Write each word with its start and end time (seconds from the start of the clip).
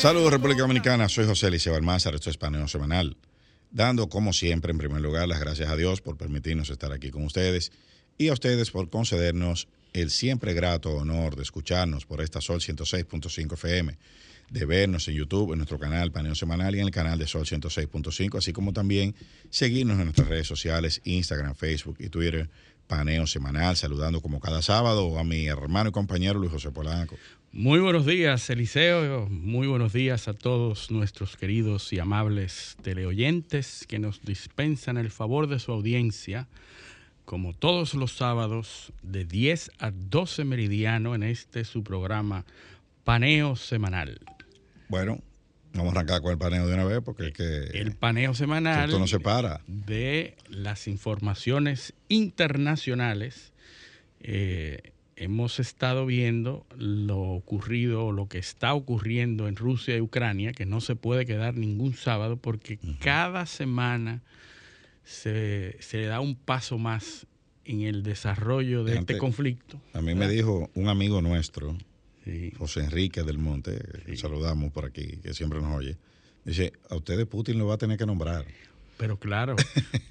Saludos 0.00 0.32
República 0.32 0.62
Dominicana, 0.62 1.10
soy 1.10 1.26
José 1.26 1.48
Eliseo 1.48 1.74
Almanzar, 1.74 2.14
esto 2.14 2.30
es 2.30 2.38
Paneo 2.38 2.66
Semanal, 2.68 3.18
dando 3.70 4.08
como 4.08 4.32
siempre 4.32 4.72
en 4.72 4.78
primer 4.78 5.02
lugar 5.02 5.28
las 5.28 5.40
gracias 5.40 5.68
a 5.68 5.76
Dios 5.76 6.00
por 6.00 6.16
permitirnos 6.16 6.70
estar 6.70 6.90
aquí 6.90 7.10
con 7.10 7.22
ustedes 7.26 7.70
y 8.16 8.28
a 8.28 8.32
ustedes 8.32 8.70
por 8.70 8.88
concedernos 8.88 9.68
el 9.92 10.10
siempre 10.10 10.54
grato 10.54 10.92
honor 10.92 11.36
de 11.36 11.42
escucharnos 11.42 12.06
por 12.06 12.22
esta 12.22 12.40
Sol 12.40 12.60
106.5 12.60 13.52
FM, 13.52 13.98
de 14.48 14.64
vernos 14.64 15.06
en 15.08 15.16
YouTube, 15.16 15.52
en 15.52 15.58
nuestro 15.58 15.78
canal 15.78 16.10
Paneo 16.10 16.34
Semanal 16.34 16.74
y 16.74 16.78
en 16.78 16.86
el 16.86 16.92
canal 16.92 17.18
de 17.18 17.26
Sol 17.26 17.44
106.5, 17.44 18.38
así 18.38 18.54
como 18.54 18.72
también 18.72 19.14
seguirnos 19.50 19.98
en 19.98 20.04
nuestras 20.04 20.28
redes 20.28 20.46
sociales, 20.46 21.02
Instagram, 21.04 21.54
Facebook 21.54 21.96
y 21.98 22.08
Twitter, 22.08 22.48
Paneo 22.86 23.26
Semanal, 23.26 23.76
saludando 23.76 24.22
como 24.22 24.40
cada 24.40 24.62
sábado 24.62 25.18
a 25.18 25.24
mi 25.24 25.46
hermano 25.46 25.90
y 25.90 25.92
compañero 25.92 26.40
Luis 26.40 26.50
José 26.52 26.70
Polanco. 26.70 27.16
Muy 27.52 27.80
buenos 27.80 28.06
días, 28.06 28.48
Eliseo. 28.48 29.26
Muy 29.28 29.66
buenos 29.66 29.92
días 29.92 30.28
a 30.28 30.34
todos 30.34 30.90
nuestros 30.92 31.36
queridos 31.36 31.92
y 31.92 31.98
amables 31.98 32.76
teleoyentes 32.82 33.84
que 33.88 33.98
nos 33.98 34.22
dispensan 34.22 34.96
el 34.96 35.10
favor 35.10 35.48
de 35.48 35.58
su 35.58 35.72
audiencia, 35.72 36.46
como 37.24 37.52
todos 37.52 37.94
los 37.94 38.12
sábados, 38.12 38.92
de 39.02 39.24
10 39.24 39.72
a 39.80 39.90
12 39.90 40.44
meridiano 40.44 41.14
en 41.16 41.24
este 41.24 41.64
su 41.64 41.82
programa 41.82 42.44
Paneo 43.02 43.56
Semanal. 43.56 44.20
Bueno, 44.88 45.20
vamos 45.74 45.92
a 45.94 45.98
arrancar 45.98 46.22
con 46.22 46.30
el 46.30 46.38
paneo 46.38 46.68
de 46.68 46.74
una 46.74 46.84
vez 46.84 47.00
porque 47.04 47.28
es 47.28 47.32
que 47.32 47.78
El 47.78 47.96
paneo 47.96 48.32
semanal 48.34 48.90
esto 48.90 48.98
no 49.00 49.08
se 49.08 49.18
para. 49.18 49.60
de 49.66 50.36
las 50.48 50.86
informaciones 50.86 51.94
internacionales. 52.08 53.52
Eh, 54.20 54.89
hemos 55.20 55.60
estado 55.60 56.06
viendo 56.06 56.66
lo 56.76 57.18
ocurrido, 57.20 58.10
lo 58.10 58.26
que 58.26 58.38
está 58.38 58.72
ocurriendo 58.74 59.46
en 59.48 59.56
Rusia 59.56 59.96
y 59.96 60.00
Ucrania, 60.00 60.52
que 60.52 60.64
no 60.66 60.80
se 60.80 60.96
puede 60.96 61.26
quedar 61.26 61.54
ningún 61.56 61.94
sábado 61.94 62.36
porque 62.38 62.78
cada 63.00 63.44
semana 63.46 64.22
se, 65.04 65.76
se 65.80 66.02
da 66.04 66.20
un 66.20 66.34
paso 66.36 66.78
más 66.78 67.26
en 67.64 67.82
el 67.82 68.02
desarrollo 68.02 68.82
de 68.84 68.92
Antes- 68.98 69.14
este 69.14 69.18
conflicto. 69.18 69.80
A 69.92 70.00
mí 70.00 70.14
me 70.14 70.28
dijo 70.28 70.70
un 70.74 70.88
amigo 70.88 71.20
nuestro, 71.22 71.76
Sí. 72.24 72.52
José 72.58 72.80
Enrique 72.80 73.22
del 73.22 73.38
Monte, 73.38 73.78
que 74.04 74.14
saludamos 74.16 74.70
por 74.72 74.84
aquí, 74.84 75.16
que 75.22 75.32
siempre 75.32 75.60
nos 75.60 75.74
oye, 75.74 75.96
dice, 76.44 76.72
a 76.90 76.96
ustedes 76.96 77.26
Putin 77.26 77.58
lo 77.58 77.66
va 77.66 77.74
a 77.74 77.78
tener 77.78 77.96
que 77.98 78.04
nombrar. 78.04 78.44
Pero 79.00 79.18
claro, 79.18 79.56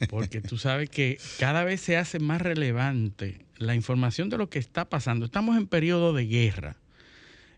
porque 0.09 0.41
tú 0.41 0.57
sabes 0.57 0.89
que 0.89 1.19
cada 1.37 1.63
vez 1.63 1.79
se 1.79 1.95
hace 1.95 2.17
más 2.17 2.41
relevante 2.41 3.45
la 3.57 3.75
información 3.75 4.31
de 4.31 4.39
lo 4.39 4.49
que 4.49 4.57
está 4.57 4.89
pasando. 4.89 5.25
Estamos 5.25 5.57
en 5.57 5.67
periodo 5.67 6.11
de 6.11 6.25
guerra, 6.25 6.75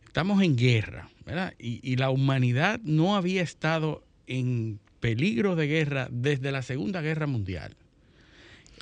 estamos 0.05 0.43
en 0.43 0.57
guerra, 0.57 1.07
¿verdad? 1.25 1.53
Y, 1.57 1.79
y 1.89 1.95
la 1.95 2.09
humanidad 2.09 2.81
no 2.83 3.15
había 3.15 3.43
estado 3.43 4.03
en 4.27 4.81
peligro 4.99 5.55
de 5.55 5.67
guerra 5.67 6.09
desde 6.11 6.51
la 6.51 6.63
Segunda 6.63 6.99
Guerra 6.99 7.27
Mundial. 7.27 7.77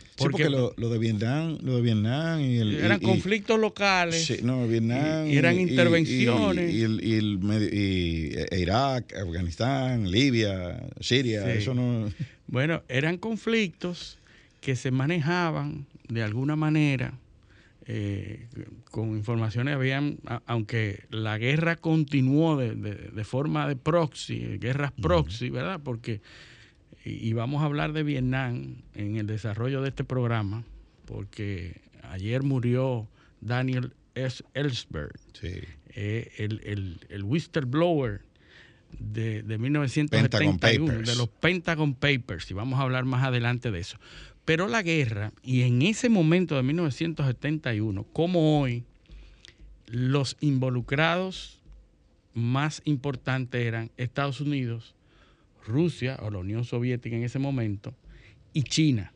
Sí, 0.01 0.15
porque 0.17 0.49
lo, 0.49 0.73
lo 0.77 0.89
de 0.89 0.97
Vietnam, 0.99 1.57
lo 1.61 1.75
de 1.75 1.81
Vietnam 1.81 2.39
y 2.41 2.57
el... 2.57 2.75
eran 2.75 2.99
y- 3.01 3.05
y- 3.05 3.07
conflictos 3.07 3.59
locales. 3.59 4.25
Sí, 4.25 4.37
no, 4.43 4.67
Vietnam. 4.67 5.27
y 5.27 5.37
eran 5.37 5.59
intervenciones. 5.59 6.73
Y, 6.73 6.83
el- 6.83 7.03
y 7.03 7.13
el 7.15 7.39
medio- 7.39 7.69
y, 7.69 8.33
eh, 8.37 8.59
Irak, 8.59 9.13
Afganistán, 9.15 10.09
Libia, 10.09 10.81
Siria, 10.99 11.43
Sí. 11.45 11.51
eso 11.59 11.73
no. 11.73 12.09
Bueno, 12.47 12.81
eran 12.89 13.17
conflictos 13.17 14.17
que 14.61 14.75
se 14.75 14.91
manejaban 14.91 15.85
de 16.07 16.23
alguna 16.23 16.55
manera 16.55 17.13
eh, 17.91 18.45
con 18.91 19.09
informaciones, 19.17 19.73
habían, 19.73 20.17
a- 20.27 20.43
aunque 20.45 21.05
la 21.09 21.39
guerra 21.39 21.75
continuó 21.75 22.55
de, 22.55 22.75
de- 22.75 22.93
de 22.95 23.23
forma 23.23 23.67
de 23.67 23.75
proxy, 23.75 24.57
guerras 24.59 24.91
proxy, 25.01 25.49
¿verdad? 25.49 25.79
Porque, 25.83 26.21
y, 27.21 27.33
vamos 27.33 27.61
a 27.61 27.65
hablar 27.65 27.93
de 27.93 28.03
Vietnam 28.03 28.75
en 28.93 29.15
el 29.17 29.27
desarrollo 29.27 29.81
de 29.81 29.89
este 29.89 30.03
programa, 30.03 30.63
porque 31.05 31.81
ayer 32.09 32.43
murió 32.43 33.07
Daniel 33.41 33.93
S. 34.15 34.43
Ellsberg, 34.53 35.13
Sí. 35.33 35.53
eh, 35.95 36.31
el, 36.37 36.61
el, 36.65 36.99
el 37.09 37.23
whistleblower 37.23 38.21
de, 38.99 39.43
de 39.43 39.57
Pentagon 39.59 39.61
1971, 39.61 40.87
Papers. 40.87 41.09
de 41.09 41.15
los 41.15 41.29
Pentagon 41.29 41.93
Papers, 41.93 42.49
y 42.51 42.53
vamos 42.53 42.79
a 42.79 42.83
hablar 42.83 43.05
más 43.05 43.23
adelante 43.23 43.71
de 43.71 43.79
eso. 43.79 43.97
Pero 44.45 44.67
la 44.67 44.81
guerra, 44.81 45.31
y 45.43 45.61
en 45.61 45.81
ese 45.83 46.09
momento 46.09 46.55
de 46.55 46.63
1971, 46.63 48.03
como 48.13 48.59
hoy, 48.61 48.83
los 49.87 50.37
involucrados 50.39 51.59
más 52.33 52.81
importantes 52.85 53.65
eran 53.65 53.91
Estados 53.97 54.41
Unidos, 54.41 54.95
Rusia 55.69 56.17
o 56.21 56.29
la 56.29 56.39
Unión 56.39 56.65
Soviética 56.65 57.15
en 57.15 57.23
ese 57.23 57.39
momento, 57.39 57.93
y 58.53 58.63
China. 58.63 59.13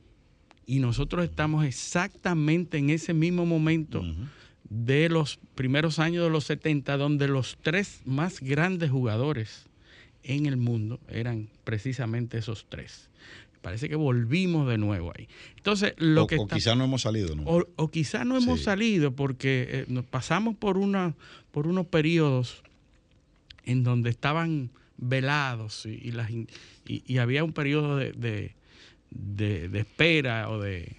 Y 0.66 0.80
nosotros 0.80 1.26
estamos 1.26 1.66
exactamente 1.66 2.78
en 2.78 2.90
ese 2.90 3.14
mismo 3.14 3.46
momento 3.46 4.02
de 4.70 5.10
los 5.10 5.38
primeros 5.56 6.00
años 6.00 6.24
de 6.24 6.30
los 6.30 6.46
70, 6.46 6.96
donde 6.98 7.28
los 7.28 7.58
tres 7.62 8.02
más 8.06 8.40
grandes 8.40 8.90
jugadores 8.92 9.66
en 10.24 10.46
el 10.46 10.56
mundo 10.56 11.02
eran 11.10 11.50
precisamente 11.66 12.38
esos 12.38 12.66
tres. 12.70 13.10
Parece 13.62 13.88
que 13.90 13.96
volvimos 13.96 14.68
de 14.70 14.78
nuevo 14.78 15.12
ahí. 15.18 15.28
Entonces, 15.58 15.94
lo 15.98 16.24
o, 16.24 16.28
que 16.28 16.38
o 16.38 16.44
está- 16.44 16.56
quizás 16.56 16.78
no 16.78 16.84
hemos 16.86 17.02
salido, 17.02 17.36
¿no? 17.36 17.44
o, 17.44 17.66
o 17.76 17.92
quizá 17.92 18.24
no 18.26 18.38
hemos 18.38 18.60
Sí. 18.60 18.66
salido 18.66 19.14
porque 19.16 19.68
eh, 19.70 19.86
nos 19.90 20.06
pasamos 20.06 20.56
por, 20.56 20.78
una, 20.78 21.16
por 21.52 21.68
unos 21.68 21.86
periodos 21.88 22.62
en 23.66 23.84
donde 23.84 24.10
estaban 24.10 24.70
velados 24.98 25.86
y, 25.86 26.12
las 26.12 26.30
y- 26.32 27.18
había 27.18 27.44
un 27.44 27.54
periodo 27.54 27.98
de, 27.98 28.12
de- 29.12 29.70
espera 29.80 30.50
o 30.50 30.60
de, 30.60 30.82
eh, 30.82 30.96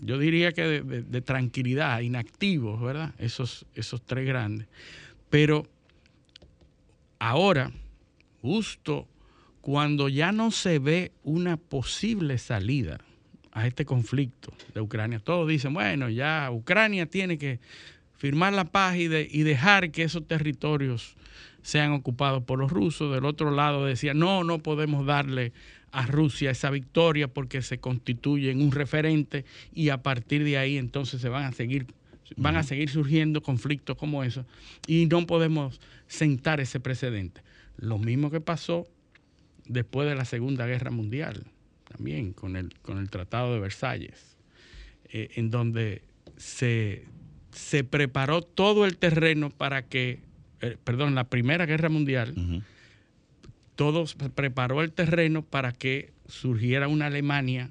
yo 0.00 0.18
diría 0.18 0.52
que 0.52 0.62
de, 0.62 0.82
de- 0.82 1.02
de 1.02 1.20
tranquilidad, 1.20 2.00
inactivos, 2.00 2.80
¿verdad? 2.80 3.14
Esos, 3.18 3.66
esos 3.74 4.02
tres 4.02 4.26
grandes. 4.26 4.66
Pero 5.30 5.66
ahora, 7.18 7.70
justo 8.40 9.08
cuando 9.60 10.08
ya 10.08 10.32
no 10.32 10.50
se 10.50 10.78
ve 10.78 11.12
una 11.22 11.56
posible 11.56 12.38
salida 12.38 12.98
a 13.52 13.66
este 13.66 13.84
conflicto 13.84 14.52
de 14.74 14.80
Ucrania, 14.80 15.20
todos 15.20 15.48
dicen, 15.48 15.72
bueno, 15.74 16.08
ya 16.08 16.50
Ucrania 16.50 17.06
tiene 17.06 17.38
que 17.38 17.60
firmar 18.16 18.52
la 18.52 18.64
paz 18.64 18.96
y, 18.96 19.08
de- 19.08 19.28
y 19.30 19.42
dejar 19.42 19.90
que 19.90 20.02
esos 20.02 20.26
territorios 20.26 21.14
sean 21.62 21.92
ocupados 21.92 22.42
por 22.42 22.58
los 22.58 22.70
rusos. 22.70 23.12
Del 23.12 23.24
otro 23.24 23.50
lado 23.50 23.84
decía, 23.84 24.14
no, 24.14 24.44
no 24.44 24.58
podemos 24.58 25.06
darle 25.06 25.52
a 25.90 26.06
Rusia 26.06 26.50
esa 26.50 26.70
victoria 26.70 27.28
porque 27.28 27.62
se 27.62 27.78
constituye 27.78 28.50
en 28.50 28.62
un 28.62 28.72
referente 28.72 29.44
y 29.72 29.90
a 29.90 30.02
partir 30.02 30.42
de 30.44 30.58
ahí 30.58 30.78
entonces 30.78 31.20
se 31.20 31.28
van 31.28 31.44
a 31.44 31.52
seguir 31.52 31.86
van 32.36 32.56
a 32.56 32.62
seguir 32.62 32.88
surgiendo 32.88 33.42
conflictos 33.42 33.96
como 33.96 34.24
esos 34.24 34.46
y 34.86 35.06
no 35.06 35.26
podemos 35.26 35.80
sentar 36.06 36.60
ese 36.60 36.80
precedente. 36.80 37.42
Lo 37.76 37.98
mismo 37.98 38.30
que 38.30 38.40
pasó 38.40 38.86
después 39.66 40.08
de 40.08 40.14
la 40.14 40.24
Segunda 40.24 40.66
Guerra 40.66 40.90
Mundial, 40.90 41.44
también 41.88 42.32
con 42.32 42.56
el, 42.56 42.72
con 42.80 42.98
el 42.98 43.10
Tratado 43.10 43.54
de 43.54 43.60
Versalles, 43.60 44.36
eh, 45.10 45.30
en 45.34 45.50
donde 45.50 46.02
se, 46.36 47.04
se 47.52 47.84
preparó 47.84 48.42
todo 48.42 48.86
el 48.86 48.96
terreno 48.96 49.50
para 49.50 49.82
que, 49.82 50.20
eh, 50.62 50.76
perdón, 50.82 51.14
la 51.14 51.24
Primera 51.24 51.66
Guerra 51.66 51.88
Mundial, 51.88 52.34
Ujú. 52.36 52.62
todo 53.76 54.04
preparó 54.34 54.82
el 54.82 54.92
terreno 54.92 55.42
para 55.42 55.72
que 55.72 56.12
surgiera 56.26 56.88
una 56.88 57.06
Alemania 57.06 57.70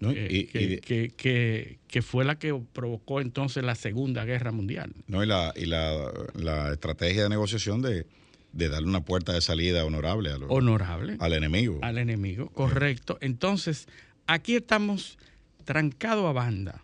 ¿No? 0.00 0.10
eh, 0.10 0.28
y, 0.30 0.44
que, 0.46 0.62
y 0.62 0.66
de- 0.66 0.78
que- 0.80 1.08
que- 1.16 1.78
que 1.88 2.02
fue 2.02 2.24
la 2.24 2.38
que 2.38 2.54
provocó 2.72 3.20
entonces 3.20 3.62
la 3.64 3.74
Segunda 3.74 4.24
Guerra 4.24 4.50
Mundial. 4.50 4.92
no, 5.06 5.22
y 5.22 5.26
la, 5.26 5.52
y 5.56 5.66
la, 5.66 6.10
la 6.34 6.72
estrategia 6.72 7.22
de 7.24 7.28
negociación 7.28 7.80
de, 7.82 8.06
de 8.52 8.68
darle 8.68 8.88
una 8.88 9.04
puerta 9.04 9.32
de 9.32 9.40
salida 9.40 9.84
honorable 9.84 10.30
a 10.30 10.38
lo- 10.38 10.48
Honorable. 10.48 11.16
al 11.20 11.32
enemigo. 11.32 11.78
al 11.82 11.98
enemigo, 11.98 12.48
correcto. 12.50 13.18
Entonces, 13.20 13.86
aquí 14.26 14.56
estamos 14.56 15.18
trancados 15.64 16.26
a 16.26 16.32
banda 16.32 16.82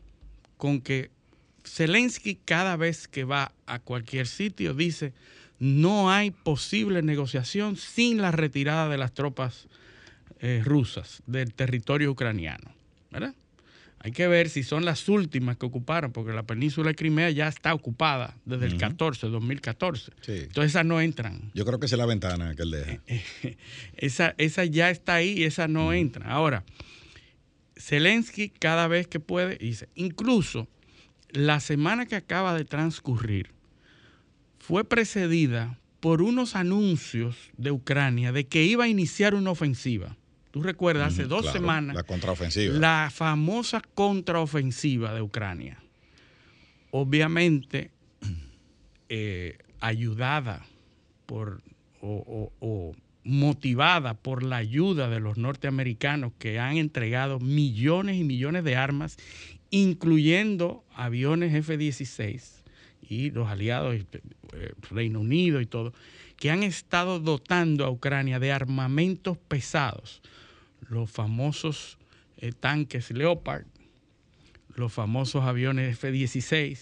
con 0.56 0.80
que 0.80 1.10
Zelensky 1.64 2.36
cada 2.36 2.76
vez 2.76 3.08
que 3.08 3.24
va 3.24 3.52
a 3.66 3.78
cualquier 3.78 4.26
sitio 4.26 4.74
dice 4.74 5.12
no 5.58 6.10
hay 6.10 6.30
posible 6.30 7.02
negociación 7.02 7.76
sin 7.76 8.22
la 8.22 8.32
retirada 8.32 8.88
de 8.88 8.96
las 8.96 9.12
tropas 9.12 9.68
eh, 10.40 10.62
rusas 10.64 11.22
del 11.26 11.52
territorio 11.52 12.10
ucraniano, 12.10 12.72
¿verdad? 13.10 13.34
Hay 14.02 14.12
que 14.12 14.26
ver 14.26 14.48
si 14.48 14.62
son 14.62 14.86
las 14.86 15.06
últimas 15.10 15.58
que 15.58 15.66
ocuparon, 15.66 16.12
porque 16.12 16.32
la 16.32 16.44
península 16.44 16.88
de 16.88 16.94
Crimea 16.94 17.28
ya 17.28 17.48
está 17.48 17.74
ocupada 17.74 18.34
desde 18.46 18.64
el 18.64 18.72
Ujú. 18.72 18.80
14, 18.80 19.26
2014. 19.26 20.12
Sí. 20.22 20.32
Entonces 20.44 20.72
esas 20.72 20.86
no 20.86 21.02
entran. 21.02 21.50
Yo 21.52 21.66
creo 21.66 21.78
que 21.78 21.84
esa 21.84 21.96
es 21.96 21.98
la 21.98 22.06
ventana 22.06 22.54
que 22.54 22.62
él 22.62 22.70
deja. 22.70 22.98
esa, 23.98 24.34
esa 24.38 24.64
ya 24.64 24.88
está 24.88 25.16
ahí 25.16 25.32
y 25.32 25.44
esa 25.44 25.68
no 25.68 25.92
entra. 25.92 26.30
Ahora, 26.30 26.64
Zelensky 27.76 28.48
cada 28.48 28.88
vez 28.88 29.06
que 29.06 29.20
puede 29.20 29.56
dice, 29.56 29.90
incluso 29.94 30.66
la 31.32 31.60
semana 31.60 32.06
que 32.06 32.16
acaba 32.16 32.54
de 32.54 32.64
transcurrir 32.64 33.52
fue 34.58 34.84
precedida 34.84 35.78
por 36.00 36.22
unos 36.22 36.56
anuncios 36.56 37.36
de 37.56 37.70
Ucrania 37.70 38.32
de 38.32 38.46
que 38.46 38.64
iba 38.64 38.84
a 38.84 38.88
iniciar 38.88 39.34
una 39.34 39.50
ofensiva. 39.50 40.16
Tú 40.50 40.62
recuerdas, 40.62 41.12
hace 41.12 41.24
dos 41.24 41.46
semanas. 41.52 41.94
La 41.94 42.02
contraofensiva. 42.02 42.74
La 42.74 43.10
famosa 43.12 43.82
contraofensiva 43.94 45.14
de 45.14 45.22
Ucrania. 45.22 45.82
Obviamente, 46.90 47.92
eh, 49.08 49.58
ayudada 49.80 50.66
por 51.26 51.62
o, 52.00 52.94
motivada 53.22 54.14
por 54.14 54.42
la 54.42 54.56
ayuda 54.56 55.08
de 55.08 55.20
los 55.20 55.36
norteamericanos 55.36 56.32
que 56.38 56.58
han 56.58 56.78
entregado 56.78 57.38
millones 57.38 58.16
y 58.16 58.24
millones 58.24 58.64
de 58.64 58.76
armas, 58.76 59.18
incluyendo 59.70 60.84
aviones 60.94 61.54
F-16 61.54 62.62
y 63.08 63.30
los 63.30 63.48
aliados, 63.48 63.94
eh, 63.94 64.72
Reino 64.90 65.20
Unido 65.20 65.60
y 65.60 65.66
todo, 65.66 65.92
que 66.36 66.50
han 66.50 66.62
estado 66.62 67.20
dotando 67.20 67.84
a 67.84 67.90
Ucrania 67.90 68.38
de 68.38 68.52
armamentos 68.52 69.36
pesados, 69.36 70.22
los 70.88 71.10
famosos 71.10 71.98
eh, 72.38 72.52
tanques 72.52 73.10
Leopard, 73.10 73.64
los 74.74 74.92
famosos 74.92 75.44
aviones 75.44 75.92
F-16 75.94 76.78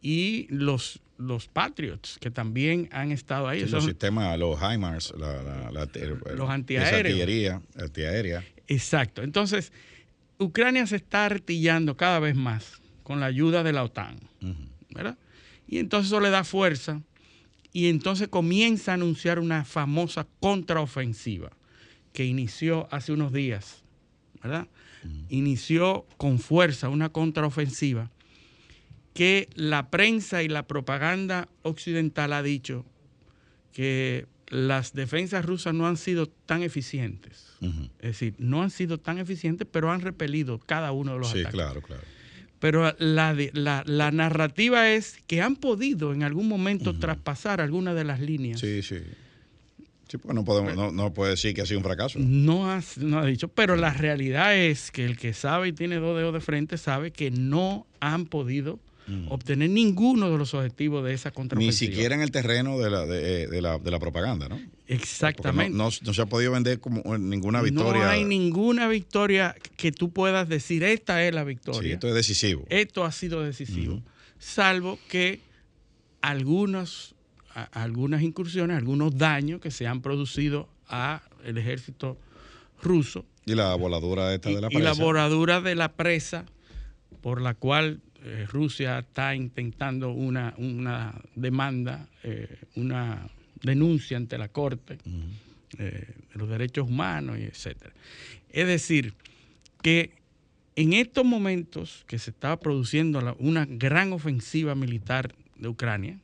y 0.00 0.46
los 0.50 1.00
los 1.18 1.48
Patriots, 1.48 2.16
que 2.20 2.30
también 2.30 2.88
han 2.92 3.10
estado 3.10 3.48
ahí. 3.48 3.66
los 3.66 3.84
sistemas, 3.84 4.38
los 4.38 4.58
HIMARS, 4.60 5.12
la, 5.18 5.88
los 6.36 6.48
antiaéreos. 6.48 7.60
antiaérea. 7.76 8.44
Exacto. 8.68 9.22
Entonces, 9.22 9.72
Ucrania 10.38 10.86
se 10.86 10.96
está 10.96 11.26
artillando 11.26 11.96
cada 11.96 12.18
vez 12.18 12.36
más 12.36 12.80
con 13.02 13.20
la 13.20 13.26
ayuda 13.26 13.62
de 13.62 13.72
la 13.72 13.84
OTAN. 13.84 14.18
¿verdad? 14.90 15.18
Y 15.66 15.78
entonces 15.78 16.08
eso 16.10 16.20
le 16.20 16.30
da 16.30 16.44
fuerza 16.44 17.02
y 17.72 17.88
entonces 17.88 18.28
comienza 18.28 18.92
a 18.92 18.94
anunciar 18.94 19.38
una 19.38 19.64
famosa 19.64 20.26
contraofensiva 20.40 21.50
que 22.12 22.24
inició 22.24 22.88
hace 22.90 23.12
unos 23.12 23.32
días, 23.32 23.84
¿verdad? 24.42 24.66
Inició 25.28 26.06
con 26.16 26.38
fuerza 26.38 26.88
una 26.88 27.10
contraofensiva 27.10 28.10
que 29.14 29.48
la 29.54 29.90
prensa 29.90 30.42
y 30.42 30.48
la 30.48 30.66
propaganda 30.66 31.48
occidental 31.62 32.32
ha 32.32 32.42
dicho 32.42 32.84
que 33.72 34.26
las 34.50 34.92
defensas 34.92 35.44
rusas 35.44 35.74
no 35.74 35.86
han 35.86 35.96
sido 35.96 36.28
tan 36.28 36.62
eficientes. 36.62 37.46
Es 37.98 38.12
decir, 38.12 38.34
no 38.38 38.62
han 38.62 38.70
sido 38.70 38.98
tan 38.98 39.18
eficientes, 39.18 39.66
pero 39.70 39.90
han 39.90 40.00
repelido 40.00 40.58
cada 40.58 40.92
uno 40.92 41.14
de 41.14 41.18
los 41.18 41.30
ataques. 41.30 41.46
Sí, 41.46 41.52
claro, 41.52 41.82
claro. 41.82 42.02
Pero 42.60 42.94
la, 42.98 43.34
la, 43.84 44.10
narrativa 44.10 44.90
es 44.90 45.18
que 45.26 45.42
han 45.42 45.56
podido 45.56 46.12
en 46.12 46.22
algún 46.24 46.48
momento 46.48 46.98
traspasar 46.98 47.60
alguna 47.60 47.94
de 47.94 48.04
las 48.04 48.20
líneas. 48.20 48.60
Sí, 48.60 48.82
sí. 48.82 48.98
Sí, 50.08 50.16
porque 50.16 50.34
no, 50.34 50.44
podemos, 50.44 50.92
no, 50.92 51.12
puede 51.12 51.32
decir 51.32 51.54
que 51.54 51.60
ha 51.60 51.66
sido 51.66 51.78
un 51.78 51.84
fracaso. 51.84 52.18
No 52.18 52.70
ha, 52.70 52.80
no 52.96 53.18
ha 53.18 53.26
dicho, 53.26 53.48
pero 53.48 53.76
la 53.76 53.92
realidad 53.92 54.56
es 54.56 54.90
que 54.90 55.04
el 55.04 55.18
que 55.18 55.34
sabe 55.34 55.68
y 55.68 55.72
tiene 55.72 55.96
dos 55.96 56.16
dedos 56.16 56.32
de 56.32 56.40
frente 56.40 56.78
sabe 56.78 57.10
que 57.10 57.30
no 57.30 57.86
han 58.00 58.24
podido 58.24 58.80
obtener 59.28 59.70
ninguno 59.70 60.30
de 60.30 60.38
los 60.38 60.54
objetivos 60.54 61.04
de 61.04 61.14
esa 61.14 61.30
contraofensiva. 61.30 61.88
Ni 61.88 61.94
siquiera 61.94 62.14
en 62.14 62.20
el 62.20 62.30
terreno 62.30 62.78
de 62.78 62.90
la, 62.90 63.06
de, 63.06 63.44
eh, 63.44 63.62
la, 63.62 63.78
de 63.78 63.90
la 63.90 63.98
propaganda, 63.98 64.48
¿no? 64.48 64.60
Exactamente. 64.86 65.76
No, 65.76 65.90
se 65.90 66.22
ha 66.22 66.26
podido 66.26 66.52
vender 66.52 66.80
como 66.80 67.02
ninguna 67.18 67.62
victoria. 67.62 68.04
No 68.04 68.10
hay 68.10 68.24
ninguna 68.24 68.88
victoria 68.88 69.54
que 69.76 69.92
tú 69.92 70.10
puedas 70.10 70.48
decir, 70.48 70.82
esta 70.82 71.24
es 71.24 71.34
la 71.34 71.44
victoria. 71.44 71.82
Sí, 71.82 71.90
esto 71.92 72.08
es 72.08 72.14
decisivo. 72.14 72.64
Esto 72.68 73.04
ha 73.04 73.12
sido 73.12 73.42
decisivo. 73.42 74.02
Salvo 74.38 74.98
que 75.08 75.40
algunos, 76.20 77.14
algunas 77.72 78.22
incursiones, 78.22 78.76
algunos 78.76 79.16
daños 79.16 79.60
que 79.60 79.70
se 79.70 79.86
han 79.86 80.00
producido 80.00 80.68
al 80.86 81.20
ejército 81.44 82.18
ruso. 82.82 83.24
Y 83.46 83.54
la 83.54 83.74
voladura 83.74 84.34
esta 84.34 84.50
de 84.50 84.60
la 84.60 84.68
presa. 84.68 84.80
Y 84.80 84.82
la 84.82 84.92
voladura 84.92 85.60
de 85.60 85.74
la 85.74 85.92
presa 85.92 86.44
por 87.20 87.40
la 87.40 87.54
cual 87.54 88.00
eh, 88.24 88.46
Rusia 88.50 88.98
está 88.98 89.34
intentando 89.34 90.10
una, 90.10 90.54
demanda, 91.34 92.08
eh, 92.24 92.58
una 92.74 93.28
denuncia 93.62 94.16
ante 94.16 94.36
la 94.38 94.48
Corte 94.48 94.98
eh, 95.78 96.14
de 96.32 96.38
los 96.38 96.48
Derechos 96.48 96.88
Humanos, 96.88 97.38
y 97.38 97.44
etc. 97.44 97.76
Es 98.50 98.66
decir, 98.66 99.14
que 99.82 100.14
en 100.74 100.94
estos 100.94 101.24
momentos 101.24 102.04
que 102.06 102.18
se 102.18 102.30
estaba 102.30 102.58
produciendo 102.58 103.36
una 103.38 103.66
gran 103.66 104.12
ofensiva 104.12 104.74
militar 104.74 105.34
de 105.56 105.68
Ucrania, 105.68 106.18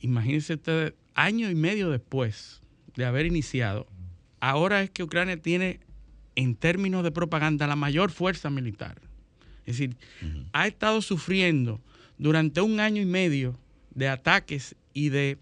imagínense 0.00 0.54
ustedes, 0.54 0.94
año 1.14 1.50
y 1.50 1.54
medio 1.54 1.90
después 1.90 2.60
de 2.96 3.06
haber 3.06 3.26
iniciado, 3.26 3.86
ahora 4.40 4.82
es 4.82 4.90
que 4.90 5.02
Ucrania 5.02 5.40
tiene 5.40 5.80
en 6.34 6.54
términos 6.54 7.02
de 7.02 7.10
propaganda 7.10 7.66
la 7.66 7.76
mayor 7.76 8.10
fuerza 8.10 8.50
militar 8.50 9.07
es 9.68 9.76
decir, 9.76 9.96
ha 10.52 10.66
estado 10.66 11.02
sufriendo 11.02 11.78
durante 12.16 12.62
un 12.62 12.80
año 12.80 13.02
y 13.02 13.04
medio 13.04 13.60
de 13.90 14.08
ataques 14.08 14.74
y 14.94 15.10
de 15.10 15.36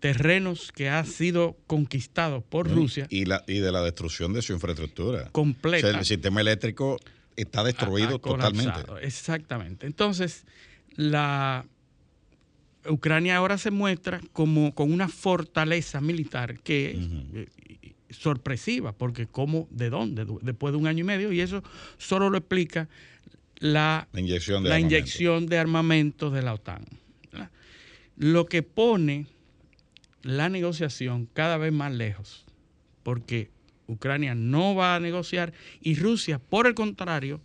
terrenos 0.00 0.72
que 0.72 0.88
ha 0.88 1.04
sido 1.04 1.58
conquistados 1.66 2.42
por 2.42 2.70
Rusia. 2.70 3.06
Y, 3.10 3.26
la, 3.26 3.44
y 3.46 3.58
de 3.58 3.70
la 3.70 3.82
destrucción 3.82 4.32
de 4.32 4.40
su 4.40 4.54
infraestructura. 4.54 5.28
Completa. 5.32 5.90
el 5.90 6.04
sistema 6.06 6.40
eléctrico 6.40 6.98
está 7.36 7.62
destruido 7.62 8.18
totalmente. 8.18 8.80
Exactamente. 9.02 9.86
Entonces, 9.86 10.46
la 10.96 11.66
Ucrania 12.88 13.36
ahora 13.36 13.58
se 13.58 13.70
muestra 13.70 14.22
como 14.32 14.74
con 14.74 14.90
una 14.90 15.08
fortaleza 15.08 16.00
militar 16.00 16.58
que 16.60 17.48
es 18.08 18.16
sorpresiva, 18.16 18.92
porque 18.92 19.26
como, 19.26 19.68
¿de 19.70 19.90
dónde? 19.90 20.26
Después 20.40 20.72
de 20.72 20.78
un 20.78 20.86
año 20.86 21.00
y 21.00 21.04
medio, 21.04 21.32
y 21.32 21.42
eso 21.42 21.62
solo 21.98 22.30
lo 22.30 22.38
explica 22.38 22.88
la, 23.62 24.08
inyección, 24.16 24.64
de 24.64 24.68
la 24.68 24.80
inyección 24.80 25.46
de 25.46 25.56
armamento 25.56 26.30
de 26.30 26.42
la 26.42 26.54
OTAN. 26.54 26.84
Lo 28.16 28.46
que 28.46 28.62
pone 28.62 29.26
la 30.22 30.48
negociación 30.48 31.28
cada 31.32 31.56
vez 31.58 31.72
más 31.72 31.92
lejos, 31.92 32.44
porque 33.04 33.50
Ucrania 33.86 34.34
no 34.34 34.74
va 34.74 34.96
a 34.96 35.00
negociar 35.00 35.52
y 35.80 35.94
Rusia, 35.94 36.40
por 36.40 36.66
el 36.66 36.74
contrario, 36.74 37.40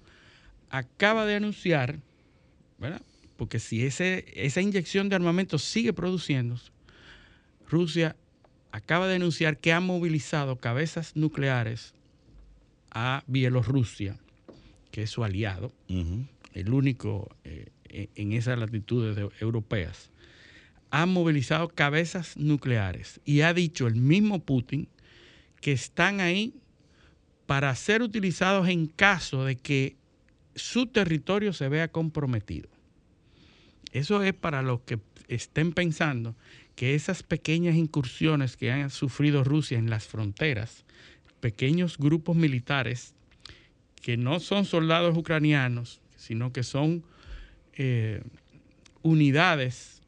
acaba 0.69 1.25
de 1.25 1.35
anunciar, 1.35 1.99
¿verdad? 2.79 3.01
porque 3.37 3.59
si 3.59 3.85
ese, 3.85 4.25
esa 4.35 4.61
inyección 4.61 5.09
de 5.09 5.15
armamento 5.15 5.59
sigue 5.59 5.93
produciéndose, 5.93 6.71
Rusia 7.69 8.15
acaba 8.71 9.07
de 9.07 9.15
anunciar 9.15 9.59
que 9.59 9.71
ha 9.71 9.79
movilizado 9.79 10.57
cabezas 10.57 11.15
nucleares 11.15 11.93
a 12.89 13.23
Bielorrusia 13.27 14.17
que 14.97 15.03
es 15.03 15.11
su 15.11 15.23
aliado, 15.23 15.71
el 15.87 16.73
único 16.73 17.29
eh, 17.43 17.67
en 18.15 18.33
esas 18.33 18.57
latitudes 18.57 19.15
europeas, 19.39 20.09
ha 20.89 21.05
movilizado 21.05 21.69
cabezas 21.69 22.35
nucleares 22.35 23.21
y 23.23 23.41
ha 23.41 23.53
dicho 23.53 23.85
el 23.85 23.93
mismo 23.93 24.39
Putin 24.39 24.87
que 25.61 25.71
están 25.71 26.19
ahí 26.19 26.55
para 27.45 27.75
ser 27.75 28.01
utilizados 28.01 28.69
en 28.69 28.87
caso 28.87 29.45
de 29.45 29.55
que 29.55 29.97
su 30.55 30.87
territorio 30.87 31.53
se 31.53 31.69
vea 31.69 31.89
comprometido. 31.89 32.67
Eso 33.91 34.23
es 34.23 34.33
para 34.33 34.63
los 34.63 34.79
que 34.79 34.97
estén 35.27 35.73
pensando 35.73 36.35
que 36.75 36.95
esas 36.95 37.21
pequeñas 37.21 37.75
incursiones 37.75 38.57
que 38.57 38.71
han 38.71 38.89
sufrido 38.89 39.43
Rusia 39.43 39.77
en 39.77 39.91
las 39.91 40.07
fronteras, 40.07 40.85
pequeños 41.39 41.99
grupos 41.99 42.35
militares 42.35 43.13
que 44.07 44.15
no 44.15 44.39
son 44.39 44.63
soldados 44.63 45.17
ucranianos, 45.17 45.99
sino 46.15 46.53
que 46.53 46.63
son 46.63 47.03
eh, 47.73 48.23
unidades 49.01 50.01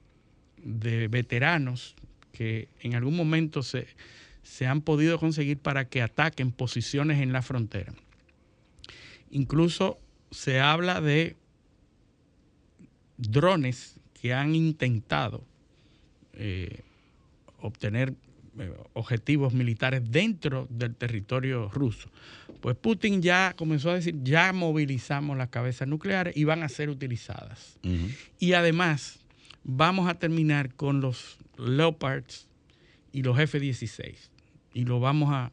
de 0.63 1.09
veteranos 1.09 1.97
que 2.31 2.69
en 2.79 2.95
algún 2.95 3.17
momento 3.17 3.61
se, 3.61 3.87
se 4.41 4.65
han 4.67 4.79
podido 4.79 5.19
conseguir 5.19 5.57
para 5.57 5.89
que 5.89 6.01
ataquen 6.01 6.53
posiciones 6.53 7.19
en 7.21 7.33
la 7.33 7.41
frontera. 7.41 7.93
Incluso 9.31 9.99
se 10.31 10.61
habla 10.61 11.01
de 11.01 11.35
drones 13.17 13.99
que 14.13 14.33
han 14.33 14.55
intentado 14.55 15.43
eh, 16.35 16.83
obtener 17.57 18.13
eh, 18.59 18.73
objetivos 18.93 19.53
militares 19.53 20.09
dentro 20.09 20.67
del 20.69 20.95
territorio 20.95 21.67
ruso. 21.67 22.09
Pues 22.61 22.75
Putin 22.75 23.21
ya 23.21 23.53
comenzó 23.55 23.91
a 23.91 23.95
decir, 23.95 24.15
ya 24.23 24.51
movilizamos 24.51 25.37
las 25.37 25.49
cabezas 25.49 25.87
nucleares 25.87 26.35
y 26.35 26.43
van 26.43 26.63
a 26.63 26.69
ser 26.69 26.89
utilizadas. 26.89 27.79
Y 28.37 28.53
además 28.53 29.19
vamos 29.63 30.09
a 30.09 30.15
terminar 30.15 30.73
con 30.75 31.01
los 31.01 31.37
Leopards 31.57 32.47
y 33.11 33.23
los 33.23 33.39
F-16 33.39 34.15
y 34.73 34.85
lo 34.85 34.99
vamos 34.99 35.29
a, 35.31 35.51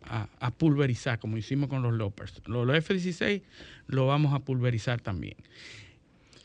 pulverizar, 0.59 1.19
como 1.19 1.37
hicimos 1.37 1.69
con 1.69 1.83
los 1.83 1.95
Leopards. 1.95 2.43
Los, 2.47 2.69
F-16 2.75 3.43
lo 3.87 4.07
vamos 4.07 4.35
a 4.35 4.41
pulverizar 4.41 5.01
también. 5.01 5.37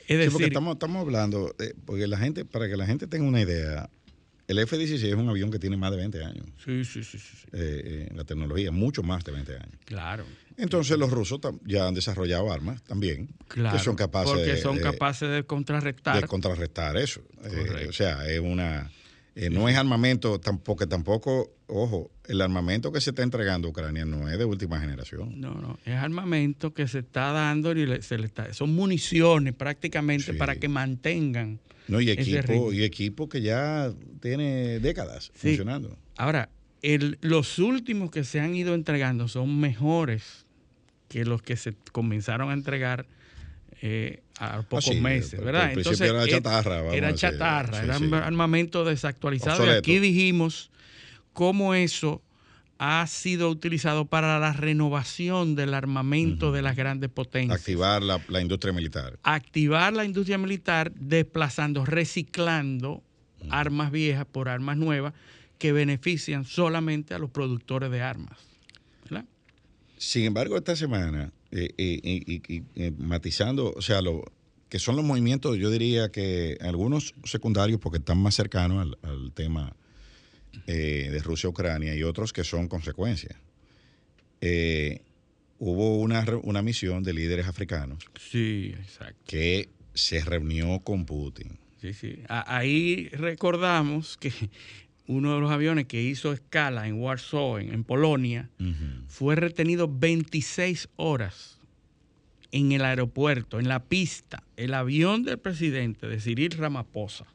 Es 0.07 0.17
decir, 0.17 0.47
estamos, 0.47 0.73
estamos 0.73 1.01
hablando, 1.01 1.55
porque 1.85 2.07
la 2.07 2.17
gente, 2.17 2.43
para 2.43 2.67
que 2.67 2.75
la 2.75 2.85
gente 2.85 3.07
tenga 3.07 3.25
una 3.25 3.41
idea, 3.41 3.89
el 4.51 4.59
F-16 4.59 5.03
es 5.03 5.15
un 5.15 5.29
avión 5.29 5.49
que 5.49 5.59
tiene 5.59 5.77
más 5.77 5.91
de 5.91 5.97
20 5.97 6.23
años. 6.23 6.45
Sí, 6.63 6.83
sí, 6.85 7.03
sí. 7.03 7.17
sí. 7.17 7.47
Eh, 7.53 8.07
en 8.11 8.17
la 8.17 8.23
tecnología, 8.23 8.71
mucho 8.71 9.01
más 9.01 9.23
de 9.23 9.31
20 9.31 9.55
años. 9.55 9.79
Claro. 9.85 10.25
Entonces 10.57 10.97
los 10.97 11.09
rusos 11.09 11.39
ya 11.65 11.87
han 11.87 11.93
desarrollado 11.93 12.51
armas 12.51 12.83
también 12.83 13.29
claro, 13.47 13.77
que 13.77 13.83
son 13.83 13.95
capaces 13.95 14.31
porque 14.31 14.57
son 14.57 14.77
capaces 14.79 15.29
de 15.29 15.43
contrarrestar 15.43 16.21
de 16.21 16.27
contrarrestar 16.27 16.97
eso. 16.97 17.21
Eh, 17.43 17.87
o 17.89 17.93
sea, 17.93 18.29
es 18.29 18.39
una 18.39 18.91
eh, 19.33 19.49
no 19.49 19.69
es 19.69 19.77
armamento 19.77 20.39
tampoco 20.39 20.87
tampoco, 20.87 21.51
ojo, 21.71 22.11
el 22.27 22.41
armamento 22.41 22.91
que 22.91 23.01
se 23.01 23.11
está 23.11 23.23
entregando 23.23 23.67
a 23.67 23.71
Ucrania 23.71 24.05
no 24.05 24.29
es 24.29 24.37
de 24.37 24.45
última 24.45 24.79
generación. 24.79 25.39
No, 25.39 25.53
no, 25.55 25.79
es 25.85 25.95
armamento 25.95 26.73
que 26.73 26.87
se 26.87 26.99
está 26.99 27.31
dando 27.31 27.71
y 27.71 28.01
se 28.01 28.17
le 28.17 28.25
está, 28.25 28.53
son 28.53 28.75
municiones 28.75 29.53
prácticamente 29.53 30.33
para 30.33 30.55
que 30.55 30.67
mantengan 30.67 31.59
no, 31.87 31.99
y 31.99 32.09
equipo, 32.09 32.71
y 32.71 32.83
equipo 32.83 33.27
que 33.27 33.41
ya 33.41 33.91
tiene 34.21 34.79
décadas 34.79 35.31
funcionando. 35.33 35.97
Ahora, 36.17 36.49
el, 36.81 37.17
los 37.21 37.59
últimos 37.59 38.11
que 38.11 38.23
se 38.23 38.39
han 38.39 38.55
ido 38.55 38.75
entregando 38.75 39.27
son 39.27 39.59
mejores 39.59 40.45
que 41.07 41.25
los 41.25 41.41
que 41.41 41.57
se 41.57 41.73
comenzaron 41.91 42.49
a 42.49 42.53
entregar 42.53 43.05
eh, 43.81 44.21
a 44.37 44.57
ah, 44.57 44.61
pocos 44.61 44.95
meses, 44.95 45.43
¿verdad? 45.43 45.73
Entonces, 45.73 46.01
era 46.01 46.27
chatarra. 46.27 46.95
era 46.95 47.13
chatarra, 47.13 47.83
era 47.83 47.95
armamento 48.25 48.85
desactualizado. 48.85 49.65
Y 49.65 49.69
aquí 49.69 49.99
dijimos 49.99 50.71
cómo 51.33 51.73
eso 51.73 52.21
ha 52.77 53.05
sido 53.05 53.49
utilizado 53.49 54.05
para 54.05 54.39
la 54.39 54.53
renovación 54.53 55.55
del 55.55 55.73
armamento 55.73 56.51
de 56.51 56.63
las 56.63 56.75
grandes 56.75 57.09
potencias. 57.11 57.59
Activar 57.59 58.01
la, 58.01 58.19
la, 58.27 58.41
industria 58.41 58.73
militar. 58.73 59.19
Activar 59.21 59.93
la 59.93 60.03
industria 60.03 60.39
militar 60.39 60.91
desplazando, 60.95 61.85
reciclando 61.85 63.03
armas 63.49 63.91
viejas 63.91 64.25
por 64.25 64.49
armas 64.49 64.77
nuevas 64.77 65.13
que 65.59 65.71
benefician 65.71 66.43
solamente 66.43 67.13
a 67.13 67.19
los 67.19 67.29
productores 67.29 67.91
de 67.91 68.01
armas. 68.01 68.37
Sin 70.01 70.25
embargo, 70.25 70.57
esta 70.57 70.75
semana, 70.75 71.31
eh, 71.51 71.69
eh, 71.77 72.41
eh, 72.75 72.91
matizando, 72.97 73.71
o 73.71 73.83
sea, 73.83 74.01
lo 74.01 74.23
que 74.67 74.79
son 74.79 74.95
los 74.95 75.05
movimientos, 75.05 75.57
yo 75.57 75.69
diría 75.69 76.09
que 76.09 76.57
algunos 76.61 77.13
secundarios, 77.23 77.79
porque 77.79 77.99
están 77.99 78.17
más 78.17 78.33
cercanos 78.33 78.97
al, 79.03 79.31
tema 79.33 79.75
de 80.65 81.19
Rusia-Ucrania, 81.23 81.95
y 81.95 82.03
otros 82.03 82.33
que 82.33 82.43
son 82.43 82.67
consecuencias. 82.67 83.35
hubo 85.59 85.97
una, 85.99 86.25
una 86.43 86.61
misión 86.61 87.03
de 87.03 87.13
líderes 87.13 87.47
africanos. 87.47 88.03
Sí, 88.19 88.73
exacto. 88.77 89.21
Que 89.25 89.69
se 89.93 90.21
reunió 90.21 90.79
con 90.79 91.05
Putin. 91.05 91.59
Sí, 91.81 91.93
sí. 91.93 92.23
Ahí 92.27 93.09
recordamos 93.09 94.17
que 94.17 94.31
uno 95.07 95.35
de 95.35 95.41
los 95.41 95.51
aviones 95.51 95.87
que 95.87 96.01
hizo 96.01 96.31
escala 96.31 96.87
en 96.87 96.95
Warsaw, 96.95 97.57
en, 97.57 97.83
Polonia, 97.83 98.49
fue 99.07 99.35
retenido 99.35 99.89
26 99.91 100.89
horas 100.95 101.59
en 102.51 102.71
el 102.71 102.83
aeropuerto, 102.85 103.59
en 103.59 103.67
la 103.67 103.83
pista. 103.83 104.43
El 104.57 104.73
avión 104.73 105.23
del 105.23 105.39
presidente, 105.39 106.07
de 106.07 106.19
Cyril 106.19 106.51
Ramaphosa, 106.51 107.25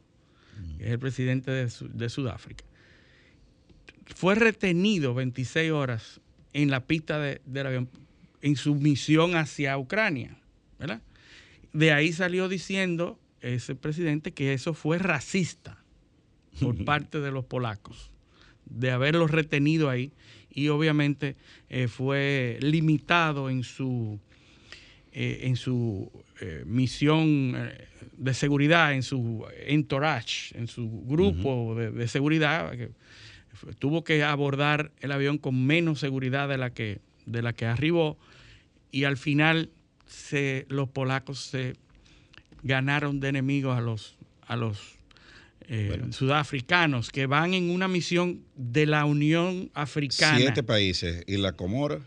que 0.78 0.85
es 0.85 0.90
el 0.90 0.99
presidente 0.99 1.50
de, 1.50 2.08
Sudáfrica, 2.08 2.64
fue 4.14 4.34
retenido 4.34 5.14
26 5.14 5.72
horas 5.72 6.20
en 6.52 6.70
la 6.70 6.84
pista 6.84 7.18
del 7.20 7.66
avión 7.66 7.88
en 8.42 8.56
su 8.56 8.75
misión 8.75 9.34
hacia 9.34 9.76
Ucrania. 9.76 10.36
De 11.72 11.92
ahí 11.92 12.12
salió 12.12 12.48
diciendo 12.48 13.18
ese 13.40 13.75
presidente 13.75 14.32
que 14.32 14.52
eso 14.52 14.72
fue 14.72 14.98
racista 14.98 15.82
por 16.60 16.84
parte 16.84 17.20
de 17.20 17.30
los 17.30 17.44
polacos, 17.44 18.10
de 18.64 18.90
haberlos 18.90 19.30
retenido 19.30 19.90
ahí 19.90 20.12
y 20.50 20.68
obviamente 20.68 21.36
eh, 21.68 21.88
fue 21.88 22.58
limitado 22.62 23.50
en 23.50 23.62
su, 23.62 24.18
eh, 25.12 25.40
en 25.42 25.56
su 25.56 26.10
eh, 26.40 26.62
misión 26.66 27.70
de 28.16 28.32
seguridad, 28.32 28.94
en 28.94 29.02
su 29.02 29.44
entourage, 29.66 30.56
en 30.56 30.66
su 30.66 31.02
grupo 31.04 31.75
de, 31.75 32.08
seguridad. 32.08 32.72
Tuvo 33.78 34.04
que 34.04 34.22
abordar 34.22 34.92
el 35.00 35.12
avión 35.12 35.38
con 35.38 35.66
menos 35.66 36.00
seguridad 36.00 36.48
de 36.48 36.58
la 36.58 36.70
que, 36.70 37.00
de 37.26 37.42
la 37.42 37.52
que 37.52 37.66
arribó 37.66 38.18
y 38.90 39.04
al 39.04 39.16
final 39.16 39.70
se, 40.06 40.66
los 40.68 40.88
polacos 40.88 41.40
se 41.40 41.75
ganaron 42.62 43.20
de 43.20 43.28
enemigos 43.28 43.76
a 43.76 43.80
los, 43.80 44.16
a 44.46 44.56
los 44.56 44.96
eh, 45.68 46.00
sudafricanos 46.10 47.10
que 47.10 47.26
van 47.26 47.54
en 47.54 47.70
una 47.70 47.88
misión 47.88 48.44
de 48.54 48.86
la 48.86 49.04
Unión 49.04 49.70
Africana. 49.75 50.38
Siete 50.38 50.62
países. 50.62 51.25
¿Y 51.26 51.36
la 51.38 51.52
Comora? 51.52 52.00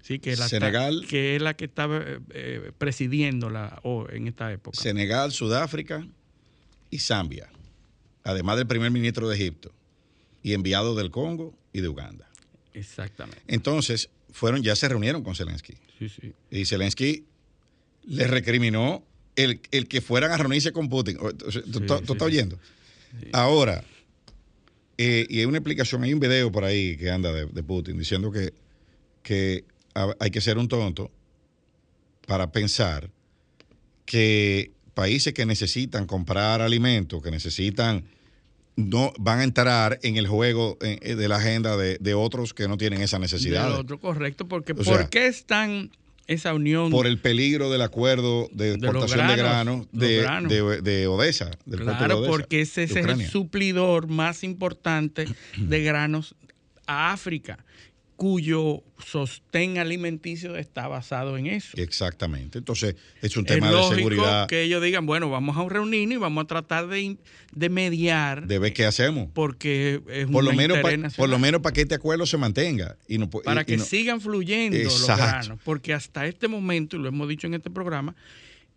Sí, 0.00 0.18
que 0.18 0.36
la 0.36 0.48
Senegal. 0.48 1.06
que 1.08 1.36
es 1.36 1.42
la 1.42 1.54
que 1.54 1.64
estaba 1.64 1.98
eh, 1.98 2.20
eh, 2.30 2.72
presidiendo 2.76 3.48
la, 3.48 3.80
en 4.10 4.28
esta 4.28 4.52
época. 4.52 4.78
Senegal, 4.78 5.32
Sudáfrica 5.32 6.06
y 6.90 6.98
Zambia. 6.98 7.48
Además 8.22 8.56
del 8.56 8.66
primer 8.66 8.90
ministro 8.90 9.28
de 9.28 9.36
Egipto. 9.36 9.72
Y 10.44 10.52
enviado 10.52 10.94
del 10.94 11.10
Congo 11.10 11.52
y 11.72 11.80
de 11.80 11.88
Uganda. 11.88 12.28
Exactamente. 12.74 13.42
Entonces, 13.48 14.10
fueron, 14.30 14.62
ya 14.62 14.76
se 14.76 14.88
reunieron 14.88 15.24
con 15.24 15.34
Zelensky. 15.34 15.74
Sí, 15.98 16.08
sí. 16.08 16.32
Y 16.50 16.66
Zelensky 16.66 17.24
le 18.04 18.28
recriminó 18.28 19.04
el, 19.34 19.60
que 19.60 20.00
fueran 20.00 20.30
a 20.30 20.36
reunirse 20.36 20.72
con 20.72 20.88
Putin. 20.88 21.16
¿Tú, 21.16 21.82
estás 21.84 22.22
oyendo? 22.22 22.58
Ahora, 23.32 23.84
eh, 24.98 25.26
y 25.28 25.40
hay 25.40 25.44
una 25.44 25.58
explicación, 25.58 26.04
hay 26.04 26.12
un 26.12 26.20
video 26.20 26.52
por 26.52 26.64
ahí 26.64 26.96
que 26.96 27.10
anda 27.10 27.32
de, 27.32 27.62
Putin 27.62 27.98
diciendo 27.98 28.30
que, 28.30 28.52
que 29.22 29.64
hay 29.94 30.30
que 30.30 30.40
ser 30.40 30.58
un 30.58 30.68
tonto 30.68 31.10
para 32.26 32.52
pensar 32.52 33.10
que 34.04 34.72
países 34.94 35.34
que 35.34 35.46
necesitan 35.46 36.06
comprar 36.06 36.62
alimentos, 36.62 37.22
que 37.22 37.30
necesitan, 37.30 38.04
no 38.76 39.12
van 39.18 39.40
a 39.40 39.44
entrar 39.44 39.98
en 40.02 40.16
el 40.16 40.26
juego 40.26 40.78
eh, 40.80 41.14
de 41.14 41.28
la 41.28 41.36
agenda 41.36 41.76
de, 41.76 42.14
otros 42.14 42.54
que 42.54 42.68
no 42.68 42.76
tienen 42.76 43.00
esa 43.00 43.18
necesidad. 43.18 43.68
De 43.68 43.74
otro, 43.74 44.00
correcto, 44.00 44.46
porque 44.48 44.74
¿por 44.74 45.08
qué 45.08 45.26
están 45.26 45.90
esa 46.26 46.54
unión. 46.54 46.90
Por 46.90 47.06
el 47.06 47.18
peligro 47.18 47.70
del 47.70 47.82
acuerdo 47.82 48.48
de 48.52 48.72
exportación 48.72 49.28
de, 49.28 49.36
granos, 49.36 49.86
de, 49.92 50.80
de, 50.82 51.06
Odessa. 51.06 51.50
Del 51.66 51.80
claro, 51.80 52.24
porque 52.26 52.62
ese 52.62 52.84
es 52.84 52.96
el 52.96 53.26
suplidor 53.26 54.08
más 54.08 54.42
importante 54.42 55.26
de 55.56 55.82
granos 55.82 56.34
a 56.86 57.12
África 57.12 57.64
cuyo 58.16 58.82
sostén 58.98 59.78
alimenticio 59.78 60.56
está 60.56 60.88
basado 60.88 61.36
en 61.36 61.46
eso. 61.46 61.76
Exactamente. 61.76 62.58
Entonces, 62.58 62.96
es 63.20 63.36
un 63.36 63.44
tema 63.44 63.70
de 63.70 63.96
seguridad. 63.96 64.46
que 64.46 64.62
ellos 64.62 64.82
digan, 64.82 65.04
bueno, 65.06 65.30
vamos 65.30 65.56
a 65.56 65.68
reunirnos 65.68 66.16
y 66.16 66.18
vamos 66.18 66.44
a 66.44 66.46
tratar 66.46 66.86
de, 66.86 67.16
de 67.52 67.68
mediar. 67.68 68.46
De 68.46 68.58
ver 68.58 68.72
qué 68.72 68.86
hacemos. 68.86 69.28
Porque 69.34 70.00
es 70.08 70.26
por 70.26 70.44
lo 70.44 70.52
menos 70.52 70.78
Por 71.16 71.28
lo 71.28 71.38
menos 71.38 71.60
para 71.60 71.72
que 71.72 71.82
este 71.82 71.96
acuerdo 71.96 72.26
se 72.26 72.36
mantenga. 72.36 72.96
Y 73.08 73.18
no, 73.18 73.28
para 73.28 73.64
que 73.64 73.78
sigan 73.78 74.20
fluyendo 74.20 74.78
los 74.78 75.06
granos. 75.06 75.58
Porque 75.64 75.92
hasta 75.92 76.26
este 76.26 76.48
momento, 76.48 76.96
y 76.96 77.00
lo 77.00 77.08
hemos 77.08 77.28
dicho 77.28 77.46
en 77.46 77.54
este 77.54 77.70
programa, 77.70 78.14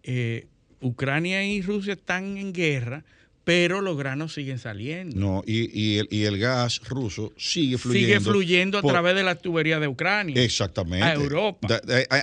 eh, 0.03 0.47
Ucrania 0.81 1.45
y 1.45 1.61
Rusia 1.61 1.93
están 1.93 2.37
en 2.37 2.53
guerra 2.53 3.03
pero 3.47 3.79
los 3.79 3.95
granos 3.95 4.33
siguen 4.33 4.59
saliendo. 4.59 5.15
No, 5.17 5.41
y, 5.47 5.71
y, 5.73 5.99
el, 5.99 6.09
y 6.11 6.25
el, 6.25 6.37
gas 6.37 6.81
ruso 6.81 7.31
sigue 7.37 7.77
fluyendo. 7.77 8.07
Sigue 8.07 8.19
fluyendo 8.19 8.77
a 8.77 8.81
través 8.81 9.15
de 9.15 9.23
la 9.23 9.35
tubería 9.35 9.79
de 9.79 9.87
Ucrania. 9.87 10.43
Exactamente. 10.43 11.05
A 11.05 11.13
Europa. 11.13 11.65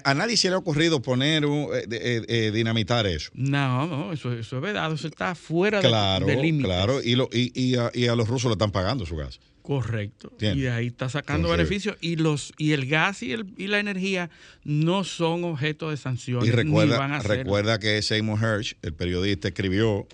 a, 0.04 0.12
nadie 0.12 0.36
se 0.36 0.50
le 0.50 0.56
ha 0.56 0.58
ocurrido 0.58 1.00
poner, 1.00 1.44
eh, 1.44 1.48
eh, 1.90 2.22
eh, 2.28 2.50
dinamitar 2.52 3.06
eso. 3.06 3.30
No, 3.32 3.86
no, 3.86 4.12
eso, 4.12 4.34
eso 4.34 4.56
es 4.56 4.62
verdad, 4.62 4.92
eso 4.92 5.08
está 5.08 5.34
fuera 5.34 5.80
de, 5.80 6.26
de 6.26 6.42
límites. 6.42 6.66
Claro, 6.66 7.02
y, 7.02 7.14
lo, 7.14 7.30
y, 7.32 7.58
y, 7.58 7.76
a, 7.76 7.90
y 7.94 8.06
a 8.06 8.14
los 8.14 8.28
rusos 8.28 8.50
le 8.50 8.52
están 8.52 8.70
pagando 8.70 9.06
su 9.06 9.16
gas. 9.16 9.40
Correcto. 9.62 10.30
Y 10.38 10.60
de 10.60 10.70
ahí 10.70 10.88
está 10.88 11.08
sacando 11.08 11.48
beneficios. 11.48 11.96
Y 12.02 12.16
los 12.16 12.52
y 12.58 12.72
el 12.72 12.84
gas 12.84 13.22
y, 13.22 13.32
el, 13.32 13.46
y 13.56 13.68
la 13.68 13.78
energía 13.78 14.28
no 14.62 15.04
son 15.04 15.44
objeto 15.44 15.88
de 15.88 15.96
sanciones. 15.96 16.46
Y 16.46 16.52
recuerda, 16.52 17.18
recuerda 17.20 17.78
que 17.78 18.02
Seymour 18.02 18.44
Hersh, 18.44 18.76
el 18.82 18.92
periodista, 18.92 19.48
escribió 19.48 20.06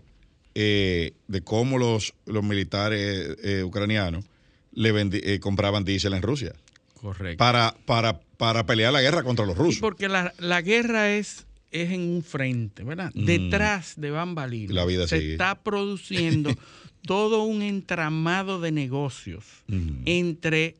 eh, 0.54 1.12
de 1.28 1.40
cómo 1.42 1.78
los, 1.78 2.14
los 2.26 2.42
militares 2.42 3.36
eh, 3.42 3.62
ucranianos 3.64 4.24
le 4.72 4.92
eh, 5.12 5.40
compraban 5.40 5.84
diésel 5.84 6.14
en 6.14 6.22
Rusia. 6.22 6.54
Correcto. 6.94 7.38
Para, 7.38 7.76
para, 7.86 8.20
para 8.36 8.66
pelear 8.66 8.92
la 8.92 9.00
guerra 9.00 9.22
contra 9.22 9.46
los 9.46 9.56
rusos. 9.56 9.80
porque 9.80 10.08
la, 10.08 10.60
guerra 10.60 11.10
es, 11.10 11.46
es 11.70 11.90
en 11.90 12.02
un 12.02 12.22
frente, 12.22 12.84
¿verdad? 12.84 13.10
Mm. 13.14 13.24
Detrás 13.24 13.94
de 13.96 14.10
bambalinas 14.10 14.74
la 14.74 14.84
vida 14.84 15.08
se 15.08 15.32
está 15.32 15.62
produciendo 15.62 16.54
todo 17.06 17.42
un 17.42 17.62
entramado 17.62 18.60
de 18.60 18.72
negocios 18.72 19.44
mm. 19.68 20.02
entre 20.04 20.76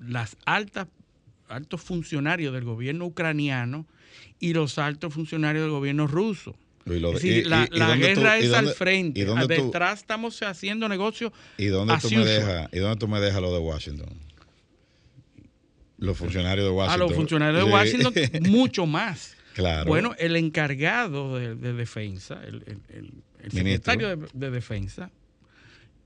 las 0.00 0.36
altas 0.46 0.86
altos 1.48 1.80
funcionarios 1.80 2.52
del 2.52 2.64
gobierno 2.64 3.06
ucraniano 3.06 3.86
y 4.38 4.52
los 4.52 4.78
altos 4.78 5.14
funcionarios 5.14 5.64
del 5.64 5.72
gobierno 5.72 6.06
ruso. 6.06 6.54
Y 6.94 7.00
lo 7.00 7.10
de- 7.10 7.16
Es 7.16 7.22
decir, 7.22 7.46
y- 7.46 7.48
la, 7.48 7.68
y- 7.70 7.98
guerra 8.00 8.38
es 8.38 8.50
dónde- 8.50 8.70
al 8.70 8.74
frente. 8.74 9.20
y 9.20 9.24
dónde 9.24 9.56
tú- 9.56 9.64
Detrás 9.66 10.00
estamos 10.00 10.40
haciendo 10.42 10.88
negocio. 10.88 11.32
¿Y 11.56 11.66
dónde, 11.66 11.94
tú 12.00 12.10
me 12.10 12.24
dejas, 12.24 12.68
¿Y 12.72 12.78
dónde 12.78 12.96
tú 12.98 13.08
me 13.08 13.20
dejas 13.20 13.40
lo 13.42 13.52
de 13.52 13.58
Washington? 13.58 14.08
Los 15.98 16.16
funcionarios 16.16 16.64
de 16.66 16.70
A 16.70 16.74
Washington. 16.74 17.00
los 17.08 17.16
funcionarios 17.16 17.64
de. 17.66 17.72
Washington, 17.72 18.12
mucho 18.50 18.86
más. 18.86 19.36
claro. 19.54 19.86
Bueno, 19.88 20.14
el 20.18 20.36
encargado 20.36 21.36
de, 21.36 21.54
de 21.56 21.72
defensa, 21.72 22.40
el, 22.46 22.62
el- 22.66 22.80
el- 22.96 23.12
el 23.40 23.52
Ministro. 23.52 23.92
secretario 23.92 24.16
de, 24.16 24.28
de 24.32 24.50
defensa, 24.50 25.10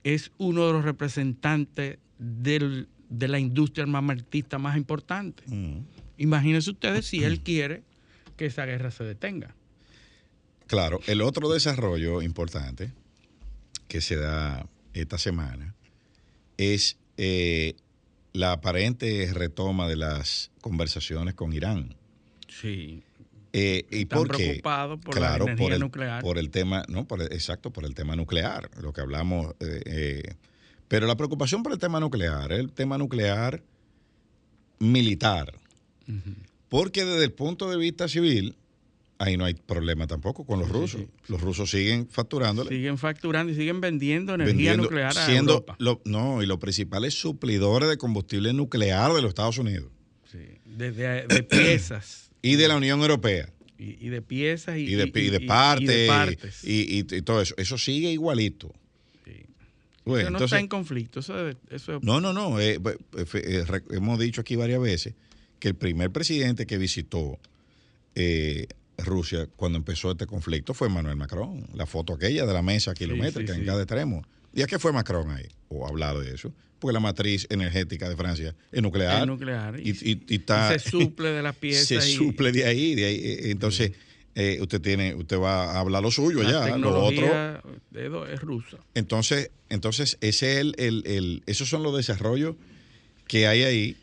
es 0.05 0.33
uno 0.39 0.67
de 0.67 0.73
los 0.73 0.85
representantes 0.85 1.99
del- 2.19 2.89
de 3.11 3.29
la 3.29 3.39
industria 3.39 3.83
armamentista 3.85 4.59
más 4.59 4.77
importante. 4.79 5.43
Mm. 5.47 5.81
Imagínense 6.17 6.71
ustedes 6.71 7.05
si 7.07 7.23
él 7.25 7.41
quiere 7.45 7.83
que 8.39 8.47
esa 8.47 8.65
guerra 8.65 8.91
se 8.91 9.05
detenga. 9.05 9.55
Claro, 10.67 11.01
el 11.07 11.21
otro 11.23 11.51
desarrollo 11.51 12.23
importante 12.23 12.93
que 13.89 14.01
se 14.01 14.17
da 14.17 14.67
esta 14.95 15.19
semana 15.19 15.75
es 16.57 16.97
eh, 17.17 17.75
la 18.33 18.53
aparente 18.53 19.31
retoma 19.33 19.89
de 19.89 19.97
las 19.97 20.51
conversaciones 20.61 21.35
con 21.35 21.53
Irán. 21.53 21.95
Sí. 22.49 23.03
Eh, 23.55 23.85
¿Y 23.91 24.03
Están 24.03 24.19
por 24.19 24.31
qué? 24.37 24.45
preocupados 24.45 25.01
por 25.01 25.15
claro, 25.15 25.45
la 25.45 25.53
energía 25.53 25.67
por 25.67 25.73
el, 25.75 25.81
nuclear. 25.81 26.23
Por 26.23 26.39
el 26.39 26.51
tema, 26.51 26.85
no, 26.89 27.05
por 27.07 27.21
el- 27.21 27.33
exacto, 27.33 27.71
por 27.71 27.85
el 27.85 27.95
tema 27.95 28.17
nuclear, 28.17 28.71
lo 28.81 28.93
que 28.95 29.03
hablamos. 29.03 29.55
eh, 29.61 30.23
pero 30.89 31.07
la 31.07 31.17
preocupación 31.17 31.63
por 31.63 31.73
el 31.73 31.79
tema 31.79 32.01
nuclear, 32.01 32.53
el 32.53 32.71
tema 32.73 32.97
nuclear 32.99 33.63
militar, 34.79 35.55
porque 36.69 37.05
desde 37.05 37.25
el 37.25 37.33
punto 37.33 37.71
de 37.71 37.77
vista 37.77 38.09
civil, 38.09 38.57
ahí 39.23 39.37
no 39.37 39.45
hay 39.45 39.55
problema 39.55 40.07
tampoco 40.07 40.45
con 40.45 40.59
los 40.59 40.69
Sí, 40.69 40.75
rusos. 40.75 41.01
sí. 41.01 41.09
Los 41.29 41.41
rusos 41.41 41.71
siguen 41.71 42.09
facturándole. 42.09 42.71
Siguen 42.71 42.99
facturando 42.99 43.53
y 43.53 43.55
siguen 43.57 43.81
vendiendo 43.81 44.35
energía 44.35 44.53
vendiendo, 44.55 44.83
nuclear 44.85 45.17
a 45.17 45.27
siendo 45.27 45.53
Europa. 45.55 45.77
lo- 45.79 46.01
no, 46.05 46.43
y 46.43 46.47
los 46.47 46.59
principales 46.59 47.15
suplidores 47.15 47.89
de 47.89 47.97
combustible 47.99 48.53
nuclear 48.53 49.13
de 49.13 49.23
los 49.23 49.29
Estados 49.31 49.59
Unidos 49.59 49.91
Sí, 50.31 50.39
de, 50.67 51.43
piezas. 51.51 52.31
y 52.43 52.57
de 52.57 52.69
la 52.69 52.77
Unión 52.77 53.01
Europea. 53.01 53.53
Y, 53.79 54.07
y 54.07 54.09
de 54.11 54.23
piezas 54.23 54.77
y, 54.79 54.83
Y 54.83 54.95
de, 54.95 55.05
y 55.15 55.31
de 55.31 55.39
y- 55.41 55.45
y 55.45 55.47
partes 55.47 55.89
de 55.89 56.07
partes. 56.07 56.61
y, 56.65 57.03
todo 57.23 57.41
eso. 57.43 57.55
Eso 57.59 57.77
sigue 57.79 58.11
igualito. 58.13 58.73
Bueno, 60.05 60.21
Eso 60.23 60.31
no 60.31 60.37
entonces- 60.39 60.47
está 60.57 60.59
en 60.61 60.67
conflicto. 60.69 61.21
Eso, 61.21 61.49
es- 61.49 61.57
eso 61.71 61.97
es- 61.97 62.03
No, 62.03 62.21
no, 62.21 62.33
no. 62.33 62.59
eh, 62.59 62.81
eh, 62.83 63.25
eh, 63.35 63.65
hemos 63.91 64.19
dicho 64.19 64.41
aquí 64.41 64.57
varias 64.57 64.81
veces 64.81 65.15
que 65.61 65.69
el 65.69 65.77
primer 65.77 66.11
presidente 66.11 66.67
que 66.67 66.77
visitó 66.77 67.39
Rusia 69.05 69.49
cuando 69.57 69.79
empezó 69.79 70.11
este 70.13 70.27
conflicto 70.27 70.75
fue 70.75 70.89
Emmanuel 70.89 71.17
Macron. 71.17 71.67
La 71.75 71.87
foto 71.87 72.15
aquella 72.15 72.47
de 72.47 72.53
la 72.53 72.63
mesa 72.63 72.95
kilométrica 72.95 73.53
sí, 73.53 73.59
en 73.59 73.65
sí. 73.65 73.67
cada 73.67 73.83
extremo. 73.83 74.23
¿Y 74.55 74.63
a 74.63 74.67
qué 74.67 74.79
fue 74.79 74.93
Macron 74.93 75.31
ahí? 75.31 75.47
O 75.69 75.87
hablar 75.87 76.19
de 76.19 76.35
eso. 76.35 76.53
Porque 76.79 76.93
la 76.93 77.01
matriz 77.01 77.47
energética 77.49 78.09
de 78.09 78.17
Francia 78.17 78.55
es 78.73 78.83
nuclear. 78.83 79.21
es 79.21 79.27
nuclear. 79.27 79.79
Y, 79.81 79.91
Y, 79.91 80.11
y- 80.13 80.23
y 80.29 80.35
está, 80.37 80.75
y 80.75 80.79
se 80.81 80.91
suple 80.91 81.31
de 81.31 81.43
las 81.43 81.55
piezas. 81.57 81.87
se 81.87 82.01
suple 82.01 82.51
de 82.53 82.65
ahí. 82.67 82.95
De 82.95 83.05
ahí. 83.05 83.17
Eh, 83.23 83.51
Entonces, 83.53 83.93
eh, 84.35 84.59
usted 84.61 84.81
tiene, 84.81 85.15
usted 85.15 85.39
va 85.39 85.73
a 85.77 85.79
hablar 85.81 86.03
lo 86.03 86.11
suyo 86.11 86.43
la 86.43 86.51
ya. 86.69 86.77
Lo 86.79 87.05
otro. 87.05 88.27
es 88.27 88.41
rusa. 88.41 88.79
Entonces, 88.95 89.51
entonces 89.69 90.19
ese 90.21 90.53
es 90.55 90.59
el, 90.59 90.75
el- 90.79 91.03
el- 91.07 91.43
esos 91.47 91.69
son 91.69 91.83
los 91.83 91.97
desarrollos 91.97 92.57
que 93.29 93.47
hay 93.47 93.63
ahí 93.63 93.97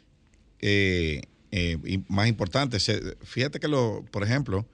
eh, 0.61 1.21
eh, 1.51 1.77
y 1.85 1.99
más 2.07 2.27
importantes. 2.27 2.89
Fíjate 3.23 3.59
que, 3.59 3.67
lo, 3.67 4.05
por 4.11 4.23
ejemplo, 4.23 4.65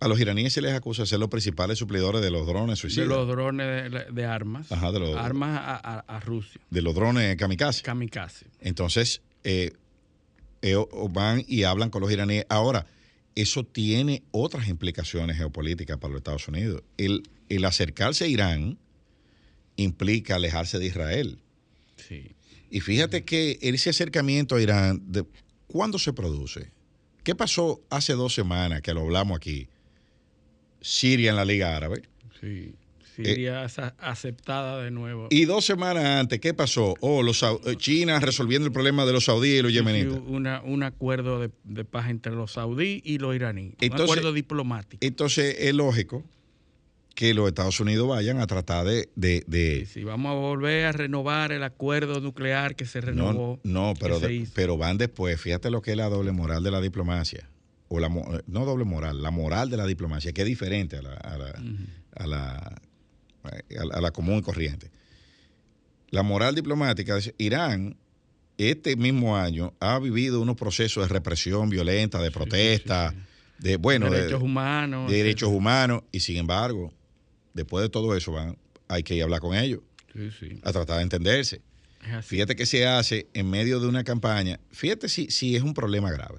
a 0.00 0.08
los 0.08 0.18
iraníes 0.18 0.52
se 0.54 0.62
les 0.62 0.72
acusa 0.72 1.02
de 1.02 1.06
ser 1.06 1.18
los 1.20 1.28
principales 1.28 1.78
suplidores 1.78 2.22
de 2.22 2.30
los 2.30 2.46
drones 2.46 2.76
De 2.78 2.80
suicidas, 2.80 3.06
los 3.08 3.28
drones 3.28 3.90
de, 3.92 4.06
de 4.10 4.24
armas. 4.24 4.72
Ajá, 4.72 4.90
de 4.92 4.98
los- 5.00 5.16
armas 5.16 5.58
a, 5.62 5.76
a- 5.76 6.16
a 6.16 6.20
Rusia. 6.20 6.60
de 6.70 6.82
los 6.82 6.94
drones 6.94 7.36
kamikaze. 7.36 7.82
Kamikaze. 7.82 8.46
Entonces, 8.60 9.20
eh, 9.44 9.72
eh, 10.62 10.76
van 11.10 11.44
y 11.46 11.62
hablan 11.64 11.90
con 11.90 12.00
los 12.02 12.10
iraníes. 12.10 12.44
Ahora, 12.48 12.86
eso 13.34 13.64
tiene 13.64 14.22
otras 14.32 14.68
implicaciones 14.68 15.36
geopolíticas 15.36 15.98
para 15.98 16.12
los 16.12 16.20
Estados 16.20 16.48
Unidos. 16.48 16.82
El, 16.96 17.22
el 17.48 17.64
acercarse 17.64 18.24
a 18.24 18.26
Irán 18.26 18.78
implica 19.76 20.36
alejarse 20.36 20.78
de 20.78 20.86
Israel. 20.86 21.38
Sí. 21.96 22.34
Y 22.70 22.80
fíjate 22.80 23.24
que 23.24 23.58
ese 23.62 23.90
acercamiento 23.90 24.56
a 24.56 24.62
Irán, 24.62 25.02
de, 25.10 25.24
¿cuándo 25.66 25.98
se 25.98 26.12
produce? 26.12 26.70
¿Qué 27.24 27.34
pasó 27.34 27.80
hace 27.90 28.12
dos 28.14 28.34
semanas 28.34 28.82
que 28.82 28.94
lo 28.94 29.00
hablamos 29.02 29.36
aquí? 29.36 29.68
Siria 30.80 31.30
en 31.30 31.36
la 31.36 31.44
Liga 31.44 31.76
Árabe. 31.76 32.02
Sí. 32.40 32.74
Siria 33.16 33.68
sa- 33.68 33.94
aceptada 33.98 34.82
de 34.82 34.90
nuevo. 34.90 35.26
Y 35.30 35.44
dos 35.44 35.66
semanas 35.66 36.04
antes, 36.04 36.40
¿qué 36.40 36.54
pasó? 36.54 36.94
Oh, 37.00 37.22
los, 37.22 37.42
eh, 37.42 37.76
China 37.76 38.18
resolviendo 38.18 38.66
el 38.66 38.72
problema 38.72 39.04
de 39.04 39.12
los 39.12 39.26
saudíes 39.26 39.58
y 39.58 39.62
los 39.62 39.72
Sí, 39.72 39.76
yemenitas. 39.78 40.18
una- 40.26 40.62
un 40.62 40.82
acuerdo 40.82 41.38
de, 41.38 41.50
de 41.64 41.84
paz 41.84 42.08
entre 42.08 42.32
los 42.32 42.52
saudíes 42.52 43.02
y 43.04 43.18
los 43.18 43.34
iraníes. 43.34 43.74
Entonces- 43.80 44.06
un 44.08 44.12
acuerdo 44.12 44.32
diplomático. 44.32 45.04
Entonces 45.06 45.54
es 45.58 45.74
lógico 45.74 46.24
que 47.14 47.34
los 47.34 47.48
Estados 47.48 47.78
Unidos 47.80 48.08
vayan 48.08 48.38
a 48.38 48.46
tratar 48.46 48.86
de... 48.86 49.10
de- 49.16 49.44
de- 49.46 49.84
Si 49.84 50.02
vamos 50.02 50.30
a 50.30 50.34
volver 50.36 50.86
a 50.86 50.92
renovar 50.92 51.52
el 51.52 51.62
acuerdo 51.62 52.20
nuclear 52.20 52.74
que 52.74 52.86
se 52.86 53.02
renovó. 53.02 53.60
no, 53.64 53.88
no, 53.90 53.94
pero, 54.00 54.18
de- 54.18 54.46
pero 54.54 54.78
van 54.78 54.96
después. 54.96 55.38
Fíjate 55.38 55.70
lo 55.70 55.82
que 55.82 55.90
es 55.90 55.96
la 55.98 56.08
doble 56.08 56.32
moral 56.32 56.62
de 56.62 56.70
la 56.70 56.80
diplomacia. 56.80 57.49
O 57.92 57.98
la, 57.98 58.06
eh, 58.06 58.42
no 58.46 58.64
doble 58.64 58.84
moral, 58.84 59.20
la 59.20 59.32
moral 59.32 59.68
de 59.68 59.76
la 59.76 59.84
diplomacia, 59.84 60.32
que 60.32 60.42
es 60.42 60.46
diferente 60.46 60.96
a 60.98 61.02
la, 61.02 61.14
a 61.14 61.36
la, 61.36 61.46
Ujú. 61.60 61.84
a 62.14 62.26
la, 62.28 62.54
a 63.42 63.84
la- 63.84 63.94
a 63.96 64.00
la 64.00 64.10
común 64.12 64.38
y 64.38 64.42
corriente. 64.42 64.90
La 66.10 66.22
moral 66.22 66.54
diplomática 66.54 67.18
Irán 67.38 67.96
este 68.58 68.94
mismo 68.96 69.36
año 69.36 69.72
ha 69.80 69.98
vivido 69.98 70.40
unos 70.40 70.56
procesos 70.56 71.02
de 71.08 71.12
represión 71.12 71.68
violenta, 71.70 72.20
de 72.20 72.30
protesta, 72.30 73.12
de 73.58 73.76
bueno, 73.76 74.08
de- 74.10 74.18
derechos 74.18 74.42
humanos. 74.42 75.10
de 75.10 75.16
derechos 75.16 75.48
humanos 75.48 76.02
y 76.12 76.20
sin 76.20 76.36
embargo, 76.36 76.92
después 77.54 77.82
de 77.82 77.88
todo 77.88 78.14
eso 78.16 78.32
van, 78.32 78.56
hay 78.88 79.02
que 79.02 79.14
ir 79.14 79.22
a 79.22 79.24
hablar 79.24 79.40
con 79.40 79.56
ellos, 79.56 79.80
a 80.62 80.72
tratar 80.72 80.98
de 80.98 81.02
entenderse. 81.04 81.60
Fíjate 82.22 82.54
que 82.56 82.66
se 82.66 82.86
hace 82.86 83.28
en 83.34 83.48
medio 83.50 83.80
de 83.80 83.86
una 83.88 84.04
campaña. 84.04 84.60
Fíjate 84.70 85.08
si, 85.08 85.30
si 85.30 85.56
es 85.56 85.62
un 85.62 85.74
problema 85.74 86.10
grave. 86.12 86.38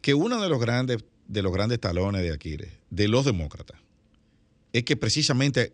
Que 0.00 0.14
uno 0.14 0.40
de 0.40 0.48
los 0.48 0.60
grandes, 0.60 1.04
de 1.26 1.42
los 1.42 1.52
grandes 1.52 1.80
talones 1.80 2.22
de 2.22 2.32
Aquiles, 2.32 2.70
de 2.90 3.08
los 3.08 3.24
demócratas, 3.24 3.78
es 4.72 4.84
que 4.84 4.96
precisamente 4.96 5.72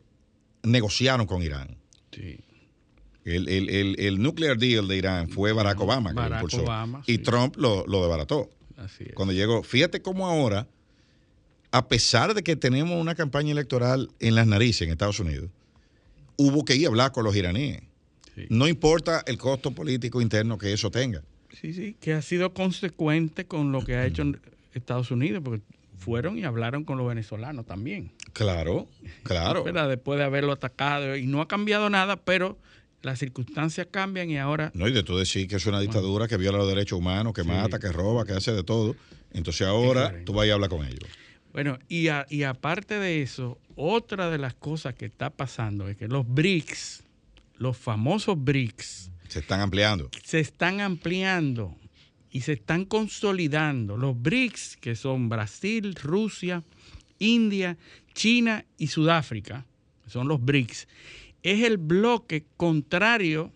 negociaron 0.63 1.27
con 1.27 1.43
Irán. 1.43 1.77
Sí. 2.13 2.41
El, 3.25 3.49
el, 3.49 3.71
el, 3.71 3.97
el 3.99 4.23
nuclear 4.23 4.59
deal 4.59 4.87
de 4.87 4.97
Irán 4.97 5.29
fue 5.29 5.53
Barack 5.53 5.81
Obama 5.81 6.15
que 6.15 6.29
lo 6.29 6.35
impulsó. 6.35 6.63
Obama, 6.63 7.03
y. 7.07 7.19
Trump 7.19 7.57
lo, 7.57 7.87
lo 7.87 8.01
desbarató. 8.03 8.51
Así 8.77 9.05
es. 9.05 9.15
Cuando 9.15 9.33
llegó, 9.33 9.63
fíjate 9.63 10.03
cómo 10.03 10.27
ahora, 10.27 10.67
a 11.71 11.89
pesar 11.89 12.35
de 12.35 12.43
que 12.43 12.57
tenemos 12.57 13.01
una 13.01 13.15
campaña 13.15 13.53
electoral 13.53 14.11
en 14.21 14.35
las 14.35 14.47
narices 14.47 14.83
en 14.83 14.91
Estados 14.91 15.21
Unidos, 15.21 15.51
hubo 16.37 16.65
que 16.65 16.77
ir 16.77 16.87
a 16.87 16.89
hablar 16.89 17.13
con 17.13 17.25
los 17.25 17.35
iraníes. 17.35 17.83
Sí. 18.35 18.47
No 18.51 18.69
importa 18.69 19.23
el 19.27 19.39
costo 19.39 19.71
político 19.71 20.21
interno 20.21 20.59
que 20.59 20.73
eso 20.73 20.91
tenga. 20.91 21.23
Sí, 21.61 21.73
sí, 21.73 21.97
que 22.01 22.13
ha 22.13 22.23
sido 22.23 22.53
consecuente 22.55 23.47
con 23.47 23.73
lo 23.73 23.85
que 23.85 23.97
ha 23.97 24.07
hecho 24.07 24.25
Estados 24.73 25.11
Unidos, 25.11 25.43
porque 25.45 25.63
fueron 25.99 26.37
y 26.39 26.45
hablaron 26.45 26.85
con 26.85 26.99
los 26.99 27.07
venezolanos 27.09 27.65
también. 27.67 28.13
Claro, 28.33 28.89
claro. 29.23 29.65
¿verdad? 29.65 29.89
Después 29.89 30.19
de 30.19 30.25
haberlo 30.25 30.53
atacado 30.53 31.17
y 31.17 31.27
no 31.27 31.41
ha 31.41 31.49
cambiado 31.49 31.89
nada, 31.91 32.17
pero 32.17 32.59
las 33.03 33.19
circunstancias 33.19 33.87
cambian 33.91 34.31
y 34.31 34.39
ahora 34.39 34.73
No, 34.75 34.89
y 34.89 34.93
de 34.93 35.03
tú 35.03 35.17
decir 35.17 35.47
que 35.47 35.57
es 35.57 35.67
una 35.67 35.79
dictadura 35.81 36.27
que 36.27 36.37
viola 36.37 36.59
los 36.59 36.69
derechos 36.69 36.99
humanos, 36.99 37.33
que 37.35 37.43
Sí. 37.43 37.49
mata, 37.49 37.79
que 37.79 37.93
roba, 37.93 38.25
que 38.25 38.33
hace 38.33 38.53
de 38.53 38.65
todo. 38.65 38.97
Entonces 39.33 39.67
ahora 39.67 40.15
tú 40.25 40.33
vas 40.33 40.47
y 40.47 40.51
hablas 40.51 40.69
con 40.71 40.85
ellos. 40.85 41.09
Bueno, 41.53 41.79
y, 41.89 42.09
a- 42.09 42.27
y 42.29 42.43
aparte 42.43 42.99
de 42.99 43.23
eso, 43.23 43.59
otra 43.77 44.29
de 44.31 44.39
las 44.39 44.55
cosas 44.55 44.95
que 44.95 45.05
está 45.07 45.31
pasando 45.31 45.89
es 45.89 45.97
que 45.97 46.09
los 46.09 46.27
BRICS, 46.27 47.05
los 47.59 47.77
famosos 47.77 48.43
BRICS, 48.43 49.11
Se 49.35 49.41
están 49.41 49.61
ampliando. 49.61 50.11
se 50.25 50.41
están 50.41 50.81
ampliando 50.81 51.77
y 52.31 52.41
se 52.43 52.53
están 52.53 52.85
consolidando. 52.85 53.97
Los 53.97 54.21
BRICS, 54.21 54.77
que 54.79 54.95
son 54.97 55.29
Brasil, 55.29 55.95
Rusia, 56.03 56.63
India, 57.19 57.77
China 58.15 58.65
y 58.79 58.87
Sudáfrica, 58.89 59.67
son 60.07 60.29
los 60.29 60.45
BRICS, 60.45 60.87
es 61.43 61.63
el 61.65 61.79
bloque 61.79 62.45
contrario 62.57 63.53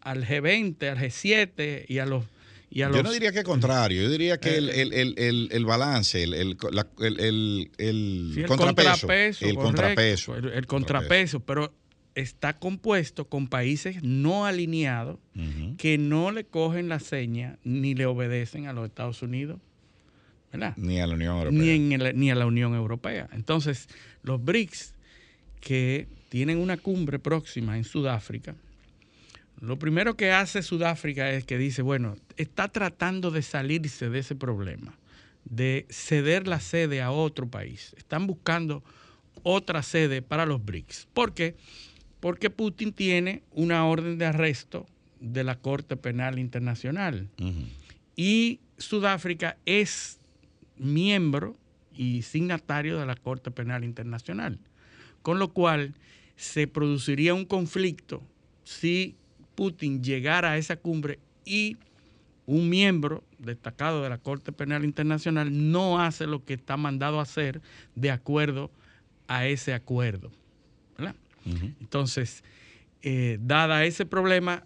al 0.00 0.24
G20, 0.26 0.90
al 0.90 0.98
G7 0.98 1.84
y 1.88 1.98
a 1.98 2.06
los... 2.06 2.24
Y 2.72 2.82
a 2.82 2.86
Yo 2.88 2.92
los 2.94 3.02
no 3.02 3.10
diría 3.12 3.32
que 3.32 3.42
contrario, 3.42 4.00
yo 4.02 4.08
diría 4.10 4.38
que 4.38 4.56
el, 4.56 4.70
Eh, 4.70 4.82
el- 4.82 4.92
el- 5.18 5.48
el- 5.50 5.64
balance, 5.66 6.22
el, 6.22 6.34
el- 6.34 6.56
la- 6.70 6.86
Sí, 6.94 8.42
contrapeso, 8.46 9.06
contrapeso, 9.08 9.44
el 9.44 9.56
contrapeso. 9.56 10.36
El 10.36 10.66
contrapeso, 10.66 11.40
pero 11.40 11.74
está 12.14 12.58
compuesto 12.58 13.26
con 13.28 13.46
países 13.48 14.02
no 14.02 14.44
alineados 14.46 15.18
que 15.78 15.96
no 15.98 16.30
le 16.32 16.44
cogen 16.44 16.88
la 16.88 16.98
seña 17.00 17.58
ni 17.64 17.94
le 17.94 18.06
obedecen 18.06 18.66
a 18.66 18.72
los 18.72 18.86
Estados 18.86 19.22
Unidos. 19.22 19.60
¿verdad? 20.52 20.74
Ni 20.76 20.98
a 21.00 21.06
la 21.06 21.14
Unión 21.14 21.36
Europea. 21.36 21.58
Ni, 21.60 21.70
en 21.70 21.92
el- 21.92 22.18
ni 22.18 22.30
a 22.30 22.34
la 22.34 22.44
Unión 22.46 22.74
Europea. 22.74 23.28
Entonces, 23.32 23.88
los 24.24 24.44
BRICS, 24.44 24.94
que 25.60 26.08
tienen 26.28 26.58
una 26.58 26.76
cumbre 26.76 27.18
próxima 27.20 27.76
en 27.76 27.84
Sudáfrica, 27.84 28.56
lo 29.60 29.78
primero 29.78 30.16
que 30.16 30.32
hace 30.32 30.62
Sudáfrica 30.62 31.30
es 31.30 31.44
que 31.44 31.56
dice, 31.58 31.82
bueno, 31.82 32.16
está 32.36 32.66
tratando 32.68 33.30
de 33.30 33.42
salirse 33.42 34.08
de 34.10 34.18
ese 34.18 34.34
problema, 34.34 34.98
de 35.44 35.86
ceder 35.90 36.48
la 36.48 36.58
sede 36.60 37.00
a 37.02 37.12
otro 37.12 37.46
país. 37.48 37.94
Están 37.96 38.26
buscando 38.26 38.82
otra 39.44 39.82
sede 39.82 40.20
para 40.22 40.46
los 40.46 40.64
BRICS. 40.64 41.06
¿Por 41.14 41.32
qué? 41.32 41.56
Porque 42.20 42.50
Putin 42.50 42.92
tiene 42.92 43.42
una 43.52 43.86
orden 43.86 44.18
de 44.18 44.26
arresto 44.26 44.86
de 45.20 45.44
la 45.44 45.56
Corte 45.56 45.96
Penal 45.96 46.38
Internacional 46.38 47.28
y 48.16 48.60
Sudáfrica 48.78 49.56
es 49.66 50.18
miembro 50.76 51.56
y 51.94 52.22
signatario 52.22 52.98
de 52.98 53.06
la 53.06 53.16
Corte 53.16 53.50
Penal 53.50 53.84
Internacional. 53.84 54.58
Con 55.22 55.38
lo 55.38 55.52
cual 55.52 55.94
se 56.36 56.66
produciría 56.66 57.34
un 57.34 57.44
conflicto 57.44 58.22
si 58.64 59.16
Putin 59.54 60.02
llegara 60.02 60.52
a 60.52 60.56
esa 60.56 60.76
cumbre 60.76 61.18
y 61.44 61.76
un 62.46 62.68
miembro 62.68 63.22
destacado 63.38 64.02
de 64.02 64.08
la 64.08 64.18
Corte 64.18 64.52
Penal 64.52 64.84
Internacional 64.84 65.70
no 65.70 66.00
hace 66.00 66.26
lo 66.26 66.44
que 66.44 66.54
está 66.54 66.76
mandado 66.76 67.18
a 67.18 67.22
hacer 67.22 67.60
de 67.94 68.10
acuerdo 68.10 68.70
a 69.28 69.46
ese 69.46 69.74
acuerdo. 69.74 70.32
Entonces, 71.80 72.42
eh, 73.02 73.38
dada 73.40 73.84
ese 73.84 74.06
problema, 74.06 74.64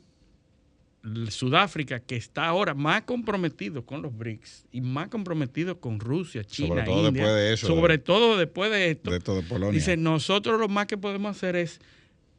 Sudáfrica, 1.28 2.00
que 2.00 2.16
está 2.16 2.46
ahora 2.46 2.72
más 2.72 3.02
comprometido 3.02 3.84
con 3.84 4.00
los 4.00 4.16
BRICS 4.16 4.64
y 4.72 4.80
más 4.80 5.08
comprometido 5.08 5.78
con 5.78 6.00
Rusia, 6.00 6.44
China, 6.44 6.68
Sobre 6.68 6.82
todo 6.84 7.06
India, 7.08 7.10
después 7.24 7.34
de 7.34 7.52
eso, 7.52 7.66
sobre 7.66 7.98
de- 7.98 8.02
todo 8.02 8.38
después 8.38 8.70
de 8.70 8.90
esto, 8.90 9.10
De 9.10 9.20
todo 9.20 9.42
Polonia. 9.42 9.72
dice, 9.78 9.98
nosotros 9.98 10.58
lo 10.58 10.68
más 10.68 10.86
que 10.86 10.96
podemos 10.96 11.36
hacer 11.36 11.56
es 11.56 11.78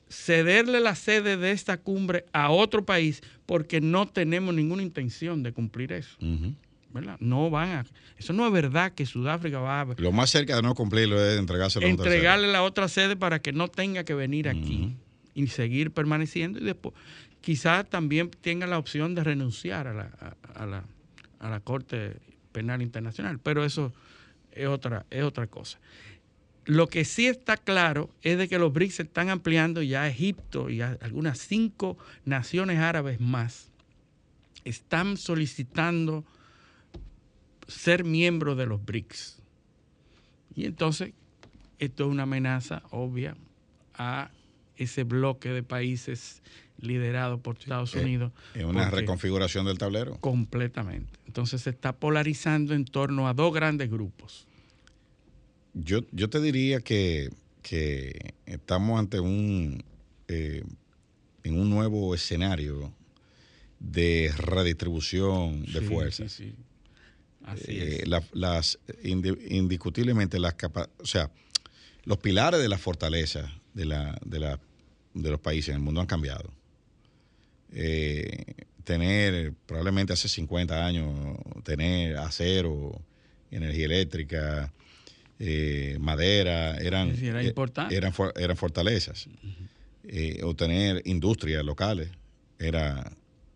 cederle 0.09 0.79
la 0.79 0.95
sede 0.95 1.37
de 1.37 1.51
esta 1.51 1.77
cumbre 1.77 2.25
a 2.33 2.49
otro 2.49 2.85
país 2.85 3.21
porque 3.45 3.81
no 3.81 4.07
tenemos 4.07 4.53
ninguna 4.55 4.81
intención 4.81 5.43
de 5.43 5.51
cumplir 5.53 5.91
eso. 5.91 6.17
¿Verdad? 6.95 7.17
No 7.19 7.51
van 7.51 7.69
a... 7.69 7.85
Eso 8.17 8.33
no 8.33 8.47
es 8.47 8.51
verdad 8.51 8.91
que 8.93 9.05
Sudáfrica 9.05 9.59
va 9.59 9.81
a 9.81 9.87
Lo 9.97 10.11
más 10.11 10.31
cerca 10.31 10.55
de 10.55 10.63
no 10.63 10.73
cumplirlo 10.73 11.23
es 11.23 11.37
entregárselo 11.37 11.85
a 11.85 11.89
entregarle 11.89 12.51
la 12.51 12.63
otra 12.63 12.87
sede 12.87 13.15
para 13.15 13.39
que 13.39 13.53
no 13.53 13.67
tenga 13.67 14.03
que 14.03 14.15
venir 14.15 14.49
aquí 14.49 14.95
y 15.35 15.47
seguir 15.47 15.91
permaneciendo 15.91 16.57
y 16.59 16.63
después 16.63 16.95
quizás 17.41 17.87
también 17.87 18.31
tenga 18.41 18.65
la 18.65 18.79
opción 18.79 19.13
de 19.13 19.23
renunciar 19.23 19.87
a 19.87 19.93
la, 19.93 20.09
a, 20.55 20.63
a 20.63 20.65
la, 20.65 20.83
a 21.39 21.49
la 21.51 21.59
Corte 21.59 22.17
Penal 22.51 22.81
Internacional, 22.81 23.37
pero 23.37 23.63
eso 23.63 23.93
es 24.51 24.67
otra, 24.67 25.05
es 25.11 25.23
otra 25.23 25.45
cosa. 25.45 25.77
Lo 26.63 26.87
que 26.87 27.05
sí 27.05 27.27
está 27.27 27.57
claro 27.57 28.09
es 28.23 28.39
de 28.39 28.47
que 28.47 28.57
los 28.57 28.73
BRICS 28.73 28.95
se 28.95 29.03
están 29.03 29.29
ampliando 29.29 29.83
ya 29.83 30.07
Egipto 30.07 30.71
y 30.71 30.81
a- 30.81 30.97
algunas 31.01 31.37
cinco 31.37 31.97
naciones 32.23 32.79
árabes 32.79 33.19
más 33.19 33.69
están 34.63 35.17
solicitando 35.17 36.23
ser 37.67 38.03
miembros 38.03 38.57
de 38.57 38.65
los 38.65 38.83
BRICS. 38.85 39.39
Y 40.55 40.65
entonces 40.65 41.13
esto 41.79 42.05
es 42.05 42.09
una 42.09 42.23
amenaza 42.23 42.83
obvia 42.91 43.35
a 43.93 44.29
ese 44.77 45.03
bloque 45.03 45.49
de 45.49 45.63
países 45.63 46.41
liderado 46.79 47.39
por 47.39 47.57
Estados 47.57 47.95
Eh, 47.95 48.01
Unidos 48.01 48.31
Es 48.53 48.65
una 48.65 48.89
reconfiguración 48.89 49.65
del 49.65 49.77
tablero. 49.77 50.17
completamente. 50.19 51.19
Entonces 51.25 51.61
se 51.61 51.69
está 51.69 51.93
polarizando 51.95 52.73
en 52.73 52.85
torno 52.85 53.27
a 53.27 53.33
dos 53.33 53.53
grandes 53.53 53.89
grupos. 53.89 54.45
Yo, 55.73 56.01
yo 56.11 56.29
te 56.29 56.41
diría 56.41 56.79
que, 56.81 57.29
que 57.61 58.33
estamos 58.45 58.99
ante 58.99 59.19
un 59.19 59.83
eh, 60.27 60.63
en 61.43 61.59
un 61.59 61.69
nuevo 61.69 62.15
escenario 62.15 62.91
de 63.79 64.31
redistribución 64.37 65.63
de 65.65 65.79
Sí, 65.79 65.85
fuerzas. 65.85 66.31
sí, 66.31 66.45
sí. 66.51 66.55
Así 67.45 67.63
Eh, 67.77 68.03
es. 68.03 68.07
las 68.33 68.79
indi- 69.03 69.37
indiscutiblemente 69.49 70.39
las 70.39 70.55
capa- 70.55 70.89
o 70.99 71.05
sea, 71.05 71.29
los 72.03 72.17
pilares 72.17 72.59
de 72.59 72.69
la 72.69 72.77
fortaleza 72.77 73.51
de 73.73 73.85
la, 73.85 74.19
de 74.25 74.39
la 74.39 74.59
de 75.13 75.29
los 75.31 75.39
países 75.39 75.69
en 75.69 75.75
el 75.75 75.81
mundo 75.81 76.01
han 76.01 76.07
cambiado. 76.07 76.51
Eh, 77.71 78.53
tener 78.83 79.53
probablemente 79.65 80.13
hace 80.13 80.29
50 80.29 80.85
años 80.85 81.37
tener 81.63 82.17
acero, 82.17 83.01
energía 83.51 83.85
eléctrica, 83.85 84.71
eh, 85.39 85.97
madera, 85.99 86.77
eran 86.77 87.09
era 87.23 87.43
importante. 87.43 87.95
eran 87.95 88.13
eran 88.35 88.57
fortalezas. 88.57 89.27
Eh, 90.03 90.41
o 90.43 90.55
tener 90.55 91.01
industrias 91.05 91.63
locales 91.65 92.09
era 92.59 93.11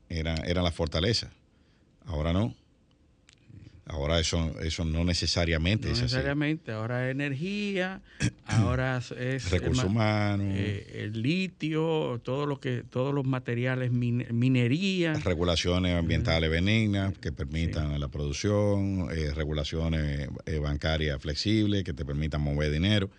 era 0.10 0.34
eran 0.45 0.63
las 0.63 0.73
fortalezas. 0.73 1.30
Ahora 2.06 2.34
no. 2.34 2.56
Ahora 3.91 4.19
eso, 4.19 4.56
eso 4.62 4.86
no 4.86 5.04
necesariamente 5.04 5.88
No 5.88 5.93
es 5.93 5.97
así. 5.97 6.04
necesariamente. 6.06 6.71
Ahora 6.71 7.08
es 7.08 7.12
energía, 7.12 8.02
ahora 8.45 8.97
es 9.17 9.49
Recursos 9.49 9.86
humanos, 9.86 10.45
eh, 10.47 11.02
el 11.06 11.21
litio, 11.23 12.21
todo 12.23 12.45
lo 12.45 12.60
que, 12.60 12.84
todos 12.88 13.15
los 13.15 13.25
materiales, 13.25 13.91
min- 13.91 14.28
minería. 14.32 15.13
regulaciones 15.15 15.95
ambientales 15.95 16.52
benignas 16.52 17.17
que 17.17 17.32
permitan 17.32 17.99
la 17.99 18.08
producción, 18.10 19.10
eh, 19.12 19.34
regulaciones 19.34 20.30
eh, 20.45 20.60
bancarias 20.60 21.19
flexibles 21.19 21.84
que 21.84 21.93
te 21.93 22.06
permitan 22.06 22.41
mover 22.41 22.71
dinero. 22.71 23.10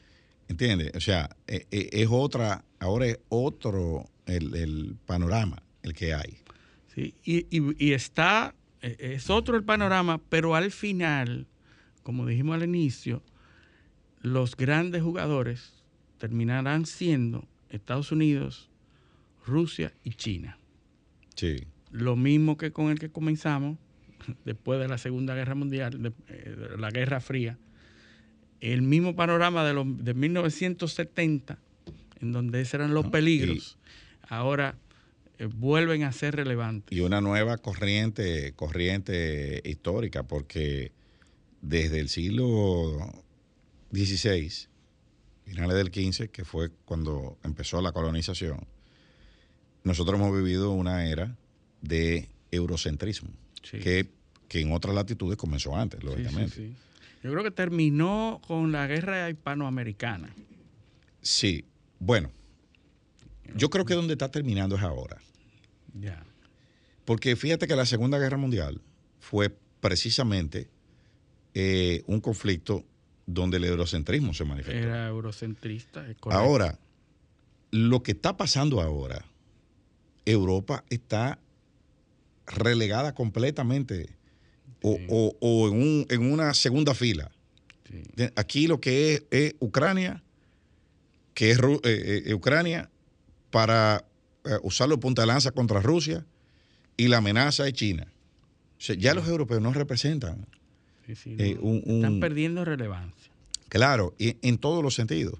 ¿Entiendes? 0.48 0.92
O 0.94 1.00
sea, 1.00 1.30
eh, 1.48 1.66
eh, 1.72 1.88
es 1.92 2.06
otra, 2.10 2.64
ahora 2.78 3.06
es 3.06 3.18
otro 3.28 4.08
el, 4.26 4.54
el 4.54 4.96
panorama 5.04 5.62
el 5.82 5.94
que 5.94 6.14
hay. 6.14 6.38
Sí, 6.94 7.14
y, 7.24 7.46
y- 7.56 7.74
y 7.78 7.92
está, 7.92 8.52
eh, 8.52 8.59
es 8.80 9.30
otro 9.30 9.56
el 9.56 9.64
panorama, 9.64 10.20
pero 10.28 10.54
al 10.54 10.70
final, 10.70 11.46
como 12.02 12.26
dijimos 12.26 12.56
al 12.56 12.64
inicio, 12.64 13.22
los 14.22 14.56
grandes 14.56 15.02
jugadores 15.02 15.84
terminarán 16.18 16.86
siendo 16.86 17.46
Estados 17.70 18.12
Unidos, 18.12 18.70
Rusia 19.46 19.92
y 20.04 20.10
China. 20.10 20.58
Sí. 21.34 21.64
Lo 21.90 22.16
mismo 22.16 22.56
que 22.56 22.72
con 22.72 22.90
el 22.90 22.98
que 22.98 23.10
comenzamos 23.10 23.78
después 24.44 24.80
de 24.80 24.88
la 24.88 24.98
Segunda 24.98 25.34
Guerra 25.34 25.54
Mundial, 25.54 26.02
de, 26.02 26.12
eh, 26.28 26.56
de 26.56 26.78
la 26.78 26.90
Guerra 26.90 27.20
Fría. 27.20 27.58
El 28.60 28.82
mismo 28.82 29.16
panorama 29.16 29.64
de, 29.64 29.72
los, 29.72 30.04
de 30.04 30.12
1970, 30.12 31.58
en 32.20 32.32
donde 32.32 32.60
esos 32.60 32.74
eran 32.74 32.92
los 32.92 33.06
No, 33.06 33.10
peligros, 33.10 33.78
ahora 34.28 34.74
eh, 34.74 34.89
vuelven 35.46 36.02
a 36.04 36.12
ser 36.12 36.36
relevantes. 36.36 36.96
Y 36.96 37.00
una 37.00 37.20
nueva 37.20 37.56
corriente, 37.58 38.52
corriente 38.54 39.60
histórica, 39.64 40.22
porque 40.24 40.92
desde 41.62 41.98
el 42.00 42.08
siglo 42.08 42.98
XVI, 43.92 44.50
finales 45.44 45.76
del 45.76 45.88
XV, 45.92 46.28
que 46.30 46.44
fue 46.44 46.70
cuando 46.84 47.38
empezó 47.44 47.80
la 47.80 47.92
colonización, 47.92 48.66
nosotros 49.84 50.18
hemos 50.20 50.36
vivido 50.36 50.72
una 50.72 51.06
era 51.08 51.36
de 51.82 52.28
eurocentrismo, 52.50 53.30
Sí. 53.62 53.78
que, 53.78 54.10
que 54.48 54.60
en 54.60 54.72
otras 54.72 54.94
latitudes 54.94 55.36
comenzó 55.36 55.76
antes, 55.76 56.02
lógicamente. 56.02 56.54
sí, 56.56 56.66
sí. 56.68 56.76
Yo 57.22 57.30
creo 57.32 57.44
que 57.44 57.50
terminó 57.50 58.40
con 58.46 58.72
la 58.72 58.86
guerra 58.86 59.28
hispanoamericana. 59.28 60.34
Sí, 61.20 61.66
bueno, 61.98 62.30
yo 63.54 63.68
creo 63.68 63.84
que 63.84 63.92
donde 63.92 64.14
está 64.14 64.30
terminando 64.30 64.76
es 64.76 64.82
ahora. 64.82 65.18
Ya. 65.94 66.24
Porque 67.04 67.36
fíjate 67.36 67.66
que 67.66 67.76
la 67.76 67.86
Segunda 67.86 68.18
Guerra 68.18 68.36
Mundial 68.36 68.80
fue 69.18 69.54
precisamente 69.80 70.68
eh, 71.54 72.02
un 72.06 72.20
conflicto 72.20 72.84
donde 73.26 73.56
el 73.58 73.64
eurocentrismo 73.64 74.34
se 74.34 74.44
manifestó. 74.44 74.78
Era 74.78 75.08
eurocentrista. 75.08 76.08
es 76.08 76.16
correcto. 76.16 76.30
Ahora, 76.42 76.78
lo 77.70 78.02
que 78.02 78.12
está 78.12 78.36
pasando 78.36 78.80
ahora, 78.80 79.24
Europa 80.24 80.84
está 80.90 81.38
relegada 82.46 83.14
completamente 83.14 84.10
o, 84.82 84.96
Sí. 84.96 85.06
o- 85.08 85.36
o 85.40 85.68
en, 85.68 85.74
un- 85.82 86.06
en 86.08 86.32
una 86.32 86.54
segunda 86.54 86.94
fila. 86.94 87.30
Sí. 87.88 88.02
Aquí 88.36 88.66
lo 88.66 88.80
que 88.80 89.14
es, 89.14 89.24
es 89.30 89.54
Ucrania, 89.60 90.22
que 91.34 91.50
es 91.50 91.58
eh, 91.58 92.22
eh, 92.26 92.34
Ucrania, 92.34 92.90
para 93.50 94.04
eh, 94.44 94.58
usarlo 94.62 94.96
de 94.96 95.00
punta 95.00 95.22
de 95.22 95.26
lanza 95.26 95.50
contra 95.52 95.80
Rusia, 95.80 96.24
y 96.96 97.08
la 97.08 97.18
amenaza 97.18 97.66
es 97.66 97.72
China. 97.74 98.06
O 98.78 98.82
sea, 98.82 98.96
ya 98.96 99.14
los 99.14 99.26
europeos 99.28 99.60
no 99.60 99.72
representan, 99.72 100.46
Sí, 101.06 101.14
sí, 101.14 101.36
eh, 101.38 101.54
no. 101.56 101.62
un- 101.62 101.82
un- 101.86 101.96
Están 101.96 102.20
perdiendo 102.20 102.64
relevancia. 102.64 103.30
claro, 103.68 104.14
y- 104.18 104.36
en 104.42 104.58
todos 104.58 104.82
los 104.82 104.94
sentidos, 104.94 105.38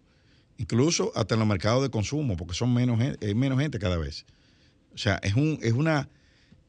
incluso 0.59 1.13
hasta 1.15 1.35
en 1.35 1.41
los 1.41 1.49
mercados 1.49 1.83
de 1.83 1.91
consumo, 1.91 2.37
porque 2.37 2.55
son 2.55 2.73
menos, 2.75 2.99
eh, 3.21 3.35
menos 3.35 3.59
gente 3.59 3.79
cada 3.79 3.97
vez. 3.97 4.25
O 4.95 4.99
sea, 4.99 5.19
es, 5.23 5.35
un, 5.35 5.59
es 5.63 5.73
una... 5.73 6.09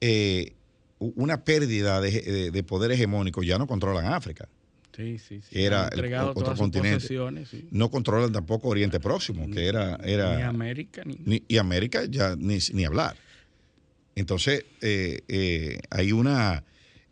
eh, 0.02 0.54
una 1.00 1.44
pérdida 1.44 2.00
de, 2.00 2.64
poder 2.64 2.92
hegemónico, 2.92 3.42
ya 3.42 3.58
no 3.58 3.66
controlan 3.66 4.06
África. 4.06 4.48
Sí, 4.96 5.18
sí, 5.20 5.42
sí. 5.42 5.64
Era 5.64 5.88
el, 5.88 6.14
otro 6.16 6.56
continente. 6.56 7.08
No 7.72 7.90
controlan 7.90 8.32
tampoco 8.32 8.70
Oriente 8.70 9.00
Próximo, 9.00 9.50
que 9.50 9.66
era, 9.68 9.98
era. 10.04 10.36
Ni 10.36 10.44
América. 10.44 11.04
Ni, 11.06 11.44
y 11.48 11.58
América 11.58 12.06
ya 12.06 12.36
ni, 12.36 12.58
ni 12.74 12.86
hablar. 12.86 13.16
Entonces, 14.16 14.66
eh, 14.82 15.22
eh, 15.28 15.80
hay 15.90 16.12
una. 16.12 16.64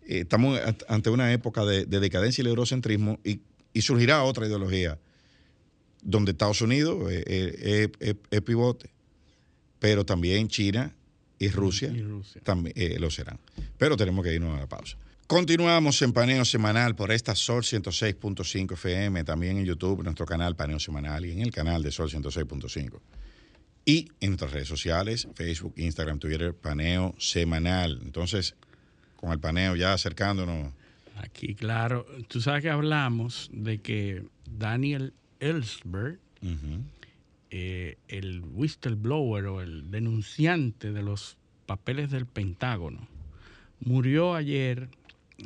Eh, 0.08 0.20
estamos 0.20 0.60
ante 0.88 1.10
una 1.10 1.32
época 1.32 1.63
de, 1.65 1.86
decadencia 1.86 2.42
y 2.42 2.44
el 2.44 2.48
eurocentrismo 2.50 3.20
y, 3.24 3.42
surgirá 3.82 4.24
otra 4.24 4.46
ideología 4.46 5.00
donde 6.02 6.32
Estados 6.32 6.62
Unidos 6.62 7.10
es 7.12 8.42
pivote, 8.44 8.89
pero 9.80 10.06
también 10.06 10.50
China 10.50 10.94
y 11.38 11.48
Rusia, 11.48 11.94
también 12.44 13.00
lo 13.00 13.10
serán. 13.10 13.39
Pero 13.78 13.96
tenemos 13.96 14.26
que 14.26 14.34
irnos 14.34 14.58
a 14.58 14.60
la 14.60 14.68
pausa. 14.68 14.98
Continuamos 15.30 16.02
en 16.02 16.12
Paneo 16.12 16.44
Semanal 16.44 16.96
por 16.96 17.12
esta 17.12 17.36
Sol 17.36 17.62
106.5 17.62 18.74
FM, 18.74 19.24
también 19.24 19.60
en 19.60 19.65
YouTube, 19.65 20.04
nuestro 20.04 20.26
canal 20.26 20.56
Paneo 20.56 20.80
Semanal 20.80 21.24
y 21.24 21.34
en 21.34 21.42
el 21.42 21.52
canal 21.52 21.84
de 21.84 21.92
Sol 21.92 22.10
106.5. 22.10 23.00
Y 23.86 24.10
en 24.22 24.30
nuestras 24.30 24.54
redes 24.54 24.68
sociales, 24.68 25.28
Facebook, 25.36 25.76
Instagram, 25.78 26.18
Twitter, 26.18 26.56
Paneo 26.56 27.13
Semanal. 27.20 28.00
Entonces, 28.02 28.56
con 29.18 29.32
el 29.32 29.39
paneo 29.39 29.76
ya 29.76 29.94
acercándonos. 29.94 30.74
Aquí, 31.18 31.54
claro. 31.54 32.08
Tú 32.28 32.42
sabes 32.42 32.63
que 32.63 32.72
hablamos 32.72 33.52
de 33.54 33.78
que 33.78 34.24
Daniel 34.50 35.13
Ellsberg, 35.39 36.18
eh, 37.52 37.98
el 38.08 38.42
whistleblower 38.52 39.46
o 39.46 39.62
el 39.62 39.92
denunciante 39.92 40.92
de 40.92 41.04
los 41.04 41.38
papeles 41.68 42.10
del 42.10 42.26
Pentágono, 42.26 43.08
murió 43.80 44.34
ayer 44.34 44.89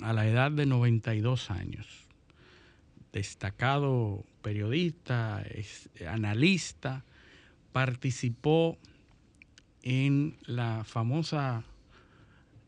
a 0.02 0.14
la 0.14 0.28
edad 0.28 0.52
de 0.52 0.66
92 0.66 1.52
años. 1.52 1.88
Destacado 3.12 4.24
periodista, 4.42 5.44
analista, 6.08 7.04
participó 7.72 8.78
en 9.84 10.38
la 10.46 10.84
famosa 10.86 11.64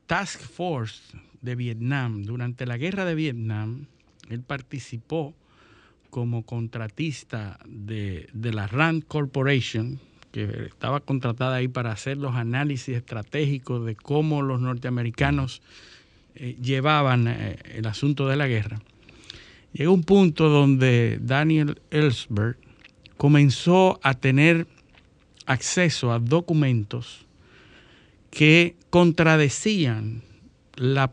Task 0.08 0.42
Force 0.42 1.18
de 1.42 1.56
Vietnam. 1.56 2.24
Durante 2.24 2.66
la 2.66 2.78
guerra 2.78 3.06
de 3.06 3.16
Vietnam, 3.16 3.86
él 4.30 4.42
participó 4.42 5.34
como 6.10 6.44
contratista 6.46 7.60
de, 7.68 8.30
la 8.34 8.68
RAND 8.68 9.04
Corporation, 9.04 10.00
que 10.32 10.68
estaba 10.68 11.00
contratada 11.00 11.56
ahí 11.56 11.68
para 11.68 11.92
hacer 11.92 12.18
los 12.18 12.36
análisis 12.36 12.96
estratégicos 12.96 13.86
de 13.86 13.96
cómo 13.96 14.42
los 14.42 14.62
norteamericanos 14.62 15.62
eh, 16.36 16.58
llevaban 16.62 17.28
eh, 17.28 17.58
el 17.74 17.86
asunto 17.88 18.28
de 18.28 18.36
la 18.36 18.48
guerra, 18.48 18.82
llegó 19.74 19.94
un 19.94 20.04
punto 20.04 20.50
donde 20.50 21.20
Daniel 21.22 21.82
Ellsberg 21.92 22.58
comenzó 23.18 24.00
a 24.04 24.14
tener 24.14 24.68
acceso 25.46 26.12
a 26.12 26.20
documentos 26.20 27.26
que 28.30 28.76
contradecían 28.90 30.24
la, 30.76 31.10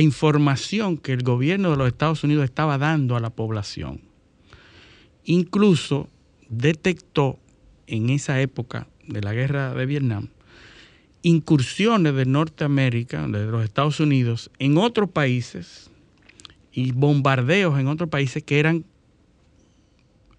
información 0.00 0.96
que 0.96 1.12
el 1.12 1.22
gobierno 1.22 1.70
de 1.70 1.76
los 1.76 1.88
Estados 1.88 2.24
Unidos 2.24 2.44
estaba 2.44 2.78
dando 2.78 3.16
a 3.16 3.20
la 3.20 3.30
población. 3.30 4.00
Incluso 5.24 6.08
detectó 6.48 7.38
en 7.86 8.08
esa 8.10 8.40
época 8.40 8.88
de 9.06 9.20
la 9.20 9.34
guerra 9.34 9.74
de 9.74 9.86
Vietnam 9.86 10.28
incursiones 11.24 12.14
de 12.14 12.26
Norteamérica, 12.26 13.26
de 13.26 13.46
los 13.46 13.64
Estados 13.64 13.98
Unidos, 13.98 14.50
en 14.60 14.78
otros 14.78 15.10
países 15.10 15.90
y 16.74 16.90
bombardeos 16.90 17.78
en 17.78 17.86
otros 17.86 18.10
países 18.10 18.42
que 18.42 18.58
eran 18.58 18.84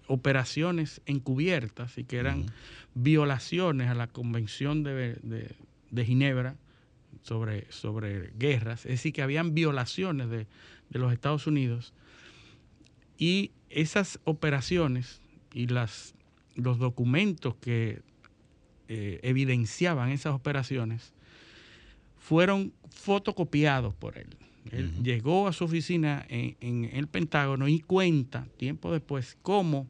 operaciones 0.06 1.00
encubiertas 1.06 1.96
y 1.98 2.04
que 2.04 2.18
eran 2.18 2.46
violaciones 2.94 3.88
a 3.88 3.94
la 3.94 4.06
Convención 4.06 4.84
de, 4.84 5.54
Ginebra 5.96 6.56
sobre, 7.22 7.70
sobre, 7.72 8.30
guerras, 8.38 8.84
es 8.84 8.92
decir, 8.92 9.12
que 9.12 9.22
habían 9.22 9.54
violaciones 9.54 10.30
de, 10.30 10.46
los 10.90 11.12
Estados 11.12 11.46
Unidos. 11.46 11.94
Y 13.18 13.50
esas 13.70 14.20
operaciones 14.24 15.20
y 15.52 15.66
las, 15.66 16.14
los 16.54 16.78
documentos 16.78 17.56
que 17.56 18.02
eh, 18.88 19.20
evidenciaban 19.22 20.10
esas 20.10 20.34
operaciones 20.34 21.12
fueron 22.18 22.72
fotocopiados 22.90 23.94
por 23.94 24.18
él. 24.18 24.36
Él 24.72 24.90
llegó 25.02 25.46
a 25.46 25.52
su 25.52 25.64
oficina 25.64 26.26
en, 26.28 26.90
el 26.92 27.06
Pentágono 27.06 27.68
y 27.68 27.78
cuenta, 27.78 28.48
tiempo 28.56 28.92
después, 28.92 29.38
cómo 29.42 29.86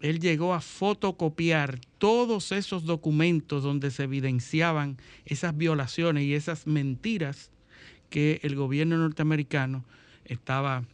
él 0.00 0.20
llegó 0.20 0.54
a 0.54 0.60
fotocopiar 0.60 1.80
todos 1.98 2.52
esos 2.52 2.84
documentos 2.84 3.62
donde 3.62 3.90
se 3.90 4.04
evidenciaban 4.04 4.98
esas 5.24 5.56
violaciones 5.56 6.24
y 6.24 6.34
esas 6.34 6.66
mentiras 6.66 7.50
que 8.08 8.40
el 8.42 8.56
gobierno 8.56 8.98
norteamericano 8.98 9.84
estaba 10.24 10.84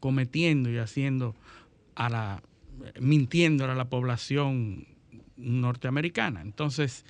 cometiendo 0.00 0.70
y 0.70 0.78
haciendo 0.78 1.34
a 1.94 2.08
la 2.08 2.42
mintiendo 3.00 3.64
a 3.64 3.74
la 3.74 3.88
población 3.88 4.86
norteamericana. 5.42 6.40
Entonces, 6.42 7.04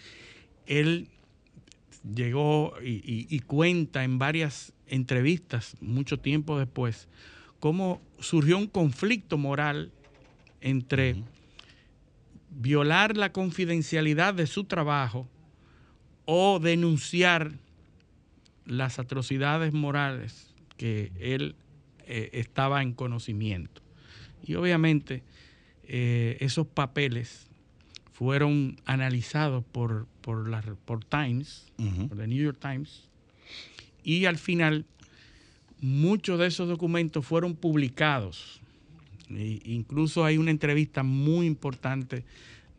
él 0.66 1.08
llegó 2.14 2.74
y, 2.82 3.38
cuenta 3.40 4.04
en 4.04 4.18
varias 4.18 4.72
entrevistas, 4.86 5.76
mucho 5.80 6.18
tiempo 6.18 6.58
después, 6.58 7.08
cómo 7.60 8.00
surgió 8.18 8.58
un 8.58 8.66
conflicto 8.66 9.38
moral 9.38 9.92
entre 10.60 11.22
violar 12.50 13.16
la 13.16 13.32
confidencialidad 13.32 14.34
de 14.34 14.46
su 14.46 14.64
trabajo 14.64 15.28
o 16.24 16.58
denunciar 16.60 17.52
las 18.66 18.98
atrocidades 18.98 19.72
morales 19.72 20.52
que 20.76 21.12
él 21.18 21.54
eh, 22.06 22.30
estaba 22.32 22.82
en 22.82 22.92
conocimiento. 22.92 23.80
Y 24.44 24.54
obviamente 24.54 25.22
eh, 25.84 26.36
esos 26.40 26.66
papeles 26.66 27.48
fueron 28.22 28.76
analizados 28.84 29.64
por, 29.64 30.06
por, 30.20 30.48
la, 30.48 30.62
por 30.84 31.04
Times, 31.04 31.66
por 32.08 32.16
The 32.16 32.28
New 32.28 32.40
York 32.40 32.58
Times, 32.60 33.08
y 34.04 34.26
al 34.26 34.38
final 34.38 34.86
muchos 35.80 36.38
de 36.38 36.46
esos 36.46 36.68
documentos 36.68 37.26
fueron 37.26 37.56
publicados. 37.56 38.60
E 39.28 39.60
incluso 39.64 40.24
hay 40.24 40.38
una 40.38 40.52
entrevista 40.52 41.02
muy 41.02 41.46
importante 41.46 42.24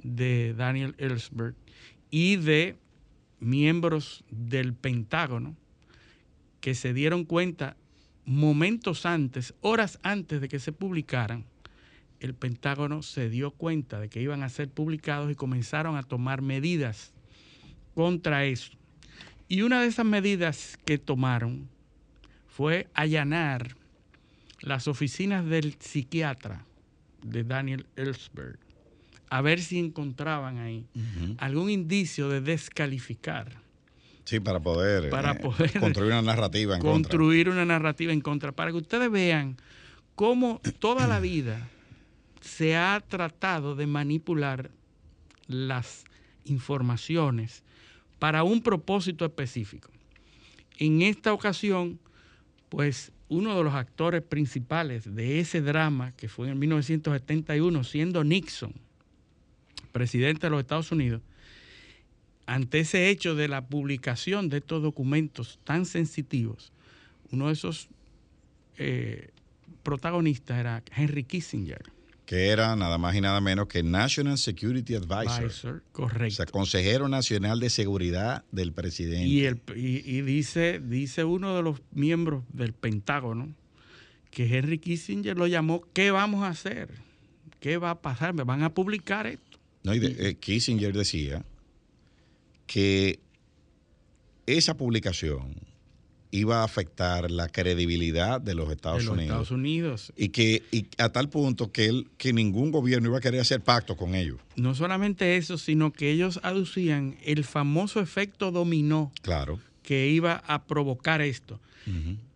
de 0.02 0.54
Daniel 0.54 0.96
Ellsberg 0.98 1.56
y 2.10 2.38
de 2.38 2.78
miembros 3.42 4.24
del 4.32 4.74
Pentágono 4.74 5.58
que 6.62 6.74
se 6.74 6.94
dieron 6.94 7.26
cuenta 7.26 7.76
momentos 8.24 9.06
antes, 9.06 9.54
horas 9.60 10.00
antes 10.04 10.40
de 10.40 10.48
que 10.48 10.60
se 10.60 10.72
publicaran, 10.72 11.44
el 12.24 12.34
Pentágono 12.34 13.04
se 13.04 13.30
dio 13.30 13.52
cuenta 13.52 14.00
de 14.00 14.08
que 14.08 14.22
iban 14.22 14.44
a 14.44 14.50
ser 14.50 14.70
publicados 14.70 15.30
y 15.30 15.36
comenzaron 15.36 15.98
a 15.98 16.04
tomar 16.04 16.42
medidas 16.42 17.12
contra 17.96 18.46
eso. 18.46 18.72
Y 19.50 19.62
una 19.62 19.82
de 19.82 19.88
esas 19.88 20.06
medidas 20.06 20.80
que 20.86 20.98
tomaron 20.98 21.68
fue 22.48 22.88
allanar 22.94 23.76
las 24.62 24.88
oficinas 24.88 25.46
del 25.46 25.76
psiquiatra 25.80 26.66
de 27.24 27.44
Daniel 27.44 27.88
Ellsberg 27.98 28.58
a 29.30 29.42
ver 29.42 29.60
si 29.60 29.80
encontraban 29.80 30.60
ahí 30.60 30.86
algún 31.40 31.70
indicio 31.70 32.30
de 32.30 32.40
descalificar. 32.40 33.52
Sí, 34.24 34.40
para 34.40 34.62
poder, 34.62 35.10
para 35.10 35.34
poder 35.40 35.72
construir 35.80 36.14
una 36.14 36.22
narrativa 36.22 36.76
en 36.76 36.82
construir 36.82 37.50
una 37.50 37.66
narrativa 37.66 38.14
en 38.14 38.22
contra. 38.22 38.54
Para 38.54 38.72
que 38.72 38.78
ustedes 38.78 39.12
vean 39.12 39.58
cómo 40.16 40.62
toda 40.80 41.06
la 41.08 41.20
vida 41.20 41.68
se 42.44 42.76
ha 42.76 43.02
tratado 43.08 43.74
de 43.74 43.88
manipular 43.88 44.70
las 45.48 46.04
informaciones 46.44 47.64
para 48.20 48.44
un 48.44 48.62
propósito 48.62 49.24
específico. 49.24 49.90
En 50.78 51.02
esta 51.02 51.32
ocasión, 51.32 52.00
pues 52.68 53.14
uno 53.30 53.56
de 53.56 53.64
los 53.64 53.74
actores 53.74 54.22
principales 54.22 55.16
de 55.16 55.40
ese 55.40 55.62
drama, 55.62 56.12
que 56.18 56.28
fue 56.28 56.50
en 56.50 56.60
1971, 56.60 57.84
siendo 57.86 58.24
Nixon 58.26 58.74
presidente 59.94 60.48
de 60.48 60.50
los 60.50 60.60
Estados 60.60 60.92
Unidos, 60.92 61.22
ante 62.46 62.80
ese 62.80 63.10
hecho 63.10 63.36
de 63.36 63.48
la 63.48 63.66
publicación 63.66 64.50
de 64.50 64.58
estos 64.58 64.84
documentos 64.84 65.60
tan 65.64 65.86
sensitivos, 65.86 66.74
uno 67.32 67.48
de 67.48 67.54
esos 67.54 67.88
eh, 68.78 69.30
protagonistas 69.84 70.60
era 70.60 70.84
Henry 70.94 71.24
Kissinger 71.24 71.84
que 72.26 72.48
era 72.48 72.76
nada 72.76 72.98
más 72.98 73.16
y 73.16 73.22
nada 73.22 73.42
menos 73.42 73.68
que 73.68 73.84
National 73.84 74.38
Security 74.38 74.96
Advisor. 74.96 75.44
Advisor, 75.44 75.84
correcto. 75.92 76.28
O 76.28 76.36
sea, 76.36 76.46
consejero 76.46 77.10
nacional 77.10 77.60
de 77.60 77.70
seguridad 77.70 78.46
del 78.52 78.72
presidente. 78.72 79.28
Y, 79.28 79.46
el, 79.46 79.62
y, 79.76 79.98
y 80.10 80.22
dice, 80.22 80.80
dice 80.80 81.26
uno 81.26 81.56
de 81.56 81.62
los 81.64 81.82
miembros 81.92 82.44
del 82.54 82.74
Pentágono 82.74 83.54
que 84.32 84.46
Henry 84.58 84.80
Kissinger 84.80 85.38
lo 85.38 85.48
llamó, 85.48 85.82
¿qué 85.94 86.12
vamos 86.12 86.44
a 86.44 86.48
hacer? 86.48 86.90
¿Qué 87.60 87.78
va 87.78 87.92
a 87.92 88.02
pasar? 88.02 88.34
¿Me 88.34 88.44
van 88.44 88.64
a 88.64 88.74
publicar 88.74 89.28
esto? 89.28 89.60
No, 89.84 89.94
y 89.94 90.00
de- 90.00 90.30
eh, 90.30 90.36
Kissinger 90.36 90.94
decía 90.94 91.44
que 92.66 93.20
esa 94.46 94.76
publicación 94.76 95.56
iba 96.36 96.62
a 96.62 96.64
afectar 96.64 97.30
la 97.30 97.48
credibilidad 97.48 98.42
de 98.42 98.56
los 98.56 98.72
Estados 98.72 99.00
de 99.00 99.04
los 99.06 99.14
Unidos. 99.14 99.30
Estados 99.30 99.52
Unidos. 99.52 100.14
Y 100.18 100.30
que 100.30 100.64
y 100.72 100.88
a 100.98 101.10
tal 101.10 101.30
punto 101.30 101.72
que 101.72 101.86
él, 101.86 102.08
que 102.18 102.34
ningún 102.34 102.72
gobierno 102.72 103.10
iba 103.10 103.20
a 103.20 103.22
querer 103.22 103.40
hacer 103.40 103.62
pacto 103.62 103.96
con 103.96 104.16
ellos. 104.16 104.40
No 104.56 104.74
solamente 104.74 105.38
eso, 105.38 105.60
sino 105.60 105.94
que 105.94 106.10
ellos 106.12 106.40
aducían 106.42 107.18
el 107.24 107.44
famoso 107.44 108.00
efecto 108.02 108.52
dominó 108.52 109.12
Claro. 109.22 109.60
que 109.84 110.08
iba 110.10 110.44
a 110.48 110.64
provocar 110.66 111.22
esto, 111.22 111.60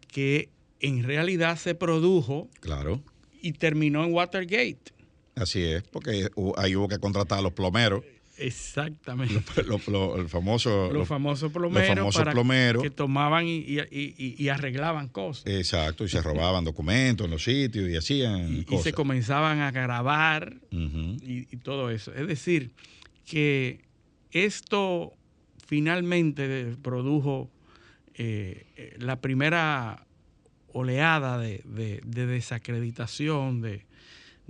que 0.08 0.50
en 0.80 1.04
realidad 1.04 1.58
se 1.58 1.74
produjo 1.74 2.50
Claro. 2.60 3.02
y 3.42 3.54
terminó 3.54 4.04
en 4.04 4.14
Watergate. 4.14 4.94
Así 5.36 5.62
es, 5.64 5.84
porque 5.84 6.30
ahí 6.58 6.76
hubo 6.76 6.88
que 6.88 7.00
contratar 7.00 7.40
a 7.40 7.42
los 7.42 7.54
plomeros, 7.54 8.04
Exactamente. 8.38 9.42
los- 9.66 9.88
los- 9.88 10.20
el 10.20 10.30
famoso, 10.30 10.92
Los 10.92 11.08
famosos 11.08 11.52
plomeros, 11.52 11.96
famosos 11.98 12.24
plomeros. 12.34 12.84
que 12.84 12.90
tomaban 12.90 13.48
y, 13.48 13.58
y- 13.60 13.80
y- 13.92 14.36
y 14.38 14.50
arreglaban 14.50 15.08
cosas. 15.10 15.46
Exacto, 15.48 16.04
y 16.06 16.10
se 16.10 16.22
robaban 16.22 16.64
documentos 16.64 17.26
en 17.26 17.32
los 17.32 17.44
sitios 17.44 17.90
y 17.90 17.96
hacían 17.96 18.54
y, 18.54 18.60
y 18.60 18.64
cosas. 18.66 18.84
se 18.84 18.94
comenzaban 18.94 19.60
a 19.62 19.72
grabar 19.72 20.56
y, 20.72 21.48
y 21.52 21.58
todo 21.58 21.90
eso. 21.90 22.14
Es 22.14 22.28
decir, 22.28 22.74
que 23.26 23.82
esto 24.32 25.14
finalmente 25.66 26.76
produjo 26.82 27.50
eh, 28.20 28.66
eh, 28.78 28.96
la 29.00 29.20
primera 29.22 30.06
oleada 30.74 31.38
de, 31.38 31.62
de- 31.66 32.02
de 32.06 32.26
desacreditación, 32.28 33.62
de, 33.62 33.86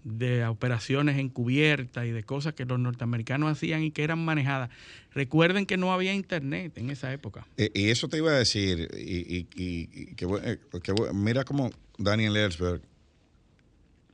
de 0.08 0.46
operaciones 0.46 1.18
encubiertas 1.18 2.06
y 2.06 2.12
de 2.12 2.24
cosas 2.24 2.54
que 2.54 2.66
los 2.66 2.80
norteamericanos 2.80 3.52
hacían 3.52 3.84
y 3.84 3.92
que 3.92 4.04
eran 4.04 4.24
manejadas. 4.24 4.70
Recuerden 5.14 5.66
que 5.66 5.76
no 5.78 5.92
había 5.94 6.14
internet 6.14 6.78
en 6.78 6.90
esa 6.90 7.12
época. 7.12 7.46
Eh, 7.58 7.70
Y 7.74 7.90
eso 7.90 8.08
te 8.08 8.18
iba 8.18 8.32
a 8.32 8.36
decir, 8.38 8.90
y, 8.98 9.38
y- 9.38 9.48
y- 9.56 9.90
y 9.94 10.16
que, 10.16 10.26
eh, 10.26 10.60
que 10.82 10.94
bu- 10.94 11.12
mira 11.14 11.44
cómo 11.44 11.70
Daniel 11.98 12.38
Ellsberg 12.38 12.82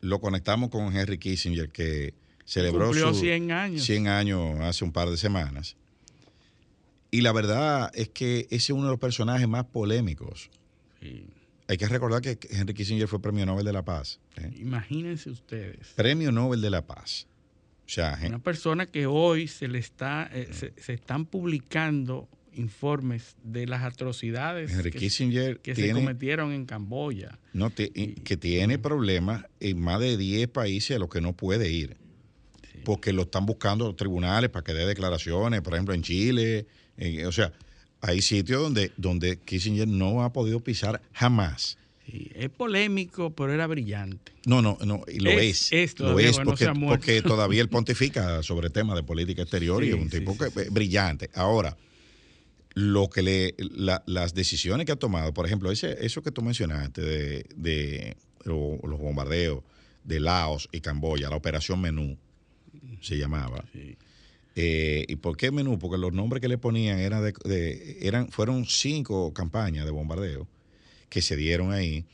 lo 0.01 0.19
conectamos 0.19 0.69
con 0.69 0.95
Henry 0.95 1.17
Kissinger, 1.17 1.69
que 1.69 2.13
celebró 2.45 2.86
Cumplió 2.88 3.10
sus 3.10 3.19
100 3.21 3.51
años. 3.51 3.84
100 3.84 4.08
años 4.08 4.60
hace 4.62 4.84
un 4.84 4.91
par 4.91 5.10
de 5.10 5.17
semanas. 5.17 5.75
Y 7.12 7.21
la 7.21 7.32
verdad 7.32 7.91
es 7.93 8.10
que 8.10 8.47
ese 8.49 8.56
es 8.56 8.69
uno 8.71 8.86
de 8.86 8.91
los 8.91 8.99
personajes 8.99 9.47
más 9.47 9.65
polémicos. 9.65 10.49
Sí. 10.99 11.25
Hay 11.67 11.78
que 11.78 11.88
recordar 11.88 12.21
que 12.21 12.38
Henry 12.52 12.73
Kissinger 12.73 13.08
fue 13.08 13.21
Premio 13.21 13.45
Nobel 13.45 13.65
de 13.65 13.73
la 13.73 13.84
Paz. 13.86 14.19
¿eh? 14.38 14.52
Imagínense 14.58 15.30
ustedes. 15.30 15.88
Premio 15.95 16.32
Nobel 16.32 16.62
de 16.62 16.69
la 16.69 16.86
Paz. 16.86 17.28
O 17.86 17.89
sea, 17.89 18.17
Una 18.26 18.39
persona 18.39 18.86
que 18.86 19.06
hoy 19.06 19.47
se 19.47 19.67
le 19.67 19.80
está, 19.80 20.30
eh, 20.34 20.47
se, 20.52 20.73
se 20.78 20.93
están 20.93 21.26
publicando 21.26 22.28
informes 22.54 23.36
de 23.43 23.65
las 23.65 23.82
atrocidades 23.84 24.71
Henry 24.71 24.91
que, 24.91 24.99
Kissinger 24.99 25.60
que 25.60 25.73
se 25.76 25.91
cometieron 25.91 26.52
en 26.52 26.65
Camboya. 26.65 27.39
no, 27.54 27.69
te- 27.71 27.91
que 27.91 28.38
tiene 28.38 28.78
problemas 28.78 29.45
en 29.60 29.80
más 29.82 29.99
de 29.99 30.17
10 30.17 30.47
países 30.49 30.95
a 30.95 30.99
los 30.99 31.10
que 31.10 31.19
no 31.21 31.34
puede 31.34 31.69
ir. 31.71 31.97
Sí. 32.71 32.80
porque 32.86 33.13
lo 33.13 33.23
están 33.23 33.45
buscando 33.45 33.86
los 33.86 33.95
tribunales 33.95 34.49
para 34.49 34.63
que 34.63 34.73
dé 34.73 34.86
declaraciones, 34.86 35.62
por 35.62 35.73
ejemplo, 35.73 35.93
en 35.93 36.02
Chile. 36.04 36.65
en- 36.97 37.26
o 37.28 37.32
sea, 37.32 37.52
hay 38.03 38.21
sitios 38.21 38.61
donde, 38.61 38.91
donde 38.97 39.37
Kissinger 39.39 39.87
no 39.87 40.23
ha 40.23 40.31
podido 40.33 40.59
pisar 40.59 41.01
jamás. 41.13 41.77
Sí, 42.05 42.29
es 42.35 42.49
polémico, 42.49 43.31
pero 43.33 43.53
era 43.53 43.65
brillante. 43.65 44.33
No, 44.45 44.61
no, 44.61 44.77
no, 44.85 45.03
y 45.07 45.19
lo 45.19 45.29
Es- 45.31 45.71
es. 45.71 45.93
es 45.93 45.99
lo 45.99 46.19
es 46.19 46.37
no 46.39 46.53
porque, 46.89 47.21
todavía 47.21 47.61
él 47.61 47.69
pontifica 47.77 48.43
sobre 48.43 48.69
temas 48.69 48.97
de 48.97 49.03
política 49.03 49.41
exterior 49.43 49.83
y 49.85 49.89
es 49.89 49.95
un 49.95 50.11
sí, 50.11 50.19
tipo 50.19 50.37
que 50.37 50.69
brillante. 50.69 51.29
Ahora, 51.33 51.77
lo 52.73 53.09
que 53.09 53.21
le, 53.21 53.55
la- 53.57 54.03
las 54.05 54.33
decisiones 54.33 54.85
que 54.85 54.91
ha 54.91 54.95
tomado, 54.97 55.33
por 55.33 55.45
ejemplo, 55.45 55.71
ese, 55.71 56.05
eso 56.05 56.21
que 56.21 56.31
tú 56.31 56.41
mencionaste 56.41 57.01
de, 57.01 57.45
de 57.55 58.17
lo- 58.43 58.79
los 58.85 58.99
bombardeos 58.99 59.63
de 60.03 60.19
Laos 60.19 60.67
y 60.73 60.81
Camboya, 60.81 61.29
la 61.29 61.37
operación 61.37 61.79
Menú 61.79 62.17
se 62.99 63.17
llamaba. 63.17 63.63
Eh, 64.55 65.05
¿Y 65.07 65.15
por 65.15 65.35
qué 65.37 65.51
menú? 65.51 65.79
Porque 65.79 65.97
los 65.97 66.13
nombres 66.13 66.39
que 66.41 66.47
le 66.47 66.57
ponían 66.57 66.99
eran 66.99 67.23
de, 67.23 67.33
de- 67.43 67.97
eran, 68.01 68.29
fueron 68.29 68.65
cinco 68.65 69.33
campañas 69.33 69.85
de 69.85 69.91
bombardeo 69.91 70.47
que 71.09 71.21
se 71.21 71.35
dieron 71.35 71.71
ahí 71.71 72.05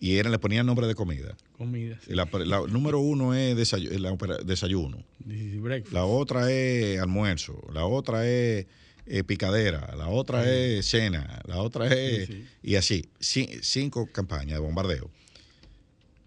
y 0.00 0.16
eran, 0.16 0.32
le 0.32 0.38
ponían 0.38 0.64
nombre 0.66 0.86
de 0.86 0.94
comida. 0.94 1.36
Comida. 1.58 1.98
sí. 2.04 2.14
La, 2.14 2.28
la- 2.46 2.66
número 2.66 2.98
uno 2.98 3.34
es 3.34 3.56
desayu- 3.56 3.90
la 3.98 4.16
desayuno, 4.42 5.04
la 5.92 6.04
otra 6.06 6.50
es 6.50 6.98
almuerzo, 6.98 7.60
la 7.72 7.84
otra 7.84 8.26
es 8.26 8.66
eh, 9.06 9.22
picadera, 9.24 9.94
la 9.96 10.08
otra 10.08 10.50
es 10.50 10.86
cena, 10.86 11.42
la 11.46 11.58
otra 11.60 11.88
es... 11.92 12.26
Sí. 12.28 12.44
Y 12.62 12.76
así, 12.76 13.04
ci- 13.20 13.60
cinco 13.62 14.06
campañas 14.10 14.54
de 14.54 14.58
bombardeo. 14.60 15.10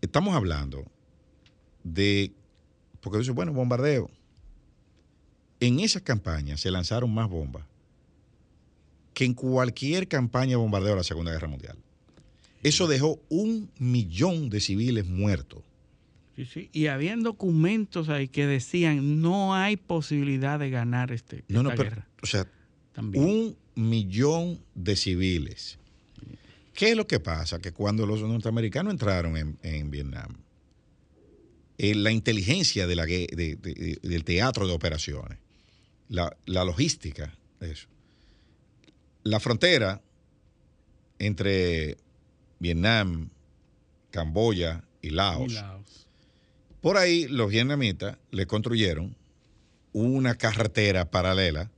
Estamos 0.02 0.36
hablando 0.36 0.86
de... 1.84 2.32
Porque 3.02 3.20
dice, 3.20 3.32
bueno, 3.32 3.52
bombardeo. 3.54 4.10
En 5.60 5.80
esas 5.80 6.02
campañas 6.02 6.62
se 6.62 6.72
lanzaron 6.72 7.14
más 7.14 7.30
bombas 7.30 7.64
que 9.14 9.24
en 9.26 9.34
cualquier 9.34 10.08
campaña 10.08 10.52
de 10.52 10.56
bombardeo 10.58 10.92
de 10.92 10.96
la 10.98 11.04
Segunda 11.04 11.32
Guerra 11.32 11.48
Mundial. 11.48 11.78
Eso 12.64 12.88
dejó 12.88 13.22
un 13.30 13.70
millón 13.80 14.50
de 14.50 14.60
civiles 14.60 15.06
muertos. 15.08 15.64
Sí, 16.36 16.46
sí. 16.46 16.70
Y 16.74 16.88
habían 16.88 17.24
documentos 17.24 18.10
ahí 18.10 18.28
que 18.28 18.46
decían 18.46 19.22
no 19.22 19.56
hay 19.56 19.78
posibilidad 19.78 20.60
de 20.60 20.70
ganar 20.70 21.12
este, 21.14 21.46
No, 21.48 21.64
no, 21.64 21.70
esta 21.70 21.78
pero, 21.84 21.96
guerra. 21.96 22.08
o 22.22 22.26
sea, 22.26 22.46
También. 22.94 23.24
un 23.24 23.58
millón 23.76 24.60
de 24.74 24.96
civiles. 24.98 25.78
¿Qué 26.74 26.90
es 26.90 26.98
lo 26.98 27.08
que 27.08 27.22
pasa? 27.22 27.60
Que 27.60 27.72
cuando 27.72 28.06
los 28.06 28.22
norteamericanos 28.22 28.92
entraron 28.92 29.38
en, 29.38 29.58
en 29.64 29.90
Vietnam, 29.92 30.36
eh, 31.78 31.96
la 31.96 32.12
inteligencia 32.12 32.86
de 32.86 32.96
la 32.98 33.06
de- 33.06 33.98
del 34.02 34.24
teatro 34.26 34.68
de 34.68 34.74
operaciones, 34.74 35.38
la, 36.10 36.36
la 36.46 36.64
logística 36.66 37.34
de 37.60 37.72
eso, 37.72 37.88
la 39.24 39.40
frontera 39.40 40.02
entre 41.20 41.98
Vietnam, 42.60 43.30
Camboya 44.12 44.84
y 45.02 45.10
Laos, 45.12 45.52
Y 45.52 45.56
Laos. 45.56 46.08
por 46.82 46.98
ahí 46.98 47.28
los 47.28 47.50
vietnamitas 47.50 48.18
le 48.32 48.46
construyeron 48.46 49.16
una 49.94 50.36
carretera 50.36 51.10
paralela 51.10 51.72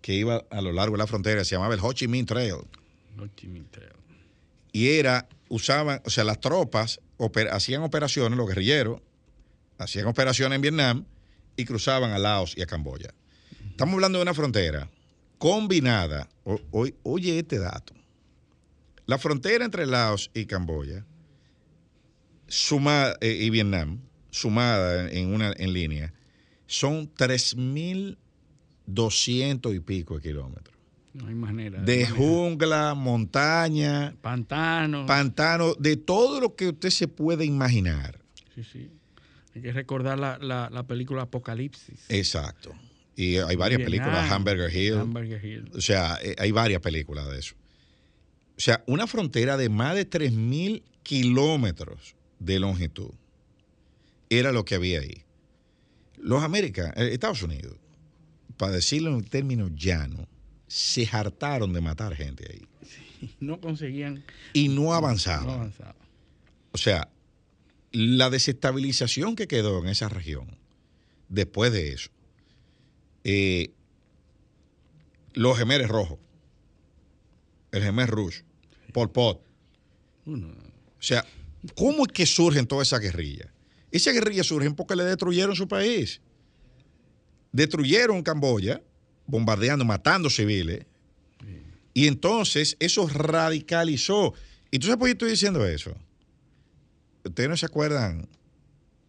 que 0.00 0.14
iba 0.14 0.44
a 0.50 0.60
lo 0.62 0.72
largo 0.72 0.94
de 0.96 0.98
la 0.98 1.06
frontera, 1.06 1.44
se 1.44 1.54
llamaba 1.54 1.74
el 1.74 1.80
Ho 1.82 1.92
Chi 1.92 2.08
Minh 2.08 2.24
Trail. 2.24 2.54
Ho 2.54 3.26
Chi 3.36 3.46
Minh 3.48 3.66
Trail. 3.70 3.92
Y 4.72 4.88
era, 4.88 5.28
usaban, 5.48 6.00
o 6.04 6.10
sea, 6.10 6.24
las 6.24 6.40
tropas 6.40 7.00
oper- 7.18 7.50
hacían 7.50 7.82
operaciones, 7.82 8.36
los 8.38 8.48
guerrilleros, 8.48 9.00
hacían 9.76 10.06
operaciones 10.06 10.56
en 10.56 10.62
Vietnam 10.62 11.04
y 11.56 11.64
cruzaban 11.64 12.12
a 12.12 12.18
Laos 12.18 12.54
y 12.56 12.62
a 12.62 12.66
Camboya. 12.66 13.12
Estamos 13.78 13.94
hablando 13.94 14.18
de 14.18 14.22
una 14.22 14.34
frontera 14.34 14.90
combinada. 15.38 16.28
O- 16.42 16.58
o- 16.72 16.88
oye 17.04 17.38
este 17.38 17.60
dato. 17.60 17.94
La 19.06 19.18
frontera 19.18 19.64
entre 19.64 19.86
Laos 19.86 20.32
y 20.34 20.46
Camboya 20.46 21.06
sumada, 22.48 23.16
eh, 23.20 23.38
y 23.40 23.50
Vietnam, 23.50 24.00
sumada 24.32 25.08
en, 25.12 25.32
una, 25.32 25.52
en 25.56 25.72
línea, 25.72 26.12
son 26.66 27.08
3.200 27.14 29.76
y 29.76 29.80
pico 29.80 30.16
de 30.16 30.22
kilómetros. 30.22 30.76
No 31.14 31.28
hay 31.28 31.34
manera. 31.36 31.80
De 31.80 32.04
jungla, 32.04 32.94
montaña, 32.94 34.12
Pantanos. 34.20 35.06
pantano, 35.06 35.74
de 35.76 35.96
todo 35.96 36.40
lo 36.40 36.56
que 36.56 36.70
usted 36.70 36.90
se 36.90 37.06
puede 37.06 37.44
imaginar. 37.44 38.18
sí, 38.56 38.64
sí. 38.64 38.90
Hay 39.54 39.62
que 39.62 39.72
recordar 39.72 40.18
la, 40.18 40.36
la, 40.38 40.68
la 40.68 40.82
película 40.84 41.22
Apocalipsis. 41.22 42.06
Exacto. 42.08 42.74
Y 43.18 43.38
hay 43.38 43.56
varias 43.56 43.78
Vietnam, 43.78 43.84
películas, 43.84 44.30
Hamburger 44.30 44.76
Hill. 44.76 44.94
Hamburger 44.94 45.44
Hill. 45.44 45.70
O 45.74 45.80
sea, 45.80 46.20
eh, 46.22 46.36
hay 46.38 46.52
varias 46.52 46.80
películas 46.80 47.28
de 47.28 47.40
eso. 47.40 47.56
O 48.56 48.60
sea, 48.60 48.84
una 48.86 49.08
frontera 49.08 49.56
de 49.56 49.68
más 49.68 49.96
de 49.96 50.08
3.000 50.08 50.84
kilómetros 51.02 52.14
de 52.38 52.60
longitud 52.60 53.10
era 54.30 54.52
lo 54.52 54.64
que 54.64 54.76
había 54.76 55.00
ahí. 55.00 55.24
Los 56.16 56.44
Américas, 56.44 56.92
eh, 56.96 57.08
Estados 57.10 57.42
Unidos, 57.42 57.74
para 58.56 58.70
decirlo 58.70 59.12
en 59.12 59.24
términos 59.24 59.72
llanos, 59.74 60.28
se 60.68 61.08
hartaron 61.10 61.72
de 61.72 61.80
matar 61.80 62.14
gente 62.14 62.46
ahí. 62.48 63.30
No 63.40 63.60
conseguían. 63.60 64.22
Y 64.52 64.68
no 64.68 64.94
avanzaban. 64.94 65.74
O 66.70 66.78
sea, 66.78 67.08
la 67.90 68.30
desestabilización 68.30 69.34
que 69.34 69.48
quedó 69.48 69.82
en 69.82 69.88
esa 69.88 70.08
región 70.08 70.56
después 71.28 71.72
de 71.72 71.94
eso, 71.94 72.10
eh, 73.24 73.70
los 75.34 75.56
gemeres 75.58 75.88
rojos, 75.88 76.18
el 77.72 77.82
gemer 77.82 78.08
Rouge, 78.08 78.42
Pol 78.92 79.10
Pot. 79.10 79.40
O 80.26 81.02
sea, 81.02 81.24
¿cómo 81.74 82.06
es 82.06 82.12
que 82.12 82.26
surgen 82.26 82.66
todas 82.66 82.88
esas 82.88 83.00
guerrillas? 83.00 83.48
Esas 83.90 84.14
guerrillas 84.14 84.46
surgen 84.46 84.74
porque 84.74 84.96
le 84.96 85.04
destruyeron 85.04 85.56
su 85.56 85.68
país. 85.68 86.20
Destruyeron 87.52 88.22
Camboya, 88.22 88.82
bombardeando, 89.26 89.84
matando 89.84 90.28
civiles. 90.28 90.84
Y 91.94 92.06
entonces 92.06 92.76
eso 92.78 93.08
radicalizó. 93.08 94.34
¿Y 94.70 94.78
tú 94.78 94.86
sabes 94.86 94.98
por 94.98 95.06
qué 95.06 95.12
estoy 95.12 95.30
diciendo 95.30 95.66
eso? 95.66 95.96
¿Ustedes 97.24 97.48
no 97.48 97.56
se 97.56 97.66
acuerdan? 97.66 98.28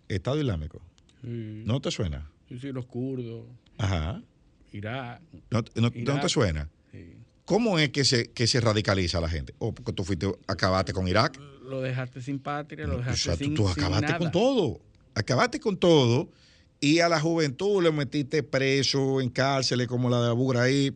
Estado 0.07 0.39
Islámico. 0.39 0.81
¿No 1.21 1.81
te 1.81 1.91
suena? 1.91 2.31
Sí, 2.49 2.71
los 2.71 2.85
kurdos. 2.85 3.45
Ajá. 3.77 4.21
Irak. 4.71 5.21
¿No, 5.49 5.63
te 5.63 6.29
suena? 6.29 6.69
Sí. 6.91 7.15
¿Cómo 7.45 7.79
es 7.79 7.89
que 7.89 8.03
se, 8.03 8.31
que 8.31 8.47
se 8.47 8.61
radicaliza 8.61 9.19
la 9.19 9.29
gente? 9.29 9.53
¿O 9.59 9.73
porque 9.73 9.93
tú 9.93 10.03
fuiste, 10.03 10.31
acabaste 10.47 10.93
con 10.93 11.07
Irak? 11.07 11.39
Lo 11.63 11.81
dejaste 11.81 12.21
sin 12.21 12.39
patria, 12.39 12.87
lo 12.87 12.97
dejaste 12.97 13.31
o 13.31 13.35
sea, 13.35 13.35
sin 13.35 13.55
tú, 13.55 13.63
tú 13.63 13.69
acabaste 13.69 14.17
con 14.17 14.31
todo. 14.31 14.81
Acabaste 15.15 15.59
con 15.59 15.77
todo 15.77 16.29
y 16.79 16.99
a 16.99 17.09
la 17.09 17.19
juventud 17.19 17.83
le 17.83 17.91
metiste 17.91 18.43
preso 18.43 19.21
en 19.21 19.29
cárceles 19.29 19.87
como 19.87 20.09
la 20.09 20.21
de 20.21 20.29
Abu 20.29 20.47
Ghraib. 20.47 20.95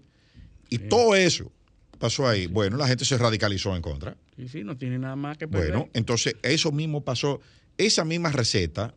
Y 0.70 0.78
todo 0.78 1.16
eso 1.16 1.52
pasó 2.00 2.28
ahí. 2.28 2.48
Bueno, 2.48 2.78
la 2.78 2.88
gente 2.88 3.06
se 3.06 3.18
radicalizó 3.18 3.76
en 3.76 3.82
contra. 3.82 4.18
Sí, 4.36 4.48
sí, 4.48 4.64
no 4.64 4.78
tiene 4.78 4.98
nada 4.98 5.16
más 5.16 5.38
que 5.38 5.48
perder. 5.48 5.72
Bueno, 5.72 5.90
entonces 5.94 6.36
eso 6.42 6.72
mismo 6.72 7.04
pasó. 7.04 7.42
Esa 7.78 8.06
misma 8.06 8.32
receta 8.32 8.94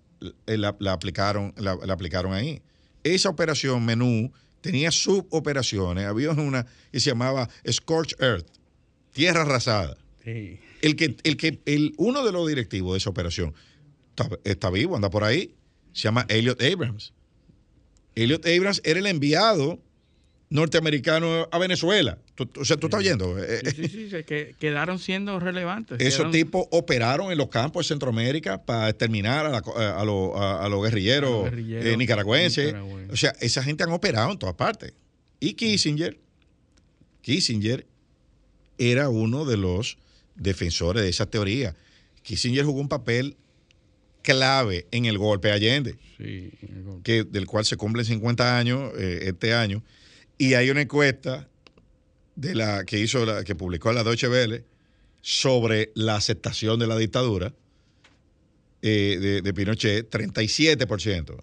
eh, 0.47 0.57
la, 0.57 0.77
aplicaron, 0.93 1.55
la, 1.57 1.73
aplicaron 1.73 2.33
ahí. 2.33 2.63
Esa 3.05 3.29
operación 3.29 3.85
menú 3.85 4.33
tenía 4.61 4.91
suboperaciones. 4.91 6.07
Había 6.07 6.31
una 6.33 6.67
que 6.91 7.01
se 7.01 7.11
llamaba 7.11 7.49
Scorch 7.71 8.15
Earth, 8.21 8.47
tierra 9.13 9.43
arrasada. 9.43 9.97
El 10.25 10.97
que, 10.97 11.17
el 11.23 11.37
que, 11.37 11.61
el, 11.67 11.95
uno 11.99 12.25
de 12.25 12.33
los 12.33 12.49
directivos 12.49 12.95
de 12.95 12.99
esa 12.99 13.11
operación 13.11 13.55
está, 14.45 14.71
vivo, 14.71 14.97
anda 14.97 15.11
por 15.11 15.25
ahí. 15.25 15.55
Se 15.93 16.03
llama 16.03 16.27
Elliot 16.29 16.61
Abrams. 16.63 17.13
Elliot 18.15 18.45
Abrams 18.45 18.81
era 18.85 18.99
el 18.99 19.07
enviado 19.07 19.79
norteamericano 20.51 21.49
a 21.51 21.59
Venezuela. 21.59 22.19
O 22.59 22.65
sea, 22.65 22.77
tú 22.77 22.87
estás 22.87 23.01
oyendo. 23.01 23.37
Sí, 23.75 23.89
sí, 23.89 24.11
sí, 24.11 24.23
que 24.25 24.55
quedaron 24.59 24.99
siendo 24.99 25.41
relevantes. 25.41 26.01
Esos 26.01 26.31
tipos 26.31 26.67
operaron 26.71 27.33
en 27.33 27.39
los 27.39 27.49
campos 27.49 27.87
de 27.87 27.89
Centroamérica 27.89 28.63
para 28.63 28.91
exterminar 28.91 29.47
a, 29.47 30.05
los 30.05 30.83
guerrilleros, 30.83 31.51
eh, 31.53 31.95
nicaragüenses. 31.97 32.75
O 33.11 33.17
sea, 33.17 33.35
esa 33.41 33.63
gente 33.63 33.85
han 33.85 33.93
operado 33.93 34.33
en 34.33 34.39
todas 34.39 34.55
partes. 34.55 34.93
Y 35.41 35.55
Kissinger, 35.55 36.19
Kissinger 37.23 37.87
era 38.79 39.09
uno 39.09 39.45
de 39.45 39.57
los 39.57 39.99
defensores 40.35 41.03
de 41.03 41.09
esa 41.09 41.27
teoría. 41.27 41.75
Kissinger 42.23 42.65
jugó 42.65 42.81
un 42.81 42.89
papel 42.89 43.37
clave 44.23 44.87
en 44.91 45.05
el 45.05 45.19
golpe 45.19 45.53
Allende, 45.53 45.97
Que, 47.05 47.25
del 47.25 47.47
cual 47.47 47.65
se 47.65 47.77
cumplen 47.77 48.05
50 48.05 48.59
años 48.59 48.93
eh, 48.99 49.21
este 49.23 49.55
año. 49.55 49.83
Y 50.37 50.55
hay 50.55 50.71
una 50.71 50.83
encuesta 50.83 51.49
de 52.37 52.55
la 52.55 52.85
que 52.85 52.99
hizo 52.99 53.25
la, 53.25 53.43
que 53.45 53.55
publicó 53.55 53.93
la 53.93 54.05
Deutsche 54.05 54.29
Welle 54.29 54.65
sobre 55.23 55.91
la 55.95 56.17
aceptación 56.17 56.79
de 56.79 56.87
la 56.87 56.97
dictadura 56.97 57.53
eh, 58.83 59.41
de, 59.43 59.55
Pinochet, 59.55 60.09
37% 60.09 61.43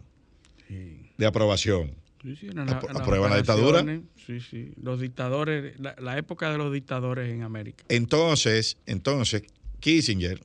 de 1.18 1.26
aprobación. 1.26 1.96
Sí, 2.22 2.38
sí, 2.38 2.48
¿Aprueban 2.56 3.32
la 3.32 3.38
dictadura? 3.38 3.84
Sí, 4.26 4.40
sí. 4.40 4.72
Los 4.82 5.02
dictadores, 5.02 5.78
la, 5.80 6.18
época 6.18 6.50
de 6.52 6.58
los 6.58 6.72
dictadores 6.72 7.30
en 7.30 7.42
América. 7.42 7.84
Entonces, 7.90 8.78
entonces, 8.86 9.44
Kissinger, 9.82 10.42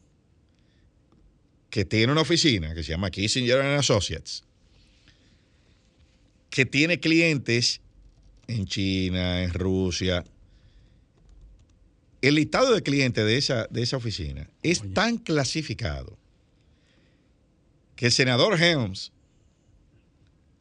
que 1.70 1.84
tiene 1.84 2.10
una 2.10 2.22
oficina 2.22 2.74
que 2.74 2.82
se 2.82 2.90
llama 2.90 3.10
Kissinger 3.10 3.60
Associates, 3.60 4.42
que 6.50 6.66
tiene 6.66 6.98
clientes 6.98 7.80
en 8.48 8.66
China, 8.66 9.44
en 9.44 9.52
Rusia. 9.52 10.24
El 12.20 12.34
listado 12.34 12.74
de 12.74 12.82
clientes 12.82 13.24
de 13.24 13.36
esa, 13.36 13.66
de 13.68 13.82
esa 13.82 13.96
oficina 13.96 14.48
es 14.62 14.82
tan 14.92 15.18
clasificado 15.18 16.18
que 17.94 18.06
el 18.06 18.12
senador 18.12 18.60
Helms, 18.60 19.12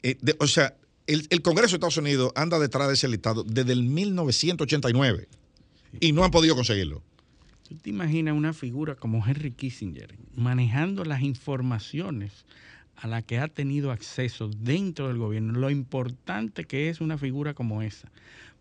eh, 0.03 0.18
o 0.39 0.47
sea, 0.47 0.76
el, 1.08 1.41
Congreso 1.41 1.72
de 1.72 1.76
Estados 1.78 1.97
Unidos 1.97 2.32
anda 2.36 2.60
detrás 2.60 2.88
de 2.89 2.93
ese 2.95 3.08
listado 3.08 3.43
desde 3.43 3.74
el 3.74 3.84
1989 3.84 5.28
y 5.99 6.12
no 6.12 6.24
han 6.24 6.32
podido 6.32 6.55
conseguirlo. 6.55 7.01
¿Tú 7.68 7.76
te 7.76 7.89
imaginas 7.89 8.36
una 8.36 8.53
figura 8.53 8.95
como 8.95 9.26
Henry 9.26 9.51
Kissinger 9.51 10.16
manejando 10.36 11.05
las 11.05 11.22
informaciones 11.22 12.45
a 12.97 13.08
la 13.08 13.22
que 13.22 13.39
ha 13.39 13.47
tenido 13.47 13.91
acceso 13.91 14.49
dentro 14.49 15.08
del 15.08 15.18
gobierno, 15.18 15.53
lo 15.60 15.70
importante 15.70 16.66
que 16.66 16.89
es 16.89 16.99
una 16.99 17.18
figura 17.18 17.53
como 17.53 17.82
esa 17.82 18.12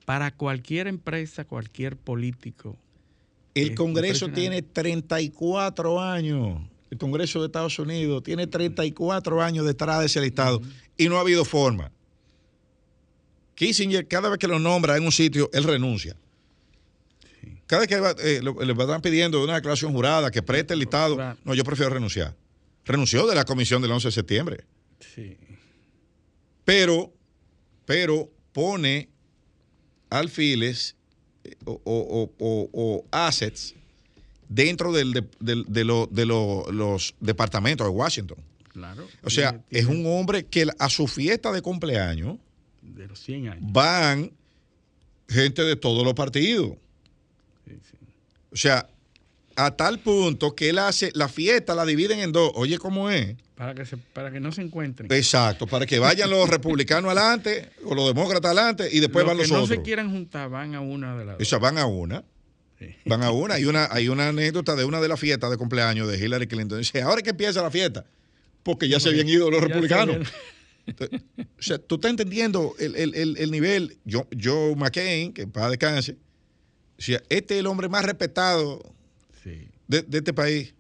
para 0.05 0.31
cualquier 0.31 0.87
empresa, 0.87 1.45
cualquier 1.45 1.97
político. 1.97 2.77
El 3.63 3.75
Congreso 3.75 4.29
tiene 4.29 4.63
34 4.63 6.01
años. 6.01 6.61
El 6.91 6.99
Congreso 6.99 7.41
de 7.41 7.47
Estados 7.47 7.79
Unidos 7.79 8.23
tiene 8.23 8.47
34 8.47 9.43
años 9.43 9.67
detrás 9.67 10.01
de 10.01 10.07
ese 10.07 10.21
listado 10.21 10.61
y 10.97 11.09
no 11.09 11.17
ha 11.17 11.21
habido 11.21 11.45
forma. 11.45 11.91
Kissinger, 13.55 14.07
cada 14.07 14.29
vez 14.29 14.39
que 14.39 14.47
lo 14.47 14.59
nombra 14.59 14.97
en 14.97 15.05
un 15.05 15.13
sitio, 15.13 15.51
él 15.53 15.65
renuncia. 15.65 16.17
Cada 17.67 17.81
vez 17.81 17.89
que 17.89 18.37
eh, 18.37 18.41
le 18.43 18.73
van 18.75 19.01
pidiendo 19.01 19.43
una 19.43 19.55
declaración 19.55 19.93
jurada 19.93 20.31
que 20.31 20.43
preste 20.43 20.75
el 20.75 20.81
listado, 20.81 21.17
no, 21.45 21.55
yo 21.55 21.65
prefiero 21.65 21.93
renunciar 21.93 22.37
renunció 22.87 23.27
de 23.27 23.35
la 23.35 23.45
comisión 23.45 23.83
del 23.83 23.91
11 23.91 24.09
de 24.09 24.13
septiembre. 24.13 24.65
Sí. 25.15 25.37
Pero, 26.65 27.13
pero 27.85 28.31
pone 28.53 29.11
alfiles 30.09 30.97
eh, 31.51 31.57
o, 31.67 33.05
assets 33.11 33.75
dentro 34.49 34.93
del, 34.93 35.13
de, 35.13 35.65
de, 35.69 35.85
los 35.85 37.15
departamentos 37.21 37.87
de 37.87 37.91
Washington. 37.91 38.39
Claro. 38.73 39.07
O 39.23 39.31
sea, 39.31 39.65
es 39.71 39.87
un 39.87 40.05
hombre 40.07 40.45
que 40.45 40.67
a 40.79 40.91
su 40.91 41.07
fiesta 41.07 41.51
de 41.51 41.63
cumpleaños 41.63 42.37
de 42.83 43.07
los 43.07 43.19
100 43.21 43.49
años. 43.49 43.73
van 43.73 44.33
gente 45.29 45.63
de 45.63 45.77
todos 45.77 46.05
los 46.05 46.15
partidos. 46.15 46.77
Sí, 47.67 47.75
sí. 47.91 47.97
O 48.53 48.57
sea, 48.57 48.89
a 49.57 49.71
tal 49.71 49.99
punto 49.99 50.55
que 50.55 50.69
él 50.69 50.79
hace 50.79 51.11
la 51.15 51.29
fiesta, 51.29 51.75
la 51.75 51.85
dividen 51.85 52.21
en 52.21 52.33
dos. 52.33 52.53
Oye, 52.55 52.79
¿cómo 52.79 53.11
es? 53.11 53.37
Para 53.57 53.75
que, 53.75 53.85
para 54.13 54.31
que 54.31 54.39
no 54.39 54.53
se 54.53 54.61
encuentren. 54.61 55.11
Exacto, 55.11 55.67
para 55.67 55.87
que 55.87 55.99
vayan 55.99 56.29
los 56.29 56.49
republicanos 56.51 57.07
adelante 57.07 57.71
o 57.85 57.95
los 57.95 58.07
demócratas 58.07 58.51
adelante 58.51 58.89
y 58.93 59.01
después 59.01 59.25
van 59.25 59.39
los 59.39 59.49
que 59.49 59.53
no 59.55 59.67
se 59.67 59.81
quieran 59.83 60.11
juntar 60.11 60.51
van 60.51 60.75
a 60.75 60.81
una 60.81 61.17
de 61.17 61.25
las 61.25 61.39
dos. 61.39 61.61
van 61.61 61.79
a 61.79 61.87
una. 61.87 62.23
Van 63.07 63.23
a 63.23 63.31
una. 63.31 63.55
Hay, 63.55 63.65
una. 63.65 63.89
hay 63.91 64.09
una 64.09 64.29
anécdota 64.29 64.77
de 64.77 64.85
una 64.85 65.01
de 65.01 65.09
las 65.09 65.19
fiestas 65.19 65.51
de 65.51 65.57
cumpleaños 65.57 66.09
de 66.09 66.19
Hillary 66.19 66.47
Clinton. 66.47 66.79
Dice, 66.79 67.01
¿ahora 67.01 67.23
que 67.23 67.31
empieza 67.31 67.63
la 67.63 67.71
fiesta? 67.71 68.05
Porque 68.63 68.89
ya 68.89 69.01
se 69.01 69.09
habían 69.09 69.29
ido 69.29 69.51
los 69.51 69.63
republicanos. 69.63 70.29
o 71.59 71.63
sea, 71.63 71.79
tú 71.79 71.97
estás 71.97 72.11
entendiendo 72.11 72.75
el, 72.79 73.51
nivel. 73.51 73.97
Joe 74.07 74.77
McCain, 74.77 75.33
que 75.33 75.47
para 75.47 75.71
descanse, 75.71 76.17
decía, 76.99 77.23
este 77.29 77.55
es 77.55 77.61
el 77.61 77.67
hombre 77.67 77.89
más 77.89 78.05
respetado 78.05 78.83
de, 79.89 80.05
este 80.13 80.33
país. 80.33 80.75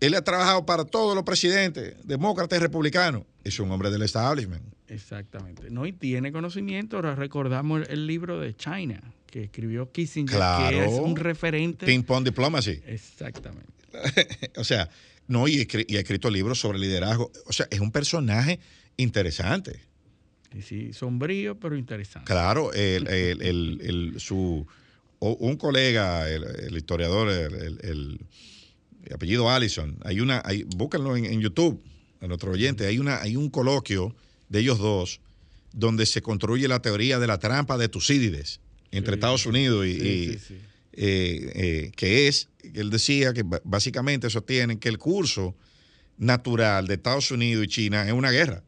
Él 0.00 0.14
ha 0.14 0.22
trabajado 0.22 0.64
para 0.64 0.84
todos 0.84 1.14
los 1.14 1.24
presidentes, 1.24 1.94
demócratas 2.04 2.58
y 2.58 2.62
republicanos. 2.62 3.24
Es 3.44 3.58
un 3.60 3.70
hombre 3.70 3.90
del 3.90 4.02
establishment. 4.02 4.62
Exactamente. 4.88 5.70
No, 5.70 5.86
y 5.86 5.92
tiene 5.92 6.32
conocimiento. 6.32 6.96
Ahora 6.96 7.14
recordamos 7.14 7.88
el, 7.88 8.06
libro 8.06 8.40
de 8.40 8.54
China 8.54 9.00
que 9.26 9.44
escribió 9.44 9.92
Kissinger, 9.92 10.40
que 10.70 10.84
es 10.84 10.92
un 10.92 11.16
referente. 11.16 11.86
Ping 11.86 12.02
Pong 12.02 12.24
Diplomacy. 12.24 12.80
Exactamente. 12.86 13.72
o 14.56 14.64
sea, 14.64 14.88
no, 15.28 15.46
y, 15.46 15.60
ha 15.60 16.00
escrito 16.00 16.30
libros 16.30 16.58
sobre 16.58 16.78
liderazgo. 16.78 17.30
O 17.46 17.52
sea, 17.52 17.68
es 17.70 17.78
un 17.78 17.92
personaje 17.92 18.58
interesante. 18.96 19.80
Sí, 20.52 20.62
sí, 20.62 20.92
sombrío, 20.92 21.58
pero 21.60 21.76
interesante. 21.76 22.26
Claro, 22.26 22.72
el, 22.74 24.14
su 24.18 24.66
un 25.20 25.56
colega, 25.56 26.28
el, 26.28 26.76
historiador, 26.76 27.28
el, 27.28 28.20
apellido 29.12 29.50
Allison, 29.50 29.98
hay 30.04 30.20
una, 30.20 30.42
hay, 30.44 30.64
búsquenlo 30.64 31.16
en, 31.16 31.40
YouTube, 31.40 31.82
a 32.20 32.26
nuestro 32.26 32.52
oyente, 32.52 32.86
hay, 32.86 32.98
una, 32.98 33.20
hay 33.20 33.36
un 33.36 33.50
coloquio 33.50 34.14
de 34.48 34.60
ellos 34.60 34.78
dos 34.78 35.20
donde 35.72 36.06
se 36.06 36.20
construye 36.22 36.68
la 36.68 36.82
teoría 36.82 37.18
de 37.18 37.26
la 37.26 37.38
trampa 37.38 37.78
de 37.78 37.88
Tucídides 37.88 38.60
entre 38.90 39.14
Estados 39.14 39.46
Unidos 39.46 39.86
y, 39.86 39.90
eh, 39.92 40.38
eh, 40.92 41.92
que 41.96 42.28
es, 42.28 42.48
él 42.74 42.90
decía 42.90 43.32
que 43.32 43.44
básicamente 43.64 44.28
sostienen 44.28 44.78
que 44.78 44.88
el 44.88 44.98
curso 44.98 45.54
natural 46.18 46.86
de 46.86 46.94
Estados 46.94 47.30
Unidos 47.30 47.64
y 47.64 47.68
China 47.68 48.06
es 48.06 48.12
una 48.12 48.30
guerra 48.30 48.64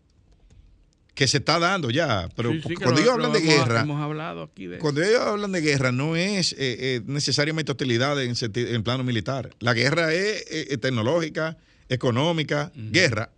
que 1.14 1.28
se 1.28 1.38
está 1.38 1.58
dando 1.58 1.90
ya. 1.90 2.28
Pero 2.36 2.52
Sí, 2.52 2.62
sí, 2.62 2.68
que 2.68 2.74
cuando 2.76 2.92
lo- 2.92 2.98
ellos 3.00 3.12
hablan 3.14 3.32
lo 3.32 3.38
de 3.38 3.44
hemos- 3.44 3.54
guerra, 3.66 3.80
Hemos 3.82 4.00
hablado 4.02 4.42
aquí 4.42 4.66
de 4.66 4.78
cuando 4.78 5.02
ellos 5.02 5.20
hablan 5.20 5.52
de 5.52 5.60
guerra, 5.60 5.92
no 5.92 6.16
es 6.16 6.52
eh, 6.52 6.56
eh, 6.58 7.00
necesariamente 7.06 7.72
hostilidad 7.72 8.22
en, 8.22 8.34
en 8.54 8.82
plano 8.82 9.04
militar. 9.04 9.50
La 9.60 9.74
guerra 9.74 10.12
es 10.14 10.44
eh, 10.50 10.76
tecnológica, 10.78 11.56
económica, 11.88 12.72
guerra. 12.74 13.30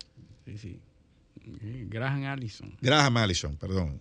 Sí, 0.47 0.57
sí. 0.59 0.81
Graham 1.89 2.25
Allison. 2.25 2.77
Graham 2.81 3.17
Allison, 3.17 3.57
perdón. 3.57 4.01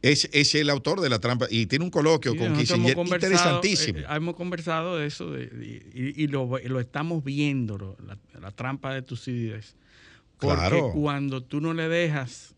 Es, 0.00 0.28
es 0.32 0.54
el 0.56 0.68
autor 0.68 1.00
de 1.00 1.08
la 1.08 1.20
trampa 1.20 1.46
y 1.48 1.66
tiene 1.66 1.84
un 1.84 1.90
coloquio 1.90 2.32
Sí, 2.32 2.38
con 2.38 2.56
Kissinger 2.56 2.98
interesantísimo. 2.98 3.98
eh, 4.00 4.04
hemos 4.10 4.34
conversado 4.34 4.96
de 4.96 5.06
eso 5.06 5.30
de- 5.30 5.44
y, 5.94 6.24
y 6.24 6.26
lo, 6.26 6.58
lo 6.58 6.80
estamos 6.80 7.22
viendo, 7.22 7.78
lo- 7.78 7.96
la, 8.04 8.18
la 8.40 8.50
trampa 8.50 8.92
de 8.92 9.02
Tucídides. 9.02 9.76
Porque 10.40 10.56
Claro. 10.56 10.90
cuando 10.92 11.44
tú 11.44 11.60
no 11.60 11.72
le 11.72 11.88
dejas, 11.88 12.54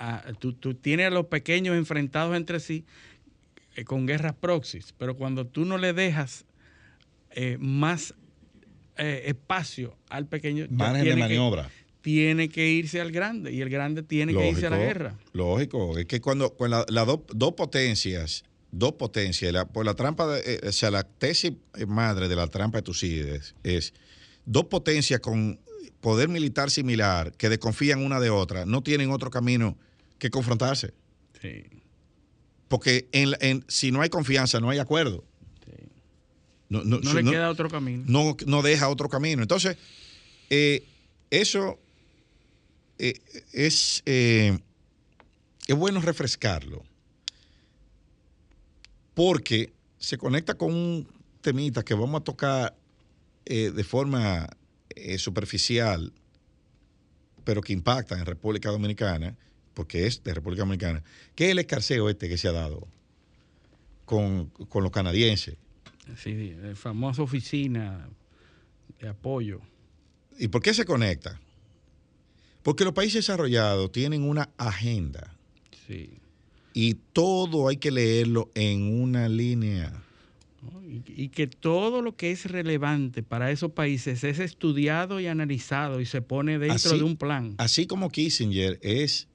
a- 0.00 0.32
tú, 0.38 0.52
tú 0.54 0.74
tienes 0.74 1.06
a 1.06 1.10
los 1.10 1.26
pequeños 1.26 1.76
enfrentados 1.76 2.36
entre 2.36 2.58
sí 2.60 2.84
eh, 3.76 3.84
con 3.84 4.06
guerras 4.06 4.34
proxies, 4.34 4.94
pero 4.98 5.16
cuando 5.16 5.46
tú 5.46 5.64
no 5.64 5.78
le 5.78 5.92
dejas 5.92 6.44
eh, 7.32 7.56
más 7.60 8.14
eh, 8.96 9.22
espacio 9.26 9.96
al 10.08 10.26
pequeño, 10.26 10.66
de 10.68 10.76
tiene 10.76 11.04
que- 11.04 11.16
maniobra. 11.16 11.70
tiene 12.00 12.48
que 12.48 12.68
irse 12.68 13.00
al 13.00 13.12
grande 13.12 13.52
y 13.52 13.60
el 13.60 13.68
grande 13.70 14.02
tiene 14.02 14.34
que 14.34 14.48
irse 14.48 14.66
a 14.66 14.70
la 14.70 14.78
guerra. 14.78 15.14
Lógico, 15.32 15.96
es 15.98 16.06
que 16.06 16.20
cuando, 16.20 16.50
cuando 16.50 16.78
la- 16.78 16.86
las 16.88 17.06
dos- 17.06 17.20
dos 17.32 17.52
potencias, 17.52 18.42
dos 18.72 18.92
potencias, 18.94 19.52
la, 19.52 19.66
por 19.66 19.84
la 19.84 19.94
trampa, 19.94 20.26
de, 20.26 20.54
eh, 20.54 20.60
o 20.68 20.72
sea, 20.72 20.90
la 20.90 21.04
tesis 21.04 21.52
madre 21.86 22.28
de 22.28 22.36
la 22.36 22.46
trampa 22.48 22.78
de 22.78 22.82
Tucídides 22.82 23.54
es 23.62 23.94
dos 24.46 24.64
potencias 24.64 25.20
con 25.20 25.60
poder 26.00 26.28
militar 26.28 26.70
similar 26.70 27.32
que 27.32 27.48
desconfían 27.48 28.02
una 28.04 28.18
de 28.20 28.30
otra, 28.30 28.64
no 28.66 28.82
tienen 28.82 29.10
otro 29.10 29.30
camino 29.30 29.76
que 30.20 30.30
confrontarse. 30.30 30.94
Sí, 31.42 31.64
Porque 32.68 33.08
en, 33.10 33.32
en- 33.40 33.64
si 33.66 33.90
no 33.90 34.00
hay 34.02 34.08
confianza, 34.10 34.60
no 34.60 34.70
hay 34.70 34.78
acuerdo. 34.78 35.24
sí. 35.64 35.72
No, 36.68 36.84
no- 36.84 37.00
No 37.00 37.14
le 37.14 37.24
no- 37.24 37.30
queda 37.32 37.50
otro 37.50 37.68
camino. 37.68 38.04
no, 38.06 38.36
no 38.46 38.62
deja 38.62 38.88
otro 38.88 39.08
camino. 39.08 39.42
Entonces, 39.42 39.76
eh, 40.50 40.84
eso 41.30 41.80
eh, 42.98 43.14
es, 43.52 44.02
eh, 44.06 44.56
es 45.66 45.74
bueno 45.76 46.00
refrescarlo, 46.00 46.84
porque 49.14 49.72
se 49.98 50.18
conecta 50.18 50.54
con 50.54 50.72
un 50.72 51.08
temita 51.40 51.82
que 51.82 51.94
vamos 51.94 52.20
a 52.20 52.24
tocar 52.24 52.76
de 53.46 53.82
forma 53.84 54.48
superficial, 55.18 56.12
pero 57.42 57.62
que 57.62 57.72
impacta 57.72 58.16
en 58.18 58.24
República 58.26 58.70
Dominicana, 58.70 59.36
porque 59.74 60.06
es 60.06 60.22
de 60.24 60.34
República 60.34 60.62
Dominicana, 60.62 61.02
que 61.34 61.46
es 61.46 61.50
el 61.52 61.58
escarceo 61.58 62.08
este 62.08 62.28
que 62.28 62.36
se 62.38 62.48
ha 62.48 62.52
dado 62.52 62.86
con, 64.04 64.46
con 64.46 64.82
los 64.82 64.92
canadienses. 64.92 65.56
Sí, 66.16 66.54
la 66.60 66.74
famosa 66.74 67.22
oficina 67.22 68.08
de 69.00 69.08
apoyo. 69.08 69.60
¿Y 70.38 70.48
por 70.48 70.62
qué 70.62 70.74
se 70.74 70.84
conecta? 70.84 71.40
Porque 72.62 72.84
los 72.84 72.92
países 72.92 73.24
desarrollados 73.26 73.90
tienen 73.92 74.22
una 74.22 74.50
agenda 74.58 75.34
Sí. 75.86 76.10
y 76.74 76.94
todo 77.12 77.68
hay 77.68 77.76
que 77.78 77.90
leerlo 77.90 78.50
en 78.54 79.00
una 79.00 79.28
línea. 79.28 80.02
Y, 80.86 81.02
y 81.24 81.28
que 81.30 81.46
todo 81.46 82.02
lo 82.02 82.16
que 82.16 82.32
es 82.32 82.44
relevante 82.50 83.22
para 83.22 83.50
esos 83.50 83.72
países 83.72 84.22
es 84.24 84.38
estudiado 84.40 85.20
y 85.20 85.26
analizado 85.26 86.00
y 86.00 86.06
se 86.06 86.20
pone 86.20 86.58
dentro 86.58 86.74
Así- 86.90 86.98
de 86.98 87.02
un 87.04 87.16
plan. 87.16 87.54
Así 87.58 87.86
como 87.86 88.10
Kissinger 88.10 88.78
es 88.82 89.26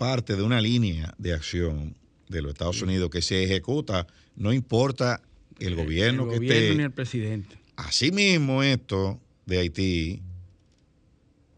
parte 0.00 0.34
de 0.34 0.42
una 0.42 0.62
línea 0.62 1.12
de 1.18 1.34
acción 1.34 1.94
de 2.30 2.40
los 2.40 2.52
Estados 2.52 2.80
Unidos 2.80 3.10
que 3.10 3.20
se 3.20 3.44
ejecuta, 3.44 4.06
no 4.34 4.50
importa 4.50 5.20
el 5.58 5.76
gobierno 5.76 6.22
el 6.24 6.30
que 6.30 6.36
gobierno 6.36 6.58
esté. 6.58 6.74
ni 6.74 6.82
el 6.84 6.90
presidente. 6.90 7.58
Asimismo, 7.76 8.62
esto 8.62 9.20
de 9.44 9.58
Haití 9.58 10.22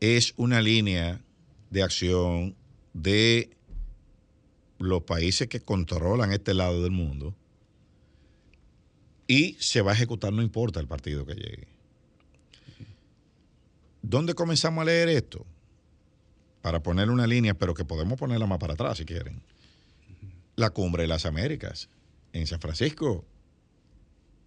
es 0.00 0.34
una 0.36 0.60
línea 0.60 1.20
de 1.70 1.84
acción 1.84 2.56
de 2.94 3.50
los 4.80 5.04
países 5.04 5.46
que 5.46 5.60
controlan 5.60 6.32
este 6.32 6.52
lado 6.52 6.82
del 6.82 6.90
mundo 6.90 7.36
y 9.28 9.56
se 9.60 9.82
va 9.82 9.92
a 9.92 9.94
ejecutar 9.94 10.32
no 10.32 10.42
importa 10.42 10.80
el 10.80 10.88
partido 10.88 11.24
que 11.24 11.34
llegue. 11.34 11.68
¿Dónde 14.02 14.34
comenzamos 14.34 14.82
a 14.82 14.86
leer 14.86 15.10
esto? 15.10 15.46
Para 16.62 16.82
poner 16.82 17.10
una 17.10 17.26
línea, 17.26 17.54
pero 17.54 17.74
que 17.74 17.84
podemos 17.84 18.18
ponerla 18.18 18.46
más 18.46 18.58
para 18.58 18.74
atrás 18.74 18.98
si 18.98 19.04
quieren. 19.04 19.42
La 20.56 20.70
cumbre 20.70 21.02
de 21.02 21.08
las 21.08 21.26
Américas 21.26 21.88
en 22.32 22.46
San 22.46 22.60
Francisco, 22.60 23.24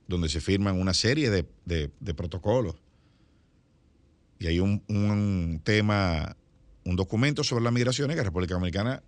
donde 0.08 0.30
se 0.30 0.40
firman 0.42 0.80
una 0.80 0.94
serie 0.94 1.30
de, 1.30 1.46
de- 1.66 1.92
de 2.00 2.14
protocolos. 2.14 2.76
Y 4.40 4.48
hay 4.48 4.60
un, 4.60 4.84
un 4.88 5.62
tema, 5.64 6.36
un 6.86 6.96
documento 6.96 7.44
sobre 7.44 7.64
las 7.64 7.74
migraciones 7.74 8.16
que 8.16 8.22
la 8.22 8.26
República 8.26 8.54
Dominicana 8.54 9.02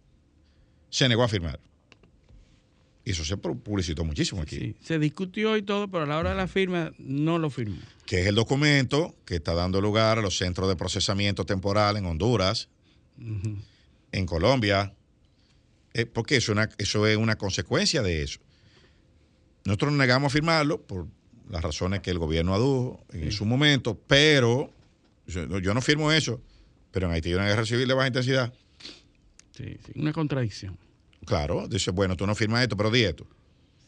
se 0.90 1.08
negó 1.08 1.24
a 1.24 1.28
firmar. 1.28 1.60
Y 3.06 3.12
eso 3.12 3.24
se 3.24 3.38
pu- 3.38 3.58
publicitó 3.62 4.04
muchísimo 4.04 4.42
aquí. 4.42 4.58
Sí, 4.58 4.76
se 4.82 5.00
discutió 5.00 5.56
y 5.56 5.62
todo, 5.62 5.88
pero 5.90 6.04
a 6.04 6.08
la 6.08 6.18
hora 6.18 6.32
de 6.32 6.36
la 6.36 6.48
firma 6.48 6.92
no 6.98 7.38
lo 7.40 7.50
firmó. 7.50 7.78
Que 8.06 8.22
es 8.22 8.28
el 8.28 8.36
documento 8.36 9.16
que 9.26 9.36
está 9.36 9.54
dando 9.54 9.80
lugar 9.80 10.18
a 10.18 10.22
los 10.22 10.38
centros 10.38 10.68
de 10.68 10.76
procesamiento 10.76 11.46
temporal 11.46 11.96
en 11.98 12.06
Honduras, 12.06 12.68
En 14.12 14.26
Colombia, 14.26 14.94
eh, 15.94 16.06
porque 16.06 16.38
eso, 16.38 16.52
es 16.52 16.58
una- 16.58 16.70
eso 16.78 17.08
es 17.08 17.18
una 17.18 17.38
consecuencia 17.38 18.02
de 18.02 18.24
eso. 18.24 18.40
Nosotros 19.66 19.92
nos 19.92 20.00
negamos 20.00 20.32
a 20.32 20.34
firmarlo 20.34 20.82
por 20.82 21.08
las 21.50 21.62
razones 21.62 22.02
que 22.02 22.12
el 22.12 22.20
gobierno 22.20 22.54
adujo 22.54 23.04
en 23.12 23.32
su 23.32 23.46
momento, 23.46 24.00
pero 24.08 24.72
yo, 25.26 25.60
yo 25.60 25.74
no 25.74 25.82
firmo 25.82 26.12
eso, 26.12 26.42
pero 26.92 27.08
en 27.08 27.14
Haití 27.14 27.30
hay 27.30 27.36
una 27.36 27.48
guerra 27.48 27.66
civil 27.66 27.88
de 27.88 27.94
baja 27.94 28.08
intensidad. 28.08 28.54
Sí, 29.56 29.78
sí, 29.86 29.92
una 29.96 30.14
contradicción. 30.14 30.78
Claro, 31.26 31.68
dice, 31.68 31.92
bueno, 31.92 32.16
tú 32.16 32.26
no 32.28 32.36
firmas 32.36 32.62
esto, 32.64 32.78
pero 32.78 32.92
di 32.92 33.04
esto. 33.04 33.28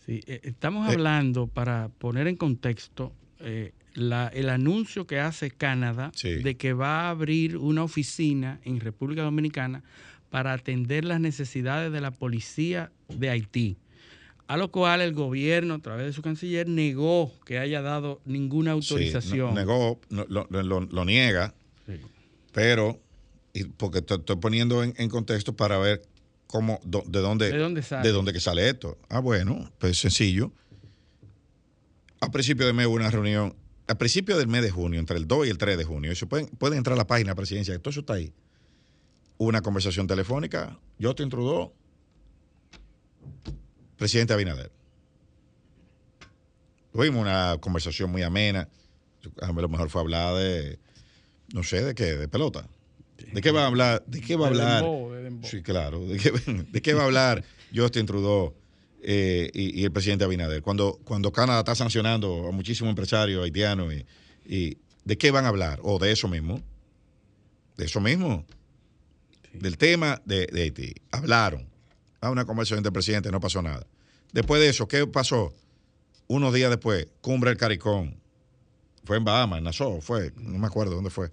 Sí, 0.05 0.21
eh, 0.25 0.41
estamos 0.43 0.89
Eh. 0.89 0.93
hablando, 0.93 1.47
para 1.47 1.89
poner 1.89 2.27
en 2.27 2.35
contexto, 2.35 3.13
eh, 3.39 3.71
la- 3.93 4.27
el 4.27 4.49
anuncio 4.49 5.05
que 5.07 5.19
hace 5.19 5.51
Canadá 5.51 6.11
Sí. 6.15 6.35
de 6.35 6.55
que 6.57 6.73
va 6.73 7.01
a 7.01 7.09
abrir 7.09 7.57
una 7.57 7.83
oficina 7.83 8.59
en 8.63 8.79
República 8.79 9.23
Dominicana 9.23 9.83
para 10.29 10.53
atender 10.53 11.05
las 11.05 11.19
necesidades 11.19 11.91
de 11.91 12.01
la 12.01 12.11
policía 12.11 12.91
de 13.09 13.29
Haití. 13.29 13.77
A 14.47 14.57
lo 14.57 14.71
cual 14.71 15.01
el 15.01 15.13
gobierno, 15.13 15.75
a 15.75 15.79
través 15.79 16.05
de 16.07 16.13
su 16.13 16.21
canciller, 16.21 16.67
negó 16.67 17.31
que 17.45 17.59
haya 17.59 17.81
dado 17.81 18.19
ninguna 18.25 18.71
Sí, 18.71 18.93
autorización. 18.93 19.49
no- 19.49 19.59
negó, 19.59 19.99
no- 20.09 20.25
lo, 20.29 20.47
lo- 20.49 20.81
lo 20.81 21.05
niega, 21.05 21.53
Sí. 21.85 21.93
pero, 22.51 22.99
y 23.53 23.65
porque 23.65 24.01
te 24.01 24.15
estoy 24.15 24.37
poniendo 24.37 24.83
en, 24.83 24.93
en 24.97 25.09
contexto 25.09 25.55
para 25.55 25.77
ver 25.77 26.01
cómo, 26.47 26.79
do- 26.83 27.03
de 27.07 27.19
dónde, 27.19 27.51
¿De 27.51 27.57
dónde 27.59 27.83
sale? 27.83 28.07
¿De 28.07 28.11
dónde 28.13 28.33
que 28.33 28.39
sale 28.39 28.67
esto? 28.69 28.97
Ah, 29.09 29.19
bueno, 29.19 29.71
pues 29.79 29.99
sencillo. 29.99 30.51
A 32.21 32.31
principio 32.31 32.65
de 32.65 32.73
mes 32.73 32.87
hubo 32.87 32.95
una 32.95 33.11
reunión, 33.11 33.55
a 33.89 33.95
principio 33.95 34.37
del 34.37 34.47
mes 34.47 34.61
de 34.61 34.69
junio, 34.69 34.99
entre 34.99 35.17
el 35.17 35.27
2 35.27 35.47
y 35.47 35.49
el 35.49 35.57
3 35.57 35.75
de 35.75 35.83
junio, 35.83 36.15
se 36.15 36.27
pueden, 36.27 36.45
pueden 36.47 36.77
entrar 36.77 36.93
a 36.93 36.97
la 36.97 37.07
página 37.07 37.31
de 37.31 37.35
presidencia, 37.35 37.77
todo 37.79 37.89
eso 37.89 38.01
está 38.01 38.13
ahí. 38.13 38.31
Hubo 39.37 39.49
una 39.49 39.61
conversación 39.61 40.05
telefónica, 40.05 40.77
yo 40.99 41.15
te 41.15 41.25
Trudeau, 41.25 41.73
presidente 43.97 44.33
Abinader. 44.33 44.71
Tuvimos 46.93 47.19
una 47.19 47.57
conversación 47.59 48.11
muy 48.11 48.21
amena. 48.21 48.69
A 49.41 49.51
lo 49.51 49.69
mejor 49.69 49.89
fue 49.89 50.01
hablar 50.01 50.35
de, 50.35 50.77
no 51.53 51.63
sé, 51.63 51.83
de 51.83 51.95
qué, 51.95 52.15
de 52.15 52.27
pelota. 52.27 52.67
¿De 53.33 53.41
qué 53.41 53.51
va 53.51 53.63
a 53.63 53.67
hablar? 53.67 54.03
¿De 54.05 54.21
qué 54.21 54.35
va 54.35 54.45
a 54.45 54.49
hablar? 54.49 54.85
Sí, 55.43 55.63
claro. 55.63 56.05
¿De 56.05 56.17
qué, 56.17 56.31
de 56.71 56.81
qué 56.81 56.93
va 56.93 57.03
a 57.03 57.05
hablar 57.05 57.43
Justin 57.75 58.05
Trudeau 58.05 58.53
eh, 59.01 59.49
y, 59.53 59.81
y 59.81 59.83
el 59.83 59.91
presidente 59.91 60.25
Abinader? 60.25 60.61
Cuando, 60.61 60.99
cuando 61.03 61.31
Canadá 61.31 61.59
está 61.59 61.75
sancionando 61.75 62.47
a 62.47 62.51
muchísimos 62.51 62.89
empresarios 62.89 63.43
haitianos, 63.43 63.93
y, 63.93 64.05
y 64.45 64.77
¿de 65.05 65.17
qué 65.17 65.31
van 65.31 65.45
a 65.45 65.49
hablar? 65.49 65.79
¿O 65.83 65.99
de 65.99 66.11
eso 66.11 66.27
mismo? 66.27 66.61
De 67.77 67.85
eso 67.85 68.01
mismo. 68.01 68.45
Del 69.53 69.77
tema 69.77 70.21
de, 70.25 70.47
de 70.47 70.63
Haití. 70.63 70.93
Hablaron. 71.11 71.67
A 72.21 72.29
una 72.29 72.45
conversación 72.45 72.79
entre 72.79 72.91
presidentes, 72.91 73.31
no 73.31 73.39
pasó 73.39 73.61
nada. 73.61 73.87
Después 74.33 74.61
de 74.61 74.69
eso, 74.69 74.87
¿qué 74.87 75.07
pasó? 75.07 75.53
Unos 76.27 76.53
días 76.53 76.69
después, 76.69 77.07
cumbre 77.21 77.49
del 77.49 77.57
Caricón. 77.57 78.19
Fue 79.05 79.17
en 79.17 79.23
Bahamas, 79.23 79.59
en 79.59 79.63
Nassau, 79.63 80.01
fue, 80.01 80.31
no 80.35 80.59
me 80.59 80.67
acuerdo 80.67 80.93
dónde 80.93 81.09
fue. 81.09 81.31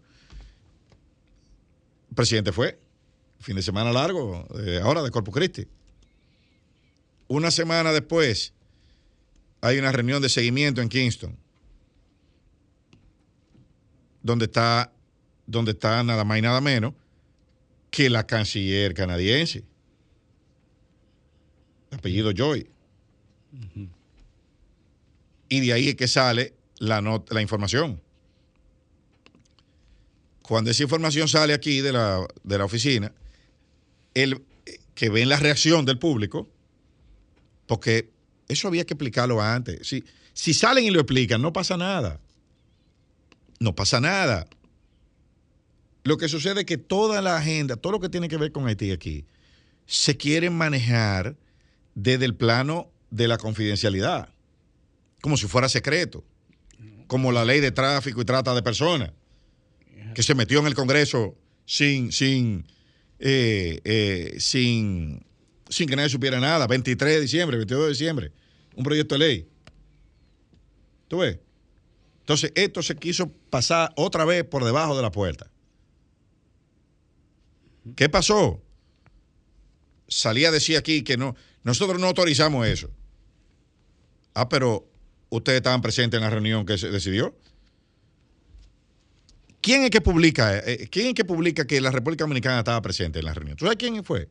El 2.09 2.15
presidente 2.15 2.53
fue, 2.53 2.79
fin 3.41 3.57
de 3.57 3.63
semana 3.63 3.93
largo, 3.93 4.47
eh, 4.65 4.81
ahora 4.83 5.03
de 5.03 5.11
Corpus 5.11 5.35
Christi. 5.35 5.67
Una 7.29 7.51
semana 7.51 7.93
después, 7.93 8.53
hay 9.61 9.79
una 9.79 9.93
reunión 9.93 10.23
de 10.23 10.29
seguimiento 10.29 10.81
en 10.81 10.89
Kingston, 10.89 11.37
donde 14.23 14.47
está 14.47 14.93
donde 15.47 15.73
está 15.73 16.03
nada 16.03 16.25
más 16.25 16.39
y 16.39 16.43
nada 16.43 16.61
menos 16.61 16.93
que 17.91 18.11
la 18.11 18.27
canciller 18.27 18.95
canadiense. 18.95 19.65
Apellido 21.93 22.33
Joy. 22.33 22.69
Y 25.49 25.61
de 25.61 25.73
ahí 25.73 25.89
es 25.89 25.95
que 25.95 26.09
sale 26.09 26.53
la, 26.79 27.01
la 27.01 27.41
información. 27.41 28.03
Cuando 30.43 30.71
esa 30.71 30.83
información 30.83 31.29
sale 31.29 31.55
aquí 31.55 31.81
de 31.81 31.93
la, 31.93 32.27
de 32.43 32.59
la 32.59 32.65
oficina, 32.65 33.13
el, 34.15 34.45
que 34.95 35.09
ven 35.09 35.29
la 35.29 35.39
reacción 35.39 35.85
del 35.85 35.99
público, 35.99 36.49
porque 37.67 38.11
eso 38.49 38.69
había 38.69 38.85
que 38.85 38.95
explicarlo 38.95 39.41
antes. 39.41 39.87
Si, 39.87 40.05
si 40.33 40.55
salen 40.55 40.85
y 40.85 40.91
lo 40.91 41.01
explican, 41.01 41.43
no 41.43 41.53
pasa 41.53 41.77
nada. 41.77 42.21
No 43.59 43.75
pasa 43.75 44.01
nada. 44.01 44.47
Lo 46.05 46.19
que 46.19 46.29
sucede 46.29 46.61
es 46.61 46.67
que 46.67 46.79
toda 46.79 47.21
la 47.21 47.37
agenda, 47.37 47.77
todo 47.77 47.95
lo 47.95 48.01
que 48.01 48.09
tiene 48.09 48.29
que 48.29 48.37
ver 48.37 48.53
con 48.53 48.67
Haití 48.69 48.93
aquí, 48.93 49.25
se 49.87 50.17
quiere 50.17 50.51
manejar 50.51 51.37
desde 51.95 52.27
el 52.27 52.35
plano 52.35 52.91
de 53.11 53.27
la 53.27 53.39
confidencialidad, 53.39 54.29
como 55.21 55.37
si 55.37 55.47
fuera 55.47 55.69
secreto, 55.69 56.23
como 57.07 57.33
la 57.33 57.45
ley 57.45 57.61
de 57.61 57.73
tráfico 57.73 58.21
y 58.21 58.25
trata 58.25 58.55
de 58.55 58.63
personas, 58.63 59.13
que 60.15 60.23
se 60.23 60.35
metió 60.35 60.61
en 60.61 60.67
el 60.67 60.75
Congreso 60.75 61.35
sin, 61.65 62.13
sin, 62.13 62.67
eh, 63.19 63.81
eh, 63.85 64.37
sin, 64.39 65.25
sin 65.69 65.89
que 65.89 65.97
nadie 65.97 66.09
supiera 66.09 66.41
nada, 66.41 66.67
23 66.67 67.15
de 67.15 67.21
diciembre, 67.21 67.57
22 67.57 67.85
de 67.85 67.89
diciembre, 67.91 68.33
un 68.75 68.85
proyecto 68.85 69.15
de 69.15 69.19
ley. 69.19 69.49
¿Tú 71.09 71.19
ves? 71.19 71.39
Entonces, 72.21 72.53
esto 72.55 72.83
se 72.83 72.97
quiso 72.97 73.31
pasar 73.51 73.93
otra 73.97 74.25
vez 74.25 74.45
por 74.45 74.65
debajo 74.65 74.97
de 74.97 75.03
la 75.03 75.13
puerta. 75.13 75.51
¿Qué 77.95 78.09
pasó? 78.09 78.63
Salía 80.09 80.49
a 80.49 80.53
decir 80.53 80.77
aquí 80.77 81.03
que 81.03 81.17
no, 81.17 81.37
nosotros 81.63 82.01
no 82.01 82.09
autorizamos 82.09 82.67
eso. 82.67 82.91
Ah, 84.35 84.49
pero 84.49 84.89
ustedes 85.31 85.59
estaban 85.59 85.83
presentes 85.83 86.19
en 86.19 86.25
la 86.25 86.31
reunión 86.31 86.67
que 86.67 86.79
se 86.79 86.91
decidió. 86.91 87.37
¿Quién 89.61 89.83
es 89.83 89.91
que 89.91 90.01
publica? 90.01 90.59
Eh, 90.59 90.89
¿Quién 90.91 91.09
es 91.09 91.15
que 91.15 91.25
publica 91.25 91.67
que 91.67 91.81
la 91.81 91.91
República 91.91 92.25
Dominicana 92.25 92.59
estaba 92.59 92.83
presente 92.83 93.21
en 93.21 93.25
la 93.25 93.35
reunión? 93.35 93.57
¿Tú 93.57 93.65
sabes 93.65 93.79
quién 93.79 94.05
fue? 94.05 94.29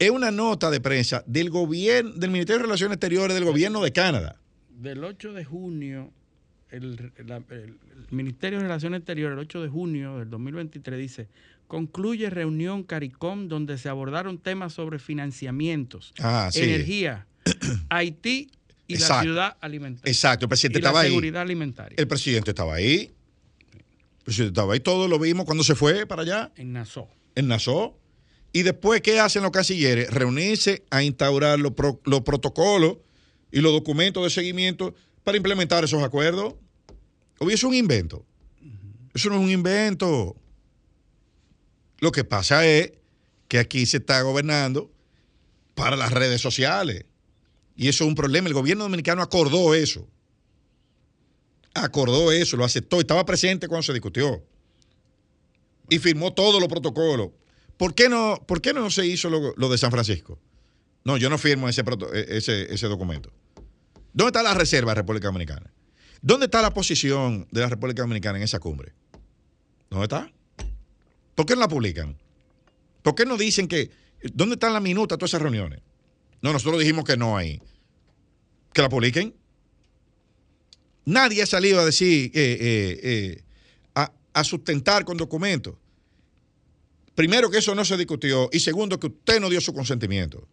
Es 0.00 0.08
una 0.10 0.30
nota 0.30 0.70
de 0.70 0.80
prensa 0.80 1.22
del 1.26 1.50
gobierno, 1.50 2.12
del 2.12 2.30
Ministerio 2.30 2.60
de 2.60 2.64
Relaciones 2.64 2.96
Exteriores 2.96 3.34
del 3.34 3.44
gobierno 3.44 3.82
de 3.82 3.92
Canadá. 3.92 4.40
Del 4.70 5.04
8 5.04 5.34
de 5.34 5.44
junio, 5.44 6.10
el, 6.70 7.12
el 7.18 7.74
Ministerio 8.10 8.60
de 8.60 8.64
Relaciones 8.64 9.00
Exteriores, 9.00 9.36
el 9.36 9.40
8 9.40 9.62
de 9.62 9.68
junio 9.68 10.18
del 10.18 10.30
2023, 10.30 10.98
dice, 10.98 11.28
concluye 11.66 12.30
reunión 12.30 12.82
CARICOM 12.82 13.48
donde 13.48 13.76
se 13.76 13.90
abordaron 13.90 14.38
temas 14.38 14.72
sobre 14.72 14.98
financiamientos, 14.98 16.14
ah, 16.18 16.48
energía, 16.54 17.26
Haití 17.90 18.50
y 18.86 18.96
la 18.96 19.20
ciudad 19.20 19.58
alimentaria. 19.60 20.10
Exacto, 20.10 20.46
el 20.46 20.48
presidente 20.48 20.78
y 20.78 20.80
estaba 20.80 21.02
la 21.02 21.08
seguridad 21.10 21.42
alimentaria. 21.42 21.96
El 21.98 22.08
presidente 22.08 22.52
estaba 22.52 22.76
ahí. 22.76 23.12
El 23.70 24.24
presidente 24.24 24.52
estaba 24.58 24.72
ahí, 24.72 24.80
todo 24.80 25.08
lo 25.08 25.18
vimos 25.18 25.44
cuando 25.44 25.62
se 25.62 25.74
fue 25.74 26.06
para 26.06 26.22
allá. 26.22 26.52
En 26.56 26.72
Nassau. 26.72 27.06
En 27.34 27.48
Nassau. 27.48 28.00
Y 28.52 28.62
después, 28.62 29.00
¿qué 29.00 29.20
hacen 29.20 29.42
los 29.42 29.52
cancilleres? 29.52 30.10
Reunirse 30.10 30.84
a 30.90 31.02
instaurar 31.02 31.58
los, 31.60 31.72
los 32.04 32.20
protocolos 32.22 32.98
y 33.52 33.60
los 33.60 33.72
documentos 33.72 34.24
de 34.24 34.30
seguimiento 34.30 34.94
para 35.22 35.36
implementar 35.36 35.84
esos 35.84 36.02
acuerdos. 36.02 36.54
Obvio, 37.38 37.54
es 37.54 37.62
un 37.62 37.74
invento. 37.74 38.24
Eso 39.14 39.28
no 39.28 39.36
es 39.36 39.42
un 39.42 39.50
invento. 39.50 40.36
Lo 41.98 42.12
que 42.12 42.24
pasa 42.24 42.66
es 42.66 42.92
que 43.48 43.58
aquí 43.58 43.86
se 43.86 43.98
está 43.98 44.22
gobernando 44.22 44.90
para 45.74 45.96
las 45.96 46.12
redes 46.12 46.40
sociales. 46.40 47.04
Y 47.76 47.88
eso 47.88 48.04
es 48.04 48.08
un 48.08 48.14
problema. 48.14 48.48
El 48.48 48.54
gobierno 48.54 48.84
dominicano 48.84 49.22
acordó 49.22 49.74
eso. 49.74 50.06
Acordó 51.74 52.32
eso, 52.32 52.56
lo 52.56 52.64
aceptó. 52.64 53.00
Estaba 53.00 53.24
presente 53.24 53.68
cuando 53.68 53.82
se 53.82 53.92
discutió. 53.92 54.44
Y 55.88 55.98
firmó 55.98 56.32
todos 56.32 56.60
los 56.60 56.68
protocolos. 56.68 57.30
¿Por 57.80 57.94
qué 57.94 58.10
no, 58.10 58.44
por 58.46 58.60
qué 58.60 58.74
no 58.74 58.90
se 58.90 59.06
hizo 59.06 59.30
lo, 59.30 59.68
de 59.70 59.78
San 59.78 59.90
Francisco? 59.90 60.38
No, 61.02 61.16
yo 61.16 61.30
no 61.30 61.38
firmo 61.38 61.66
ese, 61.66 61.82
ese, 62.28 62.74
ese 62.74 62.86
documento. 62.88 63.32
¿Dónde 64.12 64.28
está 64.28 64.42
la 64.42 64.52
reserva 64.52 64.90
de 64.90 64.96
República 64.96 65.28
Dominicana? 65.28 65.72
¿Dónde 66.20 66.44
está 66.44 66.60
la 66.60 66.74
posición 66.74 67.48
de 67.50 67.62
la 67.62 67.70
República 67.70 68.02
Dominicana 68.02 68.36
en 68.36 68.44
esa 68.44 68.58
cumbre? 68.58 68.92
¿Dónde 69.88 70.04
está? 70.04 70.30
¿Por 71.34 71.46
qué 71.46 71.54
no 71.54 71.60
la 71.60 71.68
publican? 71.68 72.18
¿Por 73.02 73.14
qué 73.14 73.24
no 73.24 73.38
dicen 73.38 73.66
que... 73.66 73.90
¿Dónde 74.34 74.56
están 74.56 74.74
las 74.74 74.82
minutas 74.82 75.16
de 75.16 75.20
todas 75.20 75.30
esas 75.30 75.40
reuniones? 75.40 75.80
No, 76.42 76.52
nosotros 76.52 76.80
dijimos 76.80 77.06
que 77.06 77.16
no 77.16 77.38
hay. 77.38 77.62
Que 78.74 78.82
la 78.82 78.90
publiquen. 78.90 79.34
Nadie 81.06 81.44
ha 81.44 81.46
salido 81.46 81.80
a 81.80 81.86
decir, 81.86 82.30
eh, 82.34 82.58
eh, 82.60 83.00
eh, 83.02 84.10
a, 84.34 84.44
sustentar 84.44 85.06
con 85.06 85.16
documentos. 85.16 85.76
Primero 87.20 87.50
que 87.50 87.58
eso 87.58 87.74
no 87.74 87.84
se 87.84 87.98
discutió 87.98 88.48
y 88.50 88.60
segundo 88.60 88.98
que 88.98 89.08
usted 89.08 89.40
no 89.40 89.50
dio 89.50 89.60
su 89.60 89.74
consentimiento. 89.74 90.48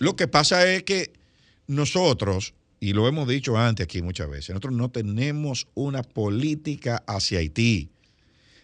Lo 0.00 0.16
que 0.16 0.26
pasa 0.26 0.68
es 0.68 0.82
que 0.82 1.12
nosotros, 1.68 2.52
y 2.80 2.92
lo 2.92 3.06
hemos 3.06 3.28
dicho 3.28 3.56
antes 3.56 3.84
aquí 3.84 4.02
muchas 4.02 4.28
veces, 4.28 4.48
nosotros 4.48 4.74
no 4.74 4.90
tenemos 4.90 5.68
una 5.74 6.02
política 6.02 7.04
hacia 7.06 7.38
Haití. 7.38 7.88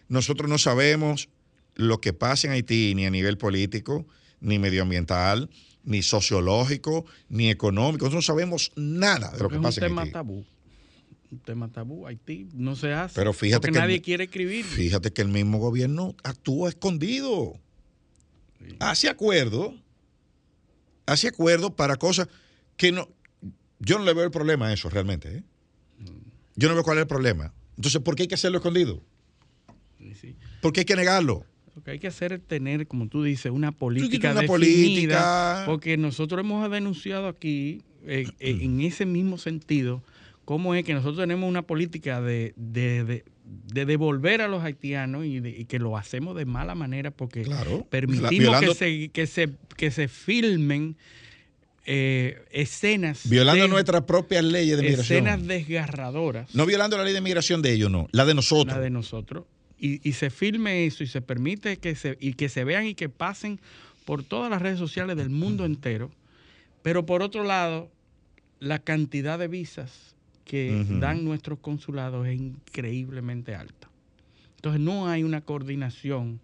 Nosotros 0.09 0.49
no 0.49 0.57
sabemos 0.57 1.29
lo 1.75 2.01
que 2.01 2.11
pasa 2.11 2.47
en 2.47 2.53
Haití 2.55 2.93
ni 2.93 3.05
a 3.05 3.09
nivel 3.09 3.37
político, 3.37 4.05
ni 4.41 4.59
medioambiental, 4.59 5.49
ni 5.85 6.03
sociológico, 6.03 7.05
ni 7.29 7.49
económico. 7.49 8.03
Nosotros 8.03 8.27
no 8.27 8.33
sabemos 8.33 8.73
nada 8.75 9.31
de 9.31 9.39
lo 9.39 9.47
que 9.47 9.61
pasa 9.61 9.85
en 9.85 9.97
Haití. 9.97 10.01
Es 10.01 10.07
un 10.07 10.11
tema 10.11 10.11
tabú. 10.11 10.45
Un 11.33 11.39
tema 11.39 11.67
tabú. 11.67 12.05
Haití 12.05 12.47
no 12.53 12.75
se 12.75 12.93
hace. 12.93 13.15
Pero 13.15 13.33
fíjate 13.33 13.67
porque 13.67 13.79
nadie 13.79 14.01
quiere 14.01 14.25
escribir. 14.25 14.63
Fíjate 14.65 15.11
que 15.11 15.23
el 15.23 15.29
mismo 15.29 15.57
gobierno 15.57 16.15
actúa 16.23 16.69
escondido. 16.69 17.59
Hace 18.79 19.09
acuerdo. 19.09 19.73
Hace 21.07 21.29
acuerdo 21.29 21.75
para 21.75 21.95
cosas 21.95 22.27
que 22.77 22.91
no. 22.91 23.09
Yo 23.79 23.97
no 23.97 24.05
le 24.05 24.13
veo 24.13 24.25
el 24.25 24.31
problema 24.31 24.67
a 24.67 24.73
eso 24.73 24.89
realmente. 24.89 25.37
¿eh? 25.37 25.43
Yo 26.55 26.69
no 26.69 26.75
veo 26.75 26.83
cuál 26.83 26.99
es 26.99 27.01
el 27.01 27.07
problema. 27.07 27.51
Entonces, 27.77 27.99
¿por 28.01 28.15
qué 28.15 28.23
hay 28.23 28.27
que 28.27 28.35
hacerlo 28.35 28.59
escondido? 28.59 29.01
¿Por 30.61 30.71
qué 30.71 30.81
hay 30.81 30.85
que 30.85 30.95
negarlo? 30.95 31.47
Lo 31.75 31.83
que 31.83 31.91
hay 31.91 31.99
que 31.99 32.07
hacer 32.07 32.33
es 32.33 32.45
tener, 32.45 32.85
como 32.87 33.07
tú 33.07 33.23
dices, 33.23 33.51
una 33.51 33.71
política 33.71 34.33
una 34.33 34.43
política. 34.43 35.63
porque 35.65 35.97
nosotros 35.97 36.41
hemos 36.41 36.69
denunciado 36.69 37.27
aquí, 37.27 37.81
eh, 38.05 38.27
eh, 38.39 38.59
en 38.61 38.81
ese 38.81 39.07
mismo 39.07 39.39
sentido, 39.39 40.03
cómo 40.45 40.75
es 40.75 40.83
que 40.83 40.93
nosotros 40.93 41.17
tenemos 41.17 41.49
una 41.49 41.61
política 41.61 42.21
de, 42.21 42.53
devolver 43.73 44.41
a 44.41 44.47
los 44.47 44.63
haitianos 44.63 45.25
y, 45.25 45.65
que 45.65 45.79
lo 45.79 45.97
hacemos 45.97 46.35
de 46.35 46.45
mala 46.45 46.75
manera 46.75 47.11
porque 47.11 47.45
permitimos 47.89 48.59
que, 48.59 48.73
se, 48.73 49.09
que, 49.09 49.27
se, 49.27 49.49
que 49.75 49.91
se 49.91 50.07
filmen 50.07 50.95
eh, 51.85 52.43
escenas. 52.51 53.27
Violando 53.29 53.67
nuestras 53.67 54.03
propias 54.03 54.43
leyes 54.43 54.77
de 54.77 54.83
migración. 54.83 55.27
Escenas 55.27 55.47
desgarradoras. 55.47 56.53
No 56.55 56.65
violando 56.65 56.97
la 56.97 57.03
ley 57.03 57.13
de 57.13 57.21
migración 57.21 57.61
de 57.61 57.73
ellos, 57.73 57.91
no. 57.91 58.07
La 58.11 58.25
de 58.25 58.33
nosotros. 58.33 58.75
La 58.75 58.81
de 58.81 58.89
nosotros 58.89 59.45
y, 59.83 60.13
se 60.13 60.29
filme 60.29 60.85
eso 60.85 61.03
y 61.03 61.07
se 61.07 61.21
permite 61.21 61.77
que 61.77 61.95
se, 61.95 62.17
y 62.21 62.35
que 62.35 62.47
se 62.47 62.63
vean 62.63 62.85
y 62.85 62.95
que 62.95 63.09
pasen 63.09 63.59
por 64.05 64.23
todas 64.23 64.49
las 64.49 64.61
redes 64.61 64.79
sociales 64.79 65.17
del 65.17 65.29
mundo 65.29 65.65
entero. 65.65 66.09
Pero 66.81 67.05
por 67.05 67.21
otro 67.21 67.43
lado, 67.43 67.91
la 68.59 68.79
cantidad 68.79 69.37
de 69.37 69.49
visas 69.49 70.12
que 70.45 70.85
dan 70.99 71.23
nuestros 71.23 71.59
consulados 71.59 72.27
es 72.27 72.39
increíblemente 72.39 73.55
alta. 73.55 73.89
Entonces 74.55 74.81
no 74.81 75.07
hay 75.07 75.23
una 75.23 75.41
coordinación 75.41 76.39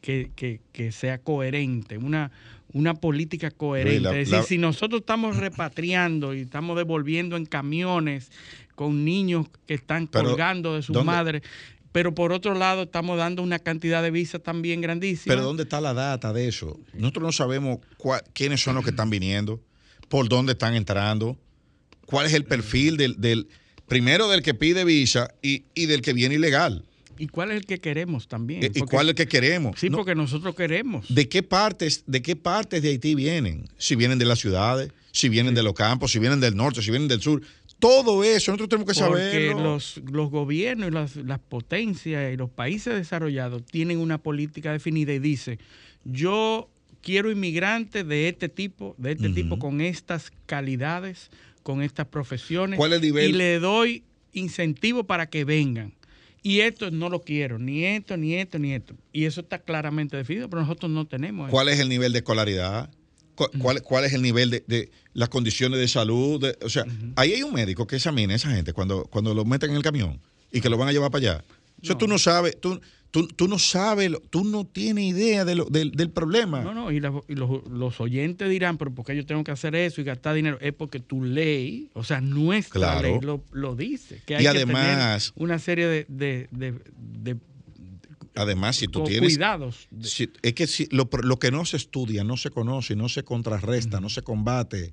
que, 0.00 0.92
sea 0.92 1.18
coherente, 1.18 1.98
una, 1.98 2.30
una 2.72 2.94
política 2.94 3.50
coherente. 3.50 4.20
es 4.20 4.30
decir, 4.30 4.46
si 4.46 4.58
nosotros 4.58 5.00
estamos 5.00 5.36
repatriando 5.36 6.34
y 6.34 6.42
estamos 6.42 6.76
devolviendo 6.76 7.36
en 7.36 7.46
camiones 7.46 8.30
con 8.74 9.04
niños 9.04 9.46
que 9.66 9.74
están 9.74 10.06
colgando 10.06 10.74
de 10.74 10.82
sus 10.82 11.02
madres, 11.04 11.42
pero 11.90 12.14
por 12.14 12.32
otro 12.32 12.54
lado 12.54 12.82
estamos 12.82 13.16
dando 13.16 13.42
una 13.42 13.58
cantidad 13.58 14.02
de 14.02 14.10
visas 14.10 14.42
también 14.42 14.82
grandísima. 14.82 15.34
Pero 15.34 15.44
¿dónde 15.46 15.62
está 15.62 15.80
la 15.80 15.94
data 15.94 16.32
de 16.32 16.46
eso? 16.46 16.78
Nosotros 16.92 17.22
no 17.24 17.32
sabemos 17.32 17.78
quiénes 18.34 18.62
son 18.62 18.74
los 18.74 18.84
que 18.84 18.90
están 18.90 19.08
viniendo, 19.08 19.62
por 20.08 20.28
dónde 20.28 20.52
están 20.52 20.74
entrando, 20.74 21.38
cuál 22.06 22.26
es 22.26 22.34
el 22.34 22.44
perfil 22.44 22.96
del, 22.96 23.48
primero 23.86 24.28
del 24.28 24.42
que 24.42 24.54
pide 24.54 24.84
visa 24.84 25.34
y, 25.42 25.64
del 25.86 26.02
que 26.02 26.12
viene 26.12 26.36
ilegal. 26.36 26.84
¿Y 27.18 27.28
cuál 27.28 27.50
es 27.50 27.58
el 27.58 27.66
que 27.66 27.78
queremos 27.78 28.28
también? 28.28 28.62
¿Y 28.62 28.80
cuál 28.80 29.06
es 29.06 29.10
el 29.10 29.14
que 29.16 29.26
queremos? 29.26 29.78
Sí, 29.78 29.88
porque 29.88 30.14
nosotros 30.14 30.54
queremos. 30.54 31.06
¿De 31.14 31.28
qué 31.28 31.42
partes, 31.42 32.04
de 32.06 32.20
qué 32.20 32.36
partes 32.36 32.82
de 32.82 32.90
Haití 32.90 33.14
vienen? 33.14 33.68
Si 33.78 33.96
vienen 33.96 34.18
de 34.18 34.26
las 34.26 34.38
ciudades, 34.38 34.92
si 35.12 35.28
vienen 35.28 35.54
de 35.54 35.62
los 35.62 35.72
campos, 35.72 36.12
si 36.12 36.18
vienen 36.18 36.40
del 36.40 36.56
norte, 36.56 36.82
si 36.82 36.90
vienen 36.90 37.08
del 37.08 37.22
sur. 37.22 37.40
Todo 37.78 38.22
eso 38.24 38.52
nosotros 38.52 38.68
tenemos 38.68 38.92
que 38.92 39.00
Porque 39.00 39.22
saberlo. 39.22 39.62
los, 39.62 40.00
los 40.10 40.30
gobiernos 40.30 40.88
y 40.88 40.92
las, 40.92 41.16
las 41.16 41.38
potencias 41.38 42.32
y 42.32 42.36
los 42.36 42.50
países 42.50 42.94
desarrollados 42.94 43.64
tienen 43.64 43.98
una 43.98 44.18
política 44.18 44.72
definida 44.72 45.12
y 45.12 45.18
dice, 45.18 45.58
yo 46.04 46.70
quiero 47.06 47.30
inmigrantes 47.30 48.04
de 48.06 48.28
este 48.28 48.48
tipo, 48.48 48.96
de 48.98 49.12
este 49.12 49.28
tipo, 49.28 49.60
con 49.60 49.80
estas 49.80 50.32
calidades, 50.46 51.30
con 51.66 51.82
estas 51.82 52.06
profesiones. 52.06 52.76
¿Cuál 52.78 52.92
es 52.92 52.96
el 52.98 53.02
nivel? 53.02 53.28
Y 53.28 53.32
le 53.32 53.58
doy 53.58 54.04
incentivo 54.32 55.02
para 55.02 55.28
que 55.28 55.44
vengan. 55.44 55.94
Y 56.40 56.60
esto 56.60 56.92
no 56.92 57.08
lo 57.08 57.22
quiero, 57.22 57.58
ni 57.58 57.84
esto, 57.84 58.16
ni 58.16 58.34
esto, 58.36 58.60
ni 58.60 58.72
esto. 58.72 58.94
Y 59.12 59.24
eso 59.24 59.40
está 59.40 59.58
claramente 59.58 60.16
definido, 60.16 60.48
pero 60.48 60.62
nosotros 60.62 60.92
no 60.92 61.06
tenemos 61.08 61.48
eso. 61.48 61.50
¿Cuál 61.50 61.68
es 61.70 61.80
el 61.80 61.88
nivel 61.88 62.12
de 62.12 62.18
escolaridad? 62.20 62.88
¿Cu- 63.34 63.50
¿Cuál, 63.58 63.82
cuál 63.82 64.04
es 64.04 64.12
el 64.12 64.22
nivel 64.22 64.50
de, 64.50 64.62
de 64.68 64.90
las 65.12 65.28
condiciones 65.28 65.80
de 65.80 65.88
salud? 65.88 66.40
De- 66.40 66.56
o 66.64 66.68
sea, 66.68 66.84
ahí 67.16 67.32
hay 67.32 67.42
un 67.42 67.52
médico 67.52 67.88
que 67.88 67.96
examina 67.96 68.32
a 68.34 68.36
esa 68.36 68.50
gente 68.52 68.72
cuando, 68.72 69.04
cuando 69.06 69.34
lo 69.34 69.44
meten 69.44 69.70
en 69.70 69.76
el 69.76 69.82
camión 69.82 70.20
y 70.52 70.60
que 70.60 70.70
lo 70.70 70.76
van 70.78 70.86
a 70.88 70.92
llevar 70.92 71.10
para 71.10 71.32
allá. 71.32 71.44
Eso 71.82 71.94
No. 71.94 71.98
tú 71.98 72.06
no 72.06 72.18
sabes, 72.20 72.60
tú, 72.60 72.80
tú, 73.20 73.26
tú 73.28 73.48
no 73.48 73.58
sabes, 73.58 74.10
tú 74.28 74.44
no 74.44 74.66
tienes 74.66 75.04
idea 75.04 75.46
de 75.46 75.54
lo- 75.54 75.64
del, 75.64 75.92
del 75.92 76.10
problema. 76.10 76.60
No, 76.60 76.74
no, 76.74 76.92
y, 76.92 77.00
la- 77.00 77.22
y 77.28 77.34
los, 77.34 77.66
los 77.68 77.98
oyentes 78.00 78.50
dirán, 78.50 78.76
pero 78.76 78.94
¿por 78.94 79.06
qué 79.06 79.16
yo 79.16 79.24
tengo 79.24 79.42
que 79.42 79.52
hacer 79.52 79.74
eso 79.74 80.02
y 80.02 80.04
gastar 80.04 80.34
dinero? 80.34 80.58
Es 80.60 80.74
porque 80.74 81.00
tu 81.00 81.24
ley, 81.24 81.88
o 81.94 82.04
sea, 82.04 82.20
nuestra 82.20 82.78
Claro. 82.78 83.08
ley 83.08 83.20
lo, 83.22 83.42
lo 83.52 83.74
dice. 83.74 84.20
Que 84.26 84.34
Y 84.34 84.38
que 84.38 84.48
además- 84.48 85.32
tener 85.32 85.42
una 85.44 85.58
serie 85.58 85.86
de, 85.86 86.04
de- 86.08 86.48
de- 86.50 86.72
de 86.98 87.36
Además, 88.34 88.76
si 88.76 88.86
tú 88.86 89.02
tienes... 89.04 89.32
cuidados. 89.32 89.88
de- 89.90 90.08
si- 90.08 90.30
es 90.42 90.52
que 90.52 90.66
si, 90.66 90.86
lo, 90.90 91.08
lo 91.22 91.38
que 91.38 91.50
no 91.50 91.64
se 91.64 91.78
estudia, 91.78 92.22
no 92.22 92.36
se 92.36 92.50
conoce, 92.50 92.94
no 92.96 93.08
se 93.08 93.22
contrarresta, 93.24 93.98
no 93.98 94.10
se 94.10 94.20
combate, 94.20 94.92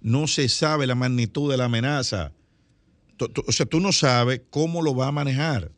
no 0.00 0.26
se 0.26 0.48
sabe 0.48 0.86
la 0.86 0.94
magnitud 0.94 1.50
de 1.50 1.58
la 1.58 1.66
amenaza. 1.66 2.32
Tú- 3.18 3.28
tú- 3.28 3.44
o 3.46 3.52
sea, 3.52 3.66
tú 3.66 3.80
no 3.80 3.92
sabes 3.92 4.40
cómo 4.48 4.80
lo 4.80 4.94
va 4.94 5.08
a 5.08 5.12
manejar. 5.12 5.72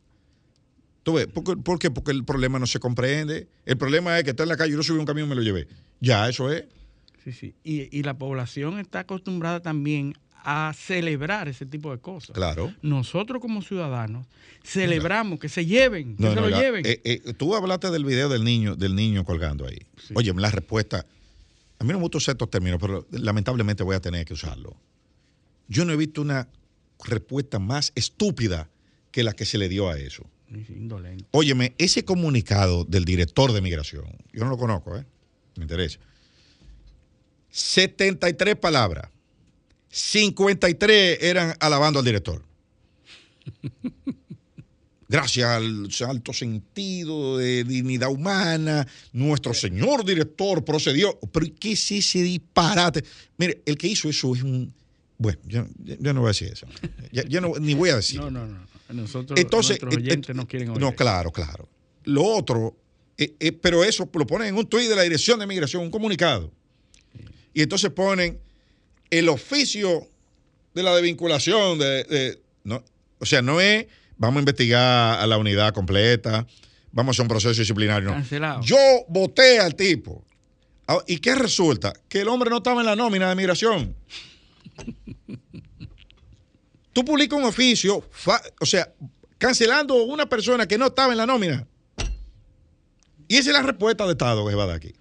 ¿Tú 1.03 1.13
ves? 1.13 1.27
¿Por 1.27 1.43
qué? 1.43 1.55
¿Por 1.61 1.79
qué? 1.79 1.91
Porque 1.91 2.11
el 2.11 2.23
problema 2.23 2.59
no 2.59 2.65
se 2.67 2.79
comprende. 2.79 3.47
El 3.65 3.77
problema 3.77 4.17
es 4.17 4.23
que 4.23 4.29
está 4.31 4.43
en 4.43 4.49
la 4.49 4.57
calle, 4.57 4.71
yo 4.73 4.83
subí 4.83 4.99
un 4.99 5.05
camión 5.05 5.27
y 5.27 5.29
me 5.29 5.35
lo 5.35 5.41
llevé. 5.41 5.67
Ya, 5.99 6.27
eso 6.29 6.51
es. 6.51 6.63
sí, 7.23 7.31
sí. 7.33 7.53
Y, 7.63 7.97
y 7.97 8.03
la 8.03 8.17
población 8.17 8.79
está 8.79 8.99
acostumbrada 8.99 9.59
también 9.61 10.15
a 10.45 10.73
celebrar 10.75 11.47
ese 11.47 11.65
tipo 11.65 11.91
de 11.91 11.99
cosas. 11.99 12.31
Claro. 12.33 12.73
Nosotros 12.81 13.41
como 13.41 13.61
ciudadanos 13.61 14.27
celebramos 14.63 15.39
que 15.39 15.47
se 15.49 15.65
lleven, 15.65 16.15
que 16.17 16.23
No, 16.23 16.29
se 16.29 16.35
no, 16.35 16.41
lo 16.41 16.49
la- 16.49 16.59
lleven. 16.59 16.85
eh, 16.85 17.01
eh, 17.03 17.33
tú 17.37 17.55
hablaste 17.55 17.89
del 17.91 18.03
video 18.05 18.27
del 18.29 18.43
niño, 18.43 18.75
del 18.75 18.95
niño 18.95 19.23
colgando 19.25 19.65
ahí. 19.65 19.79
Sí. 20.05 20.13
Oye, 20.15 20.33
la 20.33 20.51
respuesta. 20.51 21.05
A 21.79 21.83
mí 21.83 21.89
no 21.91 21.97
me 21.97 22.01
gusta 22.03 22.17
usar 22.17 22.33
estos 22.33 22.49
términos, 22.49 22.77
pero 22.79 23.05
lamentablemente 23.11 23.83
voy 23.83 23.95
a 23.95 23.99
tener 24.01 24.25
que 24.25 24.33
usarlo. 24.33 24.75
Yo 25.67 25.83
no 25.85 25.91
he 25.93 25.97
visto 25.97 26.21
una 26.21 26.47
respuesta 27.05 27.59
más 27.59 27.91
estúpida 27.95 28.69
que 29.11 29.23
la 29.23 29.33
que 29.33 29.45
se 29.45 29.57
le 29.57 29.67
dio 29.69 29.89
a 29.89 29.97
eso. 29.97 30.25
Indolente. 30.53 31.25
Óyeme, 31.31 31.73
ese 31.77 32.05
comunicado 32.05 32.85
del 32.85 33.05
director 33.05 33.51
de 33.51 33.61
migración, 33.61 34.05
yo 34.31 34.43
no 34.43 34.49
lo 34.49 34.57
conozco, 34.57 34.97
¿eh? 34.97 35.05
Me 35.55 35.63
interesa. 35.63 35.99
73 37.49 38.55
palabras. 38.55 39.09
53 39.89 41.19
eran 41.21 41.53
alabando 41.59 41.99
al 41.99 42.05
director. 42.05 42.43
Gracias 45.07 45.47
al 45.47 45.87
alto 46.09 46.33
sentido 46.33 47.37
de 47.37 47.63
dignidad 47.63 48.09
humana, 48.09 48.87
nuestro 49.11 49.53
señor 49.53 50.03
director 50.03 50.65
procedió. 50.65 51.19
Pero 51.31 51.45
¿qué 51.59 51.73
es 51.73 51.91
ese 51.91 52.23
disparate? 52.23 53.03
Mire, 53.37 53.61
el 53.67 53.77
que 53.77 53.87
hizo 53.87 54.09
eso 54.09 54.33
es 54.33 54.41
un... 54.41 54.73
Bueno, 55.19 55.37
yo, 55.45 55.67
yo 55.77 56.13
no 56.13 56.21
voy 56.21 56.29
a 56.29 56.31
decir 56.31 56.51
eso. 56.51 56.65
Ya, 57.11 57.23
ya 57.27 57.39
no, 57.39 57.53
ni 57.59 57.75
voy 57.75 57.91
a 57.91 57.97
decir. 57.97 58.19
No, 58.19 58.31
no, 58.31 58.47
no. 58.47 58.72
Nosotros, 58.93 59.39
Entonces, 59.39 59.81
nuestros 59.81 59.93
eh, 59.93 59.97
oyentes 59.97 60.29
eh, 60.29 60.33
no 60.33 60.47
quieren 60.47 60.69
oír. 60.69 60.79
No, 60.79 60.93
claro, 60.93 61.31
claro. 61.31 61.67
Lo 62.05 62.23
otro, 62.23 62.75
eh, 63.17 63.33
eh, 63.39 63.51
pero 63.51 63.83
eso 63.83 64.09
lo 64.13 64.27
ponen 64.27 64.49
en 64.49 64.57
un 64.57 64.65
tuit 64.67 64.87
de 64.89 64.95
la 64.95 65.03
Dirección 65.03 65.39
de 65.39 65.47
Migración, 65.47 65.83
un 65.83 65.91
comunicado. 65.91 66.51
Y 67.53 67.61
entonces 67.61 67.91
ponen 67.91 68.39
el 69.09 69.29
oficio 69.29 70.07
de 70.73 70.83
la 70.83 70.93
desvinculación. 70.95 71.77
De, 71.79 72.03
de- 72.03 72.41
no, 72.63 72.83
o 73.19 73.25
sea, 73.25 73.41
no 73.41 73.61
es 73.61 73.85
vamos 74.17 74.37
a 74.37 74.39
investigar 74.39 75.19
a 75.19 75.27
la 75.27 75.37
unidad 75.37 75.73
completa, 75.73 76.45
vamos 76.91 77.09
a 77.09 77.11
hacer 77.15 77.23
un 77.23 77.29
proceso 77.29 77.59
disciplinario. 77.59 78.09
No. 78.09 78.15
Cancelado. 78.15 78.61
Yo 78.63 78.77
voté 79.09 79.59
al 79.59 79.75
tipo. 79.75 80.23
Ah, 80.87 80.99
¿Y 81.07 81.17
qué 81.17 81.35
resulta? 81.35 81.93
Que 82.09 82.21
el 82.21 82.27
hombre 82.27 82.49
no 82.49 82.57
estaba 82.57 82.81
en 82.81 82.87
la 82.87 82.95
nómina 82.95 83.29
de 83.29 83.35
migración. 83.35 83.95
Tú 86.93 87.03
publicas 87.03 87.37
un 87.39 87.45
oficio, 87.45 88.07
fa- 88.11 88.41
o 88.59 88.65
sea, 88.65 88.93
cancelando 89.37 89.95
a 89.95 90.03
una 90.03 90.27
persona 90.27 90.67
que 90.67 90.77
no 90.77 90.87
estaba 90.87 91.11
en 91.11 91.17
la 91.17 91.25
nómina. 91.25 91.67
Y 93.27 93.37
esa 93.37 93.49
es 93.49 93.55
la 93.55 93.63
respuesta 93.63 94.05
de 94.05 94.11
Estado 94.11 94.47
que 94.47 94.55
va 94.55 94.65
dar 94.65 94.75
aquí. 94.75 94.93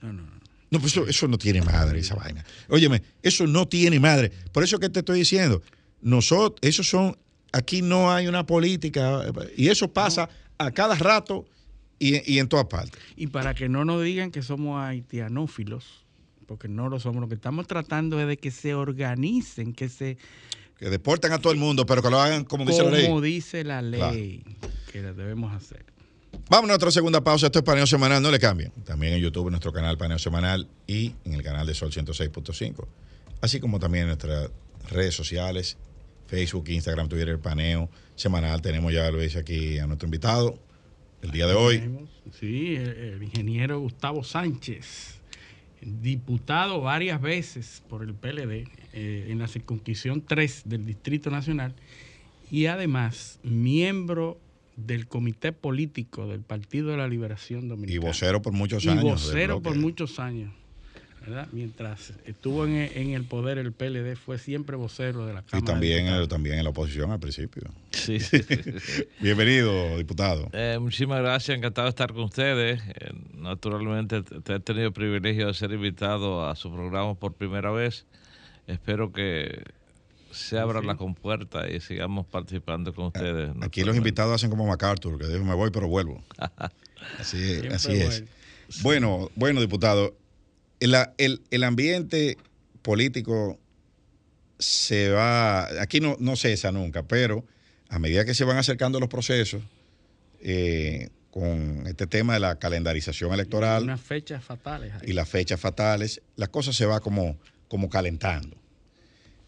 No, 0.00 0.12
no, 0.12 0.22
no. 0.22 0.40
No, 0.70 0.78
pues 0.80 0.92
eso, 0.92 1.06
eso 1.08 1.26
no 1.26 1.36
tiene 1.36 1.62
madre, 1.62 1.98
esa 1.98 2.14
vaina. 2.14 2.44
Óyeme, 2.68 3.02
eso 3.22 3.46
no 3.48 3.66
tiene 3.66 3.98
madre. 3.98 4.30
Por 4.52 4.62
eso 4.62 4.78
que 4.78 4.88
te 4.88 5.00
estoy 5.00 5.18
diciendo, 5.18 5.60
nosotros, 6.00 6.58
esos 6.62 6.88
son, 6.88 7.16
aquí 7.52 7.82
no 7.82 8.12
hay 8.12 8.28
una 8.28 8.46
política, 8.46 9.24
y 9.56 9.66
eso 9.68 9.92
pasa 9.92 10.28
a 10.58 10.70
cada 10.70 10.94
rato 10.94 11.44
y, 11.98 12.32
y 12.32 12.38
en 12.38 12.48
todas 12.48 12.66
partes. 12.66 13.00
Y 13.16 13.26
para 13.26 13.54
que 13.54 13.68
no 13.68 13.84
nos 13.84 14.04
digan 14.04 14.30
que 14.30 14.42
somos 14.42 14.80
haitianófilos, 14.80 16.04
porque 16.46 16.68
no 16.68 16.88
lo 16.88 17.00
somos, 17.00 17.20
lo 17.20 17.28
que 17.28 17.34
estamos 17.34 17.66
tratando 17.66 18.20
es 18.20 18.28
de 18.28 18.36
que 18.36 18.52
se 18.52 18.74
organicen, 18.74 19.72
que 19.72 19.88
se, 19.88 20.18
Que 20.80 20.88
deporten 20.88 21.30
a 21.32 21.38
todo 21.38 21.52
el 21.52 21.58
mundo, 21.58 21.84
pero 21.84 22.02
que 22.02 22.08
lo 22.08 22.18
hagan 22.18 22.44
como 22.44 22.64
dice 22.64 22.82
la 22.82 22.90
ley. 22.90 23.06
como 23.06 23.20
dice 23.20 23.64
la 23.64 23.82
ley, 23.82 24.42
que 24.90 25.02
la 25.02 25.12
debemos 25.12 25.54
hacer. 25.54 25.84
Vamos 26.48 26.64
a 26.64 26.68
nuestra 26.68 26.90
segunda 26.90 27.22
pausa. 27.22 27.46
Esto 27.46 27.58
es 27.58 27.64
Paneo 27.66 27.86
Semanal, 27.86 28.22
no 28.22 28.30
le 28.30 28.38
cambien. 28.38 28.72
También 28.86 29.12
en 29.12 29.20
YouTube, 29.20 29.48
en 29.48 29.50
nuestro 29.50 29.74
canal 29.74 29.98
Paneo 29.98 30.18
Semanal 30.18 30.66
y 30.86 31.12
en 31.26 31.34
el 31.34 31.42
canal 31.42 31.66
de 31.66 31.74
Sol 31.74 31.92
106.5. 31.92 32.86
Así 33.42 33.60
como 33.60 33.78
también 33.78 34.04
en 34.04 34.08
nuestras 34.08 34.50
redes 34.88 35.14
sociales, 35.14 35.76
Facebook, 36.28 36.70
Instagram, 36.70 37.10
Twitter, 37.10 37.38
Paneo 37.38 37.90
Semanal. 38.16 38.62
Tenemos 38.62 38.90
ya, 38.90 39.10
lo 39.10 39.18
dice 39.18 39.38
aquí, 39.38 39.78
a 39.78 39.86
nuestro 39.86 40.06
invitado 40.06 40.58
el 41.20 41.30
día 41.30 41.46
de 41.46 41.52
hoy. 41.52 42.08
Sí, 42.40 42.76
el, 42.76 42.88
el 42.88 43.22
ingeniero 43.22 43.80
Gustavo 43.80 44.24
Sánchez, 44.24 45.20
diputado 45.82 46.80
varias 46.80 47.20
veces 47.20 47.82
por 47.86 48.02
el 48.02 48.14
PLD 48.14 48.79
eh, 48.92 49.26
en 49.30 49.38
la 49.38 49.48
circunscripción 49.48 50.22
3 50.26 50.62
del 50.66 50.86
Distrito 50.86 51.30
Nacional 51.30 51.74
y 52.50 52.66
además 52.66 53.38
miembro 53.42 54.38
del 54.76 55.06
comité 55.06 55.52
político 55.52 56.26
del 56.26 56.40
Partido 56.40 56.90
de 56.90 56.96
la 56.96 57.06
Liberación 57.08 57.64
Y 57.64 57.68
Dominicana. 57.68 58.06
vocero 58.08 58.42
por 58.42 58.52
muchos 58.52 58.84
Y 58.84 58.88
años. 58.88 59.04
del 59.04 59.12
vocero 59.12 59.60
por 59.62 59.76
muchos 59.76 60.18
años. 60.18 60.52
¿verdad? 61.20 61.48
Mientras 61.52 62.14
estuvo 62.24 62.64
en, 62.64 62.76
en 62.76 63.10
el 63.10 63.24
poder 63.24 63.58
el 63.58 63.72
PLD, 63.72 64.16
fue 64.16 64.38
siempre 64.38 64.74
vocero 64.76 65.26
de 65.26 65.34
la 65.34 65.42
Cámara. 65.42 65.58
Y 65.58 65.62
también, 65.66 66.28
también 66.28 66.56
en 66.56 66.64
la 66.64 66.70
oposición 66.70 67.10
al 67.10 67.20
principio. 67.20 67.64
Sí, 67.90 68.18
sí, 68.20 68.38
sí, 68.42 68.56
sí. 68.80 69.04
Bienvenido, 69.20 69.98
diputado. 69.98 70.48
Eh, 70.54 70.78
muchísimas 70.80 71.20
gracias, 71.20 71.58
encantado 71.58 71.84
de 71.84 71.90
estar 71.90 72.14
con 72.14 72.22
ustedes. 72.22 72.80
Eh, 72.88 73.10
naturalmente 73.36 74.22
te- 74.22 74.54
he 74.54 74.60
tenido 74.60 74.86
el 74.86 74.92
privilegio 74.94 75.48
de 75.48 75.52
ser 75.54 75.72
invitado 75.72 76.48
a 76.48 76.56
su 76.56 76.72
programa 76.72 77.14
por 77.14 77.34
primera 77.34 77.70
vez. 77.70 78.06
Espero 78.70 79.12
que 79.12 79.62
se 80.30 80.58
abran 80.58 80.86
las 80.86 80.96
compuertas 80.96 81.68
y 81.70 81.80
sigamos 81.80 82.26
participando 82.26 82.94
con 82.94 83.06
ustedes. 83.06 83.50
Aquí 83.62 83.82
los 83.82 83.96
invitados 83.96 84.34
hacen 84.34 84.50
como 84.50 84.66
MacArthur, 84.66 85.18
que 85.18 85.26
dijo, 85.26 85.44
me 85.44 85.54
voy, 85.54 85.70
pero 85.70 85.88
vuelvo. 85.88 86.22
Así, 87.18 87.38
Siempre 87.38 87.74
así 87.74 87.92
es. 87.92 88.24
Bueno, 88.82 89.30
bueno, 89.34 89.60
diputado, 89.60 90.14
el, 90.80 90.94
el- 91.18 91.42
el 91.50 91.64
ambiente 91.64 92.36
político 92.82 93.58
se 94.58 95.10
va, 95.10 95.64
aquí 95.82 96.00
no, 96.00 96.16
no 96.20 96.36
cesa 96.36 96.70
nunca, 96.70 97.02
pero 97.02 97.44
a 97.88 97.98
medida 97.98 98.24
que 98.24 98.34
se 98.34 98.44
van 98.44 98.58
acercando 98.58 99.00
los 99.00 99.08
procesos, 99.08 99.62
eh, 100.42 101.08
con 101.30 101.86
este 101.86 102.06
tema 102.06 102.34
de 102.34 102.40
la 102.40 102.58
calendarización 102.58 103.32
electoral 103.32 103.84
Unas 103.84 104.00
fechas 104.00 104.44
fatales. 104.44 104.92
ahí. 104.94 105.10
y 105.10 105.12
las 105.12 105.28
fechas 105.28 105.58
fatales, 105.60 106.20
las 106.36 106.48
cosas 106.50 106.76
se 106.76 106.84
va 106.86 107.00
como, 107.00 107.36
como 107.68 107.88
calentando. 107.88 108.56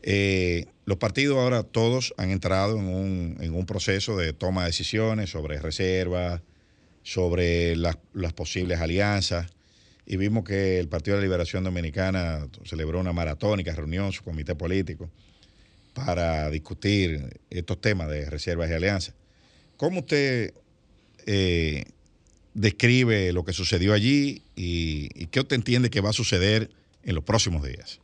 Eh, 0.02 0.66
los 0.84 0.98
partidos 0.98 1.38
ahora 1.38 1.62
todos 1.62 2.12
han 2.16 2.30
entrado 2.30 2.76
en 2.76 3.54
un, 3.54 3.66
proceso 3.66 4.16
de 4.16 4.32
toma 4.32 4.62
de 4.62 4.68
decisiones 4.68 5.30
sobre 5.30 5.60
reservas, 5.60 6.42
sobre 7.04 7.76
las, 7.76 7.96
posibles 8.34 8.80
alianzas. 8.80 9.46
Y 10.04 10.16
vimos 10.16 10.44
que 10.44 10.80
el 10.80 10.88
Partido 10.88 11.16
de 11.16 11.22
la 11.22 11.26
Liberación 11.26 11.62
Dominicana 11.62 12.48
celebró 12.64 12.98
una 12.98 13.12
maratónica 13.12 13.72
reunión, 13.72 14.12
su 14.12 14.24
comité 14.24 14.56
político, 14.56 15.08
para 15.94 16.50
discutir 16.50 17.40
estos 17.50 17.80
temas 17.80 18.08
de 18.08 18.28
reservas 18.28 18.68
y 18.68 18.72
alianzas. 18.72 19.14
¿Cómo 19.76 20.00
usted 20.00 20.52
eh, 21.26 21.84
describe 22.54 23.32
lo 23.32 23.44
que 23.44 23.52
sucedió 23.52 23.92
allí 23.92 24.42
y 24.56 25.26
qué 25.26 25.40
usted 25.40 25.54
entiende 25.54 25.90
que 25.90 26.00
va 26.00 26.10
a 26.10 26.14
suceder 26.14 26.70
en 27.04 27.14
los 27.14 27.22
próximos 27.22 27.62
días? 27.62 28.00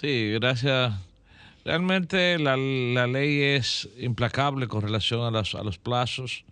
Sí, 0.00 0.32
gracias. 0.32 0.92
Realmente 1.64 2.36
la, 2.40 2.56
ley 2.56 3.42
es 3.42 3.88
implacable 3.96 4.66
con 4.66 4.82
relación 4.82 5.20
a 5.20 5.30
los, 5.30 5.54
a 5.54 5.62
los 5.62 5.78
plazos. 5.78 6.44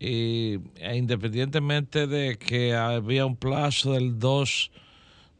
Y 0.00 0.58
e 0.74 0.96
independientemente 0.96 2.08
de 2.08 2.38
que 2.38 2.74
había 2.74 3.24
un 3.24 3.36
plazo 3.36 3.92
del 3.92 4.18
2 4.18 4.72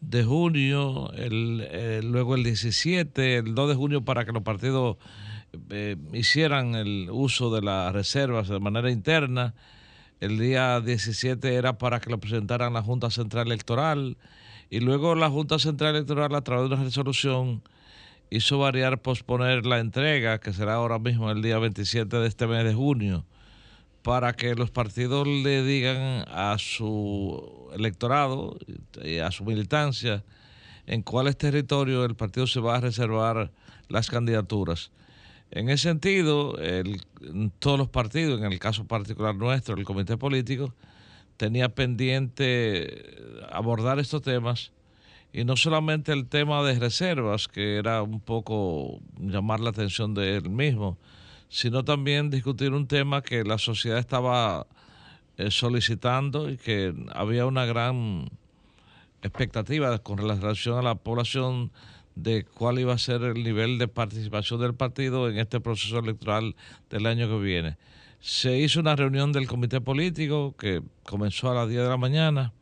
de 0.02 0.22
junio, 0.22 1.10
el, 1.14 2.08
luego 2.12 2.36
el 2.36 2.44
17, 2.44 3.38
el 3.38 3.56
2 3.56 3.70
de 3.70 3.74
junio 3.74 4.04
para 4.04 4.24
que 4.24 4.30
los 4.30 4.44
partidos 4.44 4.96
eh, 5.70 5.96
hicieran 6.12 6.76
el 6.76 7.08
uso 7.10 7.52
de 7.52 7.62
las 7.62 7.92
reservas 7.92 8.46
de 8.46 8.60
manera 8.60 8.88
interna, 8.88 9.54
el 10.20 10.38
día 10.38 10.80
17 10.80 11.56
era 11.56 11.76
para 11.76 11.98
que 11.98 12.08
lo 12.08 12.20
presentaran 12.20 12.72
la 12.72 12.82
Junta 12.82 13.10
Central 13.10 13.48
Electoral 13.48 14.16
y 14.70 14.80
luego 14.80 15.16
la 15.16 15.28
Junta 15.28 15.58
Central 15.58 15.96
Electoral 15.96 16.34
a 16.34 16.42
través 16.42 16.68
de 16.68 16.74
una 16.76 16.84
resolución 16.84 17.62
hizo 18.30 18.60
variar 18.60 19.02
posponer 19.02 19.66
la 19.66 19.80
entrega, 19.80 20.38
que 20.38 20.52
será 20.52 20.74
ahora 20.74 21.00
mismo 21.00 21.30
el 21.30 21.42
día 21.42 21.58
27 21.58 22.16
de 22.16 22.28
este 22.28 22.46
mes 22.46 22.64
de 22.64 22.72
junio, 22.72 23.26
para 24.02 24.32
que 24.32 24.54
los 24.54 24.70
partidos 24.70 25.26
le 25.26 25.64
digan 25.64 26.24
a 26.28 26.56
su 26.58 27.68
electorado 27.74 28.56
y 29.02 29.18
a 29.18 29.32
su 29.32 29.44
militancia 29.44 30.24
en 30.86 31.02
cuáles 31.02 31.36
territorios 31.36 32.08
el 32.08 32.14
partido 32.14 32.46
se 32.46 32.60
va 32.60 32.76
a 32.76 32.80
reservar 32.80 33.50
las 33.88 34.08
candidaturas. 34.08 34.92
En 35.50 35.68
ese 35.68 35.88
sentido, 35.88 36.56
todos 37.58 37.78
los 37.78 37.88
partidos, 37.88 38.40
en 38.40 38.52
el 38.52 38.60
caso 38.60 38.86
particular 38.86 39.34
nuestro, 39.34 39.76
el 39.76 39.84
comité 39.84 40.16
político, 40.16 40.72
tenía 41.40 41.70
pendiente 41.70 43.16
abordar 43.50 43.98
estos 43.98 44.20
temas 44.20 44.72
y 45.32 45.44
no 45.44 45.56
solamente 45.56 46.12
el 46.12 46.26
tema 46.28 46.62
de 46.62 46.78
reservas, 46.78 47.48
que 47.48 47.78
era 47.78 48.02
un 48.02 48.20
poco 48.20 49.00
llamar 49.18 49.60
la 49.60 49.70
atención 49.70 50.12
de 50.12 50.36
él 50.36 50.50
mismo, 50.50 50.98
sino 51.48 51.82
también 51.82 52.28
discutir 52.28 52.74
un 52.74 52.86
tema 52.86 53.22
que 53.22 53.42
la 53.42 53.56
sociedad 53.56 53.98
estaba 53.98 54.66
eh, 55.38 55.50
solicitando 55.50 56.50
y 56.50 56.58
que 56.58 56.94
había 57.14 57.46
una 57.46 57.64
gran 57.64 58.28
expectativa 59.22 59.98
con 60.00 60.18
relación 60.18 60.76
a 60.76 60.82
la 60.82 60.94
población 60.96 61.72
de 62.16 62.44
cuál 62.44 62.80
iba 62.80 62.92
a 62.92 62.98
ser 62.98 63.22
el 63.22 63.42
nivel 63.42 63.78
de 63.78 63.88
participación 63.88 64.60
del 64.60 64.74
partido 64.74 65.30
en 65.30 65.38
este 65.38 65.58
proceso 65.58 66.00
electoral 66.00 66.54
del 66.90 67.06
año 67.06 67.28
que 67.28 67.38
viene. 67.38 67.78
Se 68.20 68.58
hizo 68.58 68.80
una 68.80 68.96
reunión 68.96 69.32
del 69.32 69.46
comité 69.46 69.80
político 69.80 70.54
que 70.58 70.82
comenzó 71.04 71.50
a 71.50 71.54
las 71.54 71.68
10 71.68 71.84
de 71.84 71.88
la 71.88 71.96
mañana 71.96 72.52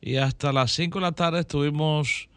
y 0.00 0.16
hasta 0.16 0.54
las 0.54 0.72
5 0.72 0.98
de 0.98 1.02
la 1.02 1.12
tarde 1.12 1.40
estuvimos 1.40 2.30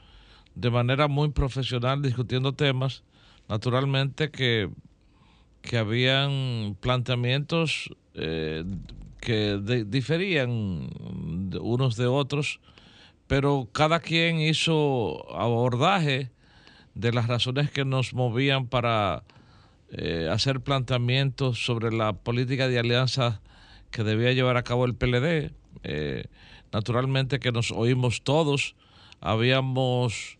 de 0.53 0.69
manera 0.69 1.07
muy 1.07 1.29
profesional 1.29 2.01
discutiendo 2.01 2.53
temas, 2.53 3.03
naturalmente 3.47 4.29
que, 4.29 4.69
que 5.61 5.77
habían 5.77 6.77
planteamientos 6.81 7.89
eh, 8.13 8.65
que 9.21 9.85
diferían 9.87 10.89
unos 11.61 11.95
de 11.95 12.07
otros, 12.07 12.59
pero 13.25 13.69
cada 13.71 14.01
quien 14.01 14.41
hizo 14.41 15.33
abordaje 15.33 16.29
de 16.93 17.13
las 17.13 17.27
razones 17.27 17.71
que 17.71 17.85
nos 17.85 18.13
movían 18.13 18.67
para 18.67 19.23
eh, 19.95 20.27
hacer 20.31 20.61
planteamientos 20.61 21.63
sobre 21.63 21.91
la 21.91 22.13
política 22.13 22.67
de 22.67 22.79
alianza 22.79 23.41
que 23.91 24.03
debía 24.03 24.33
llevar 24.33 24.57
a 24.57 24.63
cabo 24.63 24.85
el 24.85 24.95
PLD. 24.95 25.51
Eh, 25.83 26.25
naturalmente 26.71 27.39
que 27.39 27.51
nos 27.51 27.71
oímos 27.71 28.23
todos. 28.23 28.75
Habíamos 29.21 30.39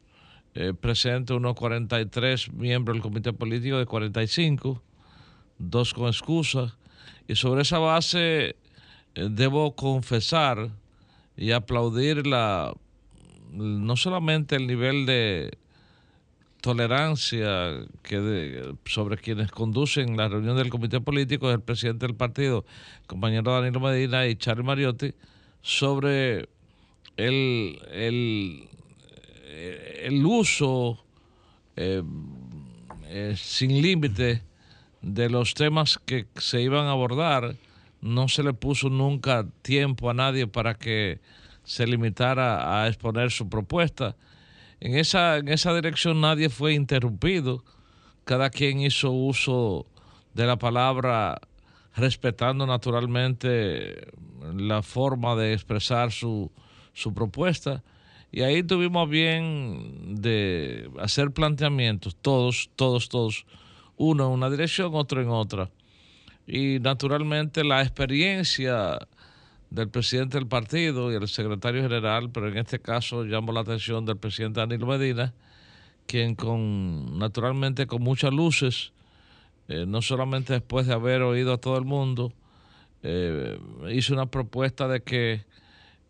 eh, 0.56 0.74
presente 0.74 1.34
unos 1.34 1.54
43 1.54 2.52
miembros 2.52 2.96
del 2.96 3.04
comité 3.04 3.32
político 3.32 3.78
de 3.78 3.86
45, 3.86 4.82
dos 5.60 5.94
con 5.94 6.08
excusa. 6.08 6.76
Y 7.28 7.36
sobre 7.36 7.62
esa 7.62 7.78
base 7.78 8.56
debo 9.14 9.76
confesar 9.76 10.72
y 11.38 11.52
aplaudir 11.52 12.26
la, 12.26 12.74
no 13.52 13.96
solamente 13.98 14.56
el 14.56 14.66
nivel 14.66 15.06
de 15.06 15.60
tolerancia 16.64 17.86
que 18.04 18.74
sobre 18.86 19.18
quienes 19.18 19.52
conducen 19.52 20.16
la 20.16 20.30
reunión 20.30 20.56
del 20.56 20.70
comité 20.70 21.02
político, 21.02 21.52
el 21.52 21.60
presidente 21.60 22.08
del 22.08 22.16
partido, 22.16 22.64
compañero 23.06 23.52
Danilo 23.52 23.82
Medina 23.82 24.26
y 24.28 24.38
Charlie 24.38 24.64
Mariotti, 24.64 25.14
sobre 25.62 26.48
el, 27.18 27.82
el, 27.92 28.70
el 30.04 30.26
uso 30.26 31.04
eh, 31.76 32.02
eh, 33.08 33.36
sin 33.38 33.82
límite 33.82 34.42
de 35.02 35.30
los 35.30 35.56
temas 35.56 36.00
que 36.06 36.28
se 36.38 36.62
iban 36.62 36.86
a 36.86 36.92
abordar. 36.92 37.58
No 38.00 38.30
se 38.30 38.42
le 38.42 38.54
puso 38.54 38.90
nunca 38.90 39.46
tiempo 39.64 40.10
a 40.10 40.14
nadie 40.14 40.48
para 40.48 40.76
que 40.76 41.20
se 41.66 41.86
limitara 41.86 42.82
a 42.82 42.88
exponer 42.88 43.32
su 43.32 43.50
propuesta. 43.50 44.16
En 44.84 44.98
esa, 44.98 45.38
en 45.38 45.48
esa 45.48 45.74
dirección 45.74 46.20
nadie 46.20 46.50
fue 46.50 46.74
interrumpido. 46.74 47.64
Cada 48.26 48.50
quien 48.50 48.82
hizo 48.82 49.12
uso 49.12 49.88
de 50.34 50.46
la 50.46 50.58
palabra 50.58 51.40
respetando 51.96 52.68
naturalmente 52.68 54.12
la 54.54 54.82
forma 54.82 55.38
de 55.38 55.54
expresar 55.54 56.12
su, 56.12 56.52
su 56.92 57.14
propuesta. 57.14 57.82
Y 58.30 58.42
ahí 58.42 58.62
tuvimos 58.62 59.10
bien 59.10 60.16
de 60.22 60.92
hacer 61.00 61.32
planteamientos, 61.32 62.18
todos, 62.22 62.70
todos, 62.76 63.08
todos, 63.08 63.46
uno 63.96 64.26
en 64.26 64.32
una 64.32 64.50
dirección, 64.50 64.94
otro 64.96 65.22
en 65.22 65.30
otra. 65.30 65.70
Y 66.46 66.80
naturalmente 66.82 67.64
la 67.64 67.84
experiencia 67.84 69.00
del 69.74 69.90
presidente 69.90 70.38
del 70.38 70.48
partido 70.48 71.12
y 71.12 71.16
el 71.16 71.28
secretario 71.28 71.82
general, 71.82 72.30
pero 72.32 72.48
en 72.48 72.58
este 72.58 72.80
caso 72.80 73.24
llamo 73.24 73.52
la 73.52 73.62
atención 73.62 74.06
del 74.06 74.18
presidente 74.18 74.60
Danilo 74.60 74.86
Medina, 74.86 75.34
quien 76.06 76.36
con 76.36 77.18
naturalmente 77.18 77.88
con 77.88 78.04
muchas 78.04 78.32
luces 78.32 78.94
eh, 79.68 79.86
no 79.88 80.02
solamente 80.02 80.54
después 80.54 80.86
de 80.88 80.94
haber 80.94 81.22
oído 81.22 81.54
a 81.54 81.58
todo 81.58 81.78
el 81.78 81.86
mundo, 81.86 82.34
eh, 83.02 83.58
hizo 83.92 84.14
una 84.14 84.28
propuesta 84.28 84.88
de 84.88 85.02
que 85.02 85.46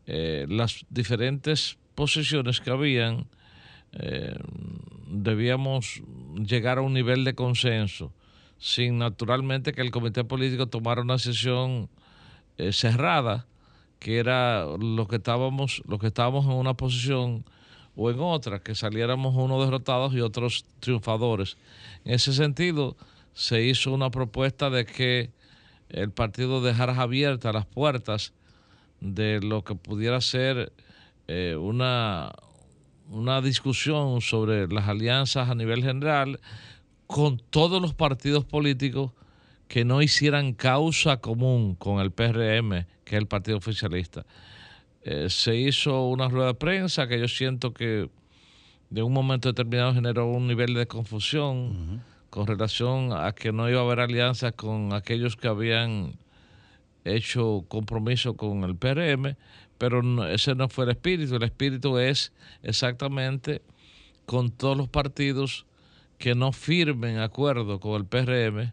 eh, 0.07 0.45
las 0.49 0.85
diferentes 0.89 1.77
posiciones 1.95 2.59
que 2.59 2.71
habían 2.71 3.27
debíamos 5.05 6.01
llegar 6.35 6.79
a 6.79 6.81
un 6.81 6.93
nivel 6.93 7.23
de 7.25 7.35
consenso, 7.35 8.11
sin 8.57 8.97
naturalmente 8.97 9.71
que 9.71 9.81
el 9.81 9.91
comité 9.91 10.23
político 10.23 10.65
tomara 10.65 11.03
una 11.03 11.19
sesión 11.19 11.89
cerrada, 12.71 13.45
que 14.03 14.17
era 14.19 14.65
lo 14.65 15.07
que 15.07 15.15
estábamos, 15.15 15.81
lo 15.87 15.97
que 15.97 16.07
estábamos 16.07 16.45
en 16.45 16.51
una 16.51 16.73
posición 16.73 17.45
o 17.95 18.11
en 18.11 18.19
otra, 18.19 18.59
que 18.59 18.75
saliéramos 18.75 19.33
unos 19.33 19.63
derrotados 19.63 20.13
y 20.13 20.19
otros 20.19 20.65
triunfadores. 20.81 21.55
En 22.03 22.15
ese 22.15 22.33
sentido, 22.33 22.97
se 23.33 23.63
hizo 23.63 23.93
una 23.93 24.11
propuesta 24.11 24.69
de 24.69 24.85
que 24.85 25.31
el 25.87 26.11
partido 26.11 26.61
dejara 26.61 27.01
abiertas 27.01 27.53
las 27.53 27.65
puertas 27.65 28.33
de 28.99 29.39
lo 29.39 29.63
que 29.63 29.75
pudiera 29.75 30.19
ser 30.19 30.73
eh, 31.29 31.55
una, 31.57 32.33
una 33.09 33.39
discusión 33.41 34.19
sobre 34.19 34.67
las 34.67 34.89
alianzas 34.89 35.49
a 35.49 35.55
nivel 35.55 35.81
general 35.81 36.41
con 37.07 37.37
todos 37.37 37.81
los 37.81 37.93
partidos 37.93 38.43
políticos 38.43 39.11
que 39.73 39.85
no 39.85 40.03
hicieran 40.03 40.53
causa 40.53 41.17
común 41.17 41.73
con 41.73 41.99
el 41.99 42.11
PRM, 42.11 42.85
que 43.03 43.15
es 43.15 43.19
el 43.19 43.25
partido 43.25 43.57
oficialista. 43.57 44.23
Eh, 45.01 45.31
se 45.31 45.55
hizo 45.55 46.09
una 46.09 46.29
rueda 46.29 46.49
de 46.49 46.53
prensa 46.53 47.07
que 47.07 47.19
yo 47.19 47.27
siento 47.27 47.73
que 47.73 48.07
de 48.91 49.01
un 49.01 49.11
momento 49.11 49.49
determinado 49.49 49.95
generó 49.95 50.27
un 50.27 50.45
nivel 50.45 50.75
de 50.75 50.85
confusión 50.85 52.03
con 52.29 52.45
relación 52.45 53.13
a 53.13 53.31
que 53.31 53.51
no 53.51 53.67
iba 53.67 53.79
a 53.79 53.83
haber 53.83 54.01
alianza 54.01 54.51
con 54.51 54.93
aquellos 54.93 55.35
que 55.37 55.47
habían 55.47 56.19
hecho 57.03 57.65
compromiso 57.67 58.37
con 58.37 58.63
el 58.65 58.75
PRM, 58.75 59.35
pero 59.79 60.27
ese 60.27 60.53
no 60.53 60.69
fue 60.69 60.83
el 60.83 60.91
espíritu. 60.91 61.37
El 61.37 61.43
espíritu 61.45 61.97
es 61.97 62.31
exactamente 62.61 63.63
con 64.27 64.51
todos 64.51 64.77
los 64.77 64.87
partidos 64.87 65.65
que 66.19 66.35
no 66.35 66.51
firmen 66.51 67.17
acuerdo 67.17 67.79
con 67.79 67.95
el 67.95 68.05
PRM, 68.05 68.71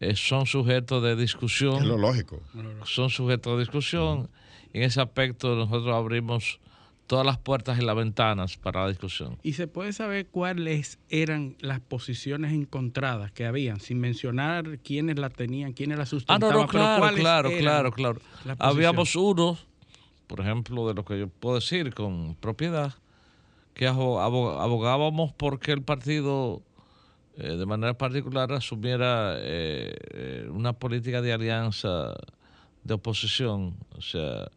eh, 0.00 0.14
son 0.14 0.46
sujetos 0.46 1.02
de 1.02 1.16
discusión. 1.16 1.76
Es 1.76 1.84
lo 1.84 1.98
lógico. 1.98 2.40
Son 2.84 3.10
sujetos 3.10 3.54
de 3.54 3.60
discusión. 3.60 4.28
En 4.72 4.82
ese 4.82 5.00
aspecto 5.00 5.54
nosotros 5.54 5.94
abrimos 5.94 6.60
todas 7.06 7.24
las 7.24 7.38
puertas 7.38 7.78
y 7.78 7.82
las 7.82 7.96
ventanas 7.96 8.56
para 8.56 8.82
la 8.82 8.88
discusión. 8.88 9.38
¿Y 9.42 9.54
se 9.54 9.68
puede 9.68 9.92
saber 9.92 10.26
cuáles 10.26 10.98
eran 11.08 11.56
las 11.60 11.80
posiciones 11.80 12.52
encontradas 12.52 13.32
que 13.32 13.46
habían, 13.46 13.80
sin 13.80 14.00
mencionar 14.00 14.78
quiénes 14.80 15.18
las 15.18 15.32
tenían, 15.32 15.72
quiénes 15.72 15.98
las 15.98 16.08
sustentaban? 16.08 16.52
Ah, 16.52 16.54
no, 16.54 16.62
no, 16.62 16.68
claro, 16.68 17.14
claro, 17.14 17.50
claro, 17.92 17.92
claro. 17.92 18.20
Habíamos 18.58 19.14
unos, 19.16 19.66
por 20.26 20.40
ejemplo, 20.40 20.88
de 20.88 20.94
lo 20.94 21.04
que 21.04 21.18
yo 21.20 21.28
puedo 21.28 21.54
decir 21.54 21.94
con 21.94 22.34
propiedad, 22.34 22.94
que 23.74 23.86
abogábamos 23.86 25.32
porque 25.32 25.72
el 25.72 25.82
partido 25.82 26.62
de 27.36 27.66
manera 27.66 27.96
particular 27.98 28.52
asumiera 28.52 29.36
una 30.50 30.72
política 30.72 31.20
de 31.20 31.32
alianza 31.32 32.14
de 32.84 32.94
oposición, 32.94 33.76
o 33.96 34.00
sea, 34.00 34.48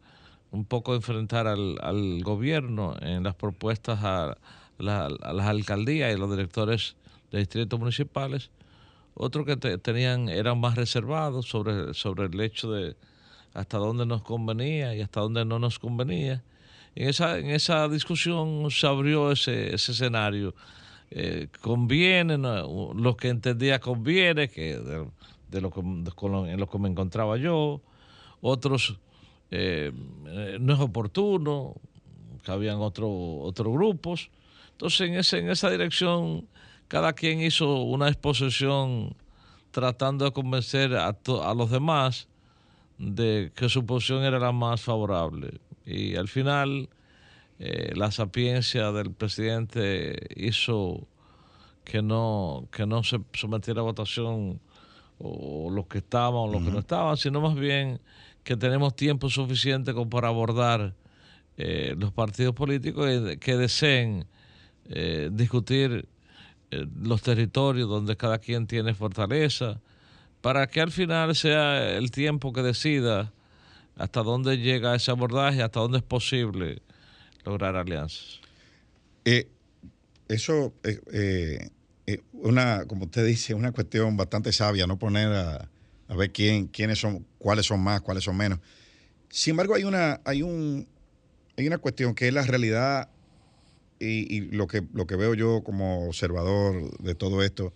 un 0.51 0.65
poco 0.65 0.95
enfrentar 0.95 1.47
al, 1.47 1.77
al 1.82 2.23
gobierno 2.23 2.95
en 3.01 3.23
las 3.23 3.36
propuestas 3.36 3.99
a, 4.03 4.38
a 4.80 5.34
las 5.34 5.45
alcaldías 5.45 6.13
y 6.15 6.17
los 6.17 6.32
directores 6.32 6.95
de 7.32 7.39
distritos 7.39 7.80
municipales. 7.80 8.49
Otros 9.13 9.45
que 9.45 9.57
tenían 9.57 10.30
eran 10.30 10.59
más 10.59 10.75
reservados 10.75 11.47
sobre, 11.47 11.93
sobre 11.93 12.25
el 12.25 12.39
hecho 12.39 12.71
de 12.71 12.95
hasta 13.53 13.77
dónde 13.77 14.05
nos 14.05 14.21
convenía 14.21 14.95
y 14.95 15.01
hasta 15.01 15.19
dónde 15.21 15.43
no 15.43 15.59
nos 15.59 15.80
convenía. 15.80 16.43
En 16.95 17.09
esa, 17.09 17.38
en 17.38 17.49
esa 17.49 17.88
discusión 17.89 18.69
se 18.71 18.88
abrió 18.88 19.32
ese, 19.32 19.75
ese 19.75 19.91
escenario. 19.91 20.55
Eh, 21.12 21.47
conviene, 21.62 22.38
lo 22.38 23.18
que 23.18 23.30
entendía 23.30 23.80
conviene, 23.80 24.49
que 24.49 24.78
de, 24.78 25.62
lo 25.62 25.72
que, 25.72 25.80
en 25.80 26.60
lo 26.60 26.70
que 26.70 26.80
me 26.80 26.89
encontraba 26.89 27.38
yo, 27.38 27.82
otros 28.41 28.99
eh, 29.49 29.91
no 30.60 30.74
es 30.74 30.80
oportuno, 30.80 31.76
que 32.43 32.51
habían 32.51 32.78
otro, 32.78 33.10
otros 33.39 33.74
grupos. 33.74 34.30
Entonces, 34.72 35.10
en, 35.10 35.16
ese, 35.16 35.39
en 35.39 35.49
esa 35.49 35.70
dirección, 35.70 36.47
cada 36.88 37.14
quien 37.14 37.41
hizo 37.41 37.82
una 37.84 38.07
exposición 38.07 39.16
tratando 39.72 40.26
de 40.26 40.32
convencer 40.32 40.95
a, 40.95 41.10
a 41.10 41.53
los 41.53 41.70
demás 41.72 42.28
de 42.97 43.51
que 43.55 43.70
su 43.70 43.86
posición 43.86 44.24
era 44.24 44.39
la 44.39 44.51
más 44.51 44.82
favorable. 44.82 45.60
Y 45.86 46.16
al 46.16 46.28
final, 46.28 46.89
eh, 47.60 47.93
la 47.95 48.12
sapiencia 48.12 48.91
del 48.91 49.12
presidente 49.12 50.18
hizo 50.36 51.07
que 51.84 52.01
no, 52.01 52.68
que 52.72 52.86
no 52.86 53.03
se 53.03 53.20
sometiera 53.34 53.82
a 53.82 53.84
votación 53.84 54.60
o 55.18 55.70
los 55.70 55.88
que 55.88 55.97
estaban 55.97 56.36
o 56.36 56.47
los 56.47 56.64
que 56.64 56.72
no 56.72 56.80
estaban, 56.80 57.18
sino 57.18 57.41
más 57.41 57.55
bien 57.55 57.99
que 58.43 58.55
tenemos 58.55 58.95
tiempo 58.95 59.30
suficiente 59.30 59.93
como 59.93 60.10
para 60.10 60.30
abordar 60.30 60.95
eh, 61.57 61.93
los 61.97 62.14
partidos 62.14 62.55
políticos 62.55 63.07
que 63.39 63.57
deseen 63.57 64.26
eh, 64.91 65.30
discutir 65.32 66.07
eh, 66.72 66.88
los 67.01 67.22
territorios 67.22 67.89
donde 67.89 68.16
cada 68.16 68.39
quien 68.39 68.66
tiene 68.66 68.93
fortaleza, 68.93 69.82
para 70.41 70.68
que 70.68 70.80
al 70.80 70.91
final 70.91 71.36
sea 71.36 71.97
el 71.97 72.12
tiempo 72.12 72.53
que 72.53 72.62
decida 72.62 73.34
hasta 73.97 74.24
dónde 74.24 74.57
llega 74.57 74.95
ese 74.95 75.12
abordaje, 75.12 75.62
hasta 75.62 75.82
dónde 75.82 75.97
es 75.97 76.03
posible 76.03 76.82
lograr 77.43 77.75
alianzas. 77.75 78.41
Eh, 79.25 79.47
eso 80.27 80.73
es 80.83 81.01
una, 82.33 82.85
como 82.85 83.05
usted 83.05 83.25
dice, 83.25 83.53
una 83.53 83.71
cuestión 83.71 84.17
bastante 84.17 84.51
sabia, 84.51 84.87
no 84.87 84.97
poner 84.97 85.27
a, 85.27 85.69
a 86.07 86.15
ver 86.15 86.31
quién, 86.31 86.67
quiénes 86.67 86.99
son, 86.99 87.25
cuáles 87.37 87.67
son 87.67 87.79
más, 87.81 88.01
cuáles 88.01 88.23
son 88.23 88.35
menos. 88.35 88.59
Sin 89.29 89.51
embargo, 89.51 89.75
hay 89.75 89.83
una, 89.83 90.19
hay 90.25 90.41
un, 90.41 90.87
hay 91.55 91.67
una 91.67 91.77
cuestión 91.77 92.15
que 92.15 92.27
es 92.27 92.33
la 92.33 92.43
realidad 92.43 93.09
y, 93.99 94.41
lo, 94.51 94.67
que, 94.67 94.83
lo 94.93 95.05
que 95.05 95.15
veo 95.15 95.33
yo 95.33 95.61
como 95.63 96.07
observador 96.07 96.97
de 96.99 97.15
todo 97.15 97.43
esto, 97.43 97.73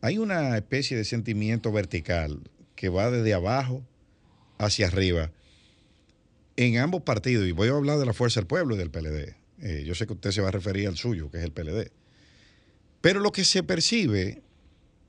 hay 0.00 0.18
una 0.18 0.56
especie 0.56 0.96
de 0.96 1.04
sentimiento 1.04 1.72
vertical 1.72 2.40
que 2.76 2.88
va 2.88 3.10
desde 3.10 3.34
abajo 3.34 3.82
hacia 4.58 4.86
arriba 4.86 5.32
en 6.56 6.78
ambos 6.78 7.02
partidos, 7.02 7.46
y 7.46 7.52
voy 7.52 7.68
a 7.68 7.72
hablar 7.72 7.98
de 7.98 8.06
la 8.06 8.12
Fuerza 8.12 8.40
del 8.40 8.46
Pueblo 8.46 8.74
y 8.74 8.78
del 8.78 8.90
PLD. 8.90 9.36
Eh, 9.62 9.84
yo 9.86 9.94
sé 9.94 10.06
que 10.06 10.14
usted 10.14 10.30
se 10.30 10.40
va 10.40 10.48
a 10.48 10.52
referir 10.52 10.88
al 10.88 10.96
suyo, 10.96 11.30
que 11.30 11.38
es 11.38 11.44
el 11.44 11.52
PLD. 11.52 11.90
Pero 13.00 13.20
lo 13.20 13.32
que 13.32 13.44
se 13.44 13.62
percibe, 13.62 14.42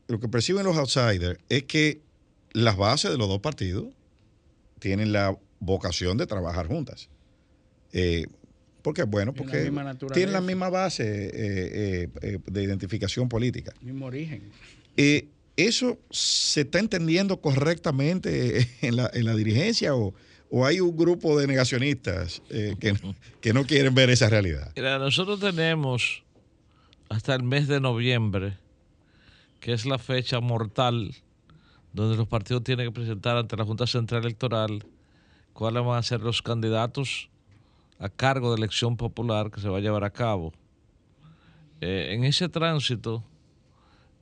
lo 0.08 0.20
que 0.20 0.28
perciben 0.28 0.64
los 0.64 0.78
outsiders, 0.78 1.39
es 1.50 1.64
que 1.64 2.02
las 2.54 2.78
bases 2.78 3.12
de 3.12 3.18
los 3.18 3.28
dos 3.28 3.39
partidos 3.39 3.88
tienen 4.80 5.12
la 5.12 5.38
vocación 5.60 6.18
de 6.18 6.26
trabajar 6.26 6.68
juntas. 6.68 7.10
Eh, 7.94 8.26
porque 8.82 9.04
bueno, 9.04 9.34
porque 9.34 9.72
tienen 10.14 10.34
la 10.34 10.42
misma 10.42 10.70
base 10.70 11.04
eh, 11.06 12.10
eh, 12.22 12.39
de 12.46 12.64
identificación 12.64 13.30
política. 13.30 13.74
Mismo 13.82 14.08
origen. 14.08 14.44
¿Eso 15.56 16.00
se 16.10 16.62
está 16.62 16.80
entendiendo 16.80 17.42
correctamente 17.42 18.68
en 18.82 18.96
la, 18.96 19.12
en 19.14 19.26
la 19.26 19.36
dirigencia 19.36 19.96
o, 19.96 20.14
hay 20.66 20.80
un 20.80 20.95
grupo 20.95 21.38
de 21.39 21.47
negacionistas 21.47 22.41
que, 22.49 22.95
que, 23.39 23.54
no 23.54 23.66
quieren 23.66 23.95
ver 23.95 24.10
esa 24.10 24.30
realidad? 24.30 24.72
Mira, 24.76 24.99
nosotros 24.99 25.39
tenemos 25.39 26.24
hasta 27.10 27.36
el 27.36 27.43
mes 27.43 27.68
de 27.68 27.80
noviembre, 27.80 28.58
que 29.60 29.74
es 29.74 29.86
la 29.86 29.97
fecha 29.97 30.39
mortal 30.39 31.16
donde 31.93 32.16
los 32.16 32.28
partidos 32.28 32.64
tienen 32.64 32.88
que 32.88 32.91
presentar 32.91 33.38
ante 33.38 33.58
la 33.58 33.66
Junta 33.66 33.86
Central 33.86 34.24
Electoral 34.24 34.86
cuáles 35.54 35.84
van 35.84 35.97
a 35.97 36.04
ser 36.04 36.22
los 36.22 36.41
candidatos 36.41 37.30
a 37.99 38.10
cargo 38.10 38.52
de 38.52 38.58
elección 38.58 38.97
popular 38.97 39.52
que 39.52 39.62
se 39.62 39.70
va 39.70 39.78
a 39.78 39.82
llevar 39.82 40.04
a 40.04 40.10
cabo. 40.10 40.54
Eh, 41.82 42.14
en 42.14 42.24
ese 42.24 42.47
tránsito 42.47 43.24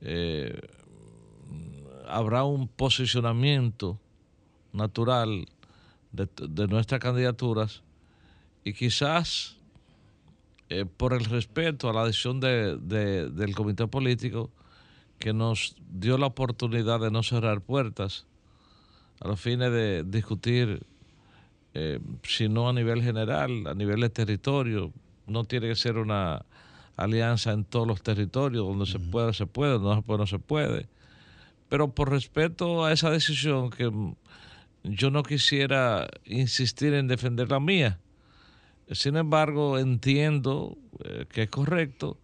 eh, 0.00 0.60
habrá 2.08 2.44
un 2.44 2.68
posicionamiento 2.68 3.98
natural 4.72 5.46
de, 6.12 6.66
nuestras 6.68 7.00
candidaturas 7.00 7.82
y 8.64 8.72
quizás 8.72 9.56
eh, 10.68 10.84
por 10.84 11.12
el 11.12 11.24
respeto 11.24 11.88
a 11.88 11.92
la 11.92 12.04
decisión 12.04 12.40
del 12.40 13.54
comité 13.54 13.86
político 13.86 14.50
que 15.18 15.32
nos 15.32 15.76
dio 15.90 16.18
la 16.18 16.26
oportunidad 16.26 17.00
de 17.00 17.10
no 17.10 17.22
cerrar 17.22 17.60
puertas 17.60 18.26
a 19.20 19.28
los 19.28 19.40
fines 19.40 19.70
de 19.70 20.02
discutir 20.04 20.82
eh, 21.72 22.00
sino 22.24 22.68
a 22.68 22.72
nivel 22.72 23.02
general, 23.02 23.66
a 23.66 23.74
nivel 23.74 24.00
de 24.00 24.10
territorio. 24.10 24.92
No 25.26 25.44
tiene 25.44 25.68
que 25.68 25.76
ser 25.76 25.98
una 25.98 26.44
alianza 26.96 27.52
en 27.52 27.64
todos 27.64 27.86
los 27.86 28.02
territorios, 28.02 28.66
donde 28.66 28.86
se 28.86 28.98
puede, 28.98 29.32
se 29.34 29.46
puede, 29.46 29.78
donde 29.78 29.88
no 29.88 29.96
se 29.96 30.02
puede, 30.02 30.18
no 30.18 30.26
se 30.26 30.38
puede. 30.38 30.88
Pero 31.68 31.94
por 31.94 32.10
respeto 32.10 32.84
a 32.84 32.92
esa 32.92 33.10
decisión, 33.10 33.70
que 33.70 33.90
yo 34.82 35.10
no 35.10 35.22
quisiera 35.22 36.08
insistir 36.24 36.94
en 36.94 37.08
defender 37.08 37.50
la 37.50 37.60
mía. 37.60 37.98
Sin 38.90 39.16
embargo, 39.16 39.78
entiendo 39.78 40.76
eh, 41.04 41.26
que 41.30 41.42
es 41.42 41.50
correcto 41.50 42.18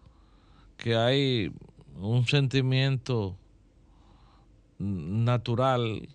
que 0.77 0.97
hay 0.97 1.53
un 1.99 2.27
sentimiento 2.27 3.37
natural 4.79 6.09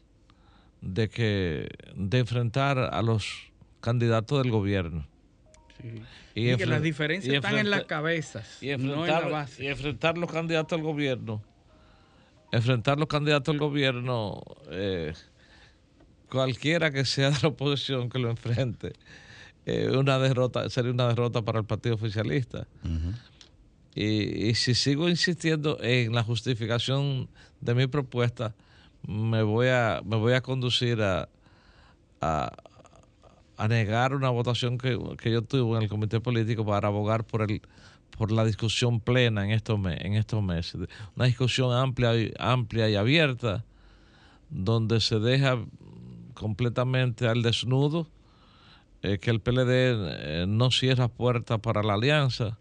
de 0.81 1.09
que 1.09 1.69
de 1.95 2.19
enfrentar 2.19 2.77
a 2.77 3.01
los 3.01 3.51
candidatos 3.79 4.43
del 4.43 4.51
gobierno. 4.51 5.07
Y, 6.35 6.55
que 6.55 6.65
las 6.67 6.81
diferencias 6.81 7.33
están 7.33 7.57
en 7.57 7.71
las 7.71 7.85
cabezas, 7.85 8.61
y 8.61 8.69
enfrentar, 8.69 9.29
no 9.31 9.45
Y 9.57 9.67
enfrentar 9.67 10.17
los 10.17 10.31
candidatos 10.31 10.77
al 10.77 10.83
gobierno, 10.83 11.41
enfrentar 12.51 12.99
los 12.99 13.07
candidatos 13.07 13.51
al 13.51 13.59
gobierno, 13.59 14.43
eh, 14.69 15.13
cualquiera 16.31 16.91
que 16.91 17.03
sea 17.03 17.29
de 17.31 17.37
la 17.41 17.49
oposición 17.49 18.09
que 18.09 18.17
lo 18.17 18.29
enfrente, 18.29 18.93
eh, 19.65 19.91
una 19.95 20.17
derrota 20.17 20.69
sería 20.69 20.91
una 20.91 21.07
derrota 21.07 21.41
para 21.41 21.59
el 21.59 21.65
partido 21.65 21.95
oficialista. 21.95 22.67
y, 23.93 24.47
y 24.47 24.55
si 24.55 24.73
sigo 24.73 25.09
insistiendo 25.09 25.77
en 25.81 26.13
la 26.15 26.23
justificación 26.23 27.27
de 27.59 27.75
mi 27.75 27.87
propuesta, 27.87 28.55
me 29.05 29.43
voy 29.43 29.67
a, 29.67 30.01
me 30.05 30.15
voy 30.15 30.33
a 30.33 30.41
conducir 30.41 31.01
a, 31.01 31.27
a, 32.21 33.67
negar 33.67 34.15
una 34.15 34.29
votación 34.29 34.77
que, 34.77 34.97
yo 35.25 35.41
tuve 35.43 35.77
en 35.77 35.83
el 35.83 35.89
comité 35.89 36.19
político 36.19 36.65
para 36.65 36.87
abogar 36.87 37.25
por 37.25 37.43
el 37.43 37.61
por 38.17 38.31
la 38.31 38.45
discusión 38.45 38.99
plena 38.99 39.45
en 39.45 39.51
estos, 39.51 39.79
en 39.83 40.13
estos 40.13 40.43
meses. 40.43 40.81
Una 41.15 41.25
discusión 41.25 41.73
amplia, 41.73 42.11
amplia 42.37 42.87
y 42.87 42.95
abierta 42.95 43.63
donde 44.49 44.99
se 44.99 45.19
deja 45.19 45.57
completamente 46.41 47.27
al 47.27 47.43
desnudo 47.43 48.07
eh, 49.03 49.19
que 49.19 49.29
el 49.29 49.41
PLD 49.41 49.69
eh, 49.69 50.45
no 50.47 50.71
cierra 50.71 51.07
puertas 51.07 51.59
para 51.59 51.83
la 51.83 51.93
alianza 51.93 52.57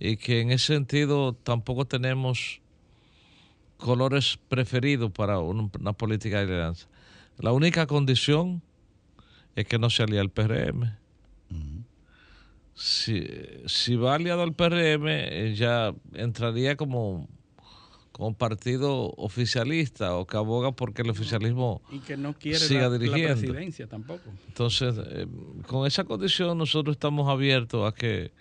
y 0.00 0.16
que 0.16 0.40
en 0.40 0.50
ese 0.50 0.68
sentido 0.74 1.34
tampoco 1.34 1.84
tenemos 1.84 2.62
colores 3.76 4.38
preferidos 4.48 5.10
para 5.10 5.40
una 5.40 5.92
política 5.92 6.38
de 6.38 6.54
alianza. 6.54 6.88
La 7.36 7.52
única 7.52 7.86
condición 7.86 8.62
es 9.56 9.66
que 9.66 9.78
no 9.78 9.90
se 9.90 10.02
alía 10.02 10.22
el 10.22 10.30
PRM. 10.30 10.96
si, 12.72 13.96
va 13.96 14.14
aliado 14.14 14.42
al 14.42 14.54
PRM, 14.54 15.06
eh, 15.06 15.54
ya 15.54 15.94
entraría 16.14 16.76
como, 16.76 17.28
como 18.16 18.32
partido 18.32 19.12
oficialista 19.18 20.16
o 20.16 20.26
que 20.26 20.38
aboga 20.38 20.72
porque 20.72 21.02
el 21.02 21.10
oficialismo 21.10 21.82
y 21.92 21.98
que 21.98 22.16
no 22.16 22.32
quiere 22.32 22.58
siga 22.58 22.88
la, 22.88 22.96
dirigiendo. 22.96 23.28
la 23.28 23.34
presidencia 23.34 23.86
tampoco. 23.86 24.30
Entonces, 24.48 24.94
eh, 24.98 25.26
con 25.66 25.86
esa 25.86 26.04
condición 26.04 26.56
nosotros 26.56 26.96
estamos 26.96 27.28
abiertos 27.28 27.86
a 27.86 27.94
que 27.94 28.32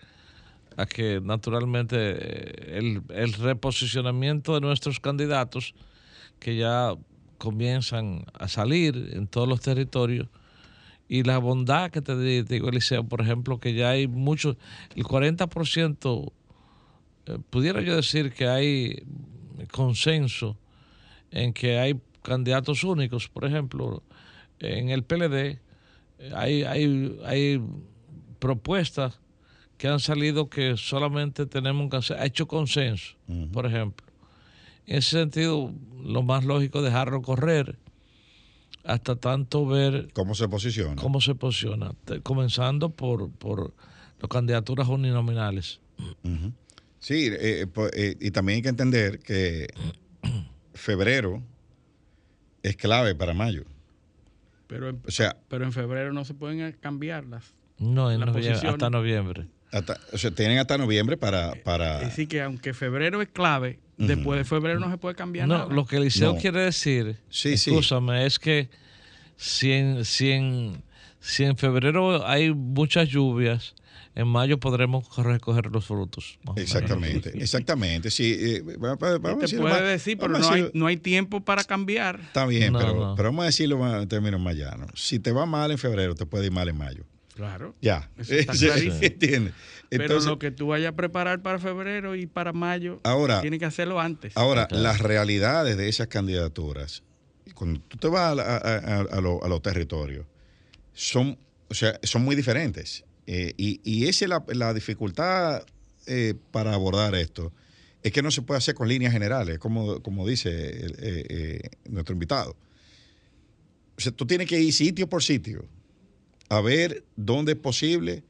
a 0.78 0.86
que 0.86 1.19
naturalmente 1.21 1.97
eh, 1.97 2.78
el, 2.78 3.01
el 3.09 3.34
reposicionamiento 3.34 4.53
de 4.53 4.61
nuestros 4.61 5.01
candidatos, 5.01 5.76
que 6.39 6.55
ya 6.55 6.93
comienzan 7.38 8.23
a 8.34 8.47
salir 8.47 9.09
en 9.11 9.28
todos 9.28 9.47
los 9.47 9.59
territorios, 9.59 10.30
y 11.09 11.23
la 11.23 11.38
bondad 11.38 11.91
que 11.91 12.01
te 12.01 12.15
digo, 12.43 12.69
Eliseo, 12.69 13.03
por 13.03 13.19
ejemplo, 13.19 13.59
que 13.59 13.73
ya 13.73 13.89
hay 13.89 14.07
muchos, 14.07 14.55
el 14.95 15.03
40%, 15.03 16.32
eh, 17.26 17.38
pudiera 17.49 17.82
yo 17.82 17.97
decir 17.97 18.32
que 18.32 18.47
hay 18.47 19.03
consenso 19.72 20.58
en 21.32 21.53
que 21.53 21.80
hay 21.80 21.99
candidatos 22.22 22.84
únicos, 22.84 23.30
por 23.30 23.45
ejemplo, 23.45 24.03
en 24.60 24.89
el 24.89 25.03
PLD 25.03 25.60
hay, 26.34 26.64
hay, 26.64 27.20
hay 27.26 27.62
propuestas 28.39 29.20
que 29.78 29.88
han 29.88 29.99
salido 29.99 30.49
que 30.49 30.78
solamente 30.78 31.45
tenemos 31.45 31.89
que 31.89 31.97
hacer, 31.97 32.18
ha 32.18 32.26
hecho 32.26 32.47
consenso, 32.47 33.16
por 33.51 33.66
ejemplo. 33.66 34.06
En 34.86 34.97
ese 34.97 35.18
sentido, 35.20 35.74
lo 36.03 36.24
más 36.24 36.45
lógico 36.45 36.80
es 36.80 36.86
dejarlo 36.86 37.22
correr 37.22 37.78
hasta 38.84 39.16
tanto 39.16 39.66
ver 39.66 40.10
cómo 40.14 40.36
se 40.36 40.47
posiciona. 40.47 41.01
Cómo 41.01 41.20
se 41.20 41.36
posiciona, 41.36 41.91
comenzando 42.24 42.89
por, 42.89 43.32
por 43.32 43.74
las 44.20 44.30
candidaturas 44.30 44.88
uninominales. 44.88 45.82
Sí, 47.06 47.30
eh, 47.32 47.68
pues, 47.72 47.91
eh, 47.93 48.18
y 48.20 48.32
también 48.32 48.56
hay 48.56 48.62
que 48.64 48.70
entender 48.70 49.20
que 49.20 49.68
febrero 50.74 51.43
es 52.64 52.76
clave 52.78 53.14
para 53.14 53.36
mayo. 53.36 53.64
Pero 54.66 54.89
en, 54.89 54.99
o 55.08 55.12
sea, 55.12 55.38
pero 55.47 55.66
en 55.66 55.72
febrero 55.72 56.14
no 56.14 56.26
se 56.26 56.34
pueden 56.34 56.72
cambiarlas. 56.80 57.53
No, 57.78 58.12
en 58.12 58.22
noviembre, 58.22 58.70
hasta 58.70 58.89
noviembre. 58.89 59.45
o 60.14 60.18
sea, 60.18 60.32
tienen 60.32 60.58
hasta 60.58 60.80
noviembre 60.80 61.16
para... 61.16 61.53
para... 61.64 62.01
Es 62.01 62.08
decir, 62.08 62.28
que 62.28 62.41
aunque 62.41 62.74
febrero 62.74 63.22
es 63.22 63.30
clave, 63.30 63.78
después 63.97 64.39
de 64.39 64.43
febrero 64.43 64.80
no 64.80 64.89
se 64.89 64.97
puede 64.97 65.14
cambiar 65.14 65.47
no, 65.47 65.60
nada. 65.60 65.72
Lo 65.72 65.86
que 65.86 65.97
Eliseo 65.97 66.36
quiere 66.38 66.62
decir, 66.62 67.18
sí, 67.30 67.53
escúchame, 67.53 68.26
es 68.26 68.39
que 68.39 68.68
si 69.36 69.74
en, 69.74 70.06
si, 70.06 70.32
en, 70.32 70.82
si 71.20 71.43
en 71.43 71.56
febrero 71.56 72.26
hay 72.26 72.51
muchas 72.51 73.10
lluvias, 73.10 73.76
en 74.16 74.28
mayo 74.28 74.59
podremos 74.59 75.05
recoger 75.18 75.68
los 75.68 75.86
frutos. 75.86 76.39
Exactamente, 76.55 77.32
exactamente. 77.36 78.09
Sí, 78.09 78.36
eh, 78.39 78.63
vamos, 78.80 79.51
te 79.51 79.57
puede 79.57 79.84
decir, 79.84 80.18
pero 80.18 80.39
no, 80.39 80.49
hay, 80.49 80.72
no 80.74 80.88
hay 80.88 80.97
tiempo 80.97 81.41
para 81.41 81.63
cambiar. 81.66 82.22
Está 82.22 82.45
bien, 82.45 82.74
pero, 82.74 83.13
pero 83.18 83.30
vamos 83.30 83.43
a 83.43 83.45
decirlo 83.47 84.01
en 84.01 84.07
términos 84.07 84.39
mayanos. 84.39 84.89
Si 84.95 85.20
te 85.20 85.32
va 85.32 85.45
mal 85.45 85.72
en 85.72 85.78
febrero, 85.78 86.16
te 86.16 86.26
puede 86.26 86.45
ir 86.45 86.51
mal 86.51 86.70
en 86.70 86.78
mayo. 86.78 87.03
Claro. 87.36 87.76
Ya. 87.82 88.09
Eso 88.18 88.34
está 88.34 88.53
clarísimo. 88.57 89.51
Pero 89.89 90.20
lo 90.22 90.39
que 90.39 90.51
tú 90.51 90.68
vayas 90.68 90.93
a 90.93 90.95
preparar 90.95 91.41
para 91.41 91.59
febrero 91.59 92.16
y 92.16 92.26
para 92.26 92.53
mayo, 92.53 92.99
ahora, 93.03 93.41
tienes 93.41 93.59
que 93.59 93.66
hacerlo 93.66 93.99
antes. 93.99 94.36
Ahora, 94.36 94.68
las 94.72 94.99
realidades 94.99 95.78
de 95.78 95.89
esas 95.89 96.07
candidaturas, 96.07 97.03
cuando 97.53 97.82
tú 97.82 97.97
te 97.97 98.07
vas 98.07 98.38
a, 98.39 99.22
los 99.22 99.61
territorios, 99.61 100.26
son, 100.93 101.38
o 101.70 101.74
sea, 101.74 101.99
son 102.03 102.24
muy 102.24 102.36
diferentes. 102.36 103.03
Eh, 103.28 103.53
y, 103.57 103.82
y, 103.84 104.07
esa 104.07 104.26
es 104.26 104.57
la, 104.57 104.73
dificultad 104.73 105.63
eh, 106.05 106.36
para 106.51 106.73
abordar 106.73 107.15
esto. 107.15 107.51
Es 108.03 108.11
que 108.11 108.21
no 108.21 108.30
se 108.30 108.43
puede 108.43 108.59
hacer 108.59 108.76
con 108.76 108.88
líneas 108.88 109.11
generales, 109.11 109.57
como, 109.57 110.01
como 110.01 110.28
dice 110.28 110.51
eh, 110.53 111.69
nuestro 111.89 112.13
invitado. 112.13 112.55
O 113.97 114.01
sea, 114.01 114.11
tú 114.11 114.28
tienes 114.28 114.47
que 114.47 114.59
ir 114.59 114.71
sitio 114.73 115.09
por 115.09 115.23
sitio 115.23 115.65
a 116.49 116.61
ver 116.61 117.03
dónde 117.15 117.53
es 117.53 117.57
posible, 117.57 118.23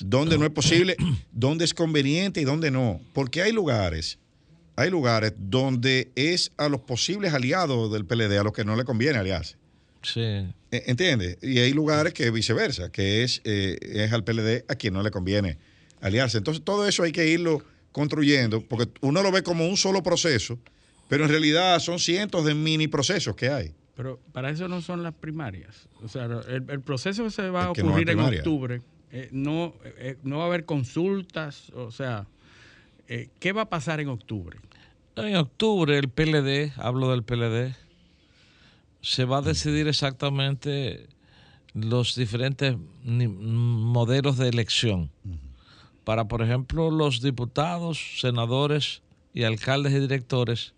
dónde 0.00 0.38
no 0.38 0.44
es 0.44 0.50
posible, 0.50 0.96
dónde 1.32 1.64
es 1.64 1.74
conveniente 1.74 2.40
y 2.40 2.44
dónde 2.44 2.70
no. 2.70 3.00
Porque 3.12 3.42
hay 3.42 3.52
lugares, 3.52 4.18
hay 4.76 4.90
lugares 4.90 5.34
donde 5.36 6.10
es 6.16 6.50
a 6.56 6.68
los 6.68 6.80
posibles 6.80 7.32
aliados 7.32 7.92
del 7.92 8.04
PLD 8.04 8.38
a 8.38 8.42
los 8.42 8.52
que 8.52 8.64
no 8.64 8.74
le 8.74 8.84
conviene 8.84 9.18
aliarse. 9.18 9.56
Sí. 10.02 10.46
E, 10.70 10.84
¿Entiendes? 10.86 11.38
Y 11.42 11.58
hay 11.58 11.72
lugares 11.72 12.12
que 12.12 12.30
viceversa, 12.30 12.90
que 12.90 13.22
es, 13.22 13.40
eh, 13.44 13.78
es 13.82 14.12
al 14.12 14.24
PLD 14.24 14.64
a 14.68 14.74
quien 14.74 14.94
no 14.94 15.02
le 15.02 15.10
conviene 15.10 15.58
aliarse. 16.00 16.38
Entonces 16.38 16.64
todo 16.64 16.86
eso 16.86 17.02
hay 17.02 17.12
que 17.12 17.26
irlo 17.28 17.62
construyendo, 17.92 18.60
porque 18.60 18.88
uno 19.00 19.22
lo 19.22 19.32
ve 19.32 19.42
como 19.42 19.66
un 19.66 19.76
solo 19.76 20.02
proceso, 20.02 20.58
pero 21.08 21.24
en 21.24 21.30
realidad 21.30 21.78
son 21.80 21.98
cientos 21.98 22.44
de 22.44 22.54
mini 22.54 22.88
procesos 22.88 23.34
que 23.34 23.48
hay. 23.48 23.74
Pero 23.96 24.18
para 24.32 24.50
eso 24.50 24.68
no 24.68 24.80
son 24.80 25.02
las 25.02 25.12
primarias. 25.12 25.88
O 26.02 26.08
sea, 26.08 26.26
el, 26.48 26.80
proceso 26.80 27.24
que 27.24 27.30
se 27.30 27.50
va 27.50 27.64
a 27.64 27.70
ocurrir 27.72 28.08
en 28.08 28.20
octubre, 28.20 28.80
eh, 29.12 29.28
no, 29.32 29.74
eh, 29.84 30.16
no 30.22 30.38
va 30.38 30.44
a 30.44 30.46
haber 30.46 30.64
consultas, 30.64 31.70
o 31.70 31.90
sea, 31.90 32.26
eh, 33.08 33.28
¿qué 33.40 33.52
va 33.52 33.62
a 33.62 33.68
pasar 33.68 34.00
en 34.00 34.08
octubre? 34.08 34.58
En 35.16 35.36
octubre 35.36 35.98
el 35.98 36.08
PLD, 36.08 36.72
hablo 36.76 37.10
del 37.10 37.24
PLD, 37.24 37.74
se 39.02 39.24
va 39.24 39.38
a 39.38 39.42
decidir 39.42 39.88
exactamente 39.88 41.08
los 41.74 42.14
diferentes 42.14 42.76
modelos 43.04 44.36
de 44.36 44.48
elección. 44.48 45.10
Para, 46.04 46.26
por 46.26 46.42
ejemplo, 46.42 46.90
los 46.90 47.22
diputados, 47.22 48.20
senadores 48.20 49.02
y 49.32 49.44
alcaldes 49.44 49.92
y 49.92 50.00
directores, 50.00 50.74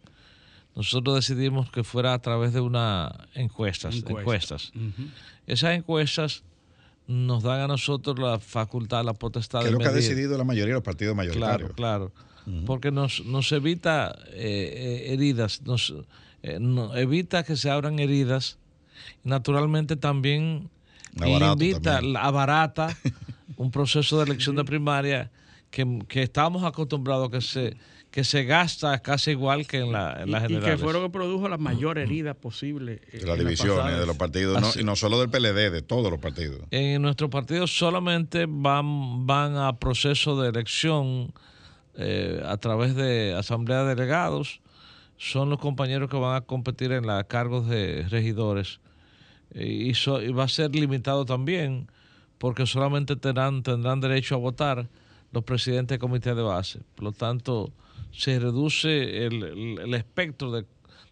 nosotros 0.74 1.16
decidimos 1.16 1.70
que 1.70 1.84
fuera 1.84 2.14
a 2.14 2.18
través 2.18 2.52
de 2.52 2.60
una 2.60 3.28
encuestas, 3.34 3.96
encuestas. 3.96 4.72
Esas 5.46 5.76
encuestas 5.76 6.42
nos 7.06 7.42
dan 7.42 7.60
a 7.60 7.66
nosotros 7.66 8.18
la 8.18 8.38
facultad, 8.38 9.04
la 9.04 9.14
potestad 9.14 9.60
que 9.60 9.64
de 9.66 9.70
es 9.70 9.72
lo 9.74 9.78
que 9.80 9.86
ha 9.86 9.92
decidido 9.92 10.38
la 10.38 10.44
mayoría 10.44 10.74
de 10.74 10.78
los 10.78 10.84
partidos 10.84 11.16
mayoritarios. 11.16 11.72
Claro, 11.74 12.12
claro. 12.44 12.64
Porque 12.66 12.90
nos, 12.90 13.24
nos 13.24 13.52
evita 13.52 14.18
eh, 14.30 15.04
eh, 15.06 15.12
heridas, 15.12 15.62
nos 15.62 15.94
eh, 16.42 16.58
evita 16.94 17.42
que 17.42 17.56
se 17.56 17.70
abran 17.70 17.98
heridas. 17.98 18.58
Naturalmente 19.24 19.96
también 19.96 20.70
abarata 22.16 22.96
un 23.56 23.70
proceso 23.70 24.18
de 24.18 24.24
elección 24.24 24.56
de 24.56 24.64
primaria 24.64 25.30
que, 25.70 26.00
que 26.08 26.22
estamos 26.22 26.64
acostumbrados 26.64 27.28
a 27.28 27.30
que 27.30 27.40
se 27.40 27.76
que 28.12 28.24
se 28.24 28.44
gasta 28.44 28.98
casi 29.00 29.30
igual 29.30 29.66
que 29.66 29.78
en 29.78 29.90
la, 29.90 30.22
en 30.22 30.28
y, 30.28 30.60
que 30.60 30.76
fue 30.76 30.92
lo 30.92 31.00
que 31.00 31.08
produjo 31.08 31.48
la 31.48 31.56
mayor 31.56 31.98
herida 31.98 32.34
posible. 32.34 33.00
De 33.10 33.26
las 33.26 33.38
divisiones 33.38 33.98
de 33.98 34.06
los 34.06 34.18
partidos, 34.18 34.76
y 34.76 34.84
no 34.84 34.96
solo 34.96 35.18
del 35.18 35.30
PLD, 35.30 35.70
de 35.72 35.80
todos 35.80 36.10
los 36.10 36.20
partidos. 36.20 36.60
En 36.70 37.00
nuestro 37.00 37.30
partido 37.30 37.66
solamente 37.66 38.44
van, 38.46 39.26
van 39.26 39.56
a 39.56 39.78
proceso 39.78 40.40
de 40.40 40.50
elección 40.50 41.32
eh, 41.94 42.42
a 42.44 42.58
través 42.58 42.94
de 42.94 43.34
asamblea 43.34 43.84
de 43.84 43.94
delegados. 43.94 44.60
Son 45.22 45.50
los 45.50 45.60
compañeros 45.60 46.10
que 46.10 46.16
van 46.16 46.34
a 46.34 46.40
competir 46.40 46.90
en 46.90 47.06
los 47.06 47.24
cargos 47.24 47.68
de 47.68 48.08
regidores. 48.08 48.80
Y, 49.54 49.92
y 49.92 50.32
va 50.32 50.44
a 50.44 50.48
ser 50.48 50.74
limitado 50.74 51.24
también 51.24 51.88
porque 52.38 52.66
solamente 52.66 53.14
tendrán, 53.14 53.62
tendrán 53.62 54.00
derecho 54.00 54.34
a 54.34 54.38
votar 54.38 54.88
los 55.30 55.44
presidentes 55.44 55.94
de 55.94 55.98
comité 56.00 56.34
de 56.34 56.42
base. 56.42 56.80
Por 56.96 57.04
lo 57.04 57.12
tanto, 57.12 57.72
se 58.10 58.40
reduce 58.40 59.24
el, 59.24 59.94
espectro 59.94 60.50
de, 60.50 60.64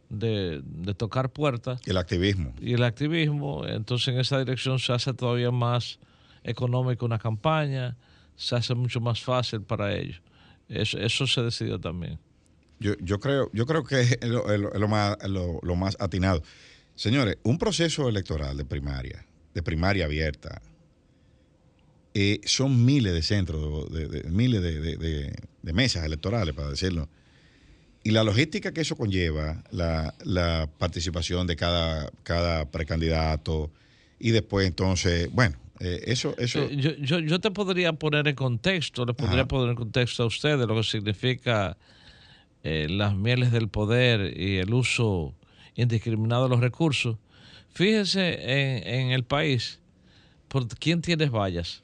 de, 0.08 0.94
tocar 0.94 1.30
puertas. 1.30 1.80
El 1.86 1.96
activismo. 1.96 2.52
Y 2.60 2.72
el 2.72 2.82
activismo, 2.82 3.64
entonces 3.64 4.08
en 4.08 4.18
esa 4.18 4.40
dirección 4.40 4.80
se 4.80 4.92
hace 4.92 5.14
todavía 5.14 5.52
más 5.52 6.00
económico 6.42 7.06
una 7.06 7.20
campaña, 7.20 7.96
se 8.34 8.56
hace 8.56 8.74
mucho 8.74 9.00
más 9.00 9.20
fácil 9.20 9.62
para 9.62 9.94
ellos. 9.94 10.20
Eso, 10.68 10.98
eso 10.98 11.28
se 11.28 11.42
decidió 11.42 11.78
también. 11.78 12.18
Yo, 12.80 12.94
yo, 13.00 13.20
creo, 13.20 13.50
yo 13.52 13.66
creo 13.66 13.84
que 13.84 14.00
es 14.00 14.18
lo, 14.22 14.88
más, 14.88 15.18
lo, 15.28 15.76
más 15.76 15.98
atinado. 16.00 16.42
Señores, 16.94 17.36
un 17.42 17.58
proceso 17.58 18.08
electoral 18.08 18.56
de 18.56 18.64
primaria, 18.64 19.26
de 19.52 19.62
primaria 19.62 20.06
abierta, 20.06 20.62
eh, 22.14 22.40
son 22.44 22.86
miles 22.86 23.12
de 23.12 23.22
centros, 23.22 23.92
de, 23.92 24.24
miles 24.30 24.62
de, 24.62 25.72
mesas 25.74 26.04
electorales, 26.06 26.54
para 26.54 26.70
decirlo. 26.70 27.08
Y 28.02 28.12
la 28.12 28.24
logística 28.24 28.72
que 28.72 28.80
eso 28.80 28.96
conlleva, 28.96 29.62
la, 29.70 30.68
participación 30.78 31.46
de 31.46 31.56
cada, 31.56 32.10
cada 32.22 32.70
precandidato, 32.70 33.70
y 34.18 34.30
después 34.30 34.66
entonces, 34.66 35.30
bueno, 35.32 35.56
eh, 35.80 36.04
eso... 36.06 36.34
eso... 36.38 36.62
Eh, 36.62 36.76
yo, 36.76 36.92
yo, 36.96 37.18
yo, 37.18 37.40
te 37.40 37.50
podría 37.50 37.92
poner 37.92 38.26
en 38.26 38.34
contexto, 38.34 39.04
le 39.04 39.12
podría 39.12 39.46
poner 39.46 39.70
en 39.70 39.76
contexto 39.76 40.22
a 40.22 40.26
ustedes 40.26 40.66
lo 40.66 40.76
que 40.76 40.82
significa 40.82 41.76
las 42.62 43.14
mieles 43.14 43.52
del 43.52 43.68
poder 43.68 44.38
y 44.38 44.58
el 44.58 44.74
uso 44.74 45.34
indiscriminado 45.74 46.44
de 46.44 46.50
los 46.50 46.60
recursos. 46.60 47.16
Fíjense 47.72 48.34
en, 48.42 48.86
en 48.86 49.10
el 49.12 49.24
país, 49.24 49.80
¿por 50.48 50.66
quién 50.68 51.00
tienes 51.00 51.30
vallas? 51.30 51.82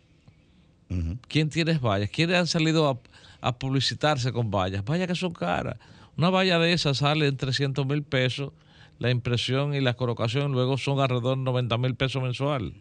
¿Quién 1.28 1.50
tiene 1.50 1.78
vallas? 1.78 2.10
¿Quiénes 2.10 2.36
han 2.36 2.46
salido 2.46 3.00
a, 3.40 3.58
publicitarse 3.58 4.32
con 4.32 4.50
vallas? 4.50 4.84
Vallas 4.84 5.08
que 5.08 5.14
son 5.14 5.32
caras. 5.32 5.76
Una 6.16 6.30
valla 6.30 6.58
de 6.58 6.72
esas 6.72 6.98
sale 6.98 7.26
en 7.26 7.36
300 7.36 7.86
mil 7.86 8.02
pesos 8.02 8.52
la 8.98 9.10
impresión 9.10 9.74
y 9.74 9.80
la 9.80 9.94
colocación, 9.94 10.52
luego 10.52 10.78
son 10.78 11.00
alrededor 11.00 11.36
de 11.36 11.44
90 11.44 11.76
mil 11.78 11.94
pesos 11.94 12.22
mensual. 12.22 12.72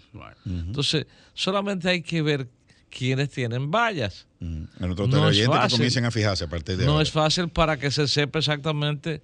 Entonces, 0.46 1.08
solamente 1.34 1.90
hay 1.90 2.02
que 2.04 2.22
ver 2.22 2.48
quienes 2.90 3.30
tienen 3.30 3.72
vallas. 3.72 4.28
Mm. 4.40 4.46
En 4.46 4.68
No 4.80 5.30
es 5.30 5.38
que 5.38 5.46
fácil. 5.46 5.78
comiencen 5.78 6.06
a 6.06 6.12
fijarse 6.12 6.44
a 6.46 6.48
partir 6.48 6.78
de 6.78 6.86
No 6.86 6.92
ahora. 6.94 7.04
es 7.04 7.12
fácil 7.12 7.50
para 7.50 7.78
que 7.78 7.92
se 7.92 8.08
sepa 8.08 8.40
exactamente 8.40 9.22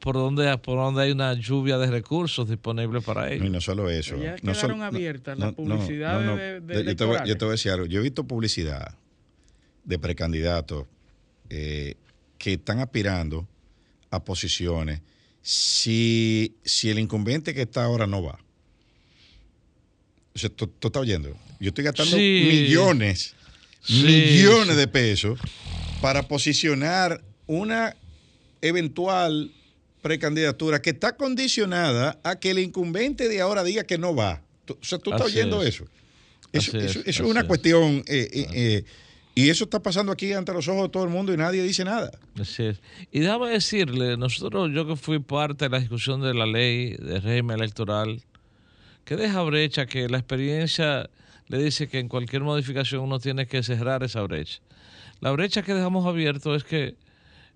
por 0.00 0.14
dónde, 0.14 0.56
por 0.58 0.76
dónde 0.78 1.02
hay 1.02 1.12
una 1.12 1.32
lluvia 1.34 1.78
de 1.78 1.86
recursos 1.90 2.48
disponibles 2.48 3.02
para 3.02 3.22
No, 3.26 3.32
y 3.32 3.36
ellos. 3.36 3.50
no 3.50 3.60
solo 3.60 3.88
eso. 3.88 4.16
Ya 4.18 4.36
no 4.42 4.52
quedaron 4.52 4.82
abiertas 4.82 5.38
no- 5.38 5.46
las 5.46 5.50
no, 5.52 5.56
publicidades 5.56 6.26
no, 6.26 6.32
no. 6.32 6.36
de- 6.36 6.60
de 6.60 6.84
yo, 6.84 6.96
te 6.96 7.04
voy, 7.04 7.18
yo 7.26 7.38
te 7.38 7.44
voy 7.44 7.52
a 7.52 7.52
decir 7.52 7.72
algo. 7.72 7.86
Yo 7.86 8.00
he 8.00 8.02
visto 8.02 8.24
publicidad 8.24 8.94
de 9.84 9.98
precandidatos 9.98 10.86
eh, 11.48 11.94
que 12.38 12.54
están 12.54 12.80
aspirando 12.80 13.46
a 14.10 14.22
posiciones 14.22 15.00
si, 15.40 16.56
si 16.64 16.90
el 16.90 16.98
incumbente 16.98 17.54
que 17.54 17.62
está 17.62 17.84
ahora 17.84 18.06
no 18.06 18.22
va. 18.22 18.38
O 20.34 20.38
sea, 20.38 20.50
tú, 20.50 20.66
tú 20.66 20.88
estás 20.88 21.00
oyendo. 21.00 21.30
Yo 21.60 21.68
estoy 21.68 21.84
gastando 21.84 22.16
Sí. 22.16 22.46
millones, 22.48 23.34
Sí, 23.82 24.02
millones 24.02 24.76
de 24.76 24.88
pesos 24.88 25.38
para 26.00 26.26
posicionar 26.26 27.22
una 27.46 27.94
eventual 28.60 29.52
precandidatura 30.02 30.80
que 30.82 30.90
está 30.90 31.16
condicionada 31.16 32.18
a 32.24 32.36
que 32.38 32.50
el 32.50 32.58
incumbente 32.58 33.28
de 33.28 33.40
ahora 33.40 33.64
diga 33.64 33.84
que 33.84 33.98
no 33.98 34.14
va. 34.14 34.42
O 34.68 34.76
sea, 34.82 34.98
tú 34.98 35.10
estás 35.12 35.28
Así 35.28 35.38
oyendo 35.38 35.62
es. 35.62 35.68
eso. 35.76 35.84
Eso, 36.52 36.76
es, 36.78 36.84
eso 36.96 37.00
es 37.04 37.20
así 37.20 37.22
una 37.28 37.40
es. 37.40 37.46
cuestión, 37.46 38.02
eh, 38.06 38.28
eh, 38.32 38.46
eh, 38.54 38.84
y 39.34 39.50
eso 39.50 39.64
está 39.64 39.80
pasando 39.82 40.10
aquí 40.12 40.32
ante 40.32 40.52
los 40.52 40.66
ojos 40.68 40.84
de 40.84 40.88
todo 40.88 41.04
el 41.04 41.10
mundo 41.10 41.32
y 41.32 41.36
nadie 41.36 41.62
dice 41.62 41.84
nada. 41.84 42.10
Así 42.40 42.64
es. 42.64 42.78
Y 43.12 43.20
déjame 43.20 43.50
decirle, 43.50 44.16
nosotros, 44.16 44.70
yo 44.72 44.86
que 44.86 44.96
fui 44.96 45.18
parte 45.18 45.66
de 45.66 45.68
la 45.70 45.78
discusión 45.80 46.22
de 46.22 46.34
la 46.34 46.46
ley 46.46 46.92
de 46.96 47.20
régimen 47.20 47.58
electoral, 47.58 48.22
que 49.04 49.16
deja 49.16 49.42
brecha, 49.42 49.86
que 49.86 50.08
la 50.08 50.18
experiencia 50.18 51.10
le 51.48 51.58
dice 51.62 51.88
que 51.88 51.98
en 51.98 52.08
cualquier 52.08 52.42
modificación 52.42 53.02
uno 53.02 53.18
tiene 53.18 53.46
que 53.46 53.62
cerrar 53.62 54.02
esa 54.02 54.22
brecha. 54.22 54.60
La 55.20 55.30
brecha 55.30 55.62
que 55.62 55.74
dejamos 55.74 56.06
abierto 56.06 56.54
es 56.54 56.64
que 56.64 56.96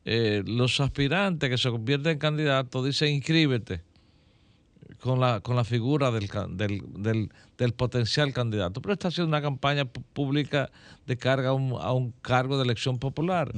eh, 0.04 0.42
los 0.46 0.80
aspirantes 0.80 1.50
que 1.50 1.58
se 1.58 1.70
convierten 1.70 2.12
en 2.12 2.18
candidatos 2.18 2.84
dicen 2.84 3.14
inscríbete 3.14 3.82
con 5.00 5.18
la, 5.18 5.40
con 5.40 5.56
la 5.56 5.64
figura 5.64 6.10
del, 6.10 6.28
del, 6.50 6.82
del, 6.96 7.30
del 7.56 7.72
potencial 7.72 8.32
candidato, 8.32 8.82
pero 8.82 8.92
está 8.92 9.08
haciendo 9.08 9.28
una 9.28 9.40
campaña 9.40 9.84
pública 9.86 10.70
de 11.06 11.16
carga 11.16 11.48
a 11.50 11.52
un, 11.54 11.72
a 11.80 11.92
un 11.92 12.12
cargo 12.22 12.56
de 12.58 12.64
elección 12.64 12.98
popular. 12.98 13.52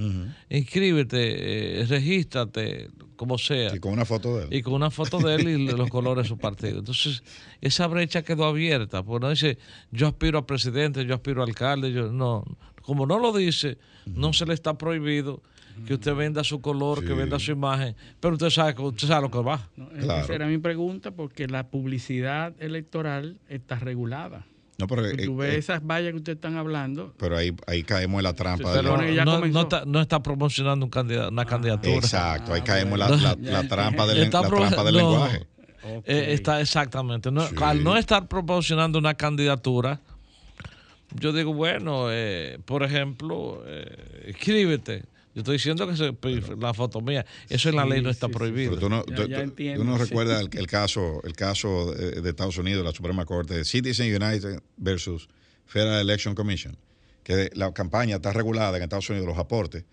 Inscríbete, 0.48 1.80
eh, 1.80 1.86
regístrate, 1.86 2.90
como 3.16 3.38
sea 3.38 3.74
Y 3.74 3.78
con 3.80 3.92
una 3.92 4.04
foto 4.04 4.36
de 4.38 4.44
él. 4.44 4.48
y 4.54 4.62
con 4.62 4.74
una 4.74 4.90
foto 4.90 5.18
de 5.18 5.34
él 5.34 5.48
y 5.48 5.66
los 5.68 5.88
colores 5.90 6.24
de 6.24 6.28
su 6.28 6.38
partido. 6.38 6.78
Entonces, 6.78 7.22
esa 7.60 7.86
brecha 7.86 8.22
quedó 8.22 8.44
abierta, 8.44 9.02
porque 9.02 9.24
no 9.24 9.30
dice 9.30 9.58
yo 9.90 10.08
aspiro 10.08 10.38
a 10.38 10.46
presidente, 10.46 11.04
yo 11.04 11.14
aspiro 11.14 11.42
a 11.42 11.46
alcalde, 11.46 11.92
yo 11.92 12.12
no, 12.12 12.44
como 12.82 13.06
no 13.06 13.18
lo 13.18 13.32
dice, 13.32 13.78
no 14.06 14.32
se 14.32 14.46
le 14.46 14.54
está 14.54 14.78
prohibido 14.78 15.42
que 15.86 15.94
usted 15.94 16.14
venda 16.14 16.44
su 16.44 16.60
color, 16.60 17.04
que 17.04 17.12
venda 17.14 17.38
su 17.38 17.52
imagen, 17.52 17.94
pero 18.20 18.34
usted 18.34 18.50
sabe, 18.50 18.74
que- 18.74 18.82
usted 18.82 19.08
sabe 19.08 19.22
lo 19.22 19.30
que 19.30 19.38
va. 19.38 19.68
No, 19.76 19.88
Claro. 19.88 20.24
Esa 20.24 20.34
era 20.34 20.46
mi 20.46 20.58
pregunta, 20.58 21.10
porque 21.10 21.46
la 21.48 21.68
publicidad 21.68 22.54
electoral 22.60 23.38
está 23.48 23.76
regulada. 23.78 24.46
No, 24.78 24.86
pero, 24.86 25.08
Si 25.08 25.14
eh, 25.22 25.24
tú 25.26 25.36
ves 25.36 25.54
eh, 25.54 25.58
esas 25.58 25.86
vallas 25.86 26.10
que 26.12 26.16
ustedes 26.16 26.36
están 26.36 26.56
hablando, 26.56 27.14
pero 27.18 27.36
ahí, 27.36 27.54
ahí 27.66 27.82
caemos 27.84 28.18
en 28.18 28.24
la 28.24 28.32
trampa. 28.32 28.72
Pero 28.72 28.98
que 28.98 29.14
ya 29.14 29.24
no, 29.24 29.38
no 29.46 29.60
está, 29.60 29.84
no 29.86 30.00
está 30.00 30.22
promocionando 30.22 30.86
un 30.86 30.90
candidato, 30.90 31.28
una 31.28 31.44
candidatura. 31.44 31.94
Exacto, 31.96 32.52
ahí 32.54 32.60
Ah, 32.62 32.64
caemos 32.64 32.94
en 32.94 32.98
la, 32.98 33.08
la- 33.10 33.36
la 33.38 33.68
trampa 33.68 34.06
del, 34.06 34.18
Está 34.24 34.40
la 34.42 34.48
trampa 34.48 34.82
del 34.84 34.94
no. 34.94 35.10
lenguaje. 35.10 35.46
Eh, 36.04 36.26
está 36.32 36.60
exactamente. 36.60 37.30
No- 37.30 37.46
Sí. 37.46 37.54
Al 37.60 37.82
no 37.84 37.96
estar 37.96 38.26
proporcionando 38.28 38.98
una 38.98 39.14
candidatura, 39.14 40.00
yo 41.20 41.32
digo, 41.32 41.52
bueno, 41.52 42.06
eh, 42.10 42.58
por 42.64 42.82
ejemplo, 42.82 43.62
eh, 43.66 44.24
escríbete. 44.28 45.04
Yo 45.34 45.40
estoy 45.40 45.54
diciendo 45.56 45.86
que 45.88 45.96
se- 45.96 46.14
la 46.58 46.74
foto 46.74 47.00
mía, 47.00 47.24
eso 47.48 47.68
en 47.70 47.76
la 47.76 47.86
ley 47.86 48.02
no 48.02 48.10
está 48.10 48.26
sí, 48.26 48.32
prohibido. 48.32 48.70
Pero 48.76 48.80
tú 48.82 48.88
no, 48.90 49.04
Ya- 49.06 49.14
tú- 49.16 49.28
ya 49.28 49.36
tú- 49.38 49.42
entiendo, 49.42 49.84
tú 49.84 49.90
no 49.90 49.96
sí. 49.96 50.04
recuerdas 50.04 50.40
el, 50.42 50.58
el 50.58 50.66
caso, 50.66 51.20
el 51.24 51.32
caso 51.34 51.92
de, 51.94 52.20
de 52.20 52.28
Estados 52.30 52.58
Unidos, 52.58 52.84
la 52.84 52.92
Suprema 52.92 53.24
Corte, 53.24 53.64
Citizen 53.64 54.08
United 54.14 54.60
versus 54.76 55.28
Federal 55.66 56.00
Election 56.02 56.34
Commission, 56.34 56.76
que 57.24 57.50
la 57.54 57.72
campaña 57.72 58.16
está 58.16 58.32
regulada 58.32 58.76
en 58.76 58.82
Estados 58.82 59.08
Unidos, 59.08 59.26
los 59.26 59.38
aportes, 59.38 59.84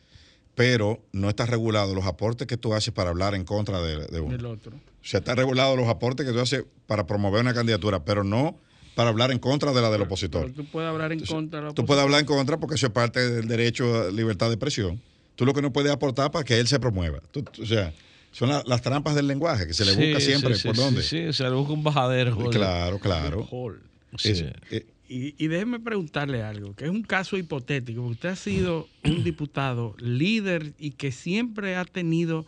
pero 0.56 1.02
no 1.14 1.30
está 1.30 1.46
regulado 1.46 1.96
los 1.96 2.06
aportes 2.06 2.46
que 2.48 2.58
tú 2.58 2.74
haces 2.74 2.94
para 2.94 3.10
hablar 3.12 3.34
en 3.34 3.46
contra 3.46 3.82
de, 3.82 4.08
de 4.08 4.20
uno. 4.20 4.36
del 4.36 4.46
otro. 4.46 4.76
O 4.76 5.06
sea, 5.06 5.20
está 5.20 5.36
regulado 5.36 5.78
los 5.78 5.88
aportes 5.88 6.26
que 6.26 6.34
tú 6.34 6.40
haces 6.42 6.66
para 6.86 7.08
promover 7.08 7.42
una 7.42 7.54
candidatura, 7.54 8.04
pero 8.04 8.26
no 8.26 8.60
para 8.96 9.10
hablar 9.12 9.32
en 9.32 9.40
contra 9.40 9.72
de 9.72 9.82
la 9.82 9.90
del 9.90 10.02
opositor. 10.02 10.42
Pero 10.52 10.54
tú 10.56 10.66
puedes 10.70 10.90
hablar 10.90 11.14
en 11.14 11.22
contra 11.26 11.60
de 11.62 11.66
la 11.68 11.74
Tú 11.74 11.86
puedes 11.86 12.04
hablar 12.04 12.20
en 12.20 12.26
contra 12.26 12.58
porque 12.60 12.76
eso 12.76 12.88
es 12.88 12.92
parte 12.92 13.30
del 13.30 13.48
derecho 13.48 14.02
a 14.08 14.12
libertad 14.12 14.48
de 14.48 14.56
expresión. 14.56 15.02
Tú 15.40 15.46
lo 15.46 15.54
que 15.54 15.62
no 15.62 15.72
puedes 15.72 15.90
aportar 15.90 16.32
para 16.32 16.44
que 16.44 16.60
él 16.60 16.68
se 16.68 16.82
promueva. 16.82 17.22
Tú- 17.32 17.44
tú- 17.44 17.64
o 17.64 17.66
sea, 17.66 17.94
son 18.34 18.50
la- 18.50 18.62
las 18.68 18.82
trampas 18.82 19.16
del 19.16 19.26
lenguaje 19.28 19.66
que 19.68 19.74
se 19.74 19.86
le 19.86 19.92
Sí, 19.94 19.98
busca 20.08 20.20
siempre. 20.20 20.54
sí, 20.56 20.68
¿Por 20.68 20.76
sí, 20.76 20.82
dónde? 20.82 21.02
Sí, 21.02 21.08
sí, 21.28 21.34
se 21.34 21.44
le 21.46 21.52
busca 21.52 21.72
un 21.72 21.82
bajadero. 21.82 22.36
joder. 22.36 22.50
Claro, 22.52 23.00
claro. 23.00 23.48
Eh, 24.26 24.86
Y, 25.08 25.34
y 25.44 25.48
déjeme 25.48 25.80
preguntarle 25.80 26.44
algo, 26.44 26.76
que 26.76 26.84
es 26.84 26.92
un 26.92 27.04
caso 27.04 27.38
hipotético, 27.38 28.02
porque 28.02 28.14
usted 28.16 28.30
ha 28.30 28.36
sido 28.36 28.90
un 29.06 29.24
diputado 29.24 29.96
líder 29.98 30.74
y 30.78 30.92
que 30.92 31.14
siempre 31.14 31.78
ha 31.78 31.86
tenido 31.86 32.46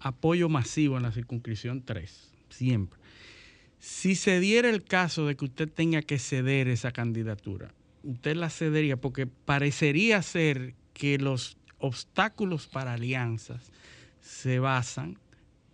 apoyo 0.00 0.48
masivo 0.48 0.96
en 0.96 1.04
la 1.04 1.12
circunscripción 1.12 1.82
3, 1.84 2.32
siempre. 2.50 2.98
Si 3.78 4.16
se 4.16 4.40
diera 4.40 4.68
el 4.68 4.82
caso 4.82 5.26
de 5.28 5.36
que 5.36 5.44
usted 5.44 5.70
tenga 5.70 6.02
que 6.02 6.18
ceder 6.18 6.66
esa 6.66 6.90
candidatura, 6.90 7.72
usted 8.02 8.34
la 8.34 8.50
cedería 8.50 8.96
porque 8.96 9.26
parecería 9.28 10.20
ser 10.22 10.74
que 10.92 11.16
los 11.18 11.56
obstáculos 11.82 12.66
para 12.66 12.94
alianzas 12.94 13.70
se 14.20 14.58
basan 14.58 15.18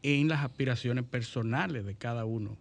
en 0.03 0.29
las 0.29 0.43
aspiraciones 0.43 1.05
personales 1.05 1.85
de 1.85 1.95
cada 1.95 2.25
uno 2.25 2.57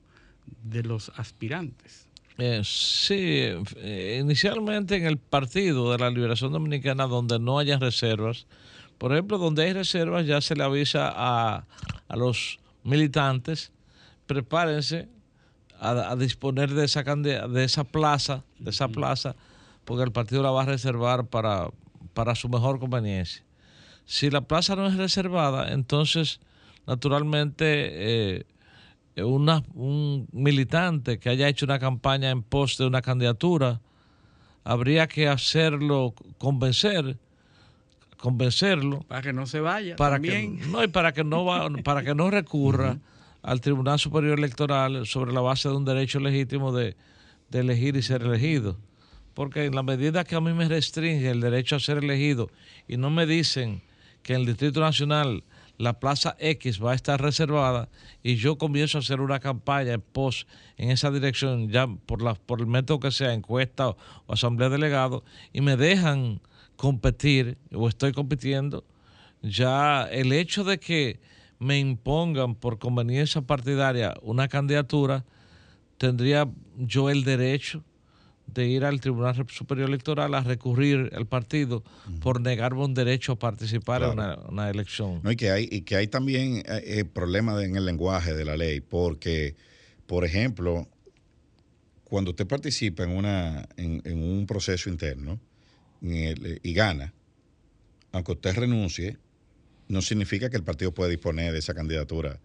de 0.64 0.84
los 0.84 1.12
aspirantes. 1.16 2.08
Eh, 2.38 2.62
sí, 2.64 3.50
eh, 3.78 4.20
inicialmente 4.22 4.96
en 4.96 5.06
el 5.06 5.18
partido 5.18 5.92
de 5.92 5.98
la 5.98 6.10
Liberación 6.10 6.52
Dominicana 6.52 7.08
donde 7.08 7.40
no 7.40 7.58
hayan 7.58 7.82
reservas, 7.82 8.46
por 8.98 9.12
ejemplo, 9.14 9.38
donde 9.38 9.64
hay 9.64 9.74
reservas 9.74 10.26
ya 10.26 10.42
se 10.42 10.56
le 10.56 10.64
avisa 10.64 11.12
a, 11.16 11.66
a 12.08 12.16
los 12.16 12.60
militantes, 12.84 13.72
prepárense 14.28 15.08
a, 15.80 16.12
a 16.12 16.16
disponer 16.16 16.74
de 16.74 16.86
esa, 16.86 17.04
de 17.04 17.64
esa 17.64 17.84
plaza, 17.86 18.44
de 18.60 18.72
esa 18.72 18.88
plaza, 18.88 19.36
porque 19.86 20.04
el 20.04 20.12
partido 20.12 20.44
la 20.44 20.52
va 20.52 20.64
a 20.64 20.66
reservar 20.66 21.26
para, 21.28 21.70
para 22.18 22.34
su 22.34 22.50
mejor 22.50 22.80
conveniencia. 22.80 23.44
Si 24.06 24.32
la 24.32 24.42
plaza 24.42 24.76
no 24.76 24.88
es 24.88 24.96
reservada, 24.96 25.72
entonces, 25.72 26.40
naturalmente, 26.88 27.66
eh, 28.40 28.46
una- 29.24 29.64
un 29.76 30.28
militante 30.32 31.20
que 31.20 31.30
haya 31.30 31.48
hecho 31.48 31.66
una 31.66 31.78
campaña 31.78 32.32
en 32.32 32.42
pos 32.42 32.76
de 32.80 32.88
una 32.88 33.04
candidatura, 33.04 33.82
habría 34.64 35.08
que 35.08 35.28
hacerlo 35.28 36.16
convencer, 36.40 37.18
convencerlo 38.18 39.02
Para 39.08 39.22
que 39.22 39.32
no 39.34 39.46
se 39.46 39.60
vaya. 39.60 39.96
para 39.96 40.20
que 40.20 40.48
no 40.72 40.84
y 40.84 40.88
para 40.88 41.14
que 41.14 41.24
no 41.24 41.46
va, 41.46 41.70
para 41.84 42.02
que 42.04 42.16
no 42.16 42.32
recurra 42.32 42.98
al 43.44 43.62
Tribunal 43.62 44.00
Superior 44.00 44.40
Electoral 44.40 45.06
sobre 45.06 45.34
la 45.34 45.42
base 45.42 45.70
de 45.70 45.76
un 45.76 45.86
derecho 45.86 46.20
legítimo 46.20 46.72
de, 46.72 46.96
de 47.52 47.60
elegir 47.60 47.96
y 47.96 48.02
ser 48.02 48.24
elegido. 48.24 48.76
Porque 49.38 49.66
en 49.66 49.76
la 49.76 49.84
medida 49.84 50.24
que 50.24 50.36
a 50.36 50.42
mí 50.42 50.52
me 50.52 50.68
restringe 50.68 51.30
el 51.30 51.42
derecho 51.42 51.76
a 51.76 51.80
ser 51.80 52.00
elegido 52.00 52.50
y 52.88 52.98
no 52.98 53.12
me 53.12 53.28
dicen 53.28 53.84
que 54.24 54.34
en 54.34 54.40
el 54.40 54.48
Distrito 54.48 54.80
Nacional 54.80 55.44
la 55.78 56.00
plaza 56.00 56.36
X 56.40 56.84
va 56.84 56.94
a 56.94 56.96
estar 56.96 57.22
reservada 57.22 57.88
y 58.24 58.38
yo 58.38 58.58
comienzo 58.58 58.98
a 58.98 59.02
hacer 59.02 59.22
una 59.22 59.40
campaña 59.40 59.94
en 59.94 60.02
pos 60.02 60.48
en 60.76 60.90
esa 60.90 61.12
dirección, 61.12 61.70
ya 61.70 61.86
por, 61.86 62.24
la, 62.24 62.34
por 62.34 62.62
el 62.62 62.66
método 62.66 63.00
que 63.00 63.12
sea, 63.12 63.32
encuesta 63.32 63.90
o, 63.90 63.98
o 64.26 64.34
asamblea 64.34 64.70
de 64.70 64.78
delegados, 64.78 65.22
y 65.54 65.62
me 65.62 65.78
dejan 65.78 66.42
competir 66.76 67.60
o 67.72 67.88
estoy 67.88 68.14
compitiendo, 68.14 68.86
ya 69.44 70.10
el 70.12 70.34
hecho 70.34 70.64
de 70.64 70.80
que 70.80 71.20
me 71.60 71.78
impongan 71.78 72.56
por 72.56 72.80
conveniencia 72.80 73.44
partidaria 73.44 74.16
una 74.24 74.48
candidatura, 74.48 75.26
tendría 76.00 76.50
yo 76.76 77.12
el 77.12 77.24
derecho 77.24 77.84
de 78.48 78.68
ir 78.68 78.86
al 78.86 79.00
Tribunal 79.02 79.36
Superior 79.50 79.88
Electoral 79.90 80.34
a 80.34 80.42
recurrir 80.42 81.12
al 81.16 81.28
partido 81.28 81.84
por 82.22 82.42
negarme 82.42 82.84
un 82.86 82.94
derecho 82.94 83.34
a 83.34 83.36
participar 83.40 84.02
en 84.04 84.10
una, 84.12 84.36
una 84.50 84.70
elección. 84.70 85.20
No, 85.24 85.32
y 85.32 85.36
que 85.36 85.52
hay, 85.52 85.68
y 85.72 85.82
que 85.82 85.96
hay 85.96 86.08
también 86.08 86.58
eh, 86.58 86.64
eh, 86.86 87.06
problemas 87.06 87.62
en 87.64 87.76
el 87.76 87.86
lenguaje 87.86 88.34
de 88.34 88.46
la 88.46 88.58
ley, 88.58 88.82
porque, 88.82 89.56
por 90.08 90.26
ejemplo, 90.26 90.88
cuando 92.06 92.32
usted 92.32 92.48
participa 92.48 93.04
en, 93.04 93.12
una, 93.12 93.68
en, 93.76 94.02
en 94.06 94.24
un 94.24 94.46
proceso 94.48 94.90
interno 94.90 95.40
en 96.02 96.14
el- 96.14 96.46
eh, 96.46 96.60
y 96.64 96.74
gana, 96.74 97.14
aunque 98.14 98.32
usted 98.32 98.56
renuncie, 98.56 99.18
no 99.90 100.02
significa 100.02 100.50
que 100.50 100.58
el 100.58 100.64
partido 100.64 100.94
pueda 100.94 101.10
disponer 101.10 101.52
de 101.54 101.60
esa 101.60 101.74
candidatura 101.74 102.40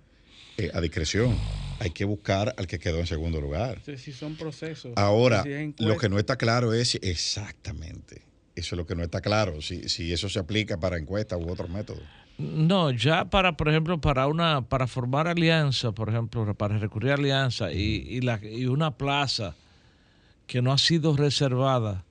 eh, 0.56 0.70
a 0.72 0.80
discreción. 0.80 1.36
hay 1.78 1.90
que 1.90 2.04
buscar 2.04 2.54
al 2.56 2.66
que 2.66 2.78
quedó 2.78 2.98
en 3.00 3.06
segundo 3.06 3.40
lugar. 3.40 3.80
Si 3.96 4.12
son 4.12 4.36
procesos. 4.36 4.92
Ahora, 4.96 5.44
lo 5.78 5.96
que 5.96 6.08
no 6.08 6.18
está 6.18 6.36
claro 6.36 6.72
es 6.72 6.94
exactamente. 7.02 8.22
Eso 8.54 8.74
es 8.74 8.78
lo 8.78 8.86
que 8.86 8.94
no 8.94 9.02
está 9.02 9.20
claro, 9.20 9.62
si, 9.62 9.88
si 9.88 10.12
eso 10.12 10.28
se 10.28 10.38
aplica 10.38 10.78
para 10.78 10.98
encuestas 10.98 11.40
u 11.40 11.50
otros 11.50 11.70
métodos. 11.70 12.02
No, 12.38 12.90
ya 12.90 13.24
para, 13.24 13.56
por 13.56 13.68
ejemplo, 13.68 14.00
para 14.00 14.26
una, 14.26 14.62
para 14.62 14.86
formar 14.86 15.26
alianza, 15.26 15.92
por 15.92 16.08
ejemplo, 16.08 16.54
para 16.54 16.78
recurrir 16.78 17.12
a 17.12 17.14
alianza 17.14 17.72
y, 17.72 18.04
y, 18.08 18.20
la, 18.20 18.40
y 18.42 18.66
una 18.66 18.96
plaza 18.96 19.54
que 20.46 20.60
no 20.60 20.72
ha 20.72 20.78
sido 20.78 21.16
reservada 21.16 22.04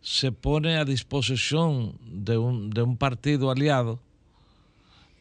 se 0.00 0.32
pone 0.32 0.76
a 0.76 0.84
disposición 0.84 1.96
de 2.04 2.36
un, 2.36 2.70
de 2.70 2.82
un 2.82 2.96
partido 2.96 3.50
aliado, 3.50 4.00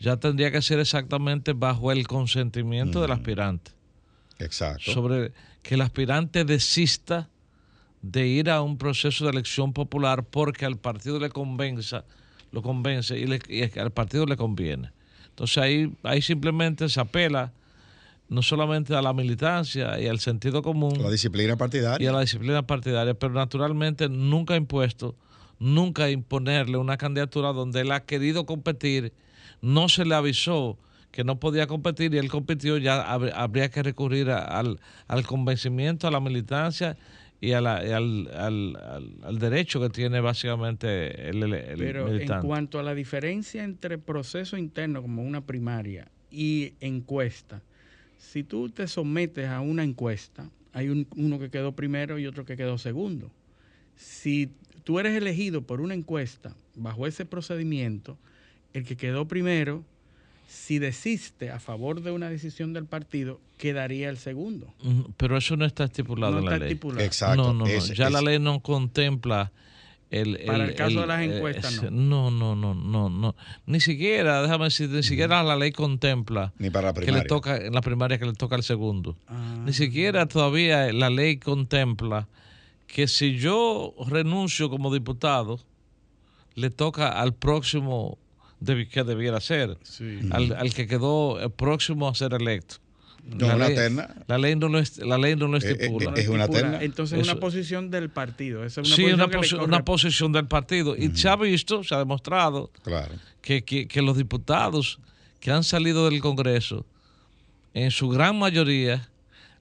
ya 0.02 0.18
tendría 0.18 0.52
que 0.52 0.62
ser 0.62 0.80
exactamente 0.80 1.54
bajo 1.54 1.92
el 1.92 2.08
consentimiento 2.08 3.02
del 3.02 3.12
aspirante. 3.12 3.72
Exacto. 4.40 4.92
Sobre 4.92 5.32
que 5.62 5.76
el 5.76 5.82
aspirante 5.82 6.44
desista 6.44 7.30
de 8.02 8.28
ir 8.28 8.50
a 8.50 8.64
un 8.64 8.80
proceso 8.80 9.26
de 9.26 9.32
elección 9.32 9.74
popular 9.74 10.24
porque 10.24 10.66
al 10.66 10.78
partido 10.78 11.20
le 11.20 11.30
convenza, 11.30 12.04
lo 12.52 12.64
convence 12.64 13.18
y, 13.18 13.28
le, 13.28 13.40
y 13.48 13.80
al 13.80 13.92
partido 13.92 14.26
le 14.26 14.36
conviene. 14.36 14.92
Entonces 15.30 15.60
ahí, 15.60 15.94
ahí 16.02 16.22
simplemente 16.24 16.90
se 16.90 17.00
apela 17.00 17.54
no 18.28 18.42
solamente 18.42 18.96
a 18.96 19.04
la 19.04 19.14
militancia 19.14 20.00
y 20.00 20.08
al 20.08 20.20
sentido 20.20 20.64
común. 20.64 20.96
A 21.00 21.04
la 21.04 21.12
disciplina 21.12 21.58
partidaria. 21.58 22.04
Y 22.04 22.08
a 22.08 22.12
la 22.12 22.22
disciplina 22.22 22.66
partidaria, 22.66 23.14
pero 23.14 23.34
naturalmente 23.34 24.10
nunca 24.10 24.56
ha 24.56 24.58
impuesto, 24.58 25.16
nunca 25.60 26.10
imponerle 26.10 26.78
una 26.78 26.98
candidatura 26.98 27.54
donde 27.54 27.82
él 27.82 27.92
ha 27.92 28.06
querido 28.06 28.48
competir, 28.48 29.14
no 29.62 29.90
se 29.90 30.06
le 30.06 30.16
avisó 30.16 30.78
que 31.12 31.24
no 31.24 31.40
podía 31.40 31.68
competir 31.68 32.14
y 32.14 32.18
él 32.18 32.30
compitió, 32.30 32.78
ya 32.78 33.12
habría 33.12 33.70
que 33.70 33.84
recurrir 33.84 34.30
al, 34.30 34.80
al, 35.08 35.28
convencimiento, 35.28 36.08
a 36.08 36.12
la 36.12 36.22
militancia 36.22 36.98
y, 37.42 37.52
a 37.52 37.62
la, 37.62 37.78
al, 37.78 38.30
al, 38.34 39.20
al, 39.24 39.40
derecho 39.40 39.82
que 39.82 39.90
tiene 39.90 40.22
básicamente 40.22 41.30
el, 41.30 41.44
el 41.44 41.78
Pero 41.78 42.08
en 42.08 42.42
cuanto 42.42 42.80
a 42.80 42.84
la 42.84 42.96
diferencia 42.96 43.64
entre 43.64 43.98
proceso 43.98 44.58
interno 44.58 45.02
como 45.02 45.24
una 45.24 45.42
primaria 45.42 46.08
y 46.32 46.74
encuesta, 46.80 47.62
si 48.18 48.44
tú 48.44 48.70
te 48.70 48.88
sometes 48.88 49.50
a 49.50 49.60
una 49.60 49.84
encuesta, 49.84 50.50
hay 50.72 50.90
un, 50.90 51.08
uno 51.18 51.40
que 51.40 51.50
quedó 51.50 51.74
primero 51.74 52.20
y 52.20 52.28
otro 52.28 52.46
que 52.46 52.56
quedó 52.56 52.78
segundo. 52.78 53.32
Si 53.98 54.52
tú 54.86 55.00
eres 55.00 55.16
elegido 55.16 55.64
por 55.64 55.82
una 55.82 55.94
encuesta 55.94 56.56
bajo 56.76 57.06
ese 57.06 57.26
procedimiento, 57.26 58.18
el 58.74 58.86
que 58.86 58.98
quedó 58.98 59.28
primero, 59.28 59.84
si 60.48 60.80
desiste 60.80 61.50
a 61.50 61.60
favor 61.60 62.02
de 62.02 62.12
una 62.12 62.30
decisión 62.30 62.74
del 62.74 62.86
partido, 62.86 63.40
quedaría 63.58 64.10
el 64.10 64.18
segundo. 64.18 64.74
Pero 65.18 65.38
eso 65.38 65.56
no 65.56 65.66
está 65.66 65.86
estipulado 65.86 66.40
en 66.40 66.46
la 66.46 66.58
ley. 66.58 66.80
Exacto. 67.00 67.36
No, 67.36 67.54
no, 67.54 67.66
no. 67.66 67.94
ya 67.94 68.10
la 68.10 68.22
ley 68.22 68.40
no 68.40 68.60
contempla 68.62 69.52
para 70.46 70.66
el, 70.66 70.76
caso 70.76 71.02
de 71.02 71.08
las 71.08 71.22
eh, 71.22 71.38
encuestas, 71.38 71.84
no. 71.84 72.30
No, 72.30 72.54
no, 72.54 72.76
no, 72.76 73.10
no, 73.10 73.36
Ni 73.66 73.80
siquiera, 73.80 74.42
déjame 74.42 74.66
decir, 74.66 74.90
ni 74.90 75.04
siquiera 75.04 75.42
la 75.42 75.56
ley 75.56 75.72
contempla 75.72 76.52
ni 76.58 76.70
para 76.70 76.92
la 76.92 76.94
que 76.94 77.14
le 77.14 77.22
toca 77.22 77.56
en 77.56 77.74
la 77.74 77.80
primaria 77.80 78.18
que 78.18 78.26
le 78.26 78.34
toca 78.34 78.56
al 78.56 78.64
segundo. 78.64 79.16
Ah. 79.28 79.56
Ni 79.66 79.72
siquiera 79.72 80.26
todavía 80.26 80.92
la 80.92 81.10
ley 81.10 81.38
contempla 81.38 82.28
que 82.88 83.08
si 83.08 83.38
yo 83.38 83.96
renuncio 84.06 84.70
como 84.70 84.94
diputado, 84.94 85.62
le 86.56 86.70
toca 86.70 87.08
al 87.08 87.34
próximo 87.34 88.18
que 88.66 89.04
debiera 89.04 89.40
ser, 89.40 89.78
al, 90.32 90.54
al, 90.54 90.74
que 90.74 90.88
quedó 90.88 91.50
próximo 91.56 92.08
a 92.08 92.16
ser 92.16 92.34
electo. 92.34 92.76
No, 93.24 93.56
la, 93.56 93.70
ley, 93.70 93.76
la 94.28 94.38
ley 94.38 94.56
no 94.56 94.68
lo, 94.68 94.82
la 95.06 95.18
ley 95.18 95.36
no 95.36 95.48
lo 95.48 95.58
eh, 95.58 95.62
eh, 95.64 95.72
estipula. 95.72 96.14
Es, 96.16 96.28
una 96.28 96.48
terna. 96.48 96.82
Entonces 96.82 97.20
es 97.20 97.28
una 97.28 97.40
posición 97.40 97.92
del 97.92 98.10
partido. 98.10 98.66
Es 98.66 98.78
una 98.78 98.86
sí, 98.86 99.04
posición 99.04 99.60
una, 99.60 99.66
una, 99.66 99.86
posición 99.86 100.32
del 100.32 100.48
partido. 100.48 100.96
Y 100.96 101.16
se 101.16 101.30
ha 101.30 101.36
visto, 101.36 101.84
se 101.84 101.94
ha 101.94 102.00
demostrado 102.00 102.72
claro. 102.84 103.14
que, 103.42 103.64
que, 103.64 103.88
que, 103.88 104.02
los 104.02 104.18
diputados 104.18 105.00
que 105.40 105.52
han 105.52 105.64
salido 105.64 106.10
del 106.10 106.20
Congreso, 106.20 106.86
en 107.74 107.92
su 107.92 108.10
gran 108.10 108.38
mayoría, 108.40 109.08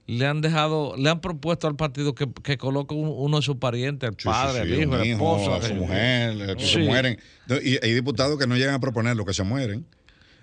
le 0.07 0.25
han 0.25 0.41
dejado, 0.41 0.95
le 0.97 1.09
han 1.09 1.21
propuesto 1.21 1.67
al 1.67 1.75
partido 1.75 2.15
que, 2.15 2.29
que 2.43 2.57
coloque 2.57 2.93
uno 2.93 3.37
de 3.37 3.43
sus 3.43 3.57
parientes, 3.57 4.09
el 4.09 4.15
padre, 4.15 4.61
el 4.61 4.81
hijo, 4.81 4.95
el 4.95 5.11
esposo, 5.11 5.61
su 5.61 5.75
mujer, 5.75 6.55
que 6.57 6.65
se 6.65 6.79
mueren. 6.79 7.19
Y 7.63 7.83
hay 7.83 7.93
diputados 7.93 8.37
que 8.37 8.47
no 8.47 8.55
llegan 8.57 8.75
a 8.75 8.79
proponer 8.79 9.15
lo 9.15 9.25
que 9.25 9.33
se 9.33 9.43
mueren. 9.43 9.85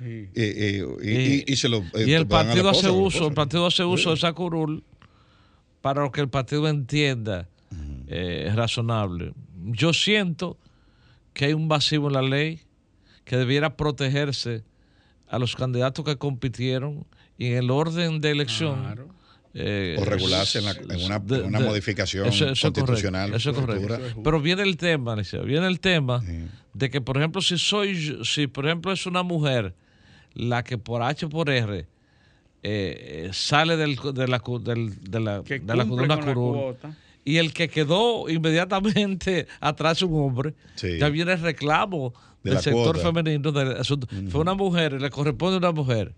Y, 0.01 1.57
se 1.57 1.69
lo, 1.69 1.83
y 1.95 2.13
el 2.13 2.27
partido 2.29 2.71
hace 2.71 2.89
uso, 2.89 3.27
el 3.27 3.35
partido 3.35 3.67
hace 3.67 3.85
uso 3.85 4.11
de 4.11 4.17
esa 4.17 4.33
curul 4.33 4.85
para 5.81 6.03
lo 6.03 6.13
que 6.13 6.21
el 6.21 6.29
partido 6.29 6.69
entienda 6.69 7.49
eh, 8.07 8.53
razonable. 8.55 9.33
Yo 9.67 9.93
siento 9.93 10.57
que 11.35 11.47
hay 11.47 11.53
un 11.53 11.69
vacío 11.69 12.07
en 12.07 12.13
la 12.13 12.23
ley 12.23 12.61
que 13.25 13.37
debiera 13.37 13.77
protegerse 13.77 14.63
a 15.29 15.39
los 15.39 15.57
candidatos 15.57 16.05
que 16.05 16.17
compitieron 16.17 17.07
y 17.37 17.47
en 17.49 17.59
el 17.59 17.71
orden 17.71 18.21
de 18.21 18.31
elección. 18.31 19.18
Eh, 19.55 19.97
o 19.99 20.05
regularse 20.05 20.59
en, 20.59 20.67
una, 21.45 21.61
modificación 21.61 22.29
constitucional. 22.29 23.35
eso 23.35 23.51
es 23.51 23.57
correcto. 23.57 24.21
Pero 24.23 24.41
viene 24.41 24.63
el 24.63 24.77
tema, 24.77 25.17
viene 25.45 25.67
el 25.67 25.81
tema 25.81 26.23
de 26.75 26.91
que, 26.91 27.01
por 27.01 27.17
ejemplo, 27.17 27.41
si 27.41 27.59
soy, 27.59 28.21
si 28.25 28.47
por 28.47 28.67
ejemplo 28.67 28.93
es 28.93 29.07
una 29.07 29.23
mujer 29.23 29.75
la 30.35 30.63
que 30.63 30.79
por 30.79 31.03
H 31.03 31.29
por 31.29 31.51
R 31.51 31.87
eh, 32.63 33.31
sale 33.33 33.77
del, 33.77 33.97
de 33.97 34.29
la, 34.29 34.43
del, 34.61 35.11
de 35.11 35.21
la, 35.21 35.41
de 35.41 35.75
la, 35.75 36.75
y 37.25 37.37
el 37.37 37.53
que 37.53 37.69
quedó 37.69 38.29
inmediatamente 38.29 39.47
atrás 39.61 40.03
un 40.03 40.15
hombre, 40.15 40.55
ya 40.77 41.09
viene 41.09 41.33
el 41.33 41.41
reclamo 41.41 42.15
del 42.43 42.59
sector 42.59 42.99
femenino. 42.99 43.53
Fue 44.31 44.41
una 44.41 44.55
mujer, 44.55 45.01
le 45.01 45.11
corresponde 45.11 45.57
a 45.57 45.59
una 45.59 45.73
mujer. 45.73 46.15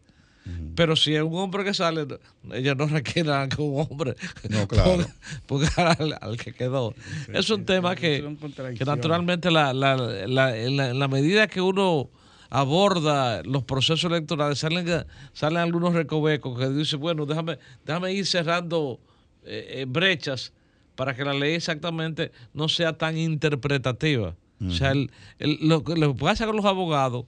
Pero 0.75 0.97
si 0.97 1.15
es 1.15 1.23
un 1.23 1.37
hombre 1.37 1.65
que 1.65 1.75
sale, 1.75 2.07
ella 2.53 2.75
no 2.75 2.87
requiere 2.87 3.31
que 3.49 3.62
un 3.62 3.87
hombre. 3.89 4.17
No, 4.49 4.67
claro. 4.67 5.07
Porque 5.47 5.69
al, 5.77 6.37
que 6.37 6.53
quedó. 6.53 6.95
es 7.33 7.51
un 7.51 7.65
tema 7.65 7.95
que, 7.95 8.37
que 8.77 8.85
naturalmente 8.85 9.51
la, 9.51 9.73
la, 9.73 9.97
la, 9.97 10.95
la 10.95 11.09
medida 11.09 11.47
que 11.47 11.61
uno 11.61 12.11
aborda 12.51 13.43
los 13.45 13.62
procesos 13.62 14.11
electorales, 14.11 14.59
salen, 14.59 15.07
salen 15.33 15.59
algunos 15.59 15.95
recovecos 15.95 16.59
que 16.59 16.69
dicen, 16.69 17.01
bueno, 17.01 17.25
déjame, 17.25 17.59
déjame 17.85 18.12
ir 18.12 18.27
cerrando 18.27 18.99
eh, 19.45 19.83
eh, 19.83 19.85
brechas 19.89 20.53
para 20.97 21.15
que 21.15 21.25
la 21.25 21.33
ley 21.33 21.55
exactamente 21.55 22.33
no 22.53 22.69
sea 22.69 22.93
tan 22.93 23.17
interpretativa. 23.17 24.35
O 24.62 24.71
sea, 24.73 24.93
lo, 25.39 25.83
que 25.83 26.15
pasa 26.19 26.45
con 26.45 26.57
los 26.57 26.67
abogados, 26.67 27.25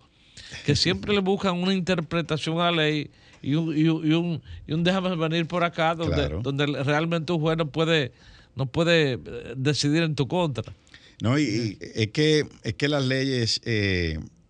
que 0.64 0.76
siempre 0.76 1.12
le 1.12 1.20
buscan 1.20 1.56
una 1.56 1.74
interpretación 1.74 2.60
a 2.60 2.70
la 2.70 2.82
ley 2.82 3.10
y 3.42 3.54
un, 3.54 3.76
y 3.76 3.88
un, 3.88 4.42
y 4.66 4.72
un, 4.72 4.84
déjame 4.84 5.16
venir 5.16 5.46
por 5.46 5.64
acá, 5.64 5.94
donde, 5.94 6.28
donde 6.42 6.66
realmente 6.66 7.32
un 7.32 7.40
juez 7.40 7.56
no 7.56 7.66
puede, 7.66 8.12
no 8.54 8.66
puede 8.66 9.14
eh, 9.14 9.18
decidir 9.56 10.02
en 10.02 10.14
tu 10.14 10.28
contra. 10.28 10.72
No, 11.20 11.38
y, 11.38 11.78
es, 11.80 12.08
que, 12.08 12.46
es 12.62 12.74
que 12.74 12.88
las 12.88 13.04
leyes 13.04 13.60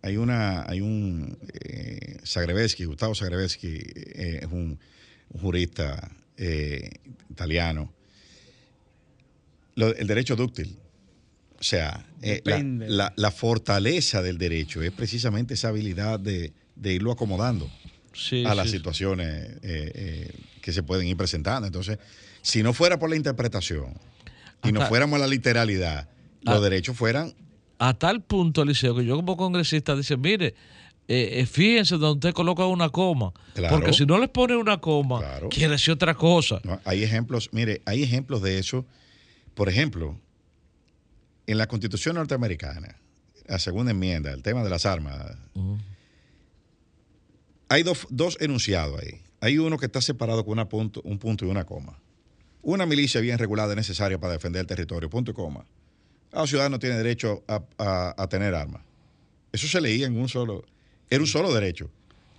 hay 0.02 0.16
una, 0.16 0.68
hay 0.68 0.80
un 0.80 1.38
eh, 1.52 2.18
Gustavo 2.84 3.14
Zagrebeschi, 3.14 3.68
eh, 3.68 4.40
es 4.42 4.48
un, 4.50 4.78
jurista 5.40 6.10
eh, 6.36 6.90
italiano. 7.30 7.90
el 9.76 10.06
derecho 10.06 10.36
dúctil, 10.36 10.76
o 11.62 11.64
sea, 11.64 12.04
eh, 12.22 12.42
la, 12.44 13.30
fortaleza 13.30 14.20
del 14.20 14.36
derecho 14.36 14.82
es 14.82 14.90
precisamente 14.90 15.54
esa 15.54 15.68
habilidad 15.68 16.18
de, 16.18 16.52
irlo 16.82 17.12
acomodando 17.12 17.70
a 18.44 18.54
las 18.54 18.70
situaciones 18.70 19.60
que 19.62 20.72
se 20.72 20.82
pueden 20.82 21.06
ir 21.06 21.16
presentando. 21.16 21.66
Entonces, 21.66 21.98
si 22.42 22.64
no 22.64 22.72
fuera 22.72 22.98
por 22.98 23.10
la 23.10 23.16
interpretación 23.16 23.94
y 24.64 24.72
no 24.72 24.84
fuéramos 24.86 25.16
a 25.16 25.20
la 25.20 25.28
literalidad, 25.28 26.08
los 26.42 26.56
ah. 26.56 26.60
derechos 26.60 26.96
fueran 26.96 27.32
a 27.82 27.94
tal 27.94 28.22
punto, 28.22 28.62
Eliseo, 28.62 28.94
que 28.94 29.04
yo 29.04 29.16
como 29.16 29.36
congresista 29.36 29.96
dice, 29.96 30.16
mire, 30.16 30.54
eh, 31.08 31.40
eh, 31.40 31.46
fíjense 31.46 31.96
donde 31.96 32.28
usted 32.28 32.32
coloca 32.32 32.64
una 32.64 32.90
coma. 32.90 33.32
porque 33.70 33.92
si 33.92 34.06
no 34.06 34.18
les 34.18 34.28
pone 34.28 34.54
una 34.54 34.80
coma, 34.80 35.20
quiere 35.50 35.72
decir 35.72 35.94
otra 35.94 36.14
cosa. 36.14 36.60
hay 36.84 37.02
ejemplos, 37.02 37.48
mire, 37.50 37.82
hay 37.84 38.04
ejemplos 38.04 38.40
de 38.40 38.60
eso. 38.60 38.86
Por 39.54 39.68
ejemplo, 39.68 40.16
en 41.52 41.58
la 41.58 41.66
Constitución 41.66 42.16
norteamericana, 42.16 42.96
la 43.46 43.58
segunda 43.58 43.92
enmienda, 43.92 44.32
el 44.32 44.42
tema 44.42 44.64
de 44.64 44.70
las 44.70 44.86
armas, 44.86 45.36
hay 47.68 47.82
dos, 47.82 48.06
dos, 48.10 48.36
enunciados 48.40 49.00
ahí. 49.00 49.20
Hay 49.40 49.58
uno 49.58 49.78
que 49.78 49.86
está 49.86 50.00
separado 50.00 50.44
con 50.44 50.52
una 50.52 50.68
punto, 50.68 51.00
un 51.02 51.18
punto 51.18 51.44
y 51.44 51.48
una 51.48 51.64
coma. 51.64 51.98
Una 52.60 52.86
milicia 52.86 53.20
bien 53.20 53.38
regulada 53.38 53.72
es 53.72 53.76
necesaria 53.76 54.18
para 54.18 54.34
defender 54.34 54.60
el 54.60 54.66
territorio, 54.66 55.08
punto 55.10 55.30
y 55.30 55.34
coma 55.34 55.64
los 56.40 56.48
ciudadanos 56.48 56.80
tienen 56.80 56.98
derecho 56.98 57.44
a, 57.46 58.26
tener 58.28 58.54
armas. 58.54 58.82
Eso 59.52 59.68
se 59.68 59.80
leía 59.80 60.06
en 60.06 60.18
un 60.18 60.28
solo, 60.28 60.64
era 61.10 61.20
un 61.20 61.26
solo 61.26 61.52
derecho. 61.52 61.90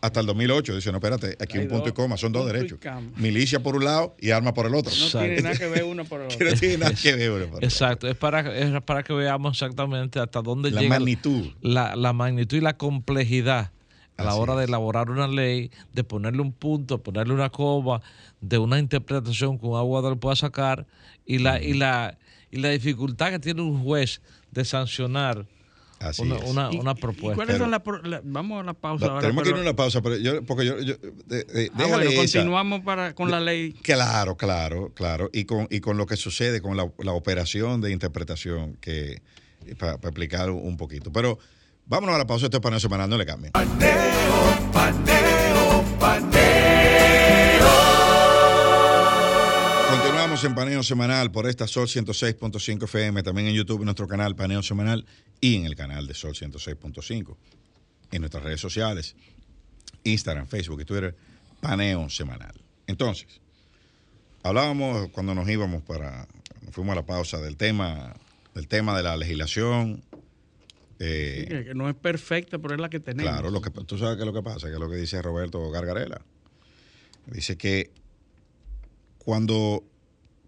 Hasta 0.03 0.19
el 0.19 0.25
2008. 0.25 0.75
Dice, 0.75 0.91
no, 0.91 0.97
espérate, 0.97 1.37
aquí 1.39 1.57
Hay 1.57 1.63
un 1.63 1.69
punto 1.69 1.87
y 1.87 1.93
coma, 1.93 2.17
son 2.17 2.33
dos 2.33 2.45
derechos. 2.45 2.77
Milicia 3.15 3.63
por 3.63 3.77
un 3.77 3.85
lado 3.85 4.15
y 4.19 4.31
arma 4.31 4.53
por 4.53 4.65
el 4.65 4.75
otro. 4.75 4.91
No 4.93 5.09
tiene 5.09 5.41
nada 5.41 5.55
que 5.55 5.67
ver 5.67 5.85
uno 5.85 6.03
por 6.03 6.19
el 6.19 6.27
otro. 6.31 6.49
no 6.49 6.55
tiene 6.57 6.77
nada 6.77 6.93
que 6.93 7.15
ver 7.15 7.31
uno 7.31 7.45
por 7.47 7.63
el 7.63 7.69
Exacto, 7.69 8.09
es 8.09 8.15
para, 8.17 8.53
es 8.53 8.81
para 8.83 9.03
que 9.03 9.13
veamos 9.13 9.55
exactamente 9.55 10.19
hasta 10.19 10.41
dónde. 10.41 10.71
La 10.71 10.81
llega 10.81 10.99
magnitud. 10.99 11.51
la, 11.61 11.95
la 11.95 12.11
magnitud 12.11 12.57
y 12.57 12.61
la 12.61 12.75
complejidad 12.75 13.71
a 14.17 14.23
la 14.23 14.31
Así 14.31 14.39
hora 14.39 14.55
de 14.57 14.65
elaborar 14.65 15.09
una 15.09 15.27
ley, 15.27 15.71
de 15.93 16.03
ponerle 16.03 16.41
un 16.41 16.51
punto, 16.51 17.01
ponerle 17.01 17.33
una 17.33 17.49
coma, 17.49 18.01
de 18.41 18.57
una 18.57 18.79
interpretación 18.79 19.57
que 19.57 19.65
un 19.65 19.77
abogado 19.77 20.09
le 20.09 20.17
pueda 20.17 20.35
sacar 20.35 20.85
y 21.25 21.39
la, 21.39 21.63
y 21.63 21.73
la, 21.73 22.17
y 22.51 22.57
la 22.57 22.69
dificultad 22.69 23.31
que 23.31 23.39
tiene 23.39 23.61
un 23.61 23.81
juez 23.83 24.21
de 24.51 24.65
sancionar 24.65 25.47
Así 26.09 26.21
una, 26.21 26.35
es. 26.37 26.43
una, 26.49 26.69
¿Y- 26.71 26.77
una 26.79 26.91
y 26.91 26.95
propuesta. 26.95 27.35
cuáles 27.35 27.55
Pero- 27.55 27.65
son 27.65 27.71
las 27.71 27.81
la- 28.09 28.21
vamos 28.23 28.61
a 28.61 28.63
la 28.63 28.73
pausa 28.73 29.05
ahora. 29.07 29.21
tenemos 29.21 29.43
que 29.43 29.49
ir 29.49 29.55
a 29.55 29.61
una 29.61 29.75
pausa, 29.75 30.01
pero 30.01 30.17
yo, 30.17 30.43
porque 30.43 30.65
yo, 30.65 30.79
yo 30.79 30.95
de- 31.25 31.43
de- 31.45 31.71
Ah, 31.75 32.01
esa. 32.03 32.15
continuamos 32.15 32.81
para, 32.81 33.13
con 33.15 33.31
la 33.31 33.39
ley. 33.39 33.73
Claro, 33.81 34.35
claro, 34.37 34.91
claro. 34.93 35.29
Y 35.33 35.45
con, 35.45 35.67
y 35.69 35.79
con 35.79 35.97
lo 35.97 36.05
que 36.05 36.15
sucede 36.17 36.61
con 36.61 36.75
la, 36.77 36.89
la 36.99 37.13
operación 37.13 37.81
de 37.81 37.91
interpretación, 37.91 38.77
que 38.81 39.21
para 39.79 39.93
explicar 39.93 40.49
un 40.51 40.75
poquito. 40.77 41.11
Pero 41.11 41.39
vámonos 41.85 42.15
a 42.15 42.17
la 42.17 42.27
pausa, 42.27 42.45
este 42.47 42.59
paneo 42.59 42.79
semanal, 42.79 43.09
no 43.09 43.17
le 43.17 43.25
cambien. 43.25 43.51
Continuamos 49.91 50.43
en 50.43 50.55
Paneo 50.55 50.81
Semanal 50.83 51.31
por 51.31 51.47
esta 51.47 51.67
Sol 51.67 51.87
106.5 51.87 52.83
FM, 52.85 53.21
también 53.23 53.47
en 53.47 53.53
YouTube, 53.53 53.79
en 53.79 53.85
nuestro 53.85 54.07
canal 54.07 54.35
Paneo 54.35 54.63
Semanal 54.63 55.05
y 55.43 55.57
en 55.57 55.65
el 55.65 55.75
canal 55.75 56.07
de 56.07 56.13
Sol 56.13 56.33
106.5. 56.33 57.35
En 58.11 58.21
nuestras 58.21 58.45
redes 58.45 58.61
sociales, 58.61 59.13
Instagram, 60.05 60.47
Facebook 60.47 60.79
y 60.79 60.85
Twitter, 60.85 61.17
Paneo 61.59 62.09
Semanal. 62.09 62.53
Entonces, 62.87 63.27
hablábamos 64.41 65.09
cuando 65.09 65.35
nos 65.35 65.49
íbamos 65.49 65.83
para, 65.83 66.29
nos 66.61 66.73
fuimos 66.73 66.93
a 66.93 66.95
la 66.95 67.05
pausa 67.05 67.41
del 67.41 67.57
tema, 67.57 68.15
del 68.55 68.69
tema 68.69 68.95
de 68.95 69.03
la 69.03 69.17
legislación. 69.17 70.01
eh, 70.99 71.65
que 71.67 71.75
no 71.75 71.89
es 71.89 71.95
perfecta, 71.95 72.57
pero 72.59 72.75
es 72.75 72.79
la 72.79 72.87
que 72.87 73.01
tenemos. 73.01 73.29
Claro, 73.29 73.51
lo 73.51 73.59
que, 73.59 73.69
tú 73.69 73.97
sabes 73.97 74.15
qué 74.15 74.21
es 74.21 74.25
lo 74.25 74.33
que 74.33 74.43
pasa, 74.43 74.67
que 74.67 74.75
es 74.75 74.79
lo 74.79 74.89
que 74.89 74.95
dice 74.95 75.21
Roberto 75.21 75.69
Gargarela. 75.71 76.21
Dice 77.25 77.57
que 77.57 77.91
cuando, 79.17 79.83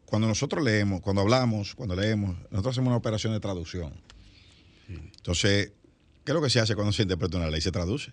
cuando 0.05 0.29
nosotros 0.29 0.63
leemos, 0.63 1.01
cuando 1.01 1.21
hablamos, 1.21 1.75
cuando 1.75 1.97
leemos, 1.97 2.37
nosotros 2.49 2.75
hacemos 2.75 2.87
una 2.87 2.97
operación 2.97 3.33
de 3.33 3.41
traducción. 3.41 4.05
Entonces, 4.87 5.71
¿qué 6.23 6.31
es 6.31 6.33
lo 6.33 6.41
que 6.41 6.49
se 6.49 6.59
hace 6.59 6.75
cuando 6.75 6.91
se 6.93 7.01
interpreta 7.03 7.37
una 7.37 7.49
ley? 7.49 7.61
Se 7.61 7.71
traduce. 7.71 8.11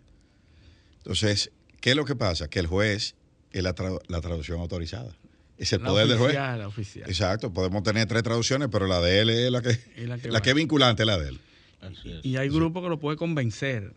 Entonces, 0.98 1.50
¿qué 1.80 1.90
es 1.90 1.96
lo 1.96 2.04
que 2.04 2.16
pasa? 2.16 2.48
Que 2.48 2.58
el 2.60 2.66
juez 2.66 3.14
es 3.52 3.62
la, 3.62 3.74
tra- 3.74 4.00
la 4.08 4.20
traducción 4.20 4.60
autorizada. 4.60 5.14
Es 5.58 5.72
el 5.72 5.82
La 5.82 5.88
poder 5.88 6.08
del 6.08 6.18
juez. 6.18 6.30
oficial, 6.30 6.58
la 6.58 6.68
oficial. 6.68 7.08
Exacto, 7.08 7.52
podemos 7.52 7.82
tener 7.82 8.08
tres 8.08 8.22
traducciones, 8.22 8.68
pero 8.72 8.86
la 8.86 9.00
de 9.00 9.20
él 9.20 9.30
es 9.30 9.50
la 9.50 9.62
que, 9.62 9.70
Es 9.70 10.08
la 10.08 10.18
que 10.18 10.28
la 10.28 10.34
va. 10.34 10.42
que 10.42 10.50
es 10.50 10.56
vinculante, 10.56 11.04
la 11.04 11.18
de 11.18 11.28
él. 11.30 11.40
Así 11.80 12.10
es. 12.12 12.24
Y 12.24 12.36
hay 12.36 12.48
grupos 12.48 12.82
que 12.82 12.88
lo 12.88 12.98
puede 12.98 13.16
convencer, 13.16 13.92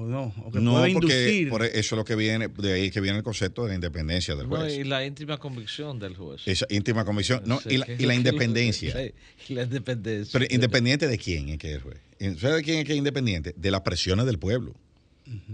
o 0.00 0.06
no, 0.06 0.34
o 0.44 0.50
que 0.50 0.60
No, 0.60 0.72
puede 0.72 0.92
porque 0.92 1.06
inducir. 1.22 1.48
por 1.50 1.64
eso 1.64 1.78
es 1.78 1.92
lo 1.92 2.04
que 2.04 2.14
viene, 2.14 2.48
de 2.48 2.72
ahí 2.72 2.90
que 2.90 3.00
viene 3.00 3.18
el 3.18 3.24
concepto 3.24 3.62
de 3.64 3.68
la 3.70 3.74
independencia 3.74 4.34
del 4.34 4.48
No, 4.48 4.56
juez. 4.56 4.76
y 4.78 4.84
la 4.84 5.04
íntima 5.04 5.38
convicción 5.38 5.98
del 5.98 6.16
juez. 6.16 6.42
Esa 6.46 6.66
íntima 6.70 7.04
convicción. 7.04 7.42
No, 7.44 7.60
Sí, 7.60 7.68
y, 7.70 7.76
la, 7.78 7.86
y 8.14 8.16
independencia. 8.16 8.94
Sí, 9.46 9.54
la 9.54 9.64
independencia. 9.64 10.32
Pero 10.38 10.52
independiente 10.54 11.06
de 11.06 11.18
quién 11.18 11.48
es 11.50 11.58
que 11.58 11.68
es 11.68 11.74
el 11.76 11.80
juez. 11.82 11.98
¿Sabe 12.40 12.56
de 12.56 12.62
quién 12.62 12.78
es 12.78 12.84
que 12.84 12.92
es 12.92 12.98
independiente? 12.98 13.54
De 13.56 13.70
las 13.70 13.80
presiones 13.82 14.26
del 14.26 14.38
pueblo. 14.38 14.74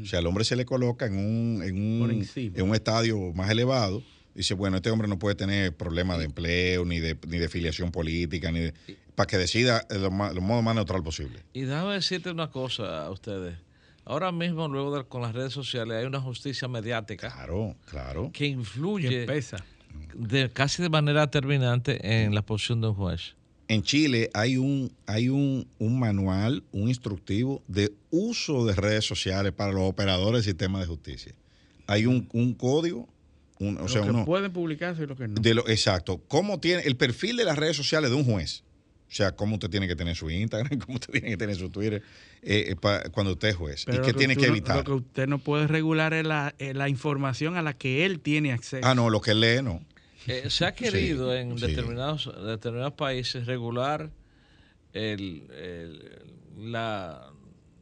O 0.02 0.06
sea, 0.06 0.20
al 0.20 0.26
hombre 0.26 0.44
se 0.44 0.56
le 0.56 0.64
coloca 0.64 1.06
en 1.06 1.16
un, 1.18 1.62
en 1.62 1.76
un, 1.76 2.26
en 2.36 2.62
un 2.62 2.74
estadio 2.74 3.32
más 3.34 3.50
elevado. 3.50 4.02
Dice, 4.34 4.54
bueno, 4.54 4.76
este 4.76 4.90
hombre 4.90 5.08
no 5.08 5.18
puede 5.18 5.34
tener 5.34 5.74
problemas 5.74 6.18
de 6.18 6.24
empleo, 6.26 6.84
ni 6.84 6.98
de, 7.00 7.16
ni 7.26 7.38
de 7.38 7.48
filiación 7.48 7.90
política, 7.90 8.52
ni 8.52 8.60
de, 8.60 8.74
para 9.14 9.26
que 9.26 9.38
decida 9.38 9.84
de 9.88 9.98
lo, 9.98 10.10
más- 10.10 10.34
lo 10.34 10.40
modo 10.42 10.60
más 10.62 10.74
neutral 10.74 11.02
posible. 11.02 11.38
Y 11.54 11.62
déjame 11.62 11.94
decirte 11.94 12.30
una 12.30 12.50
cosa 12.50 13.06
a 13.06 13.10
ustedes. 13.10 13.56
Ahora 14.06 14.30
mismo, 14.32 14.68
luego 14.68 14.96
de, 14.96 15.04
con 15.04 15.20
las 15.22 15.34
redes 15.34 15.52
sociales, 15.52 15.98
hay 15.98 16.06
una 16.06 16.20
justicia 16.20 16.68
mediática 16.68 17.28
Claro, 17.30 17.74
claro. 17.90 18.30
que 18.32 18.46
influye 18.46 19.08
que 19.08 19.24
pesa. 19.26 19.56
de, 20.14 20.48
casi 20.50 20.80
de 20.82 20.88
manera 20.88 21.22
determinante 21.22 21.98
en 22.24 22.34
la 22.34 22.42
posición 22.42 22.80
de 22.80 22.88
un 22.88 22.94
juez. 22.94 23.34
En 23.68 23.82
Chile 23.82 24.30
hay 24.32 24.58
un, 24.58 24.92
hay 25.06 25.28
un, 25.28 25.66
un 25.80 25.98
manual, 25.98 26.62
un 26.70 26.88
instructivo 26.88 27.62
de 27.66 27.92
uso 28.10 28.64
de 28.64 28.74
redes 28.76 29.04
sociales 29.04 29.50
para 29.52 29.72
los 29.72 29.82
operadores 29.82 30.44
del 30.44 30.52
sistema 30.54 30.78
de 30.78 30.86
justicia. 30.86 31.32
Hay 31.88 32.06
un, 32.06 32.28
un 32.32 32.54
código, 32.54 33.08
un- 33.58 33.76
o 33.78 33.80
lo 33.82 33.88
sea, 33.88 34.02
que 34.02 34.10
uno, 34.10 34.24
pueden 34.24 34.52
publicarse 34.52 35.02
y 35.02 35.06
lo 35.06 35.16
que 35.16 35.26
no. 35.26 35.40
de 35.40 35.54
lo, 35.54 35.68
exacto, 35.68 36.20
cómo 36.28 36.60
tiene 36.60 36.82
el 36.82 36.96
perfil 36.96 37.36
de 37.36 37.44
las 37.44 37.56
redes 37.58 37.76
sociales 37.76 38.10
de 38.10 38.16
un 38.16 38.24
juez. 38.24 38.62
O 39.08 39.14
sea, 39.16 39.36
cómo 39.36 39.54
usted 39.54 39.70
tiene 39.70 39.86
que 39.86 39.94
tener 39.96 40.16
su 40.16 40.28
Instagram, 40.30 40.78
cómo 40.84 40.94
usted 40.96 41.12
tiene 41.12 41.28
que 41.30 41.36
tener 41.36 41.54
su 41.56 41.70
Twitter 41.70 42.02
eh, 42.42 42.66
eh, 42.70 42.76
pa- 42.76 43.02
cuando 43.10 43.32
usted 43.32 43.48
es 43.48 43.56
juez. 43.56 43.84
Pero 43.86 43.98
y 44.02 44.06
qué 44.06 44.12
lo 44.12 44.18
tiene 44.18 44.36
que 44.36 44.46
evitar. 44.46 44.76
Lo 44.76 44.84
que 44.84 44.92
usted 44.92 45.26
no 45.28 45.38
puede 45.38 45.66
regular 45.68 46.12
es 46.12 46.26
la, 46.26 46.54
eh, 46.58 46.74
la 46.74 46.88
información 46.88 47.56
a 47.56 47.62
la 47.62 47.72
que 47.74 48.04
él 48.04 48.20
tiene 48.20 48.52
acceso. 48.52 48.86
Ah, 48.86 48.94
no, 48.94 49.08
lo 49.10 49.20
que 49.20 49.30
él 49.30 49.40
lee, 49.40 49.62
no. 49.62 49.80
Eh, 50.26 50.50
se 50.50 50.64
ha 50.66 50.74
querido 50.74 51.34
en 51.34 51.56
sí. 51.56 51.66
determinados, 51.68 52.28
determinados 52.44 52.94
países 52.94 53.46
regular 53.46 54.10
el- 54.92 55.44
el- 55.52 56.72
la, 56.72 57.30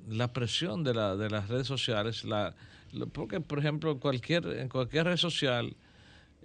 la 0.08 0.32
presión 0.32 0.84
de, 0.84 0.92
la, 0.94 1.16
de 1.16 1.30
las 1.30 1.48
redes 1.48 1.66
sociales. 1.66 2.24
La, 2.24 2.54
porque, 3.12 3.40
por 3.40 3.58
ejemplo, 3.60 3.98
cualquier, 3.98 4.44
en 4.58 4.68
cualquier 4.68 5.04
red 5.06 5.16
social, 5.16 5.74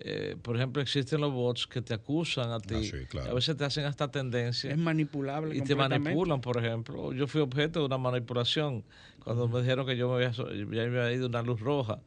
eh, 0.02 0.36
por 0.42 0.56
ejemplo, 0.56 0.82
existen 0.82 1.22
los 1.22 1.32
bots 1.34 1.68
que 1.68 1.82
te 1.82 1.94
acusan 1.94 2.52
a 2.52 2.60
ti. 2.60 2.76
Ah, 2.76 2.84
sí, 2.84 3.06
claro. 3.10 3.32
A 3.32 3.34
veces 3.34 3.56
te 3.58 3.66
hacen 3.66 3.86
hasta 3.86 4.10
tendencia. 4.10 4.72
Es 4.72 4.78
manipulable 4.78 5.56
Y 5.58 5.62
te 5.62 5.76
manipulan, 5.76 6.42
por 6.42 6.58
ejemplo. 6.58 7.12
Yo 7.14 7.28
fui 7.28 7.42
objeto 7.42 7.80
de 7.80 7.86
una 7.86 7.98
manipulación 7.98 8.84
cuando 9.24 9.48
me 9.48 9.60
dijeron 9.62 9.86
que 9.86 9.98
yo 9.98 10.08
me 10.10 10.16
había, 10.16 10.34
so- 10.34 10.52
ya 10.54 10.66
me 10.66 10.80
había 10.82 11.12
ido 11.12 11.28
una 11.28 11.42
luz 11.42 11.60
roja. 11.60 12.00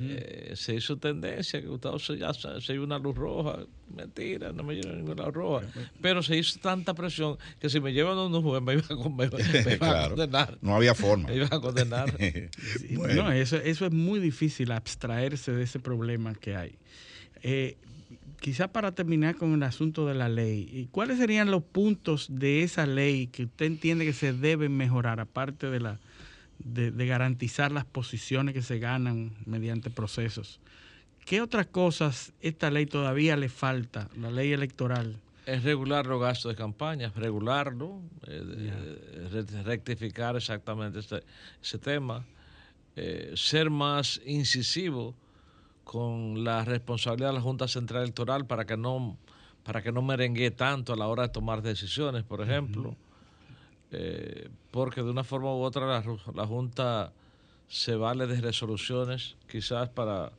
Eh, 0.00 0.54
se 0.56 0.74
hizo 0.74 0.96
tendencia 0.96 1.60
que 1.60 1.68
Gustavo 1.68 2.00
se, 2.00 2.18
ya 2.18 2.34
se, 2.34 2.60
se 2.60 2.74
iba 2.74 2.82
una 2.82 2.98
luz 2.98 3.14
roja. 3.16 3.60
Mentira, 3.94 4.50
no 4.52 4.64
me 4.64 4.74
lleva 4.74 4.92
ninguna 4.96 5.26
luz 5.26 5.34
roja. 5.34 5.66
Pero 6.02 6.20
se 6.24 6.36
hizo 6.36 6.58
tanta 6.58 6.94
presión 6.94 7.38
que 7.60 7.68
si 7.70 7.78
me 7.80 7.92
llevan 7.92 8.18
a 8.18 8.24
un 8.26 8.42
juez 8.42 8.60
me 8.60 8.72
iban 8.72 8.84
a, 8.90 8.96
con- 8.96 9.14
me, 9.14 9.28
me 9.64 9.74
iban 9.74 9.74
a 9.74 9.76
Claro. 9.78 10.16
condenar. 10.16 10.58
No 10.62 10.74
había 10.74 10.96
forma. 10.96 11.28
Me 11.28 11.36
iban 11.36 11.52
a 11.54 11.60
condenar. 11.60 12.12
Sí, 12.18 12.96
Bueno. 12.96 13.22
No, 13.22 13.30
eso, 13.30 13.56
eso 13.58 13.86
es 13.86 13.92
muy 13.92 14.18
difícil 14.18 14.72
abstraerse 14.72 15.52
de 15.52 15.62
ese 15.62 15.78
problema 15.78 16.34
que 16.34 16.56
hay. 16.56 16.76
Eh, 17.42 17.76
quizá 18.40 18.68
para 18.68 18.92
terminar 18.92 19.36
con 19.36 19.52
el 19.54 19.62
asunto 19.62 20.06
de 20.06 20.14
la 20.14 20.28
ley, 20.28 20.68
¿y 20.72 20.86
¿cuáles 20.86 21.18
serían 21.18 21.50
los 21.50 21.62
puntos 21.62 22.26
de 22.30 22.62
esa 22.62 22.86
ley 22.86 23.26
que 23.28 23.44
usted 23.44 23.66
entiende 23.66 24.04
que 24.04 24.12
se 24.12 24.32
deben 24.32 24.76
mejorar, 24.76 25.20
aparte 25.20 25.68
de, 25.70 25.80
la, 25.80 26.00
de, 26.58 26.90
de 26.90 27.06
garantizar 27.06 27.72
las 27.72 27.84
posiciones 27.84 28.54
que 28.54 28.62
se 28.62 28.78
ganan 28.78 29.32
mediante 29.44 29.90
procesos? 29.90 30.60
¿Qué 31.24 31.42
otras 31.42 31.66
cosas 31.66 32.32
esta 32.40 32.70
ley 32.70 32.86
todavía 32.86 33.36
le 33.36 33.48
falta, 33.48 34.08
la 34.16 34.30
ley 34.30 34.52
electoral? 34.52 35.16
es 35.48 35.64
regular 35.64 36.06
los 36.06 36.20
gastos 36.20 36.52
de 36.52 36.56
campaña, 36.56 37.10
regularlo, 37.16 38.02
eh, 38.26 39.62
rectificar 39.64 40.36
exactamente 40.36 40.98
este- 40.98 41.22
ese 41.62 41.78
tema, 41.78 42.26
eh, 42.96 43.32
ser 43.34 43.70
más 43.70 44.20
incisivo 44.26 45.14
con 45.88 46.44
la 46.44 46.66
responsabilidad 46.66 47.30
de 47.30 47.36
la 47.36 47.40
Junta 47.40 47.66
Central 47.66 48.02
Electoral 48.02 48.44
para 48.44 48.66
que 48.66 48.76
no 48.76 49.16
para 49.64 49.82
que 49.82 49.90
no 49.90 50.02
merengue 50.02 50.50
tanto 50.50 50.92
a 50.92 50.96
la 50.96 51.06
hora 51.08 51.22
de 51.22 51.28
tomar 51.30 51.62
decisiones, 51.62 52.24
por 52.24 52.40
ejemplo, 52.42 52.94
Eh, 53.90 54.50
porque 54.70 55.00
de 55.02 55.08
una 55.08 55.24
forma 55.24 55.48
u 55.48 55.62
otra 55.62 55.86
la, 55.86 56.46
Junta 56.46 57.10
se 57.68 57.96
vale 57.96 58.26
de 58.26 58.38
resoluciones 58.38 59.36
quizás 59.50 59.88
para 59.88 60.30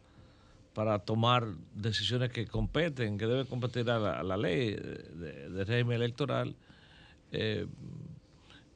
para 0.76 1.00
tomar 1.00 1.48
decisiones 1.74 2.30
que 2.30 2.46
competen, 2.46 3.18
que 3.18 3.26
debe 3.26 3.46
competir 3.46 3.90
a 3.90 3.98
la, 3.98 4.20
a 4.20 4.24
la 4.24 4.38
ley 4.38 4.76
de, 4.76 5.50
de 5.50 5.64
régimen 5.66 5.96
electoral, 5.96 6.56
eh, 7.32 7.66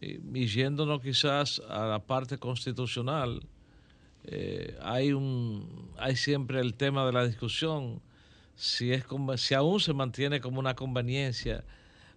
y 0.01 0.45
yéndonos 0.47 1.01
quizás 1.01 1.61
a 1.69 1.85
la 1.85 1.99
parte 1.99 2.39
constitucional, 2.39 3.41
eh, 4.25 4.77
hay 4.81 5.13
un 5.13 5.91
hay 5.97 6.15
siempre 6.15 6.59
el 6.59 6.75
tema 6.75 7.05
de 7.05 7.13
la 7.13 7.25
discusión. 7.25 8.01
Si 8.55 8.93
es 8.93 9.03
si 9.37 9.53
aún 9.53 9.79
se 9.79 9.93
mantiene 9.93 10.39
como 10.39 10.59
una 10.59 10.75
conveniencia 10.75 11.63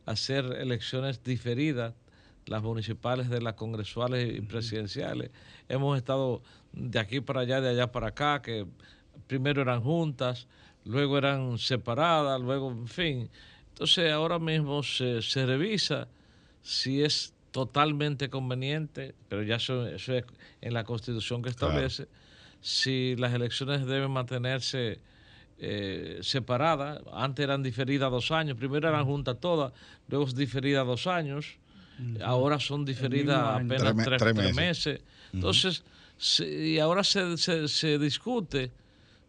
hacer 0.05 0.45
elecciones 0.61 1.23
diferidas 1.23 1.95
las 2.47 2.63
municipales 2.63 3.29
de 3.29 3.41
las 3.41 3.55
congresuales 3.55 4.37
y 4.37 4.41
presidenciales 4.41 5.31
hemos 5.69 5.97
estado 5.97 6.43
de 6.73 7.01
aquí 7.01 7.21
para 7.21 7.41
allá 7.41 7.61
de 7.61 7.71
allá 7.71 7.91
para 7.91 8.09
acá 8.09 8.41
que 8.41 8.67
primero 9.27 9.63
eran 9.63 9.83
juntas 9.83 10.47
luego 10.85 11.19
eran 11.19 11.59
separadas 11.59 12.41
luego 12.41 12.71
en 12.71 12.87
fin. 12.87 13.31
Entonces 13.71 14.13
ahora 14.13 14.39
mismo 14.39 14.83
se, 14.83 15.23
se 15.23 15.45
revisa 15.45 16.09
si 16.63 17.03
es 17.03 17.35
totalmente 17.57 18.29
conveniente, 18.29 19.15
pero 19.31 19.43
ya 19.43 19.57
eso, 19.57 19.87
eso 19.87 20.13
es 20.13 20.25
en 20.61 20.75
la 20.75 20.85
constitución 20.85 21.41
que 21.41 21.55
Claro. 21.55 21.73
establece, 21.73 22.07
si 22.61 23.17
las 23.17 23.33
elecciones 23.33 23.87
deben 23.87 24.11
mantenerse 24.11 25.01
eh, 25.59 26.19
separadas. 26.21 27.01
Antes 27.11 27.45
eran 27.45 27.63
diferidas 27.63 28.11
dos 28.11 28.31
años, 28.31 28.59
primero 28.59 28.87
eran 28.87 29.07
juntas 29.07 29.39
todas, 29.41 29.73
luego 30.07 30.27
diferidas 30.27 30.87
dos 30.87 31.07
años, 31.07 31.57
ahora 32.23 32.61
son 32.61 32.85
diferidas 32.85 33.63
apenas 33.63 33.97
tres, 34.05 34.55
meses. 34.55 35.01
Entonces, 35.33 35.83
y 36.41 36.79
ahora 36.79 37.05
se, 37.05 37.39
se, 37.39 37.99
discute 37.99 38.71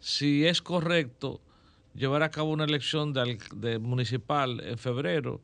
si 0.01 0.45
es 0.45 0.61
correcto 0.61 1.39
llevar 1.95 2.23
a 2.23 2.29
cabo 2.29 2.51
una 2.51 2.65
elección 2.65 3.13
de, 3.13 3.79
municipal 3.79 4.59
en 4.65 4.77
febrero 4.77 5.39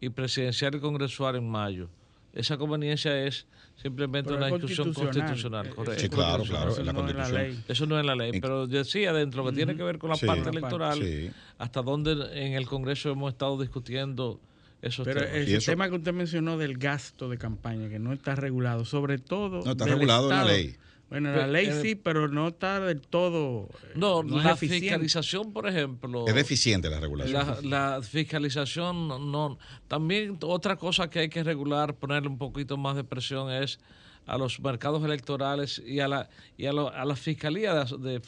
y 0.00 0.10
presidencial 0.10 0.76
y 0.76 0.78
congresual 0.78 1.34
en 1.34 1.50
mayo. 1.50 1.88
Esa 2.32 2.56
conveniencia 2.56 3.26
es 3.26 3.46
simplemente 3.76 4.32
una 4.32 4.46
discusión 4.46 4.92
constitucional, 4.92 5.70
correcto. 5.70 6.02
Sí, 6.02 6.08
claro, 6.08 6.44
claro, 6.44 6.70
eso, 6.70 6.84
no 6.84 7.08
es 7.08 7.14
la 7.14 7.28
ley. 7.28 7.64
eso 7.66 7.86
no 7.86 7.98
es 7.98 8.06
la 8.06 8.14
ley. 8.14 8.40
Pero 8.40 8.66
decía, 8.66 9.12
dentro 9.12 9.44
que 9.46 9.52
tiene 9.52 9.76
que 9.76 9.82
ver 9.82 9.98
con 9.98 10.10
la 10.10 10.16
parte 10.16 10.50
electoral, 10.50 11.32
hasta 11.58 11.82
donde 11.82 12.12
en 12.32 12.52
el 12.54 12.66
Congreso 12.66 13.10
hemos 13.10 13.32
estado 13.32 13.60
discutiendo 13.60 14.40
esos 14.82 15.04
Pero 15.04 15.20
el 15.20 15.64
tema 15.64 15.88
que 15.88 15.96
usted 15.96 16.12
mencionó 16.12 16.56
del 16.56 16.78
gasto 16.78 17.28
de 17.28 17.36
campaña, 17.36 17.88
que 17.88 17.98
no 17.98 18.12
está 18.12 18.34
regulado, 18.34 18.84
sobre 18.84 19.18
todo. 19.18 19.62
No 19.62 19.72
está 19.72 19.84
regulado 19.86 20.30
en 20.30 20.36
la 20.36 20.44
ley. 20.44 20.76
Bueno, 21.10 21.34
la 21.34 21.48
ley 21.48 21.68
sí, 21.82 21.96
pero 21.96 22.28
no 22.28 22.48
está 22.48 22.78
del 22.78 23.00
todo. 23.00 23.68
Eh, 23.82 23.92
no, 23.96 24.22
la 24.22 24.56
fiscalización, 24.56 25.52
por 25.52 25.66
ejemplo. 25.66 26.24
Es 26.28 26.34
deficiente 26.36 26.88
la 26.88 27.00
regulación. 27.00 27.68
La, 27.68 28.00
fiscalización, 28.00 29.08
no. 29.08 29.58
También 29.88 30.38
otra 30.40 30.76
cosa 30.76 31.10
que 31.10 31.18
hay 31.18 31.28
que 31.28 31.42
regular, 31.42 31.96
ponerle 31.96 32.28
un 32.28 32.38
poquito 32.38 32.76
más 32.76 32.94
de 32.94 33.02
presión 33.02 33.50
es 33.50 33.80
a 34.24 34.38
los 34.38 34.60
mercados 34.60 35.04
electorales 35.04 35.82
y 35.84 35.98
a 35.98 36.06
la, 36.06 36.30
y 36.56 36.66
a, 36.66 36.72
la 36.72 37.16
fiscalía 37.16 37.84
de, 37.84 38.22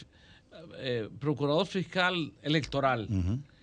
eh, 0.78 1.08
procurador 1.20 1.68
fiscal 1.68 2.32
electoral, 2.42 3.06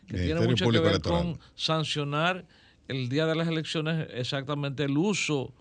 que 0.07 0.17
tiene 0.17 0.47
mucho 0.47 0.69
que 0.69 0.79
ver 0.79 1.01
con 1.01 1.37
sancionar 1.55 2.45
el 2.87 3.09
día 3.09 3.25
de 3.25 3.35
las 3.35 3.49
elecciones 3.49 4.07
exactamente 4.13 4.85
el 4.85 4.97
uso 4.97 5.53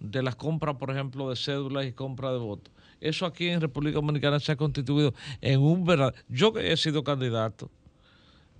de 0.00 0.24
las 0.24 0.34
compras, 0.34 0.76
por 0.76 0.90
ejemplo, 0.90 1.30
de 1.30 1.36
cédulas 1.36 1.86
y 1.86 1.92
compra 1.92 2.32
de 2.32 2.38
votos. 2.38 2.74
Eso 3.00 3.26
aquí 3.26 3.48
en 3.48 3.60
República 3.60 3.96
Dominicana 3.96 4.40
se 4.40 4.52
ha 4.52 4.56
constituido 4.56 5.14
en 5.40 5.60
un 5.60 5.84
verdad. 5.84 6.14
Yo 6.28 6.52
que 6.52 6.72
he 6.72 6.76
sido 6.76 7.04
candidato, 7.04 7.70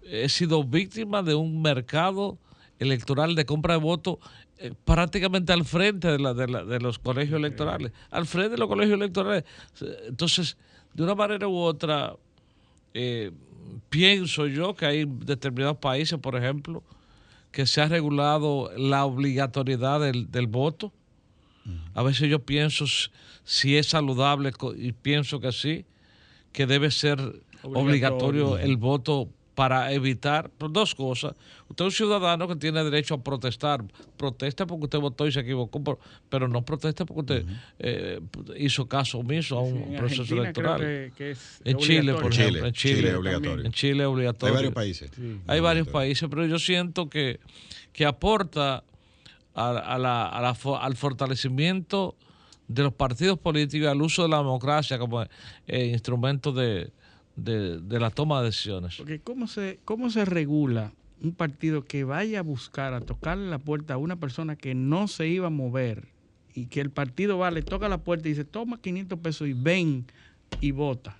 he 0.03 0.29
sido 0.29 0.63
víctima 0.63 1.23
de 1.23 1.35
un 1.35 1.63
mercado 1.63 2.39
electoral 2.79 3.35
de 3.35 3.47
compra 3.47 3.75
de 3.75 3.81
votos 3.81 4.19
eh, 4.59 4.73
prácticamente 4.85 5.53
al 5.53 5.65
frente 5.65 6.09
de, 6.09 6.19
la, 6.19 6.35
de, 6.35 6.81
los 6.81 6.99
colegios 6.99 7.39
electorales, 7.39 7.93
al 8.11 8.27
frente 8.27 8.51
de 8.51 8.59
los 8.59 8.69
colegios 8.69 8.97
electorales. 8.97 9.45
Entonces, 10.07 10.57
de 10.95 11.03
una 11.03 11.15
manera 11.15 11.49
u 11.49 11.57
otra, 11.57 12.15
eh, 12.95 13.33
pienso 13.89 14.47
yo 14.47 14.75
que 14.75 14.87
hay 14.87 15.05
determinados 15.07 15.79
países, 15.79 16.19
por 16.19 16.37
ejemplo, 16.37 16.83
que 17.51 17.67
se 17.67 17.81
ha 17.81 17.89
regulado 17.89 18.71
la 18.77 19.05
obligatoriedad 19.05 20.01
del, 20.01 20.31
del 20.31 20.47
voto 20.47 20.93
a 21.94 22.02
veces 22.02 22.28
yo 22.28 22.40
pienso 22.40 22.84
si 23.44 23.76
es 23.76 23.88
saludable 23.88 24.52
y 24.76 24.93
pienso 24.93 25.40
que 25.40 25.52
sí, 25.52 25.84
que 26.52 26.66
debe 26.66 26.90
ser 26.90 27.20
obligatorio, 27.62 28.59
el 28.59 28.76
voto 28.76 29.28
para 29.56 29.90
evitar 29.93 30.51
dos 30.59 30.94
cosas. 30.94 31.34
Usted 31.68 31.86
es 31.86 31.86
un 31.86 31.97
ciudadano 31.97 32.47
que 32.47 32.56
tiene 32.56 32.84
derecho 32.84 33.14
a 33.14 33.24
protestar. 33.24 33.82
Protesta 34.18 34.66
porque 34.66 34.84
usted 34.84 34.98
votó 34.98 35.26
y 35.26 35.32
se 35.32 35.40
equivocó, 35.40 35.98
pero 36.28 36.47
no 36.47 36.62
proteste 36.62 37.06
porque 37.06 37.20
usted 37.20 37.47
eh, 37.78 38.20
hizo 38.59 38.86
caso 38.86 39.18
omiso 39.18 39.56
a 39.56 39.62
un 39.62 39.97
proceso 39.97 40.34
electoral. 40.34 41.10
en 41.64 41.76
Chile, 41.78 42.12
por 42.12 42.32
ejemplo. 42.32 42.66
En 42.66 42.72
Chile, 42.74 43.14
obligatorio. 43.14 43.64
En 43.64 43.72
Chile 43.72 44.05
obligatorio. 44.05 44.55
Hay 44.55 44.56
varios 44.56 44.74
países. 44.74 45.10
Hay 45.47 45.60
varios 45.60 45.88
países, 45.88 46.28
pero 46.28 46.47
yo 46.47 46.59
siento 46.59 47.09
que, 47.09 47.40
que 47.94 48.05
aporta 48.05 48.84
al 49.57 50.97
fortalecimiento 50.97 52.16
de 52.69 52.83
los 52.83 52.93
partidos 52.93 53.39
políticos, 53.39 53.89
al 53.89 54.03
uso 54.03 54.24
de 54.24 54.28
la 54.28 54.39
democracia 54.39 54.99
como 54.99 55.23
eh, 55.66 55.87
instrumento 55.87 56.53
de, 56.53 56.91
la 57.37 58.11
toma 58.11 58.41
de 58.41 58.47
decisiones. 58.47 58.97
Porque 58.97 59.20
¿cómo 59.20 59.47
se, 59.47 59.78
¿cómo 59.85 60.11
se 60.11 60.24
regula 60.24 60.93
un 61.23 61.33
partido 61.33 61.85
que 61.85 62.05
vaya 62.05 62.41
a 62.41 62.43
buscar, 62.43 62.93
a 62.93 63.01
tocarle 63.01 63.49
la 63.49 63.59
puerta 63.59 63.95
a 63.95 63.97
una 63.97 64.16
persona 64.16 64.57
que 64.57 64.74
no 64.74 65.09
se 65.09 65.28
iba 65.28 65.47
a 65.47 65.51
mover 65.51 66.09
y 66.55 66.66
que 66.66 66.81
el 66.81 66.91
partido 66.91 67.39
va, 67.39 67.51
le 67.51 67.62
toca 67.62 67.89
la 67.89 67.99
puerta 67.99 68.28
y 68.28 68.33
dice, 68.33 68.45
toma 68.45 68.81
500 68.81 69.19
pesos 69.20 69.49
y 69.49 69.53
ven 69.53 70.07
y 70.61 70.73
vota? 70.73 71.16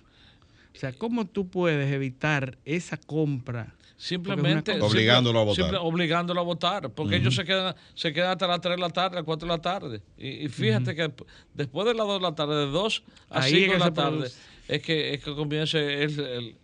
O 0.75 0.79
sea, 0.79 0.93
¿cómo 0.93 1.25
tú 1.25 1.47
puedes 1.47 1.91
evitar 1.91 2.57
esa 2.65 2.97
compra 2.97 3.73
Simplemente 3.97 4.79
obligándolo 4.79 5.39
a 5.39 5.43
votar. 5.43 5.75
obligándolo 5.81 6.39
a 6.39 6.43
votar, 6.43 6.89
porque 6.91 7.15
ellos 7.15 7.35
se 7.35 7.43
quedan, 7.43 7.75
se 7.95 8.13
quedan 8.13 8.31
hasta 8.31 8.47
las 8.47 8.61
3 8.61 8.75
de 8.75 8.81
la 8.81 8.89
tarde, 8.91 9.15
las 9.15 9.23
4 9.23 9.47
de 9.47 9.53
la 9.53 9.61
tarde. 9.61 10.01
Y, 10.17 10.47
fíjate 10.49 10.95
que 10.95 11.11
después 11.53 11.87
de 11.87 11.95
las 11.95 12.05
2 12.05 12.19
de 12.19 12.23
la 12.23 12.35
tarde, 12.35 12.55
de 12.65 12.71
2 12.71 13.03
a 13.29 13.41
5 13.41 13.73
de 13.73 13.79
la 13.79 13.93
tarde, 13.93 14.31
es 14.67 14.81
que, 14.83 15.13
es 15.15 15.23
que 15.23 15.35
comienza 15.35 15.79
el 15.79 16.55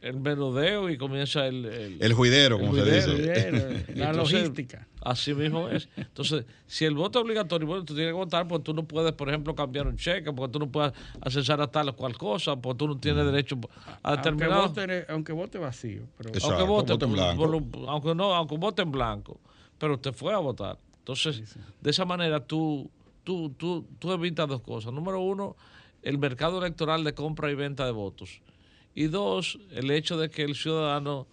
el 0.00 0.18
menudeo 0.18 0.88
y 0.88 0.96
comienza 0.96 1.46
el... 1.46 1.98
El, 2.00 2.12
juidero, 2.14 2.58
como 2.58 2.74
se 2.74 2.84
dice. 2.84 3.84
la 3.94 4.12
logística. 4.12 4.86
Así 5.02 5.34
mismo 5.34 5.68
es. 5.68 5.88
Entonces, 5.96 6.44
si 6.66 6.84
el 6.84 6.94
voto 6.94 7.18
es 7.18 7.24
obligatorio, 7.24 7.66
bueno, 7.66 7.84
tú 7.84 7.94
tienes 7.94 8.12
que 8.12 8.16
votar 8.16 8.46
porque 8.46 8.64
tú 8.64 8.74
no 8.74 8.84
puedes, 8.84 9.12
por 9.12 9.28
ejemplo, 9.28 9.54
cambiar 9.54 9.86
un 9.86 9.96
cheque, 9.96 10.32
porque 10.32 10.52
tú 10.52 10.58
no 10.58 10.70
puedes 10.70 10.92
accesar 11.20 11.60
a 11.60 11.66
tal 11.66 11.88
o 11.88 11.96
cual 11.96 12.16
cosa, 12.16 12.56
porque 12.56 12.78
tú 12.78 12.88
no 12.88 12.98
tienes 12.98 13.24
derecho 13.24 13.58
a 14.02 14.16
determinar... 14.16 14.52
Aunque 14.52 14.80
vote, 14.80 15.06
aunque 15.08 15.32
vote 15.32 15.58
vacío. 15.58 16.02
Pero... 16.18 16.30
aunque 16.42 16.62
vote, 16.64 17.04
en 17.04 17.12
blanco. 17.12 17.88
aunque 17.88 18.14
no, 18.14 18.34
aunque 18.34 18.56
vote 18.56 18.82
en 18.82 18.92
blanco. 18.92 19.40
Pero 19.78 19.94
usted 19.94 20.12
fue 20.12 20.34
a 20.34 20.38
votar. 20.38 20.78
Entonces, 20.98 21.56
de 21.80 21.90
esa 21.90 22.04
manera 22.04 22.44
tú, 22.44 22.90
tú, 23.24 23.50
tú, 23.50 23.86
tú 23.98 24.12
evitas 24.12 24.46
dos 24.46 24.60
cosas. 24.60 24.92
Número 24.92 25.20
uno, 25.20 25.56
el 26.02 26.18
mercado 26.18 26.58
electoral 26.58 27.04
de 27.04 27.14
compra 27.14 27.50
y 27.50 27.54
venta 27.54 27.86
de 27.86 27.92
votos 27.92 28.42
y 28.94 29.06
dos, 29.06 29.58
el 29.70 29.90
hecho 29.90 30.18
de 30.18 30.30
que 30.30 30.42
el 30.42 30.54
ciudadano, 30.54 31.26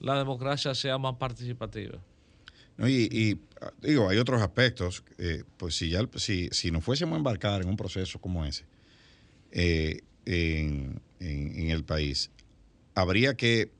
la 0.00 0.18
democracia 0.18 0.74
sea 0.74 0.98
más 0.98 1.16
participativa. 1.16 1.98
Y, 2.78 3.38
digo, 3.80 4.08
hay 4.08 4.18
otros 4.18 4.42
aspectos, 4.42 5.04
eh, 5.18 5.44
pues 5.56 5.76
si, 5.76 5.90
ya, 5.90 6.00
si, 6.16 6.48
si 6.50 6.70
nos 6.70 6.84
fuésemos 6.84 7.14
a 7.14 7.18
embarcar 7.18 7.62
en 7.62 7.68
un 7.68 7.76
proceso 7.76 8.18
como 8.20 8.44
ese 8.44 8.64
eh, 9.52 10.02
en, 10.26 11.00
el 11.70 11.84
país, 11.84 12.30
habría 12.94 13.34
que 13.34 13.70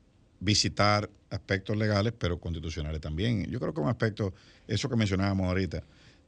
visitar 0.40 1.10
aspectos 1.30 1.76
legales, 1.76 2.14
pero 2.16 2.38
constitucionales 2.38 3.00
también. 3.00 3.44
Yo 3.50 3.60
creo 3.60 3.74
que 3.74 3.80
un 3.80 3.88
aspecto, 3.88 4.34
eso 4.68 4.88
que 4.88 4.96
mencionábamos 4.96 5.48
ahorita, 5.48 5.82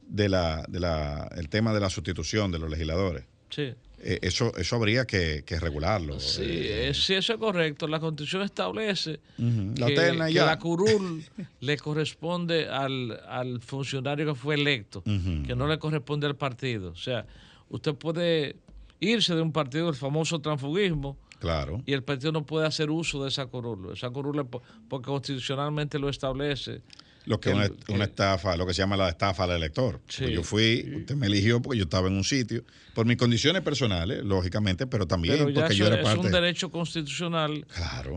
de 0.07 0.29
la, 0.29 0.65
de 0.67 0.79
la, 0.79 1.29
el 1.35 1.49
tema 1.49 1.73
de 1.73 1.79
la 1.79 1.89
sustitución 1.89 2.51
de 2.51 2.59
los 2.59 2.69
legisladores. 2.69 3.25
Sí. 3.49 3.73
Eh, 4.09 4.19
eso, 4.21 4.53
eso 4.55 4.77
habría 4.77 5.05
que, 5.05 5.43
regularlo. 5.59 6.17
Sí, 6.21 6.41
eh, 6.41 6.87
eso 6.87 7.13
es 7.17 7.29
correcto. 7.37 7.89
La 7.89 7.99
Constitución 7.99 8.41
establece 8.41 9.19
que, 9.35 10.31
la, 10.31 10.57
curul 10.57 11.21
le 11.59 11.77
corresponde 11.77 12.69
al, 12.69 13.59
funcionario 13.59 14.27
que 14.27 14.35
fue 14.35 14.55
electo, 14.55 15.03
que 15.03 15.53
no 15.57 15.67
le 15.67 15.77
corresponde 15.77 16.25
al 16.25 16.37
partido. 16.37 16.91
O 16.91 16.95
sea, 16.95 17.25
usted 17.67 17.95
puede 17.95 18.55
irse 19.01 19.35
de 19.35 19.41
un 19.41 19.51
partido, 19.51 19.89
el 19.89 19.95
famoso 19.95 20.39
transfugismo, 20.39 21.17
Claro. 21.39 21.83
Y 21.85 21.93
el 21.93 22.03
partido 22.03 22.31
no 22.31 22.47
puede 22.47 22.65
hacer 22.65 22.89
uso 22.89 23.21
de 23.21 23.29
esa 23.29 23.45
curul. 23.45 23.93
Esa 23.93 24.09
curul 24.09 24.47
porque 24.89 25.05
constitucionalmente 25.05 25.99
lo 25.99 26.09
establece 26.09 26.81
lo 27.27 27.41
que 27.41 27.49
es 27.51 27.71
una, 27.89 28.05
estafa, 28.05 28.55
lo 28.55 28.65
que 28.65 28.73
se 28.73 28.81
llama 28.81 28.95
la 28.95 29.09
estafa 29.09 29.43
al 29.43 29.51
elector. 29.51 29.99
Yo 30.07 30.43
fui, 30.43 30.93
usted 30.99 31.15
me 31.15 31.27
eligió 31.27 31.61
porque 31.61 31.77
yo 31.77 31.83
estaba 31.83 32.07
en 32.07 32.13
un 32.13 32.23
sitio, 32.23 32.63
por 32.95 33.05
mis 33.05 33.17
condiciones 33.17 33.61
personales, 33.61 34.23
lógicamente, 34.23 34.87
pero 34.87 35.05
también 35.05 35.53
porque 35.53 35.75
yo 35.75 35.87
era 35.87 36.01
parte. 36.01 36.19
Es 36.19 36.25
un 36.25 36.31
derecho 36.31 36.71
constitucional 36.71 37.67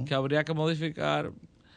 que 0.06 0.14
habría 0.14 0.44
que 0.44 0.54
modificar. 0.54 1.32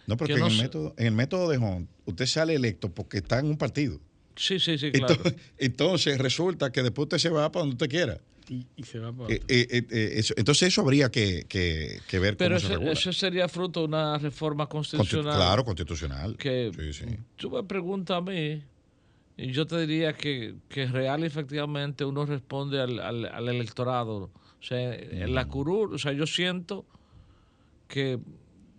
No, 0.06 0.18
porque 0.18 0.34
en, 0.34 0.44
el 0.44 0.58
método, 0.58 0.94
en 0.98 1.08
el 1.08 1.14
método 1.14 1.50
de 1.50 1.58
Hunt, 1.58 1.90
usted 2.06 2.26
sale 2.26 2.54
electo 2.54 2.94
porque 2.94 3.18
está 3.18 3.40
en 3.40 3.48
un 3.48 3.58
partido. 3.58 4.00
Sí, 4.36 4.60
sí, 4.60 4.78
sí, 4.78 4.92
claro. 4.92 5.14
Entonces, 5.14 5.42
entonces 5.58 6.18
resulta 6.18 6.72
que 6.72 6.84
después 6.84 7.06
usted 7.06 7.18
se 7.18 7.30
va 7.30 7.52
para 7.52 7.62
donde 7.62 7.76
usted 7.76 7.90
quiera. 7.90 8.20
Y, 8.50 8.84
se 8.84 9.00
va 9.00 9.14
eh, 9.30 9.42
eh, 9.48 9.86
eh, 9.90 10.24
entonces 10.36 10.68
eso 10.68 10.82
habría 10.82 11.10
que, 11.10 11.46
ver 12.12 12.38
Pero 12.38 12.60
cómo 12.62 12.74
eso, 12.76 12.92
eso 12.92 13.14
sería 13.14 13.48
fruto 13.48 13.82
de 13.82 13.86
una 13.88 14.18
reforma 14.18 14.68
constitucional. 14.68 15.36
claro, 15.36 15.64
constitucional. 15.64 16.36
Que 16.38 16.72
tú 17.38 17.50
me 17.50 17.64
preguntas 17.64 18.18
a 18.18 18.22
mí 18.22 18.62
y 19.38 19.52
yo 19.52 19.66
te 19.66 19.80
diría 19.80 20.14
que, 20.14 20.56
que 20.70 20.86
real 20.88 21.24
efectivamente 21.24 22.06
uno 22.06 22.26
responde 22.26 22.82
al, 22.82 23.00
al, 23.00 23.50
electorado. 23.50 24.30
O 24.60 24.66
sea, 24.66 24.94
en 24.96 25.34
la 25.34 25.48
curul, 25.48 25.94
o 25.94 25.98
sea, 25.98 26.14
yo 26.14 26.28
siento 26.28 26.86
que, 27.88 28.20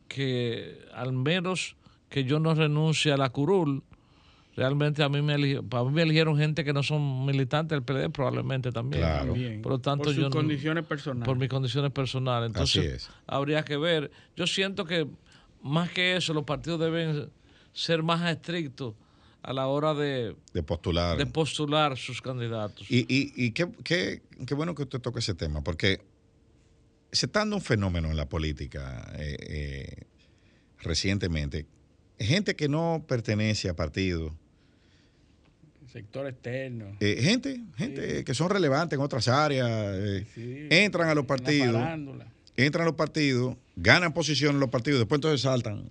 que 0.08 0.78
al 0.94 1.12
menos 1.12 1.76
que 2.08 2.24
yo 2.24 2.38
no 2.38 2.54
renuncie 2.54 3.12
a 3.12 3.16
la 3.16 3.30
curul, 3.30 3.82
realmente 4.56 5.02
a 5.02 5.08
mí 5.08 5.20
me 5.22 5.34
eligieron, 5.34 5.68
a 5.72 5.84
mí 5.84 5.90
me 5.90 6.02
eligieron 6.02 6.36
gente 6.36 6.64
que 6.64 6.72
no 6.72 6.82
son 6.82 7.24
militantes 7.26 7.70
del 7.76 7.82
PLD 7.82 8.10
probablemente 8.12 8.70
también. 8.72 9.02
Claro. 9.02 9.34
Por 9.62 9.72
lo 9.72 9.78
tanto, 9.80 10.04
por 10.04 10.14
sus 10.14 10.22
yo 10.22 10.28
no- 10.28 10.36
condiciones 10.36 10.84
personales. 10.84 11.26
por 11.26 11.36
mis 11.36 11.48
condiciones 11.48 11.90
personales. 11.92 12.50
Así 12.56 12.78
Entonces, 12.78 13.04
es. 13.08 13.10
habría 13.26 13.64
que 13.64 13.76
ver. 13.76 14.10
Yo 14.36 14.46
siento 14.46 14.84
que 14.84 15.06
más 15.62 15.90
que 15.90 16.16
eso, 16.16 16.34
los 16.34 16.44
partidos 16.44 16.78
deben 16.80 17.30
ser 17.72 18.02
más 18.02 18.30
estrictos 18.30 18.94
a 19.42 19.52
la 19.52 19.66
hora 19.66 19.92
de, 19.92 20.36
De 20.54 20.62
postular. 20.62 21.18
de 21.18 21.26
postular 21.26 21.96
sus 21.98 22.22
candidatos. 22.22 22.90
Y, 22.90 23.00
y, 23.08 23.32
y 23.36 23.50
qué, 23.50 23.68
qué- 23.82 24.22
qué 24.46 24.54
bueno 24.54 24.74
que 24.74 24.82
usted 24.84 25.00
toque 25.00 25.18
ese 25.18 25.34
tema, 25.34 25.62
porque 25.62 26.00
se 27.12 27.26
está 27.26 27.40
dando 27.40 27.56
un 27.56 27.62
fenómeno 27.62 28.08
en 28.10 28.16
la 28.16 28.28
política 28.28 29.10
eh, 29.18 29.36
eh, 29.40 30.02
recientemente. 30.80 31.66
Gente 32.18 32.54
que 32.56 32.68
no 32.68 33.04
pertenece 33.08 33.68
a 33.68 33.74
partidos, 33.76 34.32
Sector 35.94 36.26
externo. 36.26 36.96
eh, 36.98 37.18
gente, 37.22 37.60
gente 37.76 38.24
que 38.24 38.34
son 38.34 38.50
relevantes 38.50 38.98
en 38.98 39.04
otras 39.04 39.28
áreas, 39.28 39.68
eh, 39.70 40.26
Sí, 40.34 40.66
entran 40.68 41.08
a 41.08 41.14
los 41.14 41.24
partidos, 41.24 41.76
entran 42.56 42.82
a 42.82 42.86
los 42.86 42.96
partidos, 42.96 43.56
ganan 43.76 44.12
posición 44.12 44.54
en 44.56 44.60
los 44.60 44.70
partidos, 44.70 44.98
después 44.98 45.18
entonces 45.18 45.42
saltan 45.42 45.88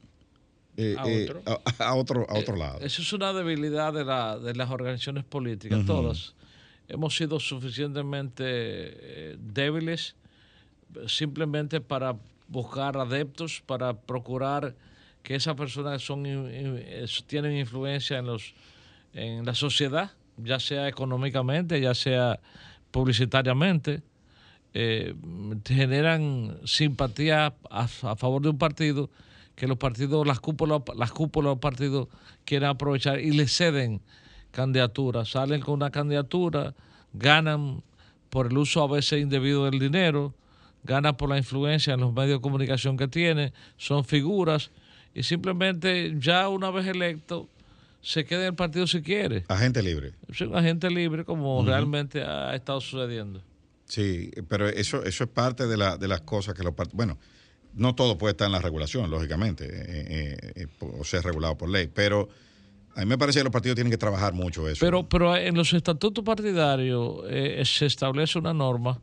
eh, 0.76 0.96
A 1.00 1.08
eh, 1.08 1.24
otro. 1.24 1.42
a, 1.46 1.86
a 1.86 1.96
otro, 1.96 2.26
a 2.30 2.34
otro 2.38 2.58
lado. 2.58 2.80
Eso 2.82 3.02
es 3.02 3.14
una 3.14 3.32
debilidad 3.32 3.94
de, 3.94 4.04
la, 4.04 4.38
de 4.38 4.54
las 4.56 4.70
organizaciones 4.72 5.24
políticas, 5.24 5.78
Ujú. 5.80 5.88
todas. 5.88 6.36
Hemos 6.90 7.16
sido 7.16 7.40
suficientemente 7.40 8.44
eh, 8.46 9.38
débiles 9.40 10.16
simplemente 11.08 11.80
para 11.80 12.18
buscar 12.50 12.98
adeptos, 12.98 13.64
para 13.66 13.94
procurar 13.94 14.76
que 15.24 15.36
esas 15.36 15.56
personas 15.56 16.02
son, 16.02 16.26
in- 16.26 16.54
in- 16.54 16.78
es- 16.78 17.24
tienen 17.26 17.56
influencia 17.56 18.18
en, 18.20 18.26
los, 18.26 18.54
en 19.14 19.46
la 19.46 19.56
sociedad, 19.56 20.12
ya 20.38 20.60
sea 20.60 20.88
económicamente, 20.88 21.80
ya 21.80 21.94
sea 21.94 22.40
publicitariamente, 22.92 24.02
eh, 24.74 25.14
generan 25.66 26.58
simpatía 26.66 27.54
a, 27.70 27.84
a 27.84 28.16
favor 28.16 28.42
de 28.42 28.50
un 28.50 28.58
partido 28.58 29.10
que 29.56 29.68
los 29.68 29.78
partidos, 29.78 30.26
las 30.26 30.40
cúpulas, 30.40 30.82
las 30.96 31.12
cúpulas 31.12 31.46
de 31.46 31.52
los 31.52 31.60
partidos 31.60 32.08
quieren 32.46 32.70
aprovechar 32.70 33.20
y 33.20 33.32
le 33.32 33.48
ceden 33.48 34.02
candidaturas, 34.52 35.30
salen 35.30 35.62
con 35.62 35.76
una 35.76 35.92
candidatura, 35.92 36.74
ganan 37.14 37.84
por 38.30 38.48
el 38.48 38.58
uso 38.58 38.84
a 38.84 38.88
veces 38.88 39.22
indebido 39.22 39.66
del 39.66 39.80
dinero, 39.80 40.34
ganan 40.84 41.16
por 41.16 41.30
la 41.30 41.38
influencia 41.38 41.94
en 41.94 42.02
los 42.02 42.14
medios 42.14 42.40
de 42.40 42.42
comunicación 42.42 42.98
que 42.98 43.08
tienen, 43.08 43.54
son 43.78 44.04
figuras 44.04 44.72
y 45.14 45.24
simplemente 45.24 46.16
ya 46.18 46.50
una 46.50 46.72
vez 46.72 46.88
electo 46.88 47.48
se 48.04 48.26
queda 48.26 48.42
en 48.42 48.48
el 48.48 48.56
partido 48.56 48.86
si 48.86 49.02
quiere. 49.02 49.46
Agente 49.48 49.82
libre. 49.82 50.14
Un 50.42 50.56
agente 50.56 50.90
libre 50.92 51.24
como 51.24 51.66
realmente 51.66 52.22
ha 52.22 52.54
estado 52.54 52.82
sucediendo. 52.82 53.42
Sí, 53.86 54.30
pero 54.48 54.68
eso, 54.68 55.04
eso 55.04 55.24
es 55.24 55.30
parte 55.30 55.68
de, 55.68 55.78
la, 55.78 55.98
de 55.98 56.08
las 56.08 56.22
cosas 56.22 56.54
que 56.54 56.64
los 56.64 56.74
partidos. 56.74 56.98
Bueno, 56.98 57.18
no 57.74 57.96
todo 57.96 58.18
puede 58.18 58.32
estar 58.32 58.46
en 58.48 58.52
la 58.52 58.60
regulación, 58.60 59.10
lógicamente, 59.10 59.66
eh, 59.66 59.72
eh, 59.88 60.54
eh, 60.56 60.68
o 61.00 61.04
ser 61.04 61.24
regulado 61.24 61.58
por 61.58 61.70
ley, 61.70 61.88
pero 61.88 62.28
a 62.96 63.00
mí 63.00 63.06
me 63.06 63.18
parece 63.18 63.40
que 63.40 63.44
los 63.44 63.54
partidos 63.54 63.76
tienen 63.76 63.92
que 63.92 63.98
trabajar 63.98 64.34
mucho 64.34 64.68
eso. 64.68 64.86
Pero, 64.86 65.08
pero 65.08 65.36
en 65.36 65.56
los 65.56 65.74
estatutos 65.74 66.24
partidarios 66.24 67.22
eh, 67.30 67.64
se 67.66 67.86
establece 67.86 68.38
una 68.38 68.54
norma 68.54 69.00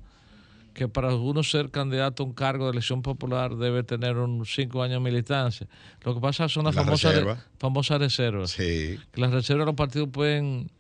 que 0.75 0.89
para 0.89 1.15
uno 1.15 1.43
ser 1.43 1.71
candidato 1.71 2.23
a 2.23 2.27
un 2.27 2.33
cargo 2.33 2.67
de 2.67 2.73
elección 2.73 3.03
popular 3.03 3.57
debe 3.57 3.83
tener 3.83 4.17
un 4.17 4.45
cinco 4.47 4.83
años 4.83 5.03
de 5.03 5.11
militancia. 5.11 5.67
Lo 6.05 6.15
que 6.15 6.21
pasa 6.21 6.49
son 6.49 6.65
las 6.65 6.75
La 6.75 6.83
famosas, 6.85 7.13
reserva. 7.13 7.45
famosas 7.59 7.99
reservas. 8.01 8.51
Sí, 8.53 8.99
Que 9.13 9.21
las 9.21 9.31
reservas 9.33 9.67
los 9.67 9.75
partidos 9.75 10.09
pueden 10.11 10.71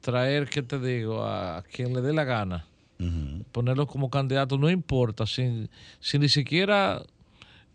traer, 0.00 0.48
¿qué 0.48 0.62
te 0.62 0.78
digo?, 0.78 1.24
a 1.24 1.62
quien 1.72 1.92
le 1.94 2.00
dé 2.02 2.12
la 2.12 2.24
gana. 2.24 2.66
ujú, 3.00 3.44
Ponerlos 3.52 3.86
como 3.86 4.10
candidatos, 4.10 4.58
no 4.60 4.70
importa, 4.70 5.26
sin, 5.26 5.68
sin 6.00 6.20
ni 6.20 6.28
siquiera 6.28 7.02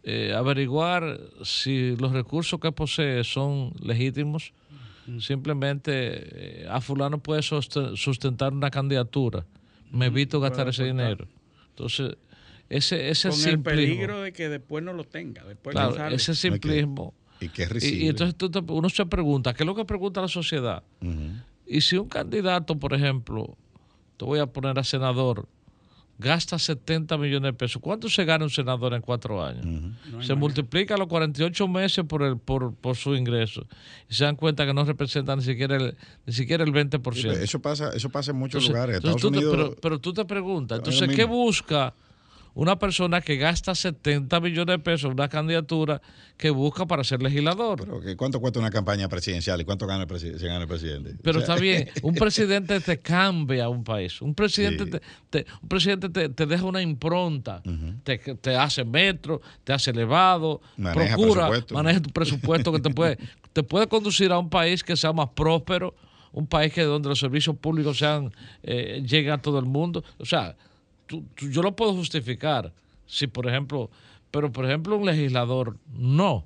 eh, 0.04 0.34
averiguar 0.36 1.20
si 1.44 1.96
los 1.98 2.12
recursos 2.14 2.60
que 2.60 2.72
posee 2.72 3.24
son 3.24 3.74
legítimos. 3.82 4.54
Simplemente 5.20 6.62
eh, 6.64 6.68
a 6.70 6.82
fulano 6.82 7.18
puede 7.18 7.42
sustentar 7.42 8.54
una 8.54 8.70
candidatura. 8.70 9.44
Me 9.92 10.06
evito 10.06 10.40
gastar 10.40 10.68
ese 10.70 10.84
aportar. 10.84 11.08
dinero. 11.18 11.28
Entonces, 11.80 12.18
ese, 12.68 13.10
ese 13.10 13.30
Con 13.30 13.44
el 13.48 13.62
peligro 13.62 14.22
de 14.22 14.34
que 14.34 14.50
después 14.50 14.84
no 14.84 14.92
lo 14.94 15.06
tenga. 15.06 15.44
Después 15.46 15.74
claro, 15.74 16.08
ese 16.10 16.36
simplismo. 16.36 17.14
y 17.40 17.48
que 17.50 17.64
es 17.64 17.70
Y, 17.70 17.74
risible. 17.74 18.06
y 18.06 18.10
entonces 18.10 18.36
tú 18.36 18.52
te- 18.52 18.60
uno 18.60 18.90
se 18.90 19.06
pregunta, 19.06 19.54
¿qué 19.54 19.64
es 19.64 19.68
lo 19.68 19.76
que 19.76 19.86
pregunta 19.86 20.22
la 20.22 20.28
sociedad? 20.28 20.84
Y 21.66 21.82
si 21.82 21.96
un 21.98 22.10
candidato, 22.10 22.78
por 22.78 22.94
ejemplo, 22.94 23.58
te 24.18 24.26
voy 24.26 24.40
a 24.40 24.48
poner 24.48 24.78
a 24.78 24.84
senador, 24.84 25.48
gasta 26.20 26.60
70 26.60 27.18
millones 27.18 27.52
de 27.52 27.54
pesos, 27.54 27.82
¿cuánto 27.82 28.10
se 28.10 28.26
gana 28.26 28.44
un 28.44 28.50
senador 28.50 28.94
en 28.94 29.02
cuatro 29.02 29.44
años? 29.44 29.66
No 29.66 29.94
se 30.06 30.14
manera. 30.14 30.36
multiplica 30.36 30.98
los 30.98 31.08
48 31.08 31.68
meses 31.70 32.04
por, 32.06 32.22
el, 32.24 32.38
por, 32.38 32.76
por 32.76 32.96
su 32.98 33.16
ingreso. 33.16 33.66
Y 34.10 34.14
se 34.14 34.26
dan 34.26 34.36
cuenta 34.36 34.66
que 34.66 34.74
no 34.74 34.84
representa 34.84 35.36
ni 35.36 35.42
siquiera 35.44 35.78
el, 35.78 35.96
ni 36.26 36.34
siquiera 36.34 36.64
el 36.66 36.74
20%. 36.74 37.32
Eso 37.38 37.62
pasa, 37.62 37.92
eso 37.96 38.10
pasa 38.10 38.32
en 38.32 38.38
muchos 38.38 38.66
Entonces- 38.66 38.70
lugares. 38.70 38.96
entonces 38.98 39.16
Estados 39.16 39.22
tú 39.22 39.32
te- 39.32 39.48
Unidos, 39.48 39.70
pero, 39.72 39.82
pero 39.82 40.00
tú 40.00 40.14
te 40.14 40.26
preguntas, 40.26 40.78
entonces, 40.80 41.10
¿qué 41.16 41.24
busca 41.24 41.94
una 42.54 42.78
persona 42.80 43.22
que 43.22 43.38
gasta 43.38 43.74
70 43.76 44.40
millones 44.40 44.74
de 44.78 44.80
pesos 44.80 45.06
en 45.06 45.14
una 45.14 45.30
candidatura 45.30 46.02
que 46.38 46.50
busca 46.50 46.86
para 46.86 47.04
ser 47.04 47.22
legislador? 47.22 47.80
pero 47.80 48.18
¿cuánto 48.18 48.40
cuesta 48.40 48.60
una 48.60 48.70
campaña 48.70 49.08
presidencial 49.08 49.60
y 49.62 49.66
cuánto 49.66 49.86
gana 49.88 50.04
el, 50.04 50.10
presi- 50.10 50.38
se 50.38 50.48
gana 50.48 50.62
el 50.62 50.68
presidente? 50.68 51.16
Pero 51.22 51.40
O 51.40 51.42
sea, 51.46 51.54
está 51.56 51.62
bien, 51.62 51.90
un 52.04 52.16
presidente 52.16 52.80
te 52.82 53.00
cambia 53.00 53.70
un 53.70 53.84
país. 53.84 54.22
Un 54.22 54.34
presidente, 54.34 54.86
Sí. 54.86 54.92
te, 54.92 55.00
te- 55.30 55.46
un 55.62 55.70
presidente 55.70 56.10
te, 56.10 56.30
te 56.30 56.46
deja 56.46 56.64
una 56.66 56.82
impronta. 56.82 57.62
te, 58.04 58.18
te 58.18 58.56
hace 58.56 58.84
metro, 58.84 59.42
te 59.64 59.74
hace 59.74 59.92
elevado, 59.92 60.62
Maneja 60.78 61.16
procura, 61.16 61.48
presupuesto. 61.48 61.74
maneja 61.76 62.02
tu 62.02 62.10
presupuesto 62.10 62.72
que 62.72 62.80
te 62.80 62.90
puede, 62.90 63.18
te 63.54 63.64
puede 63.64 63.88
conducir 63.88 64.32
a 64.32 64.40
un 64.40 64.50
país 64.50 64.84
que 64.84 64.96
sea 64.96 65.14
más 65.14 65.30
próspero, 65.36 65.96
un 66.32 66.46
país 66.48 66.72
que 66.74 66.84
donde 66.84 67.10
los 67.10 67.20
servicios 67.20 67.56
públicos 67.58 67.98
sean 67.98 68.32
eh, 68.64 69.04
lleguen 69.06 69.34
a 69.34 69.42
todo 69.42 69.58
el 69.60 69.66
mundo. 69.66 70.04
O 70.20 70.26
sea, 70.26 70.56
tú- 71.10 71.26
tú- 71.36 71.50
yo 71.50 71.62
lo 71.64 71.76
puedo 71.76 71.94
justificar. 71.94 72.72
Si, 73.06 73.26
por 73.28 73.48
ejemplo, 73.48 73.90
pero 74.32 74.52
por 74.52 74.66
ejemplo, 74.66 74.96
un 74.96 75.06
legislador 75.08 75.76
no. 75.92 76.46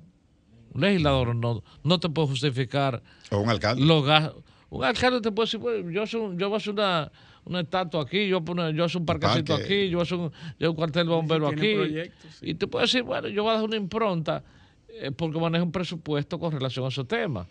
Un 0.72 0.80
legislador 0.80 1.36
no, 1.36 1.62
no 1.84 2.00
te 2.00 2.08
puede 2.08 2.28
justificar 2.28 3.02
O 3.30 3.38
un 3.38 3.50
alcalde. 3.50 3.84
los 3.84 4.04
gas- 4.04 4.32
Un 4.70 4.82
alcalde 4.82 5.20
te 5.20 5.30
puede 5.30 5.46
decir, 5.46 5.60
bueno, 5.60 5.88
yo, 5.90 6.04
soy 6.04 6.36
yo 6.36 6.48
voy 6.48 6.54
a 6.54 6.56
hacer 6.56 6.72
una, 6.72 7.12
una 7.44 7.60
estatua 7.60 8.02
aquí, 8.02 8.26
yo, 8.26 8.40
voy 8.40 8.42
a 8.42 8.44
poner- 8.46 8.74
yo 8.74 8.82
hago 8.84 8.98
un 8.98 9.06
parquecito 9.06 9.52
parque. 9.54 9.64
aquí, 9.64 9.88
yo 9.88 9.98
voy 9.98 10.00
a 10.00 10.02
hacer 10.02 10.18
un, 10.18 10.32
yo 10.58 10.70
un 10.70 10.76
cuartel 10.76 11.06
bombero 11.06 11.50
tiene 11.50 12.00
aquí. 12.00 12.10
sí. 12.40 12.50
Y 12.50 12.54
te 12.54 12.66
puede 12.66 12.86
decir, 12.86 13.02
bueno, 13.04 13.28
yo 13.28 13.44
voy 13.44 13.52
a 13.52 13.56
dar 13.56 13.64
una 13.64 13.76
impronta 13.76 14.42
eh, 14.88 15.12
porque 15.12 15.38
manejo 15.38 15.64
un 15.64 15.70
presupuesto 15.70 16.40
con 16.40 16.50
relación 16.50 16.84
a 16.86 16.88
esos 16.88 17.06
temas. 17.06 17.46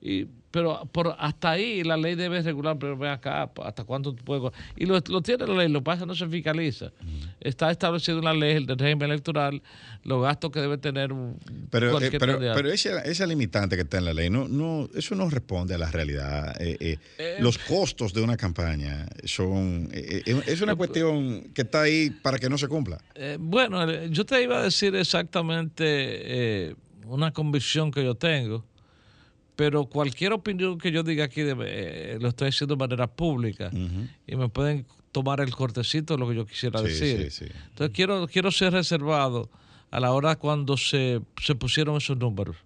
Y, 0.00 0.26
pero 0.50 0.88
por, 0.92 1.14
hasta 1.18 1.50
ahí 1.50 1.82
la 1.82 1.96
ley 1.96 2.14
debe 2.14 2.40
regular, 2.40 2.78
pero 2.78 2.96
ven 2.96 3.10
acá, 3.10 3.50
hasta 3.64 3.84
cuánto 3.84 4.14
tú 4.14 4.24
puedes. 4.24 4.52
Y 4.76 4.86
lo, 4.86 4.98
lo 5.08 5.20
tiene 5.20 5.46
la 5.46 5.54
ley, 5.54 5.68
lo 5.68 5.82
pasa 5.82 6.06
no 6.06 6.14
se 6.14 6.26
fiscaliza. 6.28 6.92
Está 7.40 7.70
establecido 7.70 8.18
en 8.18 8.24
la 8.24 8.32
ley 8.32 8.56
el 8.56 8.66
del 8.66 8.78
régimen 8.78 9.10
electoral, 9.10 9.60
los 10.04 10.22
gastos 10.22 10.50
que 10.52 10.60
debe 10.60 10.78
tener 10.78 11.12
un, 11.12 11.38
Pero, 11.70 12.00
eh, 12.00 12.10
pero, 12.18 12.38
pero 12.38 12.70
esa, 12.70 13.00
esa 13.02 13.26
limitante 13.26 13.76
que 13.76 13.82
está 13.82 13.98
en 13.98 14.06
la 14.06 14.14
ley, 14.14 14.30
no, 14.30 14.48
no, 14.48 14.88
eso 14.94 15.14
no 15.14 15.28
responde 15.28 15.74
a 15.74 15.78
la 15.78 15.90
realidad. 15.90 16.54
Eh, 16.60 16.98
eh, 17.18 17.36
los 17.40 17.58
costos 17.58 18.14
de 18.14 18.22
una 18.22 18.36
campaña 18.36 19.06
son. 19.24 19.88
eh, 19.92 20.22
eh, 20.24 20.42
es 20.46 20.60
una 20.62 20.74
cuestión 20.74 21.50
que 21.52 21.62
está 21.62 21.82
ahí 21.82 22.10
para 22.10 22.38
que 22.38 22.48
no 22.48 22.56
se 22.56 22.68
cumpla. 22.68 22.98
Eh, 23.14 23.36
bueno, 23.38 23.90
eh, 23.90 24.08
yo 24.10 24.24
te 24.24 24.42
iba 24.42 24.58
a 24.58 24.62
decir 24.62 24.94
exactamente 24.94 25.84
eh, 25.84 26.74
una 27.04 27.32
convicción 27.32 27.90
que 27.90 28.02
yo 28.02 28.14
tengo, 28.14 28.64
pero 29.56 29.86
cualquier 29.86 30.32
opinión 30.34 30.78
que 30.78 30.92
yo 30.92 31.02
diga 31.02 31.24
aquí 31.24 31.42
de- 31.42 31.56
eh, 31.58 32.18
lo 32.20 32.28
estoy 32.28 32.48
haciendo 32.48 32.74
de 32.76 32.78
manera 32.78 33.06
pública 33.06 33.70
y 34.26 34.36
me 34.36 34.48
pueden 34.48 34.86
tomar 35.12 35.40
el 35.40 35.50
cortecito 35.54 36.14
de 36.14 36.20
lo 36.20 36.28
que 36.28 36.34
yo 36.36 36.46
quisiera 36.46 36.78
Sí, 36.80 36.84
decir. 36.86 37.32
sí, 37.32 37.46
sí. 37.46 37.52
Entonces 37.70 37.94
quiero, 37.94 38.26
quiero 38.28 38.50
ser 38.50 38.72
reservado 38.74 39.48
a 39.90 39.98
la 40.00 40.12
hora 40.12 40.36
cuando 40.36 40.76
se, 40.76 41.20
se 41.42 41.54
pusieron 41.54 41.96
esos 41.96 42.18
números. 42.18 42.56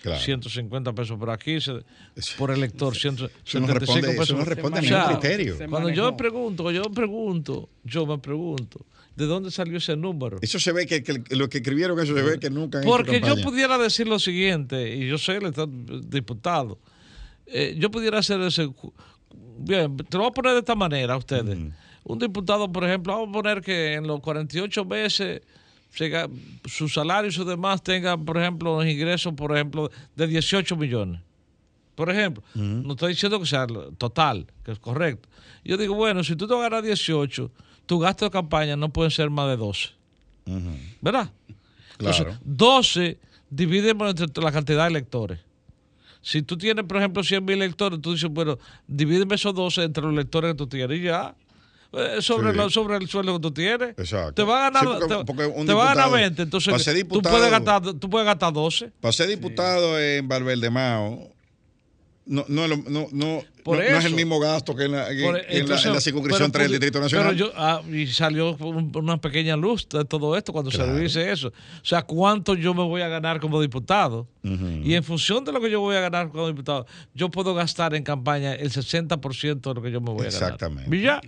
Claro. 0.00 0.20
150 0.20 0.92
pesos 0.94 1.18
por 1.18 1.28
aquí, 1.28 1.60
se- 1.60 1.82
por 2.38 2.50
elector, 2.52 2.96
Eso 2.96 3.10
no 3.10 3.18
175 3.44 3.66
responde, 3.80 4.08
pesos. 4.08 4.28
eso 4.28 4.36
no 4.38 4.44
responde 4.44 4.78
a 4.78 4.82
ningún 4.82 5.04
criterio. 5.20 5.56
Cuando 5.68 5.90
yo 5.90 6.10
me 6.12 6.16
pregunto, 6.16 6.70
yo 6.70 6.82
me 6.84 6.94
pregunto, 6.94 7.68
yo 7.84 8.06
me 8.06 8.16
pregunto, 8.18 8.86
¿de 9.18 9.26
dónde 9.26 9.50
salió 9.50 9.78
ese 9.78 9.96
número? 9.96 10.38
Eso 10.40 10.60
se 10.60 10.70
ve 10.72 10.86
que, 10.86 11.02
que 11.02 11.36
los 11.36 11.48
que 11.48 11.58
escribieron 11.58 11.98
eso 11.98 12.14
se 12.14 12.22
ve 12.22 12.38
que 12.38 12.50
nunca 12.50 12.78
han 12.78 12.84
hecho 12.84 12.96
Porque 12.96 13.20
yo 13.20 13.36
pudiera 13.42 13.76
decir 13.76 14.06
lo 14.06 14.18
siguiente, 14.20 14.94
y 14.94 15.08
yo 15.08 15.18
soy 15.18 15.36
el 15.36 15.52
diputado, 16.08 16.78
eh, 17.46 17.74
yo 17.78 17.90
pudiera 17.90 18.18
hacer 18.18 18.40
ese... 18.42 18.70
Bien, 19.58 19.96
te 19.96 20.16
lo 20.16 20.22
voy 20.22 20.30
a 20.30 20.34
poner 20.34 20.52
de 20.52 20.60
esta 20.60 20.76
manera 20.76 21.14
a 21.14 21.16
ustedes. 21.16 21.58
Un 22.04 22.18
diputado, 22.18 22.70
por 22.70 22.84
ejemplo, 22.84 23.12
vamos 23.12 23.30
a 23.30 23.32
poner 23.32 23.60
que 23.60 23.94
en 23.94 24.06
los 24.06 24.20
48 24.20 24.84
meses 24.84 25.42
su 26.64 26.88
salario 26.88 27.28
y 27.28 27.32
su 27.32 27.44
demás 27.44 27.82
tengan, 27.82 28.24
por 28.24 28.38
ejemplo, 28.38 28.76
los 28.76 28.86
ingresos, 28.86 29.34
por 29.34 29.52
ejemplo, 29.52 29.90
de 30.14 30.26
18 30.28 30.76
millones. 30.76 31.20
Por 31.96 32.08
ejemplo, 32.08 32.44
no 32.54 32.92
estoy 32.92 33.14
diciendo 33.14 33.40
que 33.40 33.46
sea 33.46 33.66
total, 33.98 34.46
que 34.64 34.70
es 34.70 34.78
correcto. 34.78 35.28
Yo 35.64 35.76
digo, 35.76 35.96
bueno, 35.96 36.22
si 36.22 36.36
tú 36.36 36.46
te 36.46 36.56
ganas 36.56 36.84
18, 36.84 37.50
tu 37.88 37.98
gasto 37.98 38.26
de 38.26 38.30
campaña 38.30 38.76
no 38.76 38.90
puede 38.90 39.10
ser 39.10 39.30
más 39.30 39.48
de 39.48 39.56
12. 39.56 39.88
¿Verdad? 41.00 41.30
Entonces, 41.98 42.22
Claro. 42.24 42.38
12 42.44 43.18
dividimos 43.50 44.08
entre 44.20 44.42
la 44.44 44.52
cantidad 44.52 44.84
de 44.84 44.90
electores. 44.90 45.40
Si 46.22 46.42
tú 46.42 46.56
tienes, 46.58 46.84
por 46.84 46.98
ejemplo, 46.98 47.22
100 47.24 47.44
mil 47.44 47.56
electores, 47.56 48.00
tú 48.00 48.12
dices, 48.12 48.28
bueno, 48.30 48.58
divídeme 48.86 49.34
esos 49.36 49.54
12 49.54 49.82
entre 49.84 50.02
los 50.04 50.12
electores 50.12 50.52
que 50.52 50.56
tú 50.56 50.66
tienes 50.66 50.98
y 50.98 51.02
ya. 51.02 51.34
Eh, 51.92 52.20
Sobre, 52.20 52.50
Sí. 52.52 52.56
lo- 52.58 52.68
sobre 52.70 52.96
el 52.98 53.08
sueldo 53.08 53.34
que 53.34 53.40
tú 53.40 53.50
tienes. 53.52 53.90
Exacto. 53.96 54.34
Te 54.34 54.42
va 54.42 54.66
a 54.66 54.70
ganar, 54.70 54.82
Sí, 54.82 54.88
porque- 55.00 55.14
te, 55.14 55.24
porque 55.24 55.64
te 55.66 55.72
va 55.72 55.82
a 55.82 55.94
ganar 55.94 56.04
diputado- 56.06 56.12
20. 56.12 56.42
Entonces, 56.42 56.82
ser 56.82 56.92
tú, 56.94 56.98
diputado- 56.98 57.34
puedes 57.36 57.50
gastar, 57.50 57.82
tú 57.94 58.10
puedes 58.10 58.26
gastar 58.26 58.52
12. 58.52 58.90
Para 59.00 59.12
ser 59.12 59.28
diputado 59.28 59.98
en 59.98 60.28
Valverdemao, 60.28 61.30
no, 62.26 62.44
no, 62.48 62.68
lo- 62.68 62.76
no, 62.76 63.06
no, 63.10 63.42
Por 63.68 63.78
no- 63.78 63.90
no 63.90 63.98
es 63.98 64.04
el 64.04 64.06
eso. 64.08 64.16
mismo 64.16 64.40
gasto 64.40 64.74
que 64.74 64.84
en 64.84 64.92
la, 64.92 65.08
que 65.08 65.22
Por- 65.22 65.36
en 65.38 65.42
la- 65.46 65.52
en 65.52 65.60
entonces, 65.60 65.92
la 65.92 66.00
circunscripción 66.00 66.50
pero 66.50 66.62
3 66.64 66.70
del 66.70 66.80
Distrito 66.80 67.00
Nacional. 67.00 67.34
Pero 67.34 67.38
yo, 67.46 67.52
ah, 67.56 67.82
y 67.92 68.06
salió 68.08 68.56
un- 68.56 68.90
una 68.94 69.20
pequeña 69.20 69.56
luz 69.56 69.88
de 69.88 70.04
todo 70.04 70.36
esto 70.36 70.52
cuando 70.52 70.70
Claro. 70.70 70.94
se 70.96 71.00
dice 71.00 71.30
eso. 71.32 71.48
O 71.48 71.84
sea, 71.84 72.02
¿cuánto 72.02 72.54
yo 72.54 72.74
me 72.74 72.82
voy 72.82 73.02
a 73.02 73.08
ganar 73.08 73.40
como 73.40 73.60
diputado? 73.60 74.26
Y 74.82 74.94
en 74.94 75.04
función 75.04 75.44
de 75.44 75.52
lo 75.52 75.60
que 75.60 75.70
yo 75.70 75.80
voy 75.80 75.94
a 75.96 76.00
ganar 76.00 76.30
como 76.30 76.46
diputado, 76.48 76.86
yo 77.14 77.28
puedo 77.30 77.54
gastar 77.54 77.94
en 77.94 78.02
campaña 78.02 78.54
el 78.54 78.70
60% 78.70 79.68
de 79.70 79.74
lo 79.74 79.82
que 79.82 79.90
yo 79.90 80.00
me 80.00 80.06
voy 80.10 80.26
a 80.26 80.30
ganar. 80.30 80.42
Exactamente. 80.54 80.96
¿Y 80.96 81.02
ya? 81.02 81.20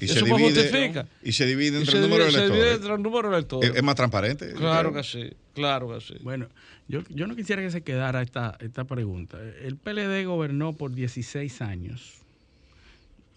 Eso 0.00 0.14
se 0.14 0.30
justifica. 0.30 1.06
y 1.22 1.32
se 1.32 1.46
divide 1.46 1.76
Y 1.78 1.80
entre 1.80 1.92
se 1.92 1.96
el 1.96 2.02
número 2.02 2.24
de 2.24 2.30
divide- 2.30 2.38
se 2.40 2.44
divide 2.46 2.58
electores. 2.60 2.76
entre 2.82 2.94
el 2.94 3.02
número 3.02 3.30
de 3.30 3.36
electores. 3.36 3.72
Es, 3.74 3.82
más 3.82 3.94
transparente. 3.94 4.52
claro 4.52 4.92
que 4.92 5.02
sí, 5.02 5.30
claro 5.54 5.88
que 5.94 6.00
sí. 6.04 6.14
Bueno, 6.22 6.48
yo, 6.88 7.00
yo 7.08 7.26
no 7.26 7.34
quisiera 7.36 7.62
que 7.62 7.70
se 7.70 7.82
quedara 7.82 8.20
esta, 8.22 8.56
esta 8.60 8.84
pregunta. 8.84 9.38
El 9.62 9.76
PLD 9.76 10.24
gobernó 10.26 10.74
por 10.74 10.92
16 10.94 11.60
años. 11.62 11.77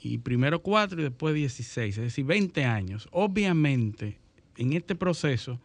Y 0.04 0.18
primero 0.18 0.62
4 0.62 1.00
y 1.00 1.04
después 1.04 1.36
16, 1.36 1.98
es 1.98 2.04
decir, 2.04 2.26
20 2.26 2.66
años. 2.66 3.08
Obviamente, 3.12 4.18
en 4.58 4.74
este 4.74 4.96
proceso 4.96 5.60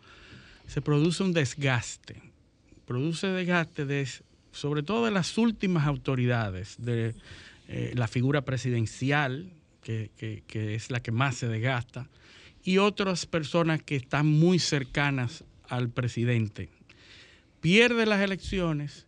se 0.66 0.82
produce 0.82 1.22
un 1.22 1.32
desgaste. 1.32 2.20
Produce 2.86 3.28
desgaste 3.28 3.86
de, 3.86 4.06
sobre 4.52 4.82
todo 4.82 5.06
de 5.06 5.10
las 5.10 5.38
últimas 5.38 5.86
autoridades, 5.86 6.76
de 6.78 7.14
eh, 7.68 7.92
la 7.94 8.08
figura 8.08 8.42
presidencial, 8.42 9.50
que, 9.82 10.10
que- 10.18 10.42
que 10.46 10.74
es 10.74 10.90
la 10.90 11.00
que 11.00 11.12
más 11.12 11.36
se 11.36 11.48
desgasta, 11.48 12.08
y 12.62 12.78
otras 12.78 13.26
personas 13.26 13.82
que 13.82 13.96
están 13.96 14.26
muy 14.26 14.58
cercanas 14.58 15.44
al 15.68 15.88
presidente 15.88 16.68
pierde 17.60 18.06
las 18.06 18.20
elecciones 18.20 19.05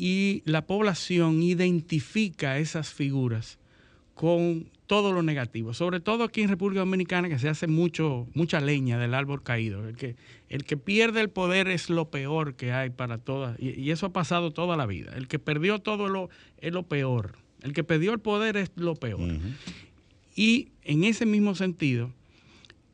y 0.00 0.40
la 0.46 0.66
población 0.66 1.42
identifica 1.42 2.58
esas 2.58 2.88
figuras 2.88 3.58
con 4.14 4.70
todo 4.86 5.12
lo 5.12 5.22
negativo. 5.22 5.74
Sobre 5.74 6.00
todo 6.00 6.24
aquí 6.24 6.40
en 6.40 6.48
República 6.48 6.80
Dominicana 6.80 7.28
que 7.28 7.38
se 7.38 7.50
hace 7.50 7.66
mucho, 7.66 8.26
mucha 8.32 8.62
leña 8.62 8.98
del 8.98 9.12
árbol 9.12 9.42
caído. 9.42 9.86
El 9.86 9.96
que, 9.96 10.16
el 10.48 10.64
que 10.64 10.78
pierde 10.78 11.20
el 11.20 11.28
poder 11.28 11.68
es 11.68 11.90
lo 11.90 12.08
peor 12.08 12.54
que 12.54 12.72
hay 12.72 12.88
para 12.88 13.18
todas. 13.18 13.60
Y, 13.60 13.78
y 13.78 13.90
eso 13.90 14.06
ha 14.06 14.12
pasado 14.14 14.52
toda 14.52 14.74
la 14.74 14.86
vida. 14.86 15.12
El 15.16 15.28
que 15.28 15.38
perdió 15.38 15.80
todo 15.80 16.06
es 16.06 16.12
lo, 16.12 16.30
es 16.62 16.72
lo 16.72 16.84
peor. 16.84 17.36
El 17.60 17.74
que 17.74 17.84
perdió 17.84 18.14
el 18.14 18.20
poder 18.20 18.56
es 18.56 18.72
lo 18.76 18.94
peor. 18.94 19.20
Y 20.34 20.68
en 20.82 21.04
ese 21.04 21.26
mismo 21.26 21.54
sentido, 21.54 22.10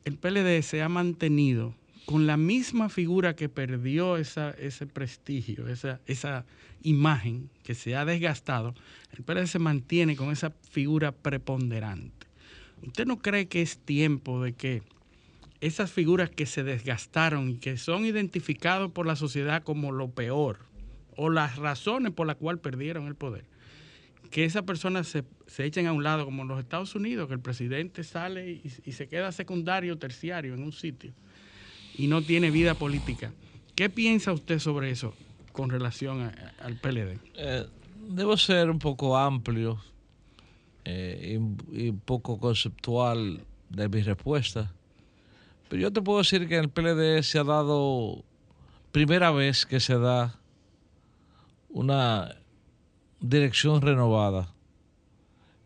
el 0.03 0.17
PLD 0.17 0.61
se 0.61 0.81
ha 0.81 0.89
mantenido 0.89 1.73
con 2.07 2.25
la 2.25 2.37
misma 2.37 2.87
figura 2.87 3.35
que 3.35 3.49
perdió 3.49 4.15
ese 4.15 4.87
prestigio, 4.87 5.65
esa, 5.67 6.45
imagen 6.81 7.49
que 7.63 7.75
se 7.75 7.97
ha 7.97 8.05
desgastado, 8.05 8.75
el 9.11 9.25
PLD 9.25 9.45
se 9.45 9.59
mantiene 9.59 10.15
con 10.15 10.31
esa 10.31 10.51
figura 10.71 11.11
preponderante. 11.11 12.27
¿Usted 12.81 13.05
no 13.05 13.17
cree 13.17 13.49
que 13.49 13.61
es 13.61 13.79
tiempo 13.79 14.41
de 14.41 14.53
que 14.53 14.83
esas 15.59 15.91
figuras 15.91 16.29
que 16.29 16.45
se 16.45 16.63
desgastaron 16.63 17.49
y 17.49 17.55
que 17.57 17.75
son 17.75 18.05
identificados 18.05 18.89
por 18.89 19.05
la 19.05 19.17
sociedad 19.17 19.63
como 19.63 19.91
lo 19.91 20.09
peor, 20.09 20.59
o 21.17 21.29
las 21.29 21.57
razones 21.57 22.13
por 22.13 22.25
las 22.25 22.37
cuales 22.37 22.61
perdieron 22.61 23.07
el 23.07 23.15
poder, 23.15 23.43
que 24.31 24.45
esas 24.45 24.63
personas 24.63 25.07
se, 25.07 25.25
echen 25.65 25.87
a 25.87 25.91
un 25.91 26.05
lado, 26.05 26.23
como 26.23 26.43
en 26.43 26.47
los 26.47 26.59
Estados 26.61 26.95
Unidos, 26.95 27.27
que 27.27 27.33
el 27.33 27.41
presidente 27.41 28.05
sale 28.05 28.61
y 28.85 28.91
se 28.93 29.09
queda 29.09 29.33
secundario 29.33 29.95
o 29.95 29.97
terciario 29.97 30.53
en 30.53 30.63
un 30.63 30.71
sitio 30.71 31.13
y 31.97 32.07
no 32.07 32.21
tiene 32.21 32.51
vida 32.51 32.75
política. 32.75 33.31
¿Qué 33.75 33.89
piensa 33.89 34.31
usted 34.31 34.59
sobre 34.59 34.91
eso 34.91 35.13
con 35.51 35.69
relación 35.69 36.31
al 36.59 36.75
PLD? 36.75 37.19
Eh, 37.35 37.67
debo 38.09 38.37
ser 38.37 38.69
un 38.69 38.79
poco 38.79 39.17
amplio 39.17 39.79
eh, 40.85 41.39
y, 41.71 41.89
un 41.89 41.99
poco 41.99 42.39
conceptual 42.39 43.41
de 43.69 43.89
mi 43.89 44.01
respuesta. 44.01 44.71
Pero 45.69 45.81
yo 45.81 45.91
te 45.91 46.01
puedo 46.01 46.19
decir 46.19 46.47
que 46.47 46.55
en 46.55 46.63
el 46.65 46.69
PLD 46.69 47.23
se 47.23 47.39
ha 47.39 47.43
dado, 47.43 48.23
primera 48.91 49.31
vez 49.31 49.65
que 49.65 49.79
se 49.79 49.97
da 49.97 50.39
una 51.69 52.35
dirección 53.19 53.81
renovada. 53.81 54.53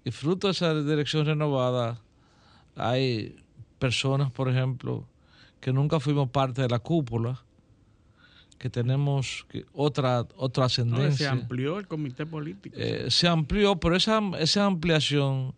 Y 0.03 0.12
fruto 0.12 0.48
de 0.48 0.52
esa 0.53 0.74
dirección 0.74 1.26
renovada 1.28 2.02
hay 2.76 3.36
personas, 3.78 4.32
por 4.32 4.49
ejemplo, 4.49 5.06
que 5.61 5.71
nunca 5.71 5.99
fuimos 6.01 6.29
parte 6.29 6.61
de 6.63 6.67
la 6.67 6.79
cúpula, 6.79 7.41
que 8.57 8.69
tenemos 8.69 9.45
que- 9.49 9.65
otra, 9.73 10.25
otra 10.35 10.65
No, 10.65 10.69
se 10.69 10.81
ascendencia. 10.81 11.31
amplió 11.31 11.79
el 11.79 11.88
comité 11.88 12.25
político. 12.25 12.75
Eh, 12.77 13.05
se 13.09 13.27
amplió, 13.27 13.75
pero 13.77 13.95
esa, 13.95 14.19
esa 14.39 14.65
ampliación 14.65 15.53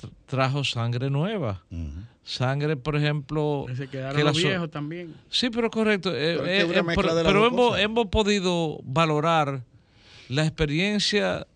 tra- 0.00 0.10
trajo 0.26 0.64
sangre 0.64 1.08
nueva. 1.10 1.62
Ujú. 1.70 1.90
Sangre, 2.24 2.76
por 2.76 2.96
ejemplo... 2.96 3.66
se 3.76 3.86
quedaron 3.88 4.16
que 4.16 4.24
la 4.24 4.30
los 4.30 4.40
so- 4.42 4.48
viejos 4.48 4.70
también. 4.70 5.14
Sí, 5.30 5.48
pero 5.48 5.70
correcto. 5.70 6.10
eh, 6.10 6.34
Pero 6.38 6.44
es 6.46 6.64
que 6.64 6.78
eh, 6.78 6.80
eh, 6.80 6.92
pero 6.96 7.14
de 7.14 7.22
las 7.22 7.32
pero 7.32 7.46
hemos, 7.46 7.78
hemos 7.78 8.06
podido 8.06 8.80
valorar 8.82 9.62
la 10.28 10.44
experiencia 10.44 11.46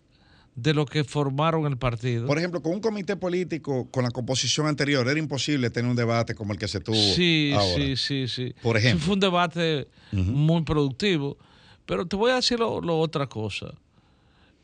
de 0.55 0.73
lo 0.73 0.85
que 0.85 1.03
formaron 1.03 1.65
el 1.65 1.77
partido. 1.77 2.27
Por 2.27 2.37
ejemplo, 2.37 2.61
con 2.61 2.73
un 2.73 2.81
comité 2.81 3.15
político 3.15 3.87
con 3.89 4.03
la 4.03 4.11
composición 4.11 4.67
anterior 4.67 5.07
era 5.07 5.17
imposible 5.19 5.69
tener 5.69 5.89
un 5.89 5.95
debate 5.95 6.35
como 6.35 6.51
el 6.53 6.59
que 6.59 6.67
se 6.67 6.79
tuvo 6.81 6.95
sí, 6.95 7.53
ahora. 7.55 7.75
sí, 7.75 7.95
sí, 7.95 8.27
sí. 8.27 8.53
Por 8.61 8.77
Sí, 8.79 8.85
ejemplo. 8.87 9.05
fue 9.05 9.13
un 9.13 9.19
debate 9.21 9.87
muy 10.11 10.63
productivo. 10.63 11.37
Pero 11.85 12.05
te 12.05 12.15
voy 12.15 12.31
a 12.31 12.35
decir 12.35 12.59
lo, 12.59 12.81
lo 12.81 12.99
otra 12.99 13.27
cosa. 13.27 13.73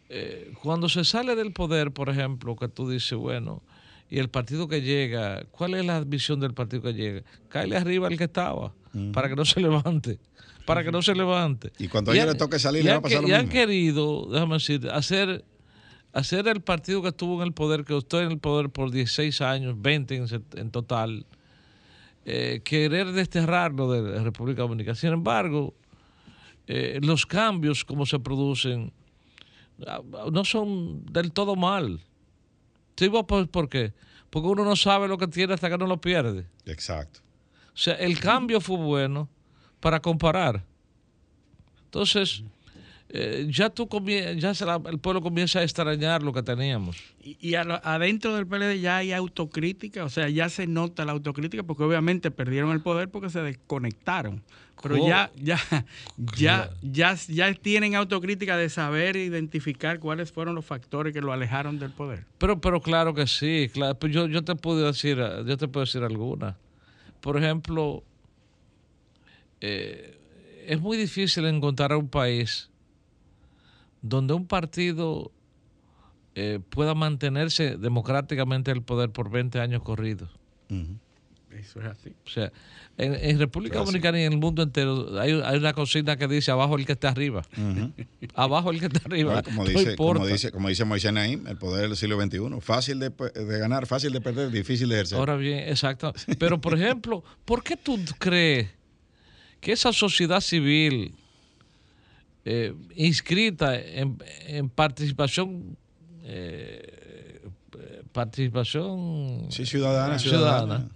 Eh, 0.10 0.54
cuando 0.62 0.88
se 0.88 1.04
sale 1.04 1.36
del 1.36 1.52
poder, 1.52 1.92
por 1.92 2.10
ejemplo, 2.10 2.56
que 2.56 2.68
tú 2.70 2.90
dices, 2.90 3.18
bueno, 3.18 3.62
y 4.10 4.20
el 4.20 4.30
partido 4.30 4.68
que 4.68 4.82
llega, 4.82 5.44
¿cuál 5.52 5.74
es 5.74 5.86
la 5.86 6.02
visión 6.02 6.40
del 6.40 6.54
partido 6.54 6.82
que 6.84 6.94
llega? 6.94 7.24
Cáele 7.50 7.76
arriba 7.76 8.08
al 8.08 8.18
que 8.18 8.24
estaba, 8.26 8.74
para 9.14 9.28
que 9.28 9.36
no 9.36 9.44
se 9.44 9.60
levante, 9.60 10.18
para 10.66 10.84
que 10.84 10.92
no 10.92 11.02
se 11.02 11.14
levante. 11.14 11.72
Y 11.78 11.90
cuando 11.90 12.12
a 12.12 12.16
ellos 12.16 12.28
le 12.28 12.36
toque 12.36 12.58
salir, 12.58 12.86
le 12.86 12.92
va 12.92 12.98
a 12.98 13.02
pasar 13.02 13.18
que- 13.20 13.24
lo 13.24 13.28
y 13.30 13.34
han 13.34 13.42
mismo. 13.48 13.54
querido, 13.54 14.28
déjame 14.32 14.54
decir, 14.56 14.90
hacer, 14.90 15.44
hacer 16.14 16.48
el 16.48 16.62
partido 16.62 17.02
que 17.02 17.10
estuvo 17.10 17.42
en 17.42 17.48
el 17.48 17.54
poder, 17.54 17.84
que 17.84 17.98
estuvo 17.98 18.22
en 18.22 18.32
el 18.32 18.40
poder 18.40 18.70
por 18.70 18.92
16 18.92 19.42
años, 19.42 19.82
20 19.82 20.26
en, 20.56 20.72
total, 20.72 21.26
eh, 22.26 22.62
querer 22.64 23.12
desterrarlo 23.12 23.92
de 23.92 24.18
la 24.18 24.24
República 24.24 24.62
Dominicana. 24.64 24.96
Sin 24.96 25.14
embargo, 25.14 25.74
eh, 26.68 27.00
los 27.02 27.26
cambios 27.26 27.86
como 27.86 28.06
se 28.06 28.20
producen 28.20 28.92
ah, 29.86 30.02
no 30.32 30.44
son 30.44 31.06
del 31.06 31.32
todo 31.32 31.56
mal. 31.56 32.02
¿Sí, 32.96 33.10
por, 33.10 33.48
por 33.50 33.70
qué? 33.70 33.94
Porque 34.30 34.48
uno 34.48 34.66
no 34.66 34.76
sabe 34.76 35.08
lo 35.08 35.18
que 35.18 35.28
tiene 35.28 35.54
hasta 35.54 35.70
que 35.70 35.78
no 35.78 35.88
lo 35.88 36.02
pierde. 36.02 36.48
Exacto. 36.66 37.22
O 37.74 37.78
sea, 37.78 37.94
el 37.94 38.20
cambio 38.20 38.60
fue 38.60 38.78
bueno 38.78 39.30
para 39.80 40.00
comparar. 40.02 40.66
Entonces, 41.86 42.44
eh, 43.20 43.48
ya 43.50 43.70
tú 43.72 43.90
ya 44.38 44.54
se 44.54 44.64
la- 44.66 44.80
el 44.90 45.00
pueblo 45.00 45.22
comienza 45.22 45.60
a 45.60 45.64
extrañar 45.64 46.22
lo 46.22 46.32
que 46.34 46.44
teníamos. 46.44 46.98
Y, 47.22 47.38
y 47.42 47.56
a 47.56 47.64
lo- 47.64 47.82
adentro 47.84 48.36
del 48.36 48.46
PLD 48.46 48.80
ya 48.80 48.98
hay 48.98 49.12
autocrítica, 49.12 50.04
o 50.06 50.10
sea, 50.10 50.30
ya 50.30 50.50
se 50.50 50.68
nota 50.68 51.04
la 51.04 51.14
autocrítica 51.14 51.64
porque 51.64 51.84
obviamente 51.84 52.30
perdieron 52.30 52.72
el 52.72 52.82
poder 52.82 53.10
porque 53.10 53.30
se 53.32 53.42
desconectaron. 53.42 54.44
Pero 54.84 54.96
¿Cómo? 54.98 55.08
ya, 55.08 55.32
ya, 55.36 55.60
ya, 56.38 56.70
ya, 56.84 57.16
ya 57.28 57.54
tienen 57.56 57.96
autocrítica 57.96 58.56
de 58.58 58.70
saber 58.70 59.16
identificar 59.16 59.98
cuáles 60.00 60.32
fueron 60.32 60.54
los 60.54 60.66
factores 60.66 61.14
que 61.14 61.22
lo 61.22 61.34
alejaron 61.34 61.80
del 61.80 61.90
poder. 61.90 62.26
Pero, 62.38 62.62
pero 62.62 62.80
claro 62.80 63.16
que 63.16 63.26
sí, 63.26 63.72
claro. 63.74 63.96
Pues 63.98 64.14
yo, 64.14 64.28
yo 64.28 64.44
te 64.44 64.56
puedo 64.56 64.86
decir, 64.86 65.18
yo 65.18 65.58
te 65.58 65.68
puedo 65.68 65.86
decir 65.88 66.04
alguna. 66.04 66.58
Por 67.22 67.38
ejemplo, 67.38 68.04
eh, 69.62 70.20
es 70.68 70.80
muy 70.80 70.98
difícil 70.98 71.46
encontrar 71.46 71.94
un 71.96 72.08
país 72.10 72.70
donde 74.10 74.34
un 74.34 74.48
partido 74.48 75.32
eh, 76.36 76.60
pueda 76.70 76.94
mantenerse 76.94 77.78
democráticamente 77.78 78.72
en 78.72 78.78
el 78.78 78.84
poder 78.84 79.10
por 79.10 79.30
20 79.30 79.60
años 79.60 79.82
corridos. 79.82 80.30
Eso 81.52 81.80
es 81.80 81.88
así. 81.88 82.14
O 82.26 82.30
sea, 82.30 82.52
en, 82.98 83.40
República 83.40 83.80
Dominicana 83.80 84.20
y 84.20 84.24
en 84.24 84.34
el 84.34 84.40
mundo 84.40 84.62
entero 84.62 85.20
hay, 85.20 85.34
una 85.34 85.74
consigna 85.74 86.18
que 86.18 86.28
dice 86.28 86.52
abajo 86.52 86.78
el 86.78 86.86
que 86.86 86.92
está 86.92 87.10
arriba. 87.10 87.44
abajo 88.36 88.70
el 88.72 88.80
que 88.80 88.86
está 88.88 89.02
arriba. 89.06 89.42
como, 89.42 89.66
dice, 89.66 89.96
como, 89.96 90.28
dice, 90.28 90.52
como 90.52 90.70
dice 90.70 90.86
Moisés 90.86 91.14
Naim, 91.14 91.48
el 91.48 91.58
poder 91.58 91.88
del 91.88 91.98
siglo 91.98 92.22
XXI. 92.22 92.62
Fácil 92.62 93.00
de, 93.00 93.12
ganar, 93.60 93.88
fácil 93.88 94.14
de 94.14 94.22
perder, 94.22 94.52
difícil 94.52 94.90
de 94.90 94.96
ejercer. 94.96 95.18
Ahora 95.18 95.38
bien, 95.38 95.60
exacto. 95.68 96.14
Pero, 96.38 96.62
por 96.62 96.76
ejemplo, 96.76 97.24
¿por 97.46 97.64
qué 97.64 97.78
tú 97.78 97.98
crees 98.20 98.70
que 99.60 99.72
esa 99.72 99.92
sociedad 99.92 100.42
civil 100.42 101.16
eh, 102.50 102.74
inscrita 102.96 103.78
en, 103.78 104.70
participación 104.70 105.76
eh, 106.24 107.42
participación 108.14 109.48
ciudadana, 109.52 110.18
ciudadana 110.18 110.90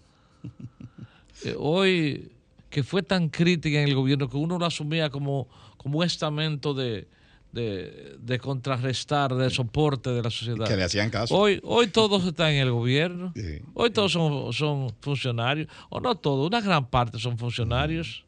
eh, 1.43 1.53
hoy 1.59 2.31
que 2.69 2.83
fue 2.83 3.03
tan 3.03 3.27
crítica 3.27 3.81
en 3.81 3.89
el 3.89 3.95
gobierno 3.95 4.29
que 4.29 4.37
uno 4.37 4.57
lo 4.57 4.65
asumía 4.65 5.09
como, 5.09 5.49
como 5.75 5.99
un 5.99 6.05
estamento 6.05 6.73
de, 6.73 7.09
de, 7.51 8.39
contrarrestar, 8.41 9.35
de 9.35 9.49
soporte 9.49 10.09
de 10.09 10.23
la 10.23 10.29
sociedad. 10.29 10.65
Que 10.65 10.77
le 10.77 10.85
hacían 10.85 11.09
caso. 11.09 11.35
Hoy, 11.35 11.59
hoy 11.65 11.87
todos 11.87 12.25
están 12.25 12.51
en 12.51 12.61
el 12.61 12.71
gobierno, 12.71 13.33
hoy 13.73 13.89
todos 13.89 14.13
son, 14.13 14.53
son 14.53 14.95
funcionarios, 15.01 15.67
o 15.89 15.99
no 15.99 16.15
todos, 16.15 16.47
una 16.47 16.61
gran 16.61 16.89
parte 16.89 17.19
son 17.19 17.37
funcionarios. 17.37 18.23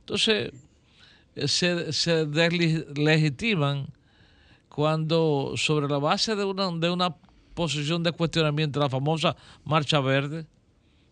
Entonces, 0.00 0.48
eh, 0.48 0.52
se, 1.36 1.92
se 1.92 2.26
deslegitiman 2.26 3.88
cuando 4.68 5.52
sobre 5.56 5.88
la 5.88 5.98
base 5.98 6.34
de 6.34 6.44
una, 6.44 6.70
de 6.70 6.90
una 6.90 7.14
posición 7.54 8.02
de 8.02 8.12
cuestionamiento, 8.12 8.80
la 8.80 8.90
famosa 8.90 9.36
Marcha 9.64 10.00
Verde, 10.00 10.46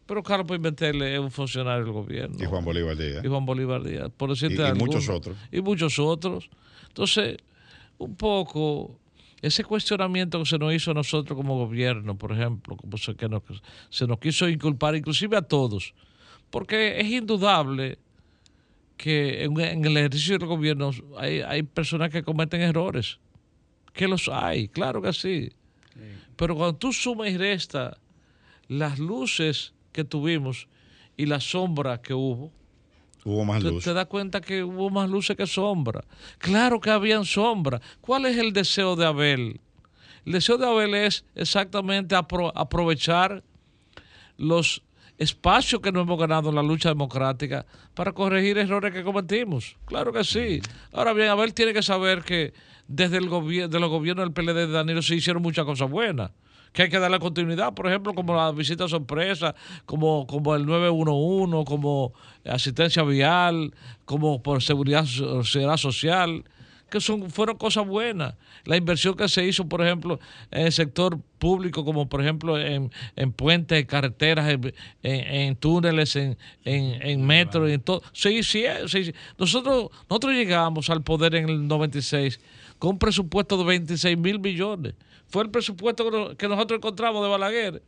pero 0.07 0.23
Carlos 0.23 0.49
Pimentel 0.51 1.01
es 1.03 1.19
un 1.19 1.31
funcionario 1.31 1.85
del 1.85 1.93
gobierno. 1.93 2.37
Y 2.43 2.47
Juan 2.47 2.65
Bolívar 2.65 2.97
Díaz. 2.97 3.25
Y 3.25 3.29
Juan 3.29 3.47
Bolívar 3.47 3.83
Díaz. 3.83 4.11
Por 4.17 4.31
decirte 4.31 4.69
y, 4.69 4.73
muchos 4.75 5.09
otros. 5.09 5.37
Y 5.53 5.61
muchos 5.61 5.99
otros. 5.99 6.51
Entonces, 6.89 7.37
un 7.99 8.17
poco 8.17 8.99
ese 9.41 9.65
cuestionamiento 9.65 10.39
que 10.39 10.47
se 10.47 10.59
nos 10.59 10.75
hizo 10.75 10.91
a 10.91 10.95
nosotros 10.95 11.37
como 11.37 11.57
gobierno, 11.57 12.17
por 12.17 12.33
ejemplo, 12.33 12.77
como 12.77 12.97
se, 12.97 13.15
que 13.15 13.29
nos, 13.29 13.43
se 13.91 14.07
nos 14.07 14.19
quiso 14.19 14.49
inculpar 14.49 14.97
inclusive 14.97 15.37
a 15.37 15.43
todos, 15.43 15.95
porque 16.51 17.01
es 17.01 17.07
indudable 17.07 17.99
que 19.03 19.43
en, 19.43 19.85
el 19.85 19.97
ejercicio 19.97 20.39
del 20.39 20.47
gobierno 20.47 20.93
hay, 21.19 21.41
hay, 21.41 21.65
personas 21.65 22.11
que 22.11 22.23
cometen 22.23 22.61
errores, 22.61 23.19
que 23.93 24.07
los 24.07 24.29
hay, 24.29 24.69
claro 24.69 25.03
que 25.03 25.13
sí. 25.13 25.51
Pero 26.37 26.55
cuando 26.55 26.77
tú 26.77 26.93
sumas 26.93 27.29
y 27.29 27.37
restas 27.37 27.97
las 28.69 29.01
luces 29.01 29.75
que 29.91 30.05
tuvimos 30.05 30.69
y 31.17 31.27
la 31.27 31.41
sombra 31.41 32.01
que 32.01 32.15
hubo, 32.15 32.53
Hubo 33.25 33.45
más 33.45 33.61
luz. 33.63 33.83
Te 33.83 33.93
das 33.93 34.07
cuenta 34.07 34.41
que 34.41 34.63
hubo 34.63 34.89
más 34.89 35.11
luces 35.11 35.37
que 35.37 35.47
sombra. 35.47 36.05
Claro 36.39 36.81
que 36.81 36.91
habían 36.91 37.25
sombra. 37.25 37.81
¿Cuál 38.01 38.27
es 38.27 38.37
el 38.37 38.53
deseo 38.53 38.95
de 38.95 39.07
Abel? 39.07 39.61
El 40.25 40.33
deseo 40.33 40.59
de 40.59 40.67
Abel 40.67 40.95
es 40.95 41.25
exactamente 41.35 42.15
aprovechar 42.17 43.43
los 44.37 44.83
espacios 45.23 45.81
que 45.81 45.93
nos 45.93 46.03
hemos 46.03 46.19
ganado 46.19 46.51
en 46.51 46.57
la 46.57 46.63
lucha 46.63 46.89
democrática 46.89 47.65
para 47.95 48.13
corregir 48.13 48.59
errores 48.59 48.93
que 48.93 49.03
cometimos. 49.03 49.77
Claro 49.87 50.13
que 50.13 50.25
sí. 50.25 50.61
Ahora 50.93 51.13
bien, 51.13 51.29
Abel 51.29 51.55
tiene 51.55 51.73
que 51.73 51.83
saber 51.83 52.23
que 52.23 52.53
desde 52.89 53.19
el 53.19 53.29
gobierno 53.29 53.69
de 53.69 53.81
los 53.81 53.91
gobiernos 53.91 54.25
del 54.25 54.33
PLD 54.33 54.55
de 54.55 54.73
Danilo 54.73 55.03
se 55.03 55.15
hicieron 55.15 55.43
muchas 55.43 55.65
cosas 55.65 55.91
buenas 55.91 56.31
que 56.73 56.83
hay 56.83 56.89
que 56.89 56.99
darle 56.99 57.19
continuidad, 57.19 57.75
por 57.75 57.87
ejemplo, 57.87 58.15
como 58.15 58.35
la 58.35 58.51
visita 58.51 58.89
sorpresa, 58.89 59.55
como, 59.85 60.27
como 60.27 60.55
el 60.55 60.65
911, 60.65 61.65
como 61.67 62.15
asistencia 62.47 63.03
vial, 63.03 63.75
como 64.07 64.43
por 64.43 64.63
seguridad, 64.63 65.05
seguridad 65.05 65.77
social, 65.77 66.45
que 66.93 67.01
son, 67.01 67.31
fueron 67.31 67.57
cosas 67.57 67.87
buenas. 67.87 68.35
La 68.67 68.77
inversión 68.77 69.17
que 69.17 69.27
se 69.27 69.45
hizo, 69.47 69.67
por 69.67 69.81
ejemplo, 69.81 70.21
en 70.51 70.67
el 70.67 70.73
sector 70.73 71.19
público, 71.39 71.87
como 71.87 72.07
por 72.07 72.21
ejemplo 72.21 72.61
en, 72.61 72.93
en 73.17 73.33
puentes, 73.33 73.81
en 73.81 73.87
carreteras, 73.87 74.47
en, 74.51 74.75
en, 75.03 75.57
túneles, 75.57 76.15
en, 76.17 76.37
en, 76.65 77.27
metro, 77.27 77.67
en 77.67 77.81
todo. 77.81 78.03
Sí, 78.13 78.43
sí, 78.43 78.65
sí, 78.89 79.15
Nosotros, 79.39 79.89
nosotros 80.11 80.35
llegamos 80.35 80.91
al 80.91 81.03
poder 81.03 81.35
en 81.35 81.49
el 81.49 81.67
96 81.67 82.39
con 82.79 82.91
un 82.91 82.99
presupuesto 82.99 83.57
de 83.57 83.65
26 83.65 84.19
mil 84.19 84.39
millones. 84.39 84.93
Fue 85.29 85.43
el 85.43 85.51
presupuesto 85.51 86.37
que 86.37 86.47
nosotros 86.47 86.77
encontramos 86.77 87.23
de 87.23 87.31
Balaguer 87.31 87.83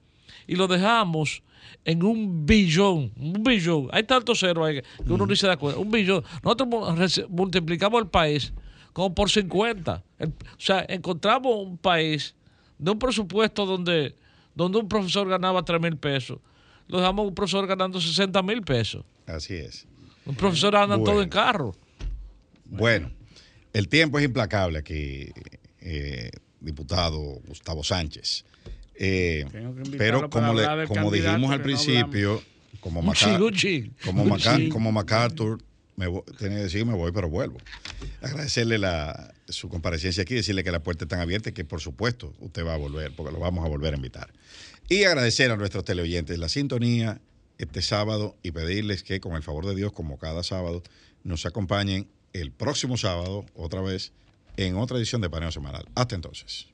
y 0.47 0.57
lo 0.57 0.67
dejamos 0.67 1.43
en 1.85 2.03
un 2.03 2.47
billón, 2.47 3.13
un 3.19 3.45
billón. 3.45 3.89
Hay 3.93 4.05
tantos 4.05 4.41
ceros 4.41 4.67
ahí 4.67 4.81
que 4.81 5.13
uno 5.13 5.27
no 5.27 5.37
se 5.37 5.47
da 5.47 5.59
cuenta. 5.59 5.79
Un 5.79 5.91
billón. 5.91 6.25
Nosotros 6.43 7.29
multiplicamos 7.29 8.01
el 8.01 8.09
país 8.09 8.55
como 8.95 9.15
por 9.15 9.29
50. 9.29 10.03
o 10.21 10.27
sea, 10.57 10.87
encontramos 10.89 11.55
un 11.67 11.77
país 11.77 12.35
de 12.79 12.93
un 12.93 12.99
presupuesto 12.99 13.67
donde, 13.67 14.15
donde 14.55 14.79
un 14.79 14.89
profesor 14.89 15.29
ganaba 15.29 15.63
3 15.63 15.81
mil 15.81 15.97
pesos. 15.99 16.39
Lo 16.87 16.99
dejamos 16.99 17.27
un 17.27 17.35
profesor 17.35 17.67
ganando 17.67 18.01
60 18.01 18.41
mil 18.43 18.63
pesos. 18.63 19.05
Así 19.27 19.55
es. 19.55 19.87
Un 20.25 20.37
profesor 20.37 20.77
anda 20.77 20.97
todo 21.03 21.23
en 21.23 21.29
carro. 21.29 21.75
Bueno, 22.67 23.11
el 23.73 23.89
tiempo 23.89 24.19
es 24.19 24.25
implacable 24.25 24.79
aquí. 24.79 25.29
Eh, 25.81 26.31
diputado 26.61 27.19
Gustavo 27.47 27.83
Sánchez. 27.83 28.45
Eh, 28.95 29.45
pero 29.99 30.31
como, 30.31 30.55
le, 30.55 30.87
como 30.87 31.11
dijimos 31.11 31.51
al 31.51 31.63
principio, 31.63 32.41
como, 32.81 33.01
como, 33.03 34.39
como 34.71 34.93
MacArthur, 34.93 35.59
me 35.97 36.07
tenía 36.39 36.59
que 36.59 36.65
decir 36.65 36.81
que 36.81 36.85
me 36.85 36.95
voy, 36.95 37.13
pero 37.13 37.29
vuelvo. 37.29 37.59
Agradecerle 38.21 38.79
la, 38.79 39.33
su 39.49 39.69
comparecencia 39.69 40.23
aquí, 40.23 40.35
decirle 40.35 40.65
que 40.65 40.73
la 40.73 40.83
puerta 40.83 41.05
está 41.05 41.21
abierta 41.21 41.51
y 41.51 41.53
que 41.53 41.65
por 41.65 41.81
supuesto 41.81 42.35
usted 42.41 42.65
va 42.65 42.75
a 42.75 42.77
volver, 42.77 43.15
porque 43.15 43.33
lo 43.33 43.39
vamos 43.39 43.65
a 43.65 43.69
volver 43.69 43.95
a 43.95 43.97
invitar. 43.97 44.33
Y 44.89 45.05
agradecer 45.05 45.51
a 45.51 45.57
nuestros 45.57 45.85
teleoyentes 45.85 46.39
la 46.39 46.49
sintonía 46.49 47.21
este 47.59 47.83
sábado 47.83 48.37
y 48.43 48.51
pedirles 48.51 49.03
que 49.03 49.21
con 49.21 49.35
el 49.35 49.43
favor 49.43 49.67
de 49.67 49.75
Dios, 49.75 49.93
como 49.93 50.19
cada 50.19 50.43
sábado, 50.43 50.83
nos 51.23 51.47
acompañen 51.47 52.09
el 52.33 52.51
próximo 52.51 52.97
sábado, 52.97 53.47
otra 53.55 53.81
vez, 53.81 54.13
en 54.57 54.77
otra 54.77 54.99
edición 54.99 55.21
de 55.21 55.31
Paneo 55.31 55.53
Semanal. 55.53 55.87
Hasta 55.95 56.17
entonces. 56.17 56.74